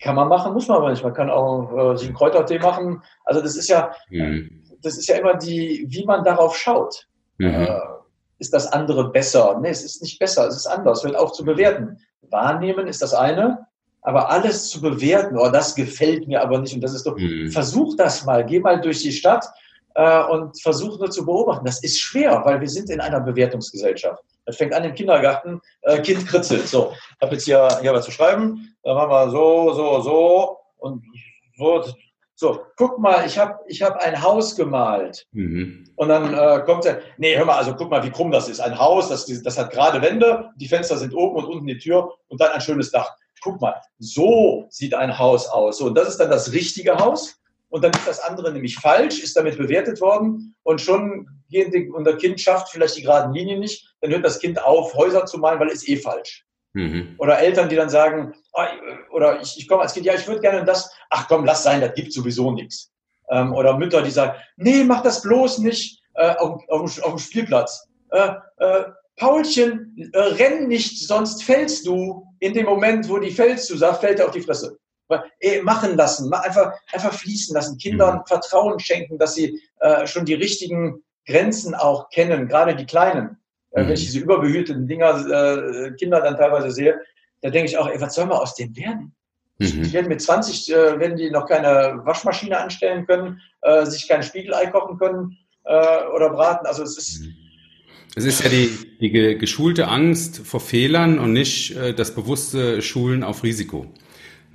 kann 0.00 0.16
man 0.16 0.28
machen, 0.28 0.52
muss 0.52 0.66
man 0.66 0.78
aber 0.78 0.90
nicht. 0.90 1.04
Man 1.04 1.14
kann 1.14 1.30
auch 1.30 1.92
äh, 1.92 1.96
sich 1.96 2.08
einen 2.08 2.16
Kräutertee 2.16 2.58
machen. 2.58 3.02
Also 3.24 3.40
das 3.40 3.56
ist 3.56 3.68
ja, 3.68 3.92
mhm. 4.08 4.64
das 4.82 4.96
ist 4.96 5.08
ja 5.08 5.16
immer 5.16 5.34
die, 5.34 5.84
wie 5.88 6.04
man 6.04 6.24
darauf 6.24 6.56
schaut. 6.56 7.06
Mhm. 7.38 7.54
Äh, 7.54 7.78
ist 8.38 8.54
das 8.54 8.66
andere 8.72 9.10
besser? 9.10 9.58
Nee, 9.60 9.68
es 9.68 9.84
ist 9.84 10.02
nicht 10.02 10.18
besser, 10.18 10.48
es 10.48 10.56
ist 10.56 10.66
anders, 10.66 11.04
wird 11.04 11.16
auch 11.16 11.32
zu 11.32 11.44
bewerten. 11.44 11.98
Wahrnehmen 12.30 12.86
ist 12.86 13.02
das 13.02 13.12
eine, 13.12 13.66
aber 14.02 14.30
alles 14.30 14.70
zu 14.70 14.80
bewerten, 14.80 15.36
oh, 15.36 15.50
das 15.50 15.74
gefällt 15.74 16.26
mir 16.26 16.42
aber 16.42 16.58
nicht 16.58 16.74
und 16.74 16.80
das 16.80 16.94
ist 16.94 17.06
doch, 17.06 17.16
mhm. 17.16 17.50
versuch 17.50 17.96
das 17.96 18.24
mal, 18.24 18.44
geh 18.44 18.60
mal 18.60 18.80
durch 18.80 19.00
die 19.02 19.12
Stadt 19.12 19.44
äh, 19.94 20.22
und 20.24 20.60
versuch 20.60 20.98
nur 20.98 21.10
zu 21.10 21.24
beobachten. 21.24 21.64
Das 21.64 21.82
ist 21.82 22.00
schwer, 22.00 22.42
weil 22.44 22.60
wir 22.60 22.68
sind 22.68 22.90
in 22.90 23.00
einer 23.00 23.20
Bewertungsgesellschaft. 23.20 24.22
Das 24.46 24.56
fängt 24.56 24.74
an 24.74 24.84
im 24.84 24.94
Kindergarten, 24.94 25.60
äh, 25.82 26.00
Kind 26.00 26.26
kritzelt. 26.26 26.66
So, 26.66 26.92
ich 26.92 27.20
habe 27.20 27.34
jetzt 27.34 27.44
hier, 27.44 27.68
hier 27.82 27.92
was 27.92 28.04
zu 28.04 28.10
schreiben, 28.10 28.74
dann 28.82 28.96
machen 28.96 29.10
wir 29.10 29.30
so, 29.30 29.72
so, 29.74 30.00
so 30.00 30.56
und 30.78 31.04
so, 31.56 31.84
So, 32.40 32.58
guck 32.76 32.98
mal, 32.98 33.26
ich 33.26 33.38
habe 33.38 33.58
ich 33.66 33.82
hab 33.82 33.98
ein 33.98 34.22
Haus 34.22 34.56
gemalt. 34.56 35.26
Mhm. 35.32 35.84
Und 35.94 36.08
dann 36.08 36.32
äh, 36.32 36.64
kommt 36.64 36.86
er, 36.86 37.00
nee, 37.18 37.36
hör 37.36 37.44
mal, 37.44 37.58
also 37.58 37.74
guck 37.74 37.90
mal, 37.90 38.02
wie 38.02 38.10
krumm 38.10 38.30
das 38.30 38.48
ist. 38.48 38.60
Ein 38.60 38.78
Haus, 38.78 39.10
das, 39.10 39.26
das 39.26 39.58
hat 39.58 39.70
gerade 39.70 40.00
Wände, 40.00 40.48
die 40.56 40.66
Fenster 40.66 40.96
sind 40.96 41.12
oben 41.12 41.36
und 41.36 41.44
unten 41.44 41.66
die 41.66 41.76
Tür 41.76 42.14
und 42.28 42.40
dann 42.40 42.52
ein 42.52 42.62
schönes 42.62 42.90
Dach. 42.90 43.14
Guck 43.42 43.60
mal, 43.60 43.80
so 43.98 44.66
sieht 44.68 44.94
ein 44.94 45.18
Haus 45.18 45.46
aus. 45.48 45.78
So, 45.78 45.86
und 45.86 45.94
das 45.94 46.08
ist 46.08 46.18
dann 46.18 46.30
das 46.30 46.52
richtige 46.52 46.96
Haus. 46.96 47.36
Und 47.70 47.84
dann 47.84 47.92
ist 47.92 48.06
das 48.06 48.20
andere 48.20 48.52
nämlich 48.52 48.76
falsch, 48.76 49.22
ist 49.22 49.36
damit 49.36 49.56
bewertet 49.56 50.00
worden 50.00 50.56
und 50.64 50.80
schon 50.80 51.28
gehen 51.50 51.70
die, 51.70 51.88
und 51.88 52.04
das 52.04 52.18
Kind 52.18 52.40
schafft 52.40 52.68
vielleicht 52.68 52.96
die 52.96 53.02
geraden 53.02 53.32
Linien 53.32 53.60
nicht, 53.60 53.94
dann 54.00 54.10
hört 54.10 54.24
das 54.24 54.40
Kind 54.40 54.60
auf, 54.62 54.92
Häuser 54.94 55.24
zu 55.24 55.38
malen, 55.38 55.60
weil 55.60 55.70
es 55.70 55.86
eh 55.86 55.96
falsch. 55.96 56.44
Mhm. 56.72 57.14
Oder 57.18 57.38
Eltern, 57.38 57.68
die 57.68 57.76
dann 57.76 57.88
sagen, 57.88 58.34
ah, 58.54 58.68
oder 59.12 59.40
ich, 59.40 59.56
ich 59.56 59.68
komme 59.68 59.82
als 59.82 59.94
Kind, 59.94 60.06
ja, 60.06 60.14
ich 60.14 60.26
würde 60.26 60.40
gerne 60.40 60.64
das, 60.64 60.92
ach 61.10 61.26
komm, 61.28 61.44
lass 61.44 61.62
sein, 61.62 61.80
das 61.80 61.94
gibt 61.94 62.12
sowieso 62.12 62.50
nichts. 62.50 62.90
Ähm, 63.30 63.52
oder 63.54 63.76
Mütter, 63.76 64.02
die 64.02 64.10
sagen, 64.10 64.36
nee, 64.56 64.84
mach 64.84 65.02
das 65.02 65.22
bloß 65.22 65.58
nicht 65.58 66.02
äh, 66.14 66.34
auf, 66.36 66.62
auf, 66.68 67.02
auf 67.02 67.14
dem 67.14 67.18
Spielplatz. 67.18 67.88
Äh, 68.10 68.32
äh, 68.58 68.84
Paulchen, 69.16 70.10
äh, 70.12 70.18
renn 70.18 70.68
nicht, 70.68 71.06
sonst 71.06 71.44
fällst 71.44 71.86
du. 71.86 72.26
In 72.40 72.54
dem 72.54 72.66
Moment, 72.66 73.08
wo 73.08 73.18
die 73.18 73.30
fällst, 73.30 73.70
du 73.70 73.76
sagst, 73.76 74.00
fällt 74.00 74.18
er 74.18 74.26
auf 74.26 74.32
die 74.32 74.42
Fresse. 74.42 74.78
Äh, 75.40 75.60
machen 75.62 75.96
lassen, 75.96 76.32
einfach, 76.32 76.72
einfach 76.92 77.12
fließen 77.12 77.54
lassen, 77.54 77.78
Kindern 77.78 78.18
mhm. 78.18 78.26
Vertrauen 78.26 78.78
schenken, 78.78 79.18
dass 79.18 79.34
sie 79.34 79.60
äh, 79.80 80.06
schon 80.06 80.24
die 80.24 80.34
richtigen 80.34 81.02
Grenzen 81.26 81.74
auch 81.74 82.10
kennen, 82.10 82.46
gerade 82.46 82.76
die 82.76 82.86
Kleinen. 82.86 83.36
Äh, 83.72 83.86
wenn 83.86 83.92
ich 83.92 84.02
mhm. 84.02 84.04
diese 84.04 84.18
überbehüteten 84.20 84.86
Dinger, 84.86 85.26
äh, 85.26 85.92
Kinder 85.92 86.20
dann 86.20 86.36
teilweise 86.36 86.70
sehe, 86.70 87.00
da 87.42 87.50
denke 87.50 87.70
ich 87.70 87.78
auch, 87.78 87.88
ey, 87.88 88.00
was 88.00 88.14
soll 88.14 88.26
man 88.26 88.38
aus 88.38 88.54
denen 88.54 88.76
werden? 88.76 89.14
Mhm. 89.58 89.82
Die 89.82 89.92
werden 89.92 90.08
mit 90.08 90.22
20, 90.22 90.72
äh, 90.72 91.00
werden 91.00 91.16
die 91.16 91.30
noch 91.30 91.46
keine 91.46 92.00
Waschmaschine 92.04 92.58
anstellen 92.58 93.06
können, 93.06 93.40
äh, 93.62 93.84
sich 93.86 94.08
kein 94.08 94.22
Spiegelei 94.22 94.66
kochen 94.66 94.98
können 94.98 95.36
äh, 95.64 96.06
oder 96.14 96.30
braten. 96.30 96.66
Also 96.66 96.82
es 96.82 96.96
ist. 96.96 97.20
Mhm. 97.20 97.39
Es 98.16 98.24
ist 98.24 98.42
ja 98.42 98.48
die, 98.48 98.98
die 99.00 99.38
geschulte 99.38 99.88
Angst 99.88 100.38
vor 100.44 100.60
Fehlern 100.60 101.18
und 101.18 101.32
nicht 101.32 101.76
äh, 101.76 101.94
das 101.94 102.14
bewusste 102.14 102.82
Schulen 102.82 103.22
auf 103.22 103.42
Risiko. 103.44 103.86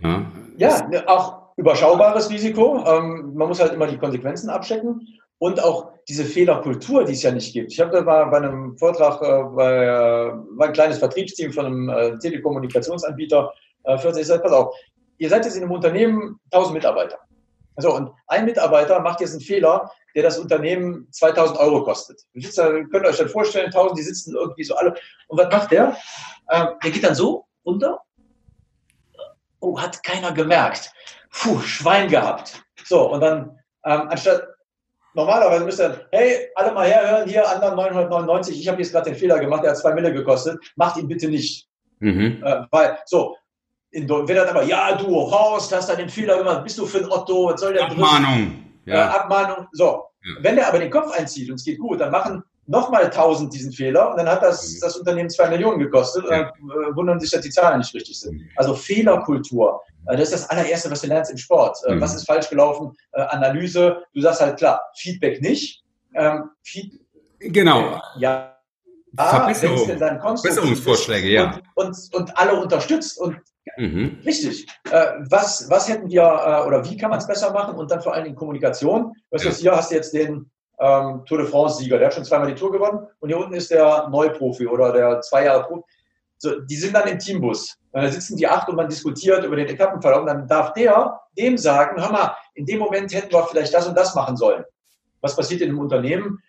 Ja, 0.03 0.25
ja 0.57 0.87
ne, 0.87 1.07
auch 1.07 1.45
überschaubares 1.55 2.29
Risiko. 2.29 2.83
Ähm, 2.85 3.33
man 3.33 3.47
muss 3.47 3.61
halt 3.61 3.73
immer 3.73 3.87
die 3.87 3.97
Konsequenzen 3.97 4.49
abchecken 4.49 5.07
und 5.37 5.63
auch 5.63 5.91
diese 6.07 6.25
Fehlerkultur, 6.25 7.05
die 7.05 7.13
es 7.13 7.23
ja 7.23 7.31
nicht 7.31 7.53
gibt. 7.53 7.71
Ich 7.71 7.79
habe 7.79 7.91
da 7.91 8.01
mal 8.01 8.25
bei 8.25 8.37
einem 8.37 8.77
Vortrag 8.77 9.21
äh, 9.21 9.43
bei, 9.55 9.85
äh, 9.85 10.31
war 10.57 10.67
ein 10.67 10.73
kleines 10.73 10.99
Vertriebsteam 10.99 11.51
von 11.51 11.65
einem 11.65 11.89
äh, 11.89 12.17
Telekommunikationsanbieter 12.19 13.53
äh, 13.83 13.97
40. 13.97 14.21
Ich 14.21 14.27
sage, 14.27 14.43
pass 14.43 14.51
auf, 14.51 14.75
ihr 15.17 15.29
seid 15.29 15.45
jetzt 15.45 15.55
in 15.55 15.63
einem 15.63 15.71
Unternehmen 15.71 16.39
1000 16.51 16.75
Mitarbeiter. 16.75 17.17
Also, 17.75 17.93
und 17.93 18.11
ein 18.27 18.45
Mitarbeiter 18.45 18.99
macht 18.99 19.21
jetzt 19.21 19.31
einen 19.31 19.41
Fehler, 19.41 19.91
der 20.15 20.23
das 20.23 20.39
Unternehmen 20.39 21.07
2000 21.11 21.59
Euro 21.59 21.83
kostet. 21.83 22.21
Ihr 22.33 22.49
könnt 22.89 23.05
euch 23.05 23.17
dann 23.17 23.29
vorstellen, 23.29 23.65
1000, 23.67 23.99
die 23.99 24.03
sitzen 24.03 24.35
irgendwie 24.35 24.63
so 24.63 24.75
alle. 24.75 24.95
Und 25.27 25.37
was 25.37 25.51
macht 25.51 25.71
der? 25.71 25.97
Ähm, 26.49 26.67
der 26.83 26.91
geht 26.91 27.03
dann 27.03 27.15
so 27.15 27.45
runter. 27.65 27.99
Oh, 29.59 29.79
hat 29.79 30.03
keiner 30.03 30.31
gemerkt. 30.31 30.91
Puh, 31.31 31.59
Schwein 31.59 32.07
gehabt. 32.07 32.63
So, 32.85 33.11
und 33.11 33.19
dann, 33.19 33.59
ähm, 33.83 34.07
anstatt 34.09 34.47
normalerweise 35.13 35.65
müsste 35.65 35.83
er, 35.83 36.19
hey, 36.19 36.49
alle 36.55 36.71
mal 36.71 36.87
herhören, 36.87 37.27
hier, 37.27 37.49
anderen 37.49 37.75
999, 37.75 38.59
ich 38.59 38.67
habe 38.67 38.81
jetzt 38.81 38.91
gerade 38.91 39.09
den 39.09 39.19
Fehler 39.19 39.39
gemacht, 39.39 39.63
der 39.63 39.71
hat 39.71 39.77
zwei 39.77 39.93
Mille 39.93 40.13
gekostet, 40.13 40.59
macht 40.75 40.97
ihn 40.97 41.07
bitte 41.07 41.27
nicht. 41.27 41.67
Mhm. 41.99 42.43
Äh, 42.43 42.65
weil, 42.71 42.99
so, 43.05 43.35
in, 43.95 44.09
wenn 44.09 44.35
er 44.35 44.49
aber, 44.49 44.63
ja, 44.63 44.93
du 44.97 45.07
Horst, 45.07 45.73
hast 45.73 45.89
da 45.89 45.95
den 45.95 46.09
Fehler 46.09 46.37
gemacht, 46.37 46.63
bist 46.63 46.77
du 46.77 46.85
für 46.85 46.97
ein 46.97 47.09
Otto, 47.09 47.49
was 47.49 47.61
soll 47.61 47.73
der 47.73 47.85
Abmahnung. 47.85 48.65
Ja. 48.85 48.95
Äh, 48.95 49.19
Abmahnung, 49.19 49.67
so. 49.71 50.03
Ja. 50.21 50.33
Wenn 50.41 50.57
der 50.57 50.67
aber 50.67 50.79
den 50.79 50.91
Kopf 50.91 51.17
einzieht 51.17 51.49
und 51.49 51.55
es 51.55 51.63
geht 51.63 51.79
gut, 51.79 52.01
dann 52.01 52.11
machen 52.11 52.43
nochmal 52.67 53.05
1000 53.05 53.53
diesen 53.53 53.71
Fehler 53.71 54.11
und 54.11 54.17
dann 54.17 54.27
hat 54.27 54.43
das, 54.43 54.73
mhm. 54.73 54.77
das 54.81 54.97
Unternehmen 54.97 55.29
zwei 55.29 55.49
Millionen 55.49 55.79
gekostet 55.79 56.25
und 56.25 56.29
dann 56.29 56.43
äh, 56.43 56.95
wundern 56.95 57.21
sich, 57.21 57.31
dass 57.31 57.41
die 57.41 57.49
Zahlen 57.49 57.77
nicht 57.77 57.93
richtig 57.93 58.19
sind. 58.19 58.33
Mhm. 58.33 58.49
Also 58.57 58.75
Fehlerkultur, 58.75 59.81
äh, 60.07 60.17
das 60.17 60.31
ist 60.31 60.33
das 60.33 60.49
allererste, 60.49 60.91
was 60.91 61.01
du 61.01 61.07
lernst 61.07 61.31
im 61.31 61.37
Sport. 61.37 61.77
Äh, 61.87 61.95
mhm. 61.95 62.01
Was 62.01 62.15
ist 62.15 62.25
falsch 62.25 62.49
gelaufen? 62.49 62.91
Analyse, 63.13 64.03
du 64.13 64.19
sagst 64.19 64.41
halt 64.41 64.57
klar, 64.57 64.81
Feedback 64.95 65.41
nicht. 65.41 65.83
Ähm, 66.15 66.49
Feed 66.63 66.99
genau. 67.39 68.01
Ja. 68.17 68.51
Verbesserung, 69.15 69.87
Verbesserungsvorschläge, 69.87 71.29
ja. 71.29 71.61
Und, 71.75 71.87
und, 71.87 72.13
und 72.13 72.37
alle 72.37 72.59
unterstützt 72.59 73.17
und 73.17 73.37
Mhm. 73.77 74.19
Richtig. 74.25 74.67
Äh, 74.91 75.05
was, 75.29 75.69
was 75.69 75.89
hätten 75.89 76.09
wir 76.09 76.21
äh, 76.21 76.67
oder 76.67 76.83
wie 76.85 76.97
kann 76.97 77.09
man 77.09 77.19
es 77.19 77.27
besser 77.27 77.51
machen 77.51 77.75
und 77.75 77.89
dann 77.91 78.01
vor 78.01 78.13
allen 78.13 78.23
Dingen 78.23 78.35
Kommunikation. 78.35 79.13
Weißt 79.31 79.45
du, 79.45 79.49
ja. 79.49 79.55
hier 79.55 79.75
hast 79.75 79.91
du 79.91 79.95
jetzt 79.95 80.13
den 80.13 80.49
ähm, 80.79 81.23
Tour 81.25 81.39
de 81.39 81.47
France-Sieger, 81.47 81.97
der 81.97 82.07
hat 82.07 82.13
schon 82.13 82.25
zweimal 82.25 82.47
die 82.47 82.55
Tour 82.55 82.71
gewonnen 82.71 83.07
und 83.19 83.29
hier 83.29 83.37
unten 83.37 83.53
ist 83.53 83.71
der 83.71 84.07
Neuprofi 84.09 84.67
oder 84.67 84.91
der 84.91 85.21
zwei 85.21 85.45
Jahre 85.45 85.63
Profi. 85.63 85.83
So, 86.37 86.59
die 86.59 86.75
sind 86.75 86.93
dann 86.93 87.07
im 87.07 87.17
Teambus. 87.17 87.77
Da 87.91 88.09
sitzen 88.09 88.35
die 88.35 88.47
acht 88.47 88.67
und 88.67 88.75
man 88.75 88.89
diskutiert 88.89 89.45
über 89.45 89.55
den 89.55 89.67
Etappenverlauf 89.67 90.21
und 90.21 90.27
dann 90.27 90.47
darf 90.47 90.73
der 90.73 91.21
dem 91.37 91.57
sagen, 91.57 92.01
hör 92.01 92.11
mal, 92.11 92.35
in 92.55 92.65
dem 92.65 92.79
Moment 92.79 93.13
hätten 93.13 93.31
wir 93.31 93.45
vielleicht 93.47 93.73
das 93.73 93.87
und 93.87 93.97
das 93.97 94.15
machen 94.15 94.35
sollen. 94.35 94.63
Was 95.21 95.35
passiert 95.35 95.61
in 95.61 95.69
einem 95.69 95.79
Unternehmen? 95.79 96.39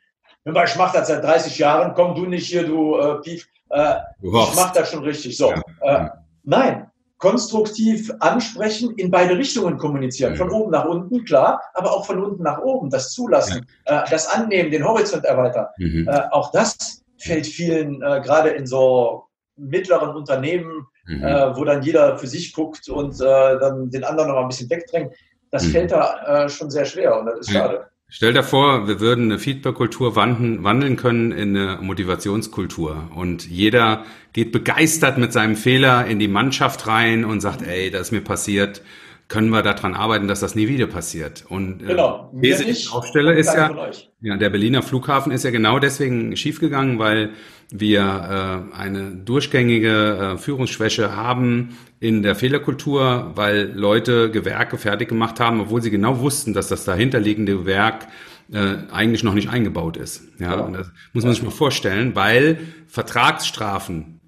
Hör 0.44 0.52
mal, 0.52 0.66
ich 0.66 0.76
mache 0.76 0.98
das 0.98 1.08
seit 1.08 1.22
30 1.22 1.56
Jahren, 1.58 1.94
komm 1.94 2.14
du 2.14 2.26
nicht 2.26 2.48
hier, 2.48 2.66
du 2.66 2.96
äh, 2.98 3.20
Pief. 3.20 3.48
Äh, 3.70 3.96
ich 4.22 4.32
mache 4.32 4.72
das 4.74 4.90
schon 4.90 5.04
richtig. 5.04 5.36
So, 5.36 5.52
ja. 5.52 6.06
äh, 6.06 6.08
nein, 6.42 6.90
konstruktiv 7.18 8.12
ansprechen, 8.20 8.94
in 8.96 9.10
beide 9.10 9.36
Richtungen 9.36 9.78
kommunizieren. 9.78 10.36
Von 10.36 10.50
oben 10.50 10.70
nach 10.70 10.84
unten, 10.84 11.24
klar, 11.24 11.60
aber 11.74 11.92
auch 11.92 12.04
von 12.04 12.22
unten 12.22 12.42
nach 12.42 12.58
oben, 12.58 12.90
das 12.90 13.12
Zulassen, 13.12 13.66
ja. 13.86 14.02
äh, 14.04 14.10
das 14.10 14.28
Annehmen, 14.28 14.70
den 14.70 14.84
Horizont 14.84 15.24
erweitern. 15.24 15.66
Mhm. 15.78 16.08
Äh, 16.08 16.22
auch 16.30 16.50
das 16.52 17.02
fällt 17.18 17.46
vielen, 17.46 18.02
äh, 18.02 18.20
gerade 18.20 18.50
in 18.50 18.66
so 18.66 19.24
mittleren 19.56 20.14
Unternehmen, 20.14 20.86
mhm. 21.06 21.24
Äh, 21.24 21.56
wo 21.56 21.64
dann 21.64 21.82
jeder 21.82 22.18
für 22.18 22.26
sich 22.26 22.52
guckt 22.52 22.88
und 22.88 23.18
äh, 23.20 23.58
dann 23.58 23.90
den 23.90 24.04
anderen 24.04 24.30
noch 24.30 24.38
ein 24.38 24.48
bisschen 24.48 24.68
wegdrängt. 24.68 25.14
Das 25.50 25.64
mhm. 25.64 25.70
fällt 25.70 25.92
da 25.92 26.44
äh, 26.44 26.48
schon 26.48 26.70
sehr 26.70 26.84
schwer 26.84 27.18
und 27.18 27.26
das 27.26 27.40
ist 27.40 27.52
schade. 27.52 27.88
Stell 28.08 28.32
dir 28.32 28.44
vor, 28.44 28.86
wir 28.86 29.00
würden 29.00 29.24
eine 29.24 29.38
Feedback-Kultur 29.40 30.14
wandeln, 30.14 30.62
wandeln 30.62 30.96
können 30.96 31.32
in 31.32 31.56
eine 31.56 31.78
Motivationskultur. 31.82 33.10
Und 33.14 33.48
jeder 33.48 34.04
geht 34.32 34.52
begeistert 34.52 35.18
mit 35.18 35.32
seinem 35.32 35.56
Fehler 35.56 36.06
in 36.06 36.20
die 36.20 36.28
Mannschaft 36.28 36.86
rein 36.86 37.24
und 37.24 37.40
sagt, 37.40 37.62
ey, 37.62 37.90
das 37.90 38.02
ist 38.02 38.12
mir 38.12 38.20
passiert. 38.20 38.82
Können 39.28 39.48
wir 39.50 39.62
daran 39.62 39.94
arbeiten, 39.94 40.28
dass 40.28 40.38
das 40.38 40.54
nie 40.54 40.68
wieder 40.68 40.86
passiert? 40.86 41.44
Und 41.48 41.82
äh, 41.82 41.86
genau. 41.86 42.32
These, 42.40 42.64
die 42.64 42.70
ich 42.70 42.92
aufstelle, 42.92 43.34
ist 43.34 43.52
ja, 43.52 43.74
ja, 44.20 44.36
der 44.36 44.50
Berliner 44.50 44.82
Flughafen 44.82 45.32
ist 45.32 45.44
ja 45.44 45.50
genau 45.50 45.80
deswegen 45.80 46.36
schiefgegangen, 46.36 47.00
weil 47.00 47.30
wir 47.70 48.68
äh, 48.72 48.76
eine 48.76 49.10
durchgängige 49.10 50.34
äh, 50.34 50.38
Führungsschwäche 50.38 51.16
haben 51.16 51.76
in 51.98 52.22
der 52.22 52.36
Fehlerkultur, 52.36 53.32
weil 53.34 53.72
Leute 53.74 54.30
Gewerke 54.30 54.78
fertig 54.78 55.08
gemacht 55.08 55.40
haben, 55.40 55.60
obwohl 55.60 55.82
sie 55.82 55.90
genau 55.90 56.20
wussten, 56.20 56.54
dass 56.54 56.68
das 56.68 56.84
dahinterliegende 56.84 57.66
Werk 57.66 58.06
äh, 58.52 58.76
eigentlich 58.92 59.24
noch 59.24 59.34
nicht 59.34 59.48
eingebaut 59.48 59.96
ist. 59.96 60.22
Ja, 60.38 60.54
ja. 60.56 60.60
Und 60.60 60.74
das 60.74 60.90
muss 61.12 61.24
man 61.24 61.34
sich 61.34 61.42
mal 61.42 61.50
vorstellen, 61.50 62.14
weil 62.14 62.58
Vertragsstrafen 62.86 64.20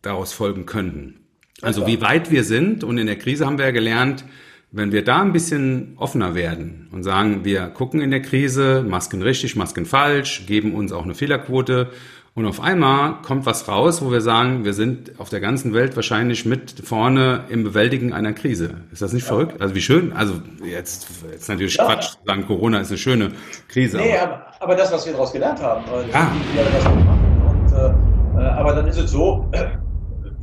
daraus 0.00 0.32
folgen 0.32 0.64
könnten. 0.64 1.17
Also 1.62 1.86
wie 1.86 2.00
weit 2.00 2.30
wir 2.30 2.44
sind 2.44 2.84
und 2.84 2.98
in 2.98 3.06
der 3.06 3.16
Krise 3.16 3.46
haben 3.46 3.58
wir 3.58 3.66
ja 3.66 3.70
gelernt, 3.72 4.24
wenn 4.70 4.92
wir 4.92 5.02
da 5.02 5.22
ein 5.22 5.32
bisschen 5.32 5.94
offener 5.96 6.34
werden 6.34 6.88
und 6.92 7.02
sagen, 7.02 7.44
wir 7.44 7.66
gucken 7.68 8.00
in 8.00 8.10
der 8.10 8.20
Krise, 8.20 8.84
Masken 8.86 9.22
richtig, 9.22 9.56
Masken 9.56 9.86
falsch, 9.86 10.44
geben 10.46 10.74
uns 10.74 10.92
auch 10.92 11.04
eine 11.04 11.14
Fehlerquote 11.14 11.90
und 12.34 12.46
auf 12.46 12.60
einmal 12.60 13.16
kommt 13.22 13.46
was 13.46 13.66
raus, 13.66 14.00
wo 14.02 14.12
wir 14.12 14.20
sagen, 14.20 14.64
wir 14.64 14.74
sind 14.74 15.18
auf 15.18 15.28
der 15.30 15.40
ganzen 15.40 15.74
Welt 15.74 15.96
wahrscheinlich 15.96 16.44
mit 16.44 16.74
vorne 16.84 17.44
im 17.48 17.64
Bewältigen 17.64 18.12
einer 18.12 18.32
Krise. 18.32 18.74
Ist 18.92 19.02
das 19.02 19.12
nicht 19.12 19.24
ja. 19.24 19.28
verrückt? 19.28 19.60
Also 19.60 19.74
wie 19.74 19.80
schön, 19.80 20.12
also 20.12 20.34
jetzt, 20.64 21.08
jetzt 21.32 21.48
natürlich 21.48 21.74
ja. 21.74 21.86
Quatsch 21.86 22.10
zu 22.10 22.18
sagen, 22.24 22.46
Corona 22.46 22.78
ist 22.78 22.90
eine 22.90 22.98
schöne 22.98 23.32
Krise. 23.66 23.96
Nee, 23.96 24.16
aber, 24.16 24.46
aber 24.60 24.76
das, 24.76 24.92
was 24.92 25.04
wir 25.06 25.14
daraus 25.14 25.32
gelernt 25.32 25.60
haben, 25.60 25.82
ja. 26.12 26.30
wie 26.52 26.56
wir 26.56 26.64
das 26.64 26.84
machen. 26.84 27.08
Und, 27.48 27.72
äh, 27.72 28.40
äh, 28.40 28.48
aber 28.50 28.74
dann 28.74 28.86
ist 28.86 28.98
es 28.98 29.10
so, 29.10 29.50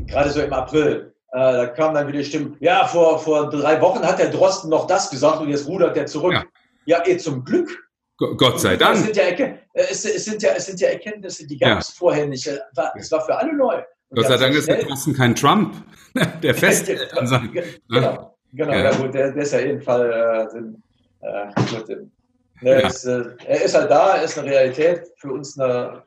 gerade 0.07 0.29
so 0.29 0.41
im 0.41 0.53
April, 0.53 1.13
äh, 1.31 1.37
da 1.37 1.67
kam 1.67 1.93
dann 1.93 2.07
wieder 2.07 2.23
Stimmen, 2.23 2.57
ja, 2.59 2.85
vor, 2.85 3.19
vor 3.19 3.49
drei 3.49 3.81
Wochen 3.81 4.05
hat 4.05 4.19
der 4.19 4.29
Drosten 4.29 4.69
noch 4.69 4.87
das 4.87 5.09
gesagt 5.09 5.41
und 5.41 5.49
jetzt 5.49 5.67
rudert 5.67 5.95
der 5.95 6.05
zurück. 6.05 6.33
Ja, 6.33 6.43
ja 6.85 7.07
eh 7.07 7.17
zum 7.17 7.43
Glück 7.43 7.69
Gott 8.17 8.61
sei 8.61 8.77
Dank. 8.77 8.95
Es 8.95 9.03
sind 9.03 9.17
ja, 9.17 9.23
äh, 9.23 9.57
es, 9.73 10.05
es 10.05 10.25
sind 10.25 10.41
ja, 10.41 10.51
es 10.55 10.65
sind 10.67 10.79
ja 10.79 10.89
Erkenntnisse, 10.89 11.45
die 11.45 11.57
gab 11.57 11.79
es 11.79 11.89
ja. 11.89 11.95
vorher 11.97 12.27
nicht. 12.27 12.47
Es 12.95 13.11
war 13.11 13.25
für 13.25 13.35
alle 13.35 13.53
neu. 13.53 13.75
Und 14.09 14.17
Gott 14.17 14.27
sei 14.27 14.37
Dank 14.37 14.55
ist 14.55 14.67
der 14.67 14.83
Drosten 14.83 15.13
kein 15.13 15.35
Trump, 15.35 15.75
der 16.43 16.55
fest 16.55 16.89
an 17.17 17.27
seinem, 17.27 17.51
Genau, 17.89 18.37
genau 18.53 18.73
ja. 18.73 18.95
gut, 18.95 19.13
der, 19.13 19.31
der 19.31 19.43
ist 19.43 19.51
ja 19.51 19.59
jeden 19.59 19.81
Fall 19.81 20.49
äh, 21.21 21.27
äh, 21.27 21.47
gut, 21.69 21.89
ne, 22.61 22.81
ja. 22.81 22.87
ist, 22.87 23.05
äh, 23.05 23.23
er 23.45 23.63
ist 23.63 23.75
halt 23.75 23.91
da, 23.91 24.15
er 24.15 24.23
ist 24.23 24.37
eine 24.39 24.49
Realität, 24.49 25.11
für 25.17 25.33
uns 25.33 25.59
eine 25.59 26.03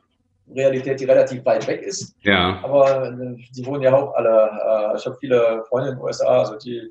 Realität, 0.55 0.99
die 0.99 1.05
relativ 1.05 1.45
weit 1.45 1.67
weg 1.67 1.81
ist. 1.81 2.15
Ja. 2.21 2.59
Aber 2.63 3.07
äh, 3.07 3.35
die 3.55 3.65
wohnen 3.65 3.83
ja 3.83 3.93
auch 3.93 4.13
alle, 4.15 4.29
äh, 4.29 4.97
ich 4.97 5.05
habe 5.05 5.17
viele 5.19 5.63
Freunde 5.69 5.89
in 5.89 5.95
den 5.95 6.03
USA, 6.03 6.39
also 6.39 6.57
die, 6.57 6.89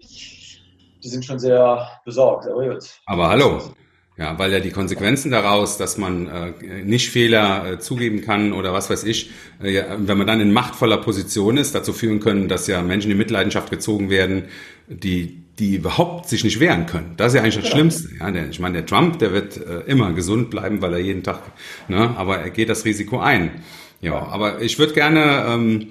die 1.03 1.09
sind 1.09 1.25
schon 1.25 1.39
sehr 1.39 1.89
besorgt. 2.05 2.47
Aber, 2.47 2.69
gut. 2.69 2.85
aber 3.07 3.29
hallo. 3.29 3.63
Ja, 4.17 4.37
weil 4.37 4.53
ja 4.53 4.59
die 4.59 4.73
Konsequenzen 4.73 5.31
daraus, 5.31 5.79
dass 5.79 5.97
man 5.97 6.27
äh, 6.27 6.83
nicht 6.83 7.09
Fehler 7.11 7.75
äh, 7.75 7.79
zugeben 7.79 8.21
kann 8.21 8.53
oder 8.53 8.73
was 8.73 8.91
weiß 8.91 9.05
ich, 9.05 9.31
äh, 9.63 9.85
wenn 9.97 10.19
man 10.19 10.27
dann 10.27 10.41
in 10.41 10.53
machtvoller 10.53 10.97
Position 10.97 11.57
ist, 11.57 11.77
dazu 11.77 11.93
führen 11.93 12.19
können, 12.19 12.49
dass 12.49 12.67
ja 12.67 12.83
Menschen 12.83 13.13
in 13.13 13.17
Mitleidenschaft 13.17 13.71
gezogen 13.71 14.11
werden, 14.11 14.47
die 14.89 15.45
die 15.59 15.77
überhaupt 15.77 16.29
sich 16.29 16.45
nicht 16.45 16.61
wehren 16.61 16.87
können. 16.87 17.15
Das 17.17 17.29
ist 17.29 17.37
ja 17.37 17.43
eigentlich 17.43 17.57
das 17.57 17.65
ja. 17.65 17.71
Schlimmste. 17.71 18.09
Ja, 18.19 18.31
der, 18.31 18.49
ich 18.49 18.61
meine, 18.61 18.75
der 18.75 18.87
Trump, 18.87 19.19
der 19.19 19.33
wird 19.33 19.57
äh, 19.57 19.81
immer 19.87 20.13
gesund 20.13 20.51
bleiben, 20.51 20.81
weil 20.81 20.93
er 20.95 21.01
jeden 21.01 21.23
Tag, 21.23 21.43
ne, 21.89 22.17
aber 22.17 22.39
er 22.39 22.51
geht 22.51 22.69
das 22.69 22.85
Risiko 22.85 23.19
ein. 23.19 23.51
Ja, 24.01 24.13
ja. 24.13 24.27
aber 24.29 24.63
ich 24.63 24.79
würde 24.79 24.95
gerne 24.95 25.45
ähm, 25.49 25.89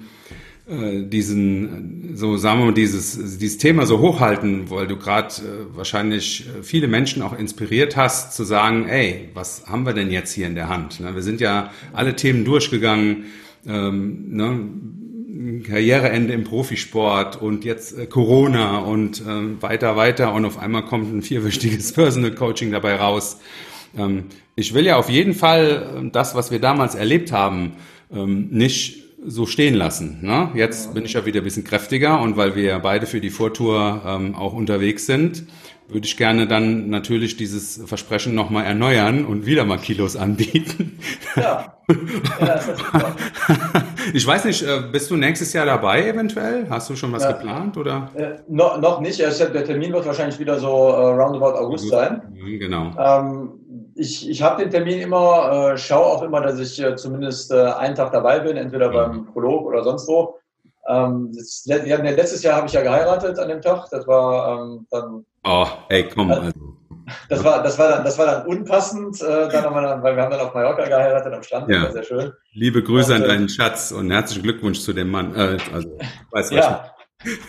äh, 0.68 1.02
diesen, 1.02 2.14
so 2.14 2.36
sagen 2.36 2.60
wir 2.60 2.66
mal, 2.66 2.74
dieses, 2.74 3.38
dieses 3.38 3.58
Thema 3.58 3.86
so 3.86 4.00
hochhalten, 4.00 4.70
weil 4.70 4.86
du 4.86 4.96
gerade 4.96 5.28
äh, 5.36 5.76
wahrscheinlich 5.76 6.46
äh, 6.46 6.62
viele 6.62 6.88
Menschen 6.88 7.22
auch 7.22 7.38
inspiriert 7.38 7.96
hast, 7.96 8.34
zu 8.34 8.44
sagen, 8.44 8.86
ey, 8.86 9.30
was 9.34 9.66
haben 9.66 9.86
wir 9.86 9.94
denn 9.94 10.10
jetzt 10.10 10.32
hier 10.32 10.46
in 10.46 10.54
der 10.54 10.68
Hand? 10.68 11.00
Ne? 11.00 11.14
Wir 11.14 11.22
sind 11.22 11.40
ja 11.40 11.70
alle 11.92 12.16
Themen 12.16 12.44
durchgegangen, 12.44 13.24
ähm, 13.66 14.24
ne? 14.28 14.60
Karriereende 15.62 16.32
im 16.32 16.44
Profisport 16.44 17.40
und 17.40 17.64
jetzt 17.64 17.98
äh, 17.98 18.06
Corona 18.06 18.78
und 18.78 19.20
äh, 19.20 19.62
weiter, 19.62 19.96
weiter 19.96 20.32
und 20.32 20.44
auf 20.44 20.58
einmal 20.58 20.84
kommt 20.84 21.12
ein 21.12 21.22
vierwöchiges 21.22 21.92
Personal 21.94 22.30
Coaching 22.32 22.72
dabei 22.72 22.96
raus. 22.96 23.38
Ähm, 23.96 24.24
ich 24.56 24.74
will 24.74 24.86
ja 24.86 24.96
auf 24.96 25.10
jeden 25.10 25.34
Fall 25.34 26.08
das, 26.12 26.34
was 26.34 26.50
wir 26.50 26.58
damals 26.58 26.94
erlebt 26.94 27.30
haben, 27.30 27.74
ähm, 28.12 28.48
nicht 28.50 29.04
so 29.24 29.46
stehen 29.46 29.74
lassen. 29.74 30.18
Ne? 30.22 30.50
Jetzt 30.54 30.94
bin 30.94 31.04
ich 31.04 31.12
ja 31.12 31.26
wieder 31.26 31.40
ein 31.40 31.44
bisschen 31.44 31.64
kräftiger 31.64 32.20
und 32.20 32.36
weil 32.36 32.56
wir 32.56 32.64
ja 32.64 32.78
beide 32.78 33.06
für 33.06 33.20
die 33.20 33.30
Vortour 33.30 34.02
ähm, 34.06 34.34
auch 34.34 34.54
unterwegs 34.54 35.06
sind, 35.06 35.44
würde 35.88 36.06
ich 36.06 36.16
gerne 36.16 36.46
dann 36.46 36.90
natürlich 36.90 37.36
dieses 37.36 37.80
Versprechen 37.86 38.34
nochmal 38.34 38.64
erneuern 38.66 39.24
und 39.24 39.46
wieder 39.46 39.64
mal 39.64 39.78
Kilos 39.78 40.16
anbieten. 40.16 40.98
Ja. 41.36 41.78
ja 41.88 42.46
das 42.46 42.68
ist 42.68 42.84
ich 44.12 44.26
weiß 44.26 44.44
nicht, 44.44 44.62
äh, 44.62 44.80
bist 44.92 45.10
du 45.10 45.16
nächstes 45.16 45.52
Jahr 45.52 45.66
dabei 45.66 46.08
eventuell? 46.08 46.66
Hast 46.68 46.90
du 46.90 46.96
schon 46.96 47.12
was 47.12 47.22
ja. 47.22 47.32
geplant 47.32 47.76
oder? 47.76 48.10
Äh, 48.14 48.36
no, 48.48 48.76
noch 48.78 49.00
nicht. 49.00 49.18
Der 49.18 49.64
Termin 49.64 49.92
wird 49.92 50.06
wahrscheinlich 50.06 50.38
wieder 50.38 50.58
so 50.58 50.68
äh, 50.68 51.20
roundabout 51.20 51.58
August 51.58 51.88
sein. 51.88 52.22
Genau. 52.58 52.92
Ähm, 52.98 53.52
ich, 53.94 54.28
ich 54.28 54.42
habe 54.42 54.62
den 54.62 54.70
Termin 54.70 55.00
immer, 55.00 55.72
äh, 55.72 55.78
schaue 55.78 56.06
auch 56.06 56.22
immer, 56.22 56.40
dass 56.40 56.58
ich 56.58 56.80
äh, 56.82 56.94
zumindest 56.96 57.50
äh, 57.50 57.72
einen 57.72 57.94
Tag 57.94 58.12
dabei 58.12 58.38
bin, 58.40 58.56
entweder 58.56 58.88
mhm. 58.88 58.94
beim 58.94 59.26
Prolog 59.26 59.66
oder 59.66 59.82
sonst 59.82 60.06
wo. 60.08 60.38
Ähm, 60.88 61.32
das, 61.34 61.64
ja, 61.66 61.96
letztes 61.96 62.42
Jahr 62.42 62.56
habe 62.56 62.66
ich 62.66 62.72
ja 62.72 62.82
geheiratet 62.82 63.38
an 63.38 63.48
dem 63.48 63.60
Tag. 63.60 63.88
Das 63.90 64.06
war 64.06 64.62
ähm, 64.62 64.86
dann. 64.90 65.24
Oh, 65.44 65.66
ey, 65.88 66.08
komm. 66.08 66.30
Also. 66.30 66.52
Das 67.28 67.44
war, 67.44 67.62
das 67.62 67.78
war 67.78 67.88
dann, 67.88 68.04
das 68.04 68.18
war 68.18 68.26
dann 68.26 68.46
unpassend, 68.46 69.20
äh, 69.20 69.48
dann 69.48 69.74
dann, 69.74 70.02
weil 70.02 70.16
wir 70.16 70.22
haben 70.22 70.30
dann 70.30 70.40
auf 70.40 70.54
Mallorca 70.54 70.86
geheiratet 70.86 71.32
am 71.32 71.42
Strand. 71.42 71.68
Ja. 71.68 71.90
Sehr 71.90 72.02
schön. 72.02 72.32
Liebe 72.52 72.82
Grüße 72.82 73.14
und, 73.14 73.22
an 73.22 73.28
deinen 73.28 73.48
Schatz 73.48 73.92
und 73.92 74.10
herzlichen 74.10 74.42
Glückwunsch 74.42 74.80
zu 74.80 74.92
dem 74.92 75.10
Mann. 75.10 75.34
Äh, 75.34 75.58
also, 75.72 75.98
weiß 76.30 76.50
ja. 76.50 76.92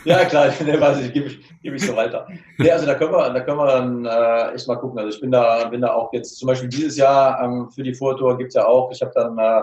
Ja, 0.04 0.26
klar, 0.26 0.48
ne, 0.66 0.82
weiß 0.82 1.02
ich, 1.02 1.14
gebe 1.14 1.28
ich, 1.28 1.62
gebe 1.62 1.76
ich 1.76 1.86
so 1.86 1.96
weiter. 1.96 2.28
Nee, 2.58 2.72
also 2.72 2.86
da 2.86 2.96
können 2.96 3.12
wir, 3.12 3.30
da 3.30 3.40
können 3.42 3.58
wir 3.58 3.68
dann 3.68 4.06
äh, 4.06 4.56
echt 4.56 4.68
mal 4.68 4.78
gucken. 4.78 4.98
Also 4.98 5.16
ich 5.16 5.22
bin 5.22 5.32
da, 5.32 5.68
bin 5.68 5.82
da 5.82 5.94
auch 5.94 6.12
jetzt 6.14 6.38
zum 6.38 6.48
Beispiel 6.48 6.70
dieses 6.70 6.98
Jahr 6.98 7.42
ähm, 7.44 7.70
für 7.70 7.84
die 7.84 7.94
Vortour 7.94 8.38
gibt's 8.38 8.56
ja 8.56 8.66
auch, 8.66 8.92
ich 8.92 9.02
habe 9.02 9.12
dann 9.14 9.38
äh, 9.38 9.62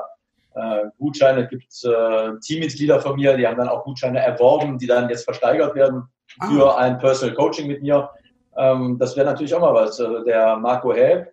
äh, 0.54 0.84
Gutscheine, 0.98 1.48
gibt 1.48 1.72
äh, 1.84 2.38
Teammitglieder 2.40 3.00
von 3.00 3.16
mir, 3.16 3.36
die 3.36 3.46
haben 3.46 3.58
dann 3.58 3.68
auch 3.68 3.84
Gutscheine 3.84 4.20
erworben, 4.20 4.78
die 4.78 4.86
dann 4.86 5.08
jetzt 5.08 5.24
versteigert 5.24 5.74
werden 5.74 6.04
ah. 6.38 6.46
für 6.46 6.78
ein 6.78 6.98
Personal 6.98 7.34
Coaching 7.34 7.66
mit 7.66 7.82
mir. 7.82 8.08
Ähm, 8.56 8.98
das 8.98 9.16
wäre 9.16 9.26
natürlich 9.26 9.54
auch 9.54 9.60
mal 9.60 9.74
was. 9.74 10.00
Also 10.00 10.24
der 10.24 10.56
Marco 10.56 10.92
Häb, 10.92 11.28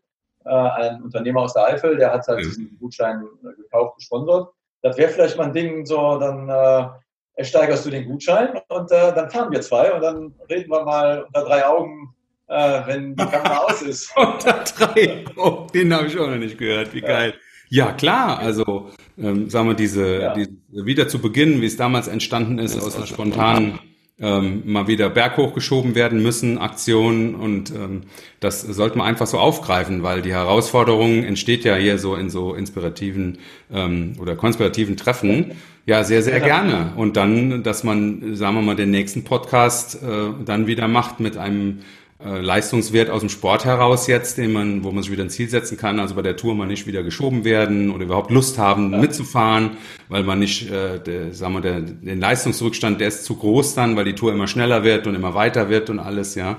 äh, 0.45 0.49
ein 0.49 1.01
Unternehmer 1.03 1.41
aus 1.41 1.53
der 1.53 1.65
Eifel, 1.65 1.97
der 1.97 2.11
hat 2.11 2.27
halt 2.27 2.39
mhm. 2.39 2.43
diesen 2.43 2.77
Gutschein 2.79 3.25
äh, 3.43 3.61
gekauft, 3.61 3.97
gesponsert. 3.97 4.49
Das 4.81 4.97
wäre 4.97 5.09
vielleicht 5.09 5.37
mal 5.37 5.45
ein 5.45 5.53
Ding, 5.53 5.85
so 5.85 6.19
dann 6.19 6.49
äh, 6.49 6.87
ersteigerst 7.35 7.85
du 7.85 7.89
den 7.89 8.05
Gutschein 8.05 8.49
und 8.67 8.91
äh, 8.91 9.13
dann 9.13 9.29
fahren 9.29 9.51
wir 9.51 9.61
zwei 9.61 9.93
und 9.93 10.01
dann 10.01 10.33
reden 10.49 10.69
wir 10.69 10.83
mal 10.83 11.23
unter 11.23 11.45
drei 11.45 11.65
Augen, 11.65 12.13
äh, 12.47 12.81
wenn 12.85 13.15
die 13.15 13.25
Kamera 13.25 13.59
aus 13.59 13.81
ist. 13.83 14.13
unter 14.15 14.63
drei 14.63 15.25
Augen, 15.37 15.67
den 15.73 15.93
habe 15.93 16.07
ich 16.07 16.19
auch 16.19 16.27
noch 16.27 16.35
nicht 16.35 16.57
gehört, 16.57 16.93
wie 16.93 17.01
ja. 17.01 17.07
geil. 17.07 17.33
Ja, 17.69 17.91
klar, 17.93 18.37
also 18.37 18.91
ähm, 19.17 19.49
sagen 19.49 19.67
wir, 19.69 19.73
diese, 19.73 20.21
ja. 20.21 20.33
diese 20.33 20.51
wieder 20.69 21.07
zu 21.07 21.19
beginnen, 21.19 21.59
wie 21.61 21.65
es 21.65 21.75
damals 21.75 22.07
entstanden 22.07 22.59
ist, 22.59 22.79
aus 22.79 22.95
einer 22.95 23.07
spontanen 23.07 23.79
ähm, 24.19 24.61
mal 24.65 24.87
wieder 24.87 25.09
berghoch 25.09 25.53
geschoben 25.53 25.95
werden 25.95 26.21
müssen, 26.21 26.57
Aktionen 26.57 27.35
und 27.35 27.71
ähm, 27.71 28.01
das 28.39 28.61
sollte 28.61 28.97
man 28.97 29.07
einfach 29.07 29.27
so 29.27 29.39
aufgreifen, 29.39 30.03
weil 30.03 30.21
die 30.21 30.31
Herausforderung 30.31 31.23
entsteht 31.23 31.63
ja 31.63 31.75
hier 31.75 31.97
so 31.97 32.15
in 32.15 32.29
so 32.29 32.53
inspirativen 32.53 33.39
ähm, 33.71 34.13
oder 34.19 34.35
konspirativen 34.35 34.97
Treffen. 34.97 35.53
Ja, 35.85 36.05
sehr, 36.05 36.21
sehr 36.21 36.39
gerne. 36.39 36.93
Und 36.95 37.17
dann, 37.17 37.61
dass 37.63 37.83
man, 37.83 38.35
sagen 38.35 38.55
wir 38.55 38.61
mal, 38.61 38.75
den 38.75 38.91
nächsten 38.91 39.25
Podcast 39.25 40.01
äh, 40.01 40.29
dann 40.45 40.65
wieder 40.65 40.87
macht 40.87 41.19
mit 41.19 41.35
einem 41.35 41.79
Leistungswert 42.23 43.09
aus 43.09 43.19
dem 43.19 43.29
Sport 43.29 43.65
heraus 43.65 44.07
jetzt, 44.07 44.37
den 44.37 44.53
man, 44.53 44.83
wo 44.83 44.91
man 44.91 45.03
sich 45.03 45.11
wieder 45.11 45.23
ein 45.23 45.29
Ziel 45.29 45.49
setzen 45.49 45.77
kann, 45.77 45.99
also 45.99 46.15
bei 46.15 46.21
der 46.21 46.37
Tour 46.37 46.55
mal 46.55 46.67
nicht 46.67 46.87
wieder 46.87 47.03
geschoben 47.03 47.43
werden 47.43 47.91
oder 47.91 48.05
überhaupt 48.05 48.31
Lust 48.31 48.57
haben 48.57 48.93
ja. 48.93 48.99
mitzufahren, 48.99 49.71
weil 50.07 50.23
man 50.23 50.39
nicht, 50.39 50.71
äh, 50.71 50.99
der, 50.99 51.33
sagen 51.33 51.53
wir, 51.53 51.61
der, 51.61 51.81
den 51.81 52.19
Leistungsrückstand, 52.19 53.01
der 53.01 53.09
ist 53.09 53.25
zu 53.25 53.35
groß 53.35 53.75
dann, 53.75 53.95
weil 53.95 54.05
die 54.05 54.15
Tour 54.15 54.31
immer 54.31 54.47
schneller 54.47 54.83
wird 54.83 55.05
und 55.05 55.15
immer 55.15 55.35
weiter 55.35 55.69
wird 55.69 55.89
und 55.89 55.99
alles, 55.99 56.35
ja. 56.35 56.57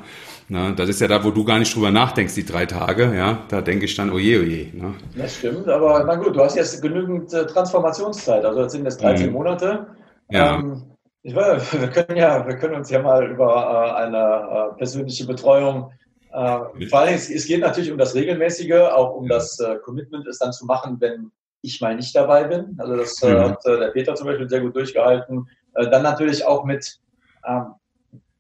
Na, 0.49 0.73
das 0.73 0.91
ist 0.91 1.01
ja 1.01 1.09
da, 1.09 1.25
wo 1.25 1.31
du 1.31 1.43
gar 1.45 1.59
nicht 1.59 1.75
drüber 1.75 1.91
nachdenkst, 1.91 2.35
die 2.35 2.45
drei 2.45 2.67
Tage, 2.67 3.15
ja. 3.17 3.45
Da 3.49 3.63
denke 3.63 3.87
ich 3.87 3.95
dann, 3.95 4.11
oje, 4.11 4.41
oje. 4.41 4.69
Ne? 4.75 4.95
Das 5.17 5.37
stimmt, 5.37 5.67
aber 5.69 6.05
na 6.07 6.17
gut, 6.17 6.37
du 6.37 6.41
hast 6.41 6.57
jetzt 6.57 6.83
genügend 6.83 7.33
äh, 7.33 7.47
Transformationszeit, 7.47 8.45
also 8.45 8.61
jetzt 8.61 8.73
sind 8.73 8.87
es 8.87 8.99
13 8.99 9.29
mhm. 9.29 9.33
Monate. 9.33 9.87
Ja. 10.31 10.59
Ähm, 10.59 10.83
ich 11.25 11.35
weiß, 11.35 11.81
wir 11.81 11.89
können 11.89 12.17
ja, 12.17 12.47
wir 12.47 12.57
können 12.57 12.77
uns 12.77 12.91
ja 12.91 13.03
mal 13.03 13.29
über 13.29 13.97
äh, 13.97 14.03
eine 14.03 14.73
äh, 14.75 14.77
persönliche 14.77 15.27
Betreuung 15.27 15.91
äh, 16.35 16.87
vor 16.89 16.99
allem, 16.99 17.15
es, 17.15 17.31
es, 17.31 17.47
geht 17.47 17.61
natürlich 17.61 17.93
um 17.93 17.99
das 17.99 18.15
Regelmäßige, 18.17 18.91
auch 18.93 19.15
um 19.15 19.29
das 19.29 19.61
äh, 19.61 19.77
Commitment, 19.85 20.27
es 20.27 20.39
dann 20.39 20.53
zu 20.53 20.67
machen, 20.67 20.97
wenn 20.99 21.31
ich 21.63 21.81
mal 21.81 21.95
nicht 21.95 22.15
dabei 22.15 22.43
bin. 22.45 22.75
Also 22.79 22.97
das 22.97 23.23
äh, 23.23 23.39
hat 23.39 23.65
äh, 23.67 23.79
der 23.79 23.89
Peter 23.91 24.17
zum 24.17 24.27
Beispiel 24.27 24.49
sehr 24.49 24.61
gut 24.61 24.75
durchgehalten. 24.75 25.49
Dann 25.75 26.03
natürlich 26.03 26.45
auch 26.45 26.65
mit 26.65 27.01
ähm, 27.47 27.75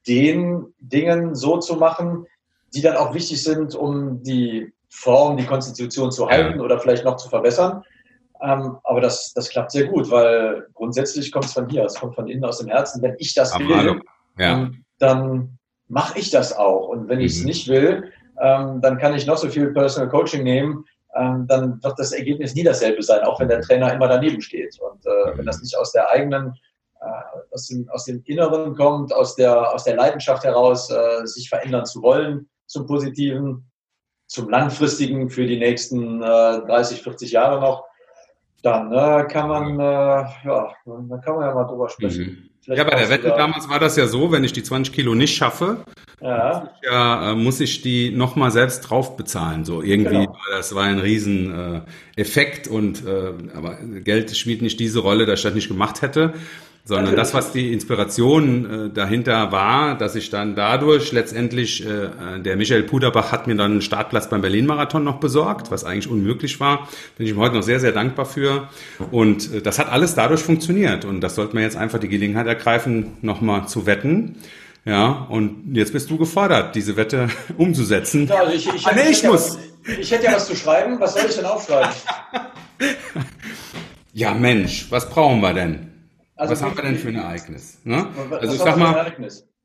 den 0.08 0.74
Dingen 0.80 1.36
so 1.36 1.58
zu 1.58 1.76
machen, 1.76 2.26
die 2.74 2.82
dann 2.82 2.96
auch 2.96 3.14
wichtig 3.14 3.42
sind, 3.42 3.76
um 3.76 4.22
die 4.22 4.72
Form, 4.88 5.36
die 5.36 5.46
Konstitution 5.46 6.10
zu 6.10 6.28
halten 6.28 6.60
oder 6.60 6.78
vielleicht 6.80 7.04
noch 7.04 7.16
zu 7.16 7.28
verbessern. 7.28 7.84
Ähm, 8.44 8.76
aber 8.84 9.00
das, 9.00 9.32
das 9.32 9.48
klappt 9.48 9.70
sehr 9.70 9.86
gut, 9.86 10.10
weil 10.10 10.66
grundsätzlich 10.74 11.32
kommt 11.32 11.46
es 11.46 11.54
von 11.54 11.68
hier, 11.68 11.84
es 11.84 11.94
kommt 11.94 12.14
von 12.14 12.28
innen 12.28 12.44
aus 12.44 12.58
dem 12.58 12.68
Herzen. 12.68 13.00
Wenn 13.02 13.16
ich 13.18 13.34
das 13.34 13.58
will, 13.58 14.02
ja. 14.38 14.52
ähm, 14.52 14.84
dann 14.98 15.58
mache 15.88 16.18
ich 16.18 16.30
das 16.30 16.54
auch. 16.54 16.88
Und 16.88 17.08
wenn 17.08 17.18
mhm. 17.18 17.24
ich 17.24 17.32
es 17.32 17.44
nicht 17.44 17.68
will, 17.68 18.12
ähm, 18.40 18.80
dann 18.82 18.98
kann 18.98 19.14
ich 19.14 19.26
noch 19.26 19.38
so 19.38 19.48
viel 19.48 19.72
Personal 19.72 20.10
Coaching 20.10 20.42
nehmen, 20.42 20.84
ähm, 21.16 21.46
dann 21.46 21.82
wird 21.82 21.98
das 21.98 22.12
Ergebnis 22.12 22.54
nie 22.54 22.64
dasselbe 22.64 23.02
sein, 23.02 23.22
auch 23.22 23.40
wenn 23.40 23.48
der 23.48 23.62
Trainer 23.62 23.92
immer 23.92 24.08
daneben 24.08 24.42
steht. 24.42 24.78
Und 24.80 25.06
äh, 25.06 25.30
mhm. 25.30 25.38
wenn 25.38 25.46
das 25.46 25.62
nicht 25.62 25.76
aus 25.78 25.92
der 25.92 26.10
eigenen, 26.10 26.54
äh, 27.00 27.52
aus, 27.52 27.68
dem, 27.68 27.88
aus 27.90 28.04
dem 28.04 28.22
Inneren 28.24 28.74
kommt, 28.74 29.14
aus 29.14 29.36
der, 29.36 29.72
aus 29.72 29.84
der 29.84 29.96
Leidenschaft 29.96 30.44
heraus, 30.44 30.90
äh, 30.90 31.24
sich 31.24 31.48
verändern 31.48 31.86
zu 31.86 32.02
wollen 32.02 32.48
zum 32.66 32.86
Positiven, 32.86 33.70
zum 34.26 34.48
Langfristigen 34.50 35.30
für 35.30 35.46
die 35.46 35.58
nächsten 35.58 36.20
30, 36.20 36.98
äh, 36.98 37.02
40 37.02 37.32
Jahre 37.32 37.60
noch, 37.60 37.84
dann 38.64 38.90
äh, 38.92 39.24
kann 39.28 39.48
man, 39.48 39.78
äh, 39.78 39.84
ja, 39.84 40.72
dann 40.86 41.20
kann 41.22 41.36
man 41.36 41.48
ja 41.48 41.54
mal 41.54 41.64
drüber 41.64 41.88
sprechen. 41.90 42.48
Mhm. 42.66 42.74
Ja, 42.74 42.82
bei 42.82 42.96
der 42.96 43.10
Wette 43.10 43.28
damals 43.28 43.68
war 43.68 43.78
das 43.78 43.94
ja 43.96 44.06
so, 44.06 44.32
wenn 44.32 44.42
ich 44.42 44.54
die 44.54 44.62
20 44.62 44.94
Kilo 44.94 45.14
nicht 45.14 45.36
schaffe, 45.36 45.84
ja. 46.22 46.60
muss, 46.60 46.70
ich, 46.80 46.90
ja, 46.90 47.30
äh, 47.30 47.34
muss 47.34 47.60
ich 47.60 47.82
die 47.82 48.10
nochmal 48.10 48.50
selbst 48.50 48.80
drauf 48.80 49.18
bezahlen. 49.18 49.66
So 49.66 49.82
irgendwie, 49.82 50.24
genau. 50.24 50.36
das 50.50 50.74
war 50.74 50.84
ein 50.84 50.98
riesen 50.98 51.84
äh, 52.16 52.20
Effekt 52.20 52.66
und 52.66 53.06
äh, 53.06 53.34
aber 53.54 53.76
Geld 54.02 54.34
spielt 54.34 54.62
nicht 54.62 54.80
diese 54.80 55.00
Rolle, 55.00 55.26
dass 55.26 55.40
ich 55.40 55.44
das 55.44 55.54
nicht 55.54 55.68
gemacht 55.68 56.00
hätte 56.00 56.32
sondern 56.86 57.16
das, 57.16 57.32
was 57.32 57.50
die 57.50 57.72
Inspiration 57.72 58.88
äh, 58.88 58.90
dahinter 58.90 59.50
war, 59.50 59.96
dass 59.96 60.14
ich 60.16 60.28
dann 60.28 60.54
dadurch 60.54 61.12
letztendlich, 61.12 61.84
äh, 61.86 62.40
der 62.40 62.56
Michael 62.56 62.82
Puderbach 62.82 63.32
hat 63.32 63.46
mir 63.46 63.56
dann 63.56 63.72
einen 63.72 63.82
Startplatz 63.82 64.28
beim 64.28 64.42
Berlin-Marathon 64.42 65.02
noch 65.02 65.18
besorgt, 65.18 65.70
was 65.70 65.84
eigentlich 65.84 66.08
unmöglich 66.08 66.60
war. 66.60 66.86
Bin 67.16 67.26
ich 67.26 67.32
ihm 67.32 67.38
heute 67.38 67.54
noch 67.54 67.62
sehr, 67.62 67.80
sehr 67.80 67.92
dankbar 67.92 68.26
für. 68.26 68.68
Und 69.10 69.50
äh, 69.50 69.62
das 69.62 69.78
hat 69.78 69.90
alles 69.90 70.14
dadurch 70.14 70.42
funktioniert. 70.42 71.06
Und 71.06 71.22
das 71.22 71.36
sollte 71.36 71.54
man 71.54 71.62
jetzt 71.62 71.76
einfach 71.76 71.98
die 71.98 72.08
Gelegenheit 72.08 72.46
ergreifen, 72.46 73.16
nochmal 73.22 73.66
zu 73.66 73.86
wetten. 73.86 74.36
Ja, 74.84 75.26
und 75.30 75.74
jetzt 75.74 75.94
bist 75.94 76.10
du 76.10 76.18
gefordert, 76.18 76.74
diese 76.74 76.98
Wette 76.98 77.28
umzusetzen. 77.56 78.26
Ja, 78.26 78.40
also 78.40 78.52
ich, 78.52 78.68
ich, 78.68 78.86
ah, 78.86 78.92
nee, 78.94 79.04
ich, 79.04 79.22
ich 79.22 79.24
muss. 79.24 79.58
Ja, 79.86 79.94
ich 79.98 80.10
hätte 80.10 80.26
ja 80.26 80.34
was 80.34 80.46
zu 80.46 80.54
schreiben. 80.54 81.00
Was 81.00 81.14
soll 81.14 81.24
ich 81.26 81.34
denn 81.34 81.46
aufschreiben? 81.46 81.90
ja, 84.12 84.34
Mensch, 84.34 84.88
was 84.90 85.08
brauchen 85.08 85.40
wir 85.40 85.54
denn? 85.54 85.93
Also 86.36 86.52
was 86.52 86.62
haben 86.62 86.76
wir 86.76 86.82
denn 86.82 86.96
für 86.96 87.08
ein 87.08 87.16
Ereignis? 87.16 87.78
Ne? 87.84 88.06
Also 88.30 88.54
ich 88.54 88.60
sag 88.60 88.76
mal, 88.76 89.12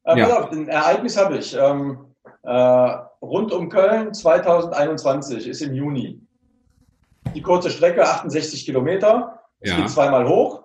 Äh, 0.05 0.19
ja. 0.19 0.39
auf, 0.39 0.51
ein 0.51 0.67
Ereignis 0.67 1.17
habe 1.17 1.37
ich. 1.37 1.55
Ähm, 1.55 2.05
äh, 2.43 2.95
rund 3.21 3.51
um 3.51 3.69
Köln 3.69 4.13
2021 4.13 5.47
ist 5.47 5.61
im 5.61 5.73
Juni. 5.73 6.21
Die 7.35 7.41
kurze 7.41 7.69
Strecke, 7.69 8.03
68 8.03 8.65
Kilometer. 8.65 9.39
Es 9.59 9.71
ja. 9.71 9.77
geht 9.77 9.89
zweimal 9.89 10.27
hoch. 10.27 10.63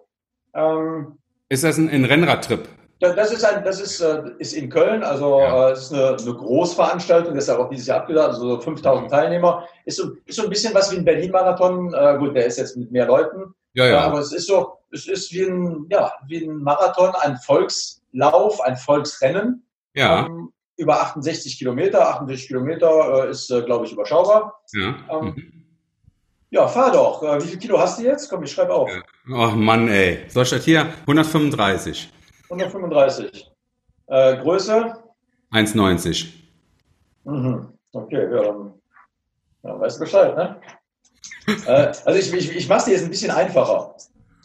Ähm, 0.54 1.18
ist 1.48 1.64
das 1.64 1.78
ein, 1.78 1.88
ein 1.90 2.04
Rennradtrip? 2.04 2.68
Das 3.00 3.32
ist, 3.32 3.44
ein, 3.44 3.64
das 3.64 3.80
ist, 3.80 4.00
äh, 4.00 4.22
ist 4.38 4.54
in 4.54 4.70
Köln, 4.70 5.02
also 5.02 5.40
ja. 5.40 5.68
äh, 5.68 5.72
ist 5.72 5.92
eine, 5.92 6.16
eine 6.16 6.34
Großveranstaltung, 6.34 7.34
das 7.34 7.44
ist 7.44 7.50
auch 7.50 7.68
dieses 7.68 7.86
Jahr 7.86 8.00
abgesagt, 8.00 8.34
also 8.34 8.60
5000 8.60 9.10
Teilnehmer. 9.10 9.66
Ist 9.84 9.98
so, 9.98 10.12
ist 10.24 10.36
so 10.36 10.44
ein 10.44 10.48
bisschen 10.48 10.72
was 10.74 10.90
wie 10.92 10.96
ein 10.96 11.04
Berlin-Marathon. 11.04 11.92
Äh, 11.92 12.18
gut, 12.18 12.34
der 12.34 12.46
ist 12.46 12.56
jetzt 12.56 12.76
mit 12.76 12.90
mehr 12.92 13.06
Leuten. 13.06 13.54
Ja, 13.74 13.86
ja. 13.86 14.00
aber 14.00 14.20
es 14.20 14.32
ist 14.32 14.46
so, 14.46 14.78
es 14.94 15.06
ist 15.06 15.32
wie 15.32 15.44
ein, 15.44 15.86
ja, 15.90 16.12
wie 16.26 16.44
ein 16.44 16.56
Marathon, 16.62 17.10
ein 17.20 17.36
Volkslauf, 17.38 18.60
ein 18.60 18.76
Volksrennen. 18.76 19.66
Ja. 19.94 20.26
Ähm, 20.26 20.52
über 20.76 21.00
68 21.00 21.58
Kilometer. 21.58 22.08
68 22.08 22.48
Kilometer 22.48 23.26
äh, 23.26 23.30
ist, 23.30 23.50
äh, 23.50 23.62
glaube 23.62 23.86
ich, 23.86 23.92
überschaubar. 23.92 24.60
Ja. 24.72 24.96
Ähm, 25.10 25.24
mhm. 25.24 25.66
ja, 26.50 26.66
fahr 26.68 26.92
doch. 26.92 27.22
Äh, 27.22 27.42
wie 27.42 27.48
viel 27.48 27.58
Kilo 27.58 27.78
hast 27.78 27.98
du 27.98 28.04
jetzt? 28.04 28.28
Komm, 28.28 28.44
ich 28.44 28.52
schreibe 28.52 28.72
auf. 28.72 28.90
Ja. 28.90 29.02
Oh 29.30 29.50
Mann, 29.56 29.88
ey. 29.88 30.24
Soll 30.28 30.44
ich 30.44 30.64
hier? 30.64 30.92
135. 31.00 32.10
135. 32.50 33.50
Äh, 34.06 34.36
Größe? 34.38 34.94
1,90. 35.52 36.26
Mhm. 37.24 37.68
Okay, 37.92 38.28
ja, 38.34 38.42
dann 38.42 38.74
ja, 39.62 39.80
weißt 39.80 39.96
du 39.96 40.00
Bescheid, 40.00 40.36
ne? 40.36 40.60
äh, 41.66 41.92
also 42.04 42.10
ich, 42.10 42.32
ich, 42.32 42.56
ich 42.56 42.68
mache 42.68 42.78
es 42.80 42.84
dir 42.84 42.90
jetzt 42.92 43.04
ein 43.04 43.10
bisschen 43.10 43.30
einfacher. 43.30 43.94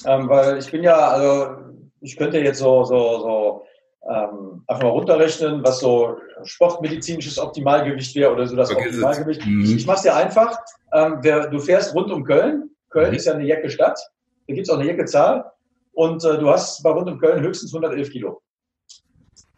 Ähm, 0.06 0.30
weil 0.30 0.58
ich 0.58 0.72
bin 0.72 0.84
ja, 0.84 0.96
also 1.10 1.58
ich 2.02 2.16
könnte 2.16 2.40
jetzt 2.40 2.60
so, 2.60 2.84
so, 2.84 3.20
so 3.20 3.66
ähm, 4.10 4.64
einfach 4.68 4.84
mal 4.84 4.90
runterrechnen, 4.90 5.64
was 5.64 5.80
so 5.80 6.18
sportmedizinisches 6.44 7.38
Optimalgewicht 7.38 8.16
wäre 8.16 8.32
oder 8.32 8.48
so 8.48 8.56
das 8.56 8.72
okay, 8.72 8.88
Optimalgewicht. 8.88 9.46
Mhm. 9.46 9.64
Ich, 9.64 9.76
ich 9.76 9.86
mache 9.86 9.98
es 9.98 10.04
dir 10.04 10.16
einfach. 10.16 10.58
Ähm, 10.94 11.18
wer, 11.22 11.48
du 11.48 11.60
fährst 11.60 11.94
rund 11.94 12.12
um 12.12 12.24
Köln. 12.24 12.70
Köln 12.90 13.10
mhm. 13.10 13.16
ist 13.16 13.26
ja 13.26 13.34
eine 13.34 13.46
Jacke 13.46 13.70
Stadt. 13.70 14.00
Da 14.48 14.54
gibt 14.54 14.68
es 14.68 14.74
auch 14.74 14.80
eine 14.80 14.88
Jacke 14.88 15.06
Zahl. 15.06 15.52
Und 15.92 16.24
äh, 16.24 16.38
du 16.38 16.50
hast 16.50 16.82
bei 16.82 16.92
rund 16.92 17.10
um 17.10 17.20
Köln 17.20 17.44
höchstens 17.44 17.74
111 17.74 18.10
Kilo. 18.12 18.42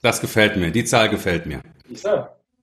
Das 0.02 0.20
gefällt 0.20 0.56
mir. 0.56 0.72
Die 0.72 0.84
Zahl 0.84 1.10
gefällt 1.10 1.46
mir. 1.46 1.62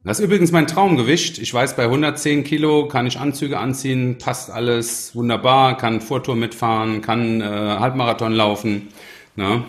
Das 0.05 0.21
ist 0.21 0.25
übrigens 0.25 0.53
mein 0.53 0.67
Traumgewicht. 0.67 1.39
Ich 1.39 1.53
weiß, 1.53 1.75
bei 1.75 1.85
110 1.85 2.45
Kilo 2.45 2.87
kann 2.87 3.07
ich 3.07 3.19
Anzüge 3.19 3.59
anziehen, 3.59 4.17
passt 4.19 4.51
alles 4.51 5.15
wunderbar, 5.17 5.77
kann 5.77 6.01
Vortour 6.01 6.37
mitfahren, 6.37 7.03
kann 7.03 7.41
äh, 7.41 7.45
Halbmarathon 7.45 8.33
laufen. 8.33 8.89
Ne? 9.35 9.65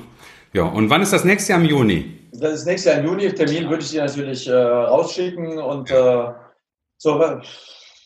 Ja, 0.53 0.64
und 0.64 0.89
wann 0.89 1.01
ist 1.01 1.14
das 1.14 1.26
nächste 1.26 1.53
Jahr 1.53 1.61
im 1.61 1.68
Juni? 1.68 2.19
Das 2.31 2.53
ist 2.53 2.65
nächstes 2.65 2.93
Jahr 2.93 3.01
im 3.01 3.07
Juni. 3.07 3.34
Termin 3.34 3.69
würde 3.69 3.84
ich 3.84 3.89
dir 3.89 4.03
natürlich 4.06 4.47
äh, 4.47 4.53
rausschicken. 4.53 5.57
Und 5.57 5.89
äh, 5.89 6.27
so, 6.97 7.19
was, 7.19 7.39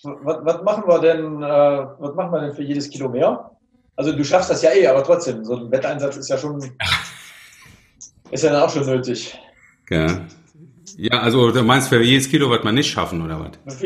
was, 0.03 0.63
machen 0.63 0.83
wir 0.87 0.99
denn, 0.99 1.43
äh, 1.43 1.85
was 1.99 2.15
machen 2.15 2.31
wir 2.31 2.39
denn 2.39 2.53
für 2.53 2.63
jedes 2.63 2.89
Kilo 2.89 3.09
mehr? 3.09 3.51
Also 3.95 4.13
du 4.13 4.23
schaffst 4.23 4.49
das 4.49 4.61
ja 4.61 4.71
eh, 4.71 4.87
aber 4.87 5.03
trotzdem, 5.03 5.43
so 5.43 5.57
ein 5.57 5.71
Wetteinsatz 5.71 6.15
ist 6.15 6.29
ja 6.29 6.37
schon, 6.37 6.57
ist 8.31 8.43
ja 8.43 8.51
dann 8.51 8.63
auch 8.63 8.69
schon 8.69 8.85
nötig. 8.85 9.37
Ja. 9.89 10.07
Ja, 10.97 11.19
also 11.19 11.51
du 11.51 11.63
meinst 11.63 11.89
für 11.89 12.01
jedes 12.01 12.29
Kilo 12.29 12.49
wird 12.49 12.63
man 12.63 12.75
nicht 12.75 12.89
schaffen, 12.89 13.23
oder 13.23 13.39
was? 13.39 13.81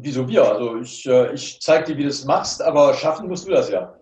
Wieso 0.00 0.28
wir? 0.28 0.44
Also 0.44 0.76
ich, 0.78 1.06
äh, 1.06 1.32
ich 1.34 1.58
zeig 1.60 1.86
dir, 1.86 1.96
wie 1.96 2.02
du 2.02 2.08
es 2.08 2.24
machst, 2.24 2.62
aber 2.62 2.94
schaffen 2.94 3.28
musst 3.28 3.46
du 3.46 3.52
das 3.52 3.70
ja. 3.70 3.94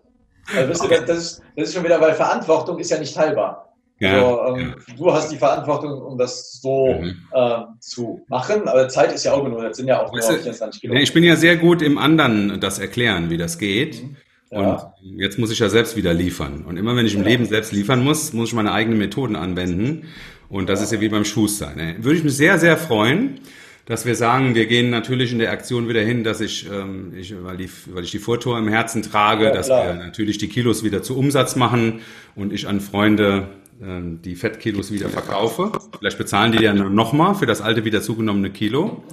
Also, 0.55 0.85
okay. 0.85 0.99
du, 1.01 1.07
das, 1.07 1.19
ist, 1.19 1.43
das 1.57 1.69
ist 1.69 1.75
schon 1.75 1.85
wieder, 1.85 2.01
weil 2.01 2.15
Verantwortung 2.15 2.79
ist 2.79 2.91
ja 2.91 2.99
nicht 2.99 3.15
teilbar. 3.15 3.75
Ja, 3.99 4.23
also, 4.23 4.57
ähm, 4.57 4.75
ja. 4.87 4.95
Du 4.95 5.13
hast 5.13 5.33
die 5.33 5.39
Verantwortung, 5.39 6.03
um 6.03 6.19
das 6.19 6.61
so 6.61 6.99
mhm. 7.01 7.17
äh, 7.33 7.63
zu 7.81 8.25
machen, 8.29 8.69
aber 8.69 8.89
Zeit 8.89 9.13
ist 9.13 9.25
ja 9.25 9.33
auch 9.33 9.43
genug. 9.43 9.63
Jetzt 9.63 9.79
sind 9.79 9.89
ja 9.89 10.03
auch 10.03 10.13
nur 10.13 10.23
24 10.23 10.83
Kilo. 10.83 10.95
Ich 10.95 11.13
bin 11.13 11.25
ja 11.25 11.37
sehr 11.37 11.57
gut 11.57 11.83
im 11.83 11.97
anderen 11.99 12.61
das 12.61 12.79
erklären, 12.79 13.31
wie 13.31 13.39
das 13.39 13.59
geht. 13.59 14.03
Mhm. 14.03 14.17
Ja. 14.51 14.93
Und 15.03 15.19
jetzt 15.19 15.39
muss 15.39 15.51
ich 15.51 15.59
ja 15.59 15.69
selbst 15.69 15.97
wieder 15.97 16.15
liefern. 16.15 16.65
Und 16.67 16.77
immer 16.77 16.95
wenn 16.95 17.07
ich 17.07 17.15
im. 17.15 17.25
Leben 17.25 17.47
selbst 17.47 17.73
liefern 17.73 18.05
muss, 18.05 18.33
muss 18.33 18.51
ich 18.51 18.55
meine 18.55 18.73
eigenen 18.73 18.99
Methoden 18.99 19.35
anwenden. 19.35 20.05
Und 20.49 20.69
das 20.69 20.81
ja. 20.81 20.85
ist 20.85 20.93
ja 20.93 21.01
wie 21.01 21.09
beim 21.09 21.25
Schuster. 21.25 21.75
Ne? 21.75 21.97
Würde 21.99 22.19
ich 22.19 22.25
mich 22.25 22.37
sehr, 22.37 22.59
sehr 22.59 22.77
freuen, 22.77 23.41
dass 23.87 24.05
wir 24.05 24.17
sagen, 24.17 24.55
wir 24.55 24.67
gehen 24.67 24.91
natürlich 24.91 25.33
in 25.33 25.39
der 25.39 25.53
Aktion 25.53 25.89
wieder 25.89 26.01
hin, 26.01 26.25
dass 26.25 26.41
ich, 26.41 26.69
ähm, 26.71 27.13
ich 27.17 27.35
weil, 27.43 27.57
die, 27.57 27.71
weil 27.87 28.05
ich 28.05 28.11
die 28.11 28.19
Vortour 28.19 28.59
im 28.59 28.69
Herzen 28.69 29.03
trage, 29.03 29.53
dass 29.53 29.69
wir 29.69 29.95
natürlich 29.95 30.39
die 30.39 30.49
Kilos 30.49 30.83
wieder 30.83 31.03
zu 31.03 31.17
Umsatz 31.17 31.55
machen 31.57 32.01
und 32.35 32.53
ich 32.53 32.67
an 32.67 32.81
Freunde 32.81 33.49
ähm, 33.83 34.21
die 34.23 34.35
Fettkilos 34.35 34.91
wieder 34.91 35.09
verkaufe. 35.09 35.73
Vielleicht 35.99 36.19
bezahlen 36.19 36.53
die 36.53 36.63
ja 36.63 36.75
nochmal 36.75 37.35
für 37.35 37.47
das 37.47 37.61
alte 37.61 37.85
wieder 37.85 38.03
zugenommene 38.03 38.51
Kilo. 38.51 39.05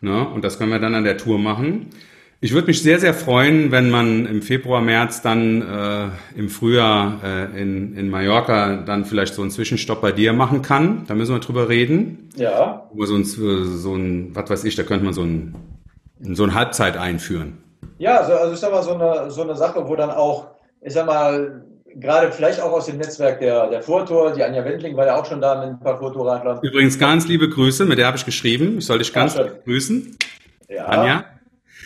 Ne? 0.00 0.28
Und 0.28 0.44
das 0.44 0.58
können 0.58 0.70
wir 0.70 0.78
dann 0.78 0.94
an 0.94 1.04
der 1.04 1.16
Tour 1.16 1.38
machen. 1.38 1.86
Ich 2.40 2.52
würde 2.52 2.66
mich 2.66 2.82
sehr, 2.82 3.00
sehr 3.00 3.14
freuen, 3.14 3.70
wenn 3.70 3.90
man 3.90 4.26
im 4.26 4.42
Februar, 4.42 4.82
März 4.82 5.22
dann 5.22 5.62
äh, 5.62 6.38
im 6.38 6.48
Frühjahr 6.50 7.20
äh, 7.24 7.60
in, 7.60 7.96
in 7.96 8.10
Mallorca 8.10 8.76
dann 8.76 9.06
vielleicht 9.06 9.34
so 9.34 9.42
einen 9.42 9.50
Zwischenstopp 9.50 10.02
bei 10.02 10.12
dir 10.12 10.32
machen 10.32 10.60
kann. 10.60 11.04
Da 11.06 11.14
müssen 11.14 11.34
wir 11.34 11.40
drüber 11.40 11.68
reden. 11.68 12.28
Ja. 12.36 12.88
Wo 12.92 13.06
so 13.06 13.14
ein, 13.14 13.24
so 13.24 13.94
ein, 13.94 14.34
was 14.34 14.50
weiß 14.50 14.64
ich, 14.64 14.76
da 14.76 14.82
könnte 14.82 15.04
man 15.04 15.14
so 15.14 15.22
ein, 15.22 15.54
so 16.20 16.44
ein 16.44 16.54
Halbzeit 16.54 16.98
einführen. 16.98 17.58
Ja, 17.98 18.18
also, 18.18 18.34
also 18.34 18.52
ich 18.52 18.60
sag 18.60 18.72
mal, 18.72 18.82
so 18.82 18.94
eine, 18.94 19.30
so 19.30 19.42
eine 19.42 19.56
Sache, 19.56 19.88
wo 19.88 19.96
dann 19.96 20.10
auch, 20.10 20.48
ich 20.82 20.92
sag 20.92 21.06
mal, 21.06 21.64
gerade 21.94 22.32
vielleicht 22.32 22.60
auch 22.60 22.72
aus 22.72 22.86
dem 22.86 22.98
Netzwerk 22.98 23.40
der, 23.40 23.68
der 23.68 23.82
Vortor, 23.82 24.32
die 24.32 24.42
Anja 24.42 24.64
Wendling 24.64 24.96
war 24.96 25.06
ja 25.06 25.16
auch 25.16 25.24
schon 25.24 25.40
da 25.40 25.60
mit 25.60 25.68
ein 25.68 25.80
paar 25.80 25.98
Vortorradlern. 25.98 26.60
Übrigens 26.62 26.98
ganz 26.98 27.26
liebe 27.26 27.48
Grüße, 27.48 27.84
mit 27.84 27.98
der 27.98 28.06
habe 28.06 28.16
ich 28.16 28.24
geschrieben. 28.24 28.78
Ich 28.78 28.86
soll 28.86 28.98
dich 28.98 29.12
ganz 29.12 29.36
ja, 29.36 29.46
grüßen. 29.64 30.16
Ja. 30.68 30.86
Anja. 30.86 31.24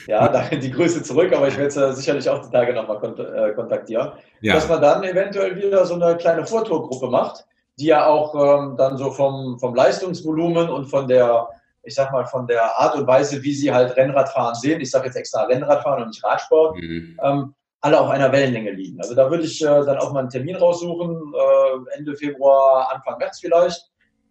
Ja, 0.08 0.26
die 0.50 0.70
Grüße 0.70 1.02
zurück, 1.02 1.34
aber 1.34 1.48
ich 1.48 1.58
werde 1.58 1.70
sie 1.70 1.92
sicherlich 1.92 2.28
auch 2.30 2.40
die 2.40 2.50
Tage 2.50 2.72
nochmal 2.72 2.98
kont 2.98 3.20
äh, 3.20 3.52
kontaktieren. 3.52 4.12
Ja. 4.40 4.54
Dass 4.54 4.66
man 4.66 4.80
dann 4.80 5.04
eventuell 5.04 5.54
wieder 5.54 5.84
so 5.84 5.94
eine 5.94 6.16
kleine 6.16 6.46
Vortourgruppe 6.46 7.08
macht, 7.08 7.44
die 7.78 7.86
ja 7.86 8.06
auch 8.06 8.34
ähm, 8.34 8.76
dann 8.78 8.96
so 8.96 9.10
vom, 9.10 9.58
vom 9.58 9.74
Leistungsvolumen 9.74 10.70
und 10.70 10.86
von 10.86 11.08
der, 11.08 11.48
ich 11.82 11.94
sag 11.94 12.10
mal, 12.10 12.24
von 12.24 12.46
der 12.46 12.78
Art 12.78 12.96
und 12.96 13.06
Weise, 13.06 13.42
wie 13.42 13.52
sie 13.52 13.70
halt 13.70 13.98
Rennradfahren 13.98 14.54
sehen, 14.54 14.80
ich 14.80 14.90
sage 14.90 15.06
jetzt 15.06 15.16
extra 15.16 15.42
Rennradfahren 15.42 16.02
und 16.02 16.08
nicht 16.08 16.24
Radsport, 16.24 16.76
mhm. 16.76 17.18
ähm, 17.22 17.54
alle 17.82 18.00
auf 18.00 18.08
einer 18.08 18.32
Wellenlänge 18.32 18.70
liegen. 18.70 18.98
Also 19.00 19.14
da 19.14 19.30
würde 19.30 19.44
ich 19.44 19.60
äh, 19.60 19.66
dann 19.66 19.98
auch 19.98 20.12
mal 20.14 20.20
einen 20.20 20.30
Termin 20.30 20.56
raussuchen, 20.56 21.34
äh, 21.34 21.98
Ende 21.98 22.16
Februar, 22.16 22.90
Anfang 22.94 23.18
März 23.18 23.40
vielleicht, 23.40 23.90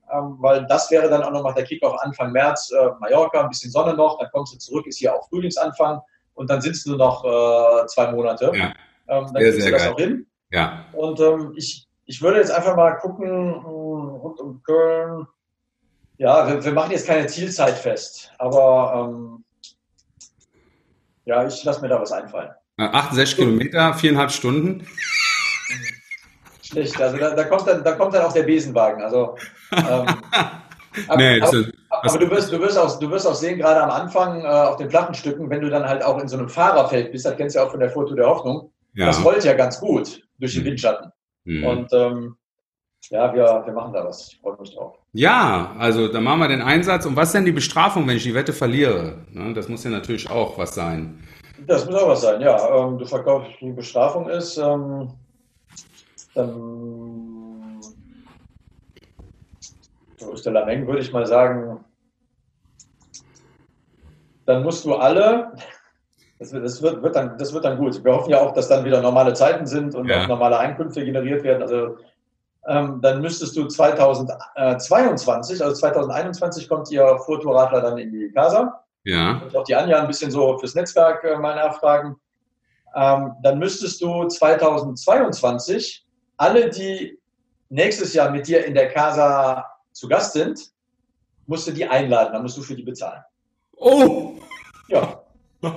weil 0.09 0.65
das 0.67 0.89
wäre 0.91 1.09
dann 1.09 1.23
auch 1.23 1.31
nochmal 1.31 1.53
der 1.53 1.63
Kickoff 1.63 1.99
Anfang 2.01 2.31
März, 2.31 2.71
äh, 2.71 2.89
Mallorca, 2.99 3.41
ein 3.41 3.49
bisschen 3.49 3.71
Sonne 3.71 3.93
noch, 3.93 4.19
dann 4.19 4.29
kommst 4.31 4.53
du 4.53 4.57
zurück, 4.57 4.87
ist 4.87 4.99
hier 4.99 5.13
auch 5.13 5.27
Frühlingsanfang 5.29 6.01
und 6.33 6.49
dann 6.49 6.61
sitzt 6.61 6.85
du 6.85 6.95
noch 6.95 7.23
äh, 7.25 7.87
zwei 7.87 8.11
Monate. 8.11 8.51
Ja. 8.55 8.73
Ähm, 9.09 9.27
dann 9.33 9.35
kriegst 9.35 9.65
du 9.65 9.71
das 9.71 9.81
geil. 9.83 9.93
auch 9.93 9.97
hin. 9.97 10.27
Ja. 10.51 10.85
Und 10.93 11.19
ähm, 11.19 11.53
ich, 11.55 11.87
ich 12.05 12.21
würde 12.21 12.39
jetzt 12.39 12.51
einfach 12.51 12.75
mal 12.75 12.91
gucken, 12.93 13.27
hm, 13.27 13.65
rund 13.65 14.39
um 14.39 14.61
Köln, 14.63 15.27
ja, 16.17 16.47
wir, 16.47 16.63
wir 16.63 16.71
machen 16.71 16.91
jetzt 16.91 17.05
keine 17.05 17.27
Zielzeit 17.27 17.77
fest, 17.77 18.31
aber 18.39 19.09
ähm, 19.09 19.43
ja, 21.25 21.45
ich 21.45 21.63
lasse 21.63 21.81
mir 21.81 21.89
da 21.89 22.01
was 22.01 22.11
einfallen. 22.11 22.51
68 22.77 23.37
Kilometer, 23.37 23.93
viereinhalb 23.95 24.31
Stunden. 24.31 24.87
Schlecht, 26.61 26.99
also 27.01 27.17
da, 27.17 27.33
da, 27.33 27.43
kommt 27.45 27.67
dann, 27.67 27.83
da 27.83 27.93
kommt 27.93 28.13
dann 28.13 28.23
auch 28.23 28.33
der 28.33 28.43
Besenwagen. 28.43 29.01
Also, 29.01 29.37
ähm, 29.71 30.05
nee, 31.17 31.41
aber, 31.41 31.65
aber 31.89 32.17
du, 32.19 32.29
wirst, 32.29 32.51
du, 32.51 32.59
wirst 32.59 32.77
auch, 32.77 32.99
du 32.99 33.09
wirst 33.09 33.27
auch 33.27 33.35
sehen, 33.35 33.57
gerade 33.59 33.81
am 33.81 33.89
Anfang 33.89 34.41
äh, 34.41 34.47
auf 34.47 34.77
den 34.77 34.89
flachen 34.89 35.13
Stücken, 35.13 35.49
wenn 35.49 35.61
du 35.61 35.69
dann 35.69 35.87
halt 35.87 36.03
auch 36.03 36.19
in 36.21 36.27
so 36.27 36.37
einem 36.37 36.49
Fahrerfeld 36.49 37.11
bist, 37.11 37.25
das 37.25 37.35
kennst 37.35 37.55
du 37.55 37.59
ja 37.59 37.65
auch 37.65 37.71
von 37.71 37.79
der 37.79 37.89
Foto 37.89 38.15
der 38.15 38.27
Hoffnung, 38.27 38.71
ja. 38.93 39.07
das 39.07 39.23
rollt 39.23 39.43
ja 39.43 39.53
ganz 39.53 39.79
gut 39.79 40.21
durch 40.39 40.53
den 40.53 40.63
mhm. 40.63 40.67
Windschatten. 40.67 41.11
Mhm. 41.45 41.63
Und 41.63 41.93
ähm, 41.93 42.35
ja, 43.09 43.33
wir, 43.33 43.63
wir 43.65 43.73
machen 43.73 43.93
da 43.93 44.03
was. 44.03 44.29
Ich 44.31 44.39
freue 44.39 44.57
mich 44.59 44.75
drauf. 44.75 44.97
Ja, 45.13 45.75
also 45.79 46.07
da 46.09 46.19
machen 46.19 46.39
wir 46.39 46.47
den 46.49 46.61
Einsatz. 46.61 47.05
Und 47.05 47.15
was 47.15 47.29
ist 47.29 47.33
denn 47.33 47.45
die 47.45 47.51
Bestrafung, 47.51 48.07
wenn 48.07 48.17
ich 48.17 48.23
die 48.23 48.33
Wette 48.33 48.53
verliere? 48.53 49.19
Ne, 49.31 49.53
das 49.53 49.69
muss 49.69 49.83
ja 49.83 49.89
natürlich 49.89 50.29
auch 50.29 50.57
was 50.57 50.75
sein. 50.75 51.23
Das 51.65 51.85
muss 51.85 51.95
auch 51.95 52.09
was 52.09 52.21
sein, 52.21 52.41
ja. 52.41 52.57
Ähm, 52.75 52.97
du 52.97 53.05
verkaufst, 53.05 53.51
die 53.61 53.71
Bestrafung 53.71 54.29
ist, 54.29 54.57
ähm, 54.57 55.09
dann 56.35 56.77
so 57.79 57.87
ist 59.77 59.89
der 59.97 60.06
Lameng, 60.19 60.87
würde 60.87 61.01
ich 61.01 61.13
mal 61.13 61.25
sagen, 61.25 61.83
dann 64.45 64.63
musst 64.63 64.85
du 64.85 64.95
alle, 64.95 65.53
das, 66.39 66.53
wird, 66.53 66.65
das, 66.65 66.81
wird, 66.81 67.03
wird 67.03 67.15
dann, 67.15 67.37
das 67.37 67.53
wird 67.53 67.65
dann 67.65 67.77
gut. 67.77 68.03
Wir 68.03 68.13
hoffen 68.13 68.31
ja 68.31 68.41
auch, 68.41 68.53
dass 68.53 68.69
dann 68.69 68.85
wieder 68.85 69.01
normale 69.01 69.33
Zeiten 69.33 69.65
sind 69.65 69.93
und 69.93 70.07
ja. 70.07 70.23
auch 70.23 70.27
normale 70.27 70.57
Einkünfte 70.57 71.03
generiert 71.03 71.43
werden. 71.43 71.61
Also 71.61 71.97
ähm, 72.67 72.99
dann 73.01 73.21
müsstest 73.21 73.55
du 73.57 73.65
2022, 73.65 75.63
also 75.63 75.75
2021 75.75 76.67
kommt 76.67 76.89
ihr 76.91 77.17
Fotoradler 77.25 77.81
dann 77.81 77.97
in 77.97 78.11
die 78.11 78.31
Casa. 78.31 78.83
Ja. 79.03 79.41
Und 79.43 79.55
auch 79.55 79.63
die 79.63 79.75
Anja 79.75 79.99
ein 80.01 80.07
bisschen 80.07 80.31
so 80.31 80.57
fürs 80.57 80.75
Netzwerk 80.75 81.23
äh, 81.23 81.37
mal 81.37 81.55
nachfragen. 81.55 82.17
Ähm, 82.95 83.33
dann 83.43 83.59
müsstest 83.59 84.01
du 84.01 84.25
2022 84.25 86.05
alle, 86.37 86.69
die 86.69 87.19
nächstes 87.69 88.13
Jahr 88.13 88.31
mit 88.31 88.47
dir 88.47 88.65
in 88.65 88.73
der 88.73 88.89
Casa 88.89 89.65
zu 89.97 90.07
Gast 90.07 90.33
sind, 90.33 90.59
musst 91.47 91.67
du 91.67 91.71
die 91.71 91.85
einladen, 91.87 92.33
dann 92.33 92.43
musst 92.43 92.57
du 92.57 92.61
für 92.61 92.75
die 92.75 92.83
bezahlen. 92.83 93.21
Oh! 93.75 94.33
Ja. 94.87 95.21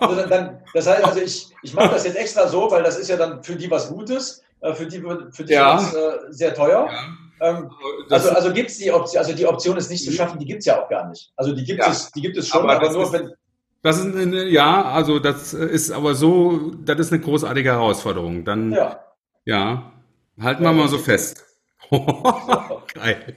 Also 0.00 0.26
dann, 0.26 0.62
das 0.72 0.86
heißt, 0.86 1.04
also 1.04 1.20
ich, 1.20 1.48
ich 1.62 1.74
mache 1.74 1.90
das 1.90 2.04
jetzt 2.06 2.16
extra 2.16 2.48
so, 2.48 2.70
weil 2.70 2.82
das 2.82 2.96
ist 2.98 3.08
ja 3.10 3.16
dann 3.18 3.42
für 3.42 3.56
die 3.56 3.70
was 3.70 3.90
Gutes, 3.90 4.42
äh, 4.60 4.72
für 4.72 4.86
die, 4.86 5.02
für 5.32 5.44
die 5.44 5.52
Ja. 5.52 5.76
ist 5.76 5.92
äh, 5.92 6.12
sehr 6.30 6.54
teuer. 6.54 6.88
Ja. 6.90 7.48
Ähm, 7.48 7.70
also 8.08 8.30
also 8.30 8.52
gibt 8.54 8.70
es 8.70 8.78
die 8.78 8.90
Option, 8.90 9.18
also 9.18 9.34
die 9.34 9.46
Option, 9.46 9.76
es 9.76 9.90
nicht 9.90 10.02
zu 10.02 10.12
schaffen, 10.12 10.38
die 10.38 10.46
gibt 10.46 10.60
es 10.60 10.64
ja 10.64 10.82
auch 10.82 10.88
gar 10.88 11.06
nicht. 11.10 11.30
Also 11.36 11.54
die 11.54 11.62
gibt 11.62 11.80
Ja. 11.80 11.90
es, 11.90 12.10
die 12.12 12.22
gibt 12.22 12.38
es 12.38 12.48
schon, 12.48 12.62
Aber 12.62 12.76
aber, 12.76 12.84
das 12.86 12.94
nur 12.94 13.02
ist- 13.02 13.12
wenn, 13.12 13.32
Das 13.82 13.98
ist 13.98 14.16
eine, 14.16 14.44
ja, 14.44 14.82
also 14.86 15.18
das 15.18 15.52
ist 15.52 15.90
aber 15.90 16.14
so, 16.14 16.70
das 16.82 16.98
ist 16.98 17.12
eine 17.12 17.20
großartige 17.20 17.72
Herausforderung. 17.72 18.46
Dann, 18.46 18.72
ja. 19.44 19.92
halten 20.40 20.62
wir 20.62 20.72
mal 20.72 20.88
so 20.88 20.96
fest. 20.96 21.44
Geil. 22.94 23.36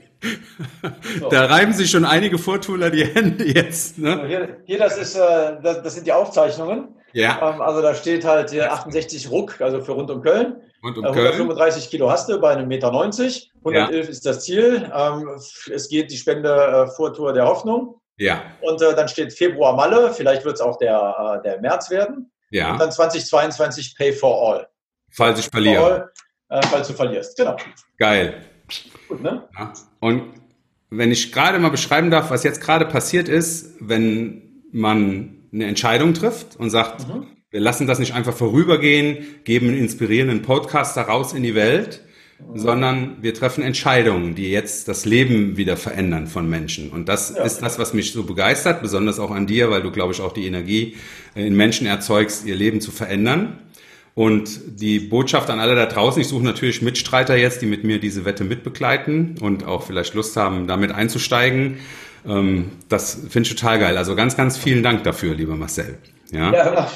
So. 1.18 1.28
Da 1.28 1.46
reiben 1.46 1.72
sich 1.72 1.90
schon 1.90 2.04
einige 2.04 2.38
Vortuler 2.38 2.90
die 2.90 3.04
Hände 3.04 3.44
jetzt, 3.44 3.96
So, 3.96 4.02
ne? 4.02 4.26
hier, 4.26 4.56
hier, 4.64 4.78
das 4.78 4.98
ist, 4.98 5.16
äh, 5.16 5.56
das, 5.62 5.82
das 5.82 5.94
sind 5.94 6.06
die 6.06 6.12
Aufzeichnungen. 6.12 6.94
Ja. 7.12 7.54
Ähm, 7.54 7.60
also 7.60 7.82
da 7.82 7.94
steht 7.94 8.24
halt 8.24 8.50
hier 8.50 8.72
68 8.72 9.30
Ruck, 9.30 9.60
also 9.60 9.80
für 9.80 9.92
rund 9.92 10.10
um 10.10 10.22
Köln. 10.22 10.62
Und 10.82 10.96
Äh, 10.96 11.00
um 11.00 11.04
Köln? 11.14 11.32
135 11.32 11.90
Kilo 11.90 12.10
hast 12.10 12.28
du 12.28 12.38
bei 12.40 12.50
einem 12.50 12.68
Meter 12.68 12.90
90. 12.90 13.52
111 13.64 14.08
ist 14.08 14.26
das 14.26 14.44
Ziel. 14.44 14.90
Ähm, 14.94 15.28
es 15.72 15.88
geht 15.88 16.10
die 16.10 16.16
Spende 16.16 16.50
äh, 16.52 16.86
Vortour 16.94 17.32
der 17.32 17.46
Hoffnung. 17.46 18.00
Ja, 18.18 18.42
Und 18.60 18.82
äh, 18.82 18.94
dann 18.94 19.08
steht 19.08 19.32
Februar 19.32 19.74
Malle. 19.74 20.12
Vielleicht 20.12 20.44
wird 20.44 20.56
es 20.56 20.60
auch 20.60 20.76
der, 20.76 21.38
äh, 21.38 21.42
der 21.42 21.60
März 21.60 21.90
werden. 21.90 22.16
Und 22.16 22.30
ja. 22.50 22.76
dann 22.76 22.92
2022 22.92 23.96
Pay 23.96 24.12
for 24.12 24.54
All. 24.54 24.68
Falls 25.10 25.38
ich 25.38 25.46
For 25.46 25.52
verliere. 25.52 26.10
Äh, 26.50 26.60
falls 26.66 26.88
du 26.88 26.94
verlierst. 26.94 27.36
Genau. 27.36 27.56
Geil. 27.98 28.34
Gut, 29.08 29.22
ne? 29.22 29.48
Ja. 29.58 29.72
Und 30.00 30.22
wenn 30.90 31.10
ich 31.10 31.32
gerade 31.32 31.58
mal 31.58 31.70
beschreiben 31.70 32.10
darf, 32.10 32.30
was 32.30 32.42
jetzt 32.44 32.60
gerade 32.60 32.84
passiert 32.84 33.28
ist, 33.28 33.74
wenn 33.80 34.42
man 34.72 35.36
eine 35.52 35.66
Entscheidung 35.66 36.14
trifft 36.14 36.56
und 36.56 36.70
sagt, 36.70 37.08
Mhm. 37.08 37.26
wir 37.50 37.60
lassen 37.60 37.86
das 37.86 37.98
nicht 37.98 38.14
einfach 38.14 38.34
vorübergehen, 38.34 39.18
geben 39.44 39.68
einen 39.68 39.78
inspirierenden 39.78 40.42
Podcast 40.42 40.96
daraus 40.96 41.32
in 41.32 41.42
die 41.42 41.54
Welt, 41.54 42.02
sondern 42.54 43.18
wir 43.20 43.34
treffen 43.34 43.62
Entscheidungen, 43.62 44.34
die 44.34 44.50
jetzt 44.50 44.88
das 44.88 45.04
Leben 45.04 45.56
wieder 45.58 45.76
verändern 45.76 46.26
von 46.26 46.48
Menschen. 46.48 46.90
Und 46.90 47.08
das 47.08 47.34
Ja. 47.36 47.42
ist 47.44 47.58
das, 47.60 47.78
was 47.78 47.92
mich 47.92 48.12
so 48.12 48.22
begeistert, 48.22 48.80
besonders 48.80 49.18
auch 49.18 49.30
an 49.30 49.46
dir, 49.46 49.70
weil 49.70 49.82
du, 49.82 49.90
glaube 49.90 50.12
ich, 50.14 50.20
auch 50.20 50.32
die 50.32 50.46
Energie 50.46 50.96
in 51.34 51.54
Menschen 51.54 51.86
erzeugst, 51.86 52.46
ihr 52.46 52.56
Leben 52.56 52.80
zu 52.80 52.90
verändern. 52.92 53.58
Und 54.14 54.80
die 54.80 54.98
Botschaft 54.98 55.50
an 55.50 55.60
alle 55.60 55.74
da 55.74 55.86
draußen, 55.86 56.20
ich 56.20 56.28
suche 56.28 56.44
natürlich 56.44 56.82
Mitstreiter 56.82 57.36
jetzt, 57.36 57.62
die 57.62 57.66
mit 57.66 57.84
mir 57.84 58.00
diese 58.00 58.24
Wette 58.24 58.44
mitbegleiten 58.44 59.36
und 59.40 59.64
auch 59.64 59.82
vielleicht 59.82 60.14
Lust 60.14 60.36
haben, 60.36 60.66
damit 60.66 60.92
einzusteigen. 60.92 61.78
Ähm, 62.26 62.72
Das 62.88 63.14
finde 63.28 63.48
ich 63.48 63.54
total 63.54 63.78
geil. 63.78 63.96
Also 63.96 64.14
ganz, 64.14 64.36
ganz 64.36 64.58
vielen 64.58 64.82
Dank 64.82 65.04
dafür, 65.04 65.34
lieber 65.34 65.56
Marcel. 65.56 65.98
Ja, 66.32 66.52
Ja, 66.52 66.88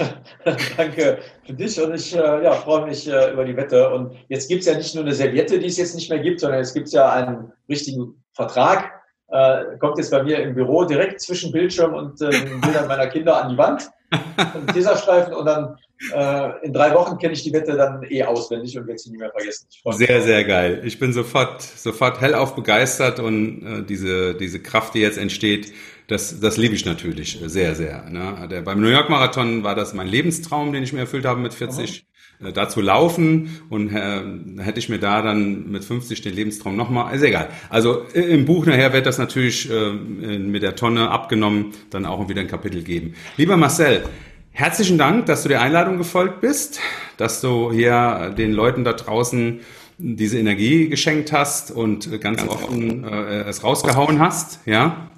danke 0.76 1.18
für 1.44 1.52
dich 1.52 1.80
und 1.80 1.94
ich 1.94 2.14
äh, 2.14 2.44
ja, 2.44 2.52
freue 2.52 2.86
mich 2.86 3.08
äh, 3.08 3.32
über 3.32 3.44
die 3.44 3.56
Wette. 3.56 3.90
Und 3.90 4.16
jetzt 4.28 4.48
gibt 4.48 4.60
es 4.60 4.66
ja 4.66 4.76
nicht 4.76 4.94
nur 4.94 5.04
eine 5.04 5.14
Serviette, 5.14 5.58
die 5.58 5.66
es 5.66 5.76
jetzt 5.76 5.94
nicht 5.94 6.08
mehr 6.08 6.20
gibt, 6.20 6.40
sondern 6.40 6.60
es 6.60 6.72
gibt 6.72 6.88
ja 6.90 7.10
einen 7.10 7.52
richtigen 7.68 8.22
Vertrag. 8.32 9.03
Äh, 9.34 9.78
kommt 9.80 9.98
jetzt 9.98 10.12
bei 10.12 10.22
mir 10.22 10.38
im 10.38 10.54
Büro 10.54 10.84
direkt 10.84 11.20
zwischen 11.20 11.50
Bildschirm 11.50 11.92
und 11.92 12.20
äh, 12.22 12.30
den 12.30 12.60
Bildern 12.60 12.86
meiner 12.86 13.08
Kinder 13.08 13.42
an 13.42 13.48
die 13.50 13.58
Wand. 13.58 13.90
Ein 14.36 14.66
Tesastreifen 14.72 15.34
und 15.34 15.44
dann 15.44 15.76
äh, 16.14 16.64
in 16.64 16.72
drei 16.72 16.94
Wochen 16.94 17.18
kenne 17.18 17.32
ich 17.32 17.42
die 17.42 17.52
Wette 17.52 17.76
dann 17.76 18.04
eh 18.08 18.22
auswendig 18.22 18.78
und 18.78 18.86
werde 18.86 18.98
sie 18.98 19.10
nie 19.10 19.18
mehr 19.18 19.32
vergessen. 19.32 19.66
Sehr, 19.90 20.22
sehr 20.22 20.44
geil. 20.44 20.82
Ich 20.84 21.00
bin 21.00 21.12
sofort, 21.12 21.62
sofort 21.62 22.20
hellauf 22.20 22.54
begeistert 22.54 23.18
und 23.18 23.66
äh, 23.66 23.82
diese, 23.82 24.36
diese 24.36 24.60
Kraft, 24.60 24.94
die 24.94 25.00
jetzt 25.00 25.18
entsteht, 25.18 25.72
das, 26.06 26.38
das 26.38 26.56
liebe 26.56 26.76
ich 26.76 26.84
natürlich 26.84 27.40
sehr, 27.44 27.74
sehr. 27.74 28.08
Ne? 28.08 28.46
Der, 28.48 28.62
beim 28.62 28.80
New 28.80 28.88
York 28.88 29.10
Marathon 29.10 29.64
war 29.64 29.74
das 29.74 29.94
mein 29.94 30.06
Lebenstraum, 30.06 30.72
den 30.72 30.84
ich 30.84 30.92
mir 30.92 31.00
erfüllt 31.00 31.24
habe 31.24 31.40
mit 31.40 31.54
40. 31.54 32.02
Äh, 32.02 32.13
da 32.52 32.68
zu 32.68 32.80
laufen 32.80 33.60
und 33.70 33.94
äh, 33.94 34.22
hätte 34.58 34.78
ich 34.78 34.88
mir 34.88 34.98
da 34.98 35.22
dann 35.22 35.70
mit 35.70 35.84
50 35.84 36.22
den 36.22 36.34
Lebenstraum 36.34 36.76
nochmal, 36.76 37.14
ist 37.14 37.22
egal. 37.22 37.48
Also 37.70 38.02
äh, 38.14 38.20
im 38.20 38.44
Buch 38.44 38.66
nachher 38.66 38.92
wird 38.92 39.06
das 39.06 39.18
natürlich 39.18 39.70
äh, 39.70 39.92
mit 39.92 40.62
der 40.62 40.76
Tonne 40.76 41.10
abgenommen, 41.10 41.72
dann 41.90 42.06
auch 42.06 42.28
wieder 42.28 42.40
ein 42.40 42.48
Kapitel 42.48 42.82
geben. 42.82 43.14
Lieber 43.36 43.56
Marcel, 43.56 44.04
herzlichen 44.52 44.98
Dank, 44.98 45.26
dass 45.26 45.42
du 45.42 45.48
der 45.48 45.60
Einladung 45.60 45.98
gefolgt 45.98 46.40
bist, 46.40 46.80
dass 47.16 47.40
du 47.40 47.72
hier 47.72 48.34
den 48.36 48.52
Leuten 48.52 48.84
da 48.84 48.92
draußen 48.92 49.60
diese 49.98 50.38
Energie 50.38 50.88
geschenkt 50.88 51.32
hast 51.32 51.70
und 51.70 52.12
äh, 52.12 52.18
ganz, 52.18 52.46
offen 52.46 53.04
äh, 53.04 53.42
es 53.42 53.62
rausgehauen 53.62 54.18
hast, 54.18 54.60
ja. 54.66 55.08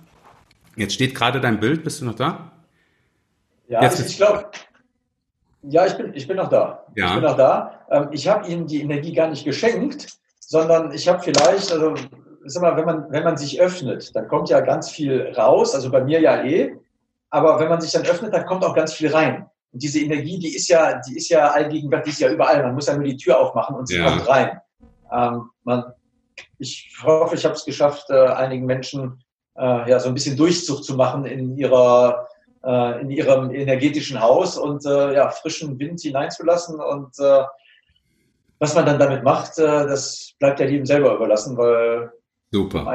Jetzt 0.76 0.92
steht 0.92 1.14
gerade 1.14 1.40
dein 1.40 1.58
Bild, 1.58 1.84
bist 1.84 2.02
du 2.02 2.04
noch 2.04 2.14
da? 2.14 2.52
Ja, 3.68 3.82
Jetzt 3.82 4.00
ich, 4.00 4.06
ich 4.06 4.16
glaube, 4.18 4.50
ja, 5.68 5.86
ich 5.86 5.94
bin, 5.96 6.12
ich 6.14 6.26
bin 6.26 6.36
noch 6.36 6.48
da. 6.48 6.84
Ja. 6.94 7.06
Ich 7.06 7.14
bin 7.14 7.22
noch 7.22 7.36
da. 7.36 7.80
Ähm, 7.90 8.08
ich 8.12 8.28
habe 8.28 8.46
Ihnen 8.48 8.66
die 8.66 8.80
Energie 8.82 9.12
gar 9.12 9.28
nicht 9.28 9.44
geschenkt, 9.44 10.08
sondern 10.40 10.92
ich 10.92 11.08
habe 11.08 11.22
vielleicht, 11.22 11.72
also 11.72 11.94
sag 12.44 12.62
mal, 12.62 12.76
wenn 12.76 12.84
man, 12.84 13.10
wenn 13.10 13.24
man 13.24 13.36
sich 13.36 13.60
öffnet, 13.60 14.14
dann 14.14 14.28
kommt 14.28 14.48
ja 14.48 14.60
ganz 14.60 14.90
viel 14.90 15.32
raus, 15.36 15.74
also 15.74 15.90
bei 15.90 16.02
mir 16.02 16.20
ja 16.20 16.44
eh, 16.44 16.74
aber 17.30 17.58
wenn 17.58 17.68
man 17.68 17.80
sich 17.80 17.92
dann 17.92 18.04
öffnet, 18.06 18.32
dann 18.32 18.46
kommt 18.46 18.64
auch 18.64 18.74
ganz 18.74 18.92
viel 18.92 19.12
rein. 19.12 19.46
Und 19.72 19.82
diese 19.82 20.00
Energie, 20.00 20.38
die 20.38 20.54
ist 20.54 20.68
ja, 20.68 21.00
die 21.00 21.16
ist 21.16 21.28
ja 21.28 21.48
allgegenwärtig, 21.50 22.04
die 22.04 22.10
ist 22.10 22.20
ja 22.20 22.32
überall. 22.32 22.62
Man 22.62 22.74
muss 22.74 22.86
ja 22.86 22.94
nur 22.94 23.04
die 23.04 23.16
Tür 23.16 23.38
aufmachen 23.40 23.76
und 23.76 23.86
sie 23.88 23.98
Ja. 23.98 24.08
kommt 24.08 24.28
rein. 24.28 24.60
Ähm, 25.12 25.50
man, 25.64 25.84
ich 26.58 26.96
hoffe, 27.02 27.34
ich 27.34 27.44
habe 27.44 27.54
es 27.54 27.64
geschafft, 27.64 28.06
äh, 28.10 28.26
einigen 28.28 28.64
Menschen 28.64 29.22
äh, 29.58 29.90
ja 29.90 29.98
so 29.98 30.08
ein 30.08 30.14
bisschen 30.14 30.36
Durchzug 30.36 30.84
zu 30.84 30.94
machen 30.94 31.26
in 31.26 31.56
ihrer 31.56 32.28
äh, 32.64 33.00
in 33.00 33.10
ihrem 33.10 33.54
energetischen 33.54 34.20
Haus 34.20 34.56
und 34.56 34.84
äh, 34.86 35.14
ja, 35.14 35.30
frischen 35.30 35.78
Wind 35.78 36.00
hineinzulassen. 36.00 36.80
Und 36.80 37.18
äh, 37.18 37.42
was 38.58 38.74
man 38.74 38.86
dann 38.86 38.98
damit 38.98 39.22
macht, 39.22 39.58
äh, 39.58 39.62
das 39.62 40.32
bleibt 40.38 40.60
ja 40.60 40.66
jedem 40.66 40.86
selber 40.86 41.14
überlassen, 41.14 41.56
weil 41.56 42.10
Super. 42.52 42.86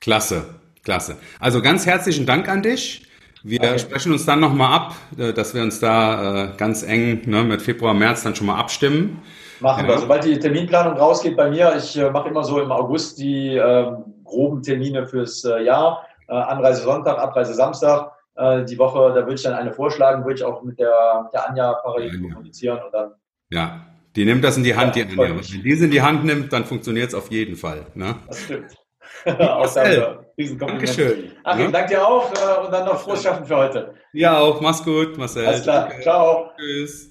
Klasse, 0.00 0.44
klasse. 0.82 1.16
Also 1.40 1.62
ganz 1.62 1.86
herzlichen 1.86 2.26
Dank 2.26 2.48
an 2.48 2.62
dich. 2.62 3.06
Wir 3.44 3.60
Okay. 3.60 3.78
sprechen 3.78 4.12
uns 4.12 4.24
dann 4.24 4.40
nochmal 4.40 4.72
ab, 4.72 4.94
äh, 5.18 5.32
dass 5.32 5.54
wir 5.54 5.62
uns 5.62 5.78
da 5.78 6.44
äh, 6.44 6.56
ganz 6.56 6.82
eng 6.82 7.22
ne, 7.26 7.44
mit 7.44 7.62
Februar, 7.62 7.94
März 7.94 8.22
dann 8.24 8.34
schon 8.34 8.46
mal 8.46 8.58
abstimmen. 8.58 9.22
Machen 9.60 9.84
Ja. 9.84 9.92
wir. 9.92 9.98
Sobald 9.98 10.24
die 10.24 10.38
Terminplanung 10.38 10.96
rausgeht 10.96 11.36
bei 11.36 11.50
mir, 11.50 11.74
ich 11.76 11.96
äh, 11.96 12.10
mache 12.10 12.28
immer 12.30 12.42
so 12.42 12.60
im 12.60 12.72
August 12.72 13.18
die 13.18 13.54
ähm, 13.56 14.13
groben 14.34 14.62
Termine 14.62 15.06
fürs 15.06 15.44
äh, 15.44 15.62
Jahr. 15.62 16.06
Äh, 16.28 16.32
Anreise 16.34 16.82
Sonntag, 16.82 17.18
Abreise 17.18 17.54
Samstag. 17.54 18.12
Äh, 18.36 18.64
die 18.64 18.78
Woche, 18.78 19.10
da 19.10 19.16
würde 19.22 19.34
ich 19.34 19.42
dann 19.42 19.54
eine 19.54 19.72
vorschlagen, 19.72 20.24
würde 20.24 20.34
ich 20.36 20.44
auch 20.44 20.62
mit 20.62 20.78
der, 20.78 21.30
der 21.32 21.48
Anja 21.48 21.72
parallel 21.74 22.10
Anja. 22.10 22.28
kommunizieren 22.34 22.80
und 22.84 22.92
dann 22.92 23.12
Ja, 23.50 23.80
die 24.16 24.24
nimmt 24.24 24.42
das 24.42 24.56
in 24.56 24.64
die 24.64 24.74
Hand, 24.74 24.96
Ja, 24.96 25.04
die 25.04 25.12
Anja. 25.18 25.36
Wenn 25.36 25.62
die 25.62 25.72
es 25.72 25.80
in 25.80 25.90
die 25.90 26.02
Hand 26.02 26.24
nimmt, 26.24 26.52
dann 26.52 26.64
funktioniert 26.64 27.08
es 27.08 27.14
auf 27.14 27.30
jeden 27.30 27.56
Fall. 27.56 27.86
Ne? 27.94 28.16
Das 28.26 28.40
stimmt. 28.42 28.74
Riesenkompliment. 30.36 30.88
Dankeschön. 30.88 31.32
Achim, 31.44 31.66
Ne? 31.66 31.72
danke 31.72 31.88
dir 31.90 32.06
auch 32.06 32.28
und 32.64 32.72
dann 32.72 32.84
noch 32.86 32.98
frohes 33.00 33.22
Schaffen 33.22 33.44
für 33.44 33.56
heute. 33.56 33.94
Ja, 34.12 34.38
auch. 34.38 34.60
Mach's 34.60 34.82
gut, 34.82 35.16
Marcel. 35.16 35.46
Alles 35.46 35.62
klar. 35.62 35.88
Danke. 35.88 36.02
Ciao. 36.02 36.50
Tschüss. 36.58 37.10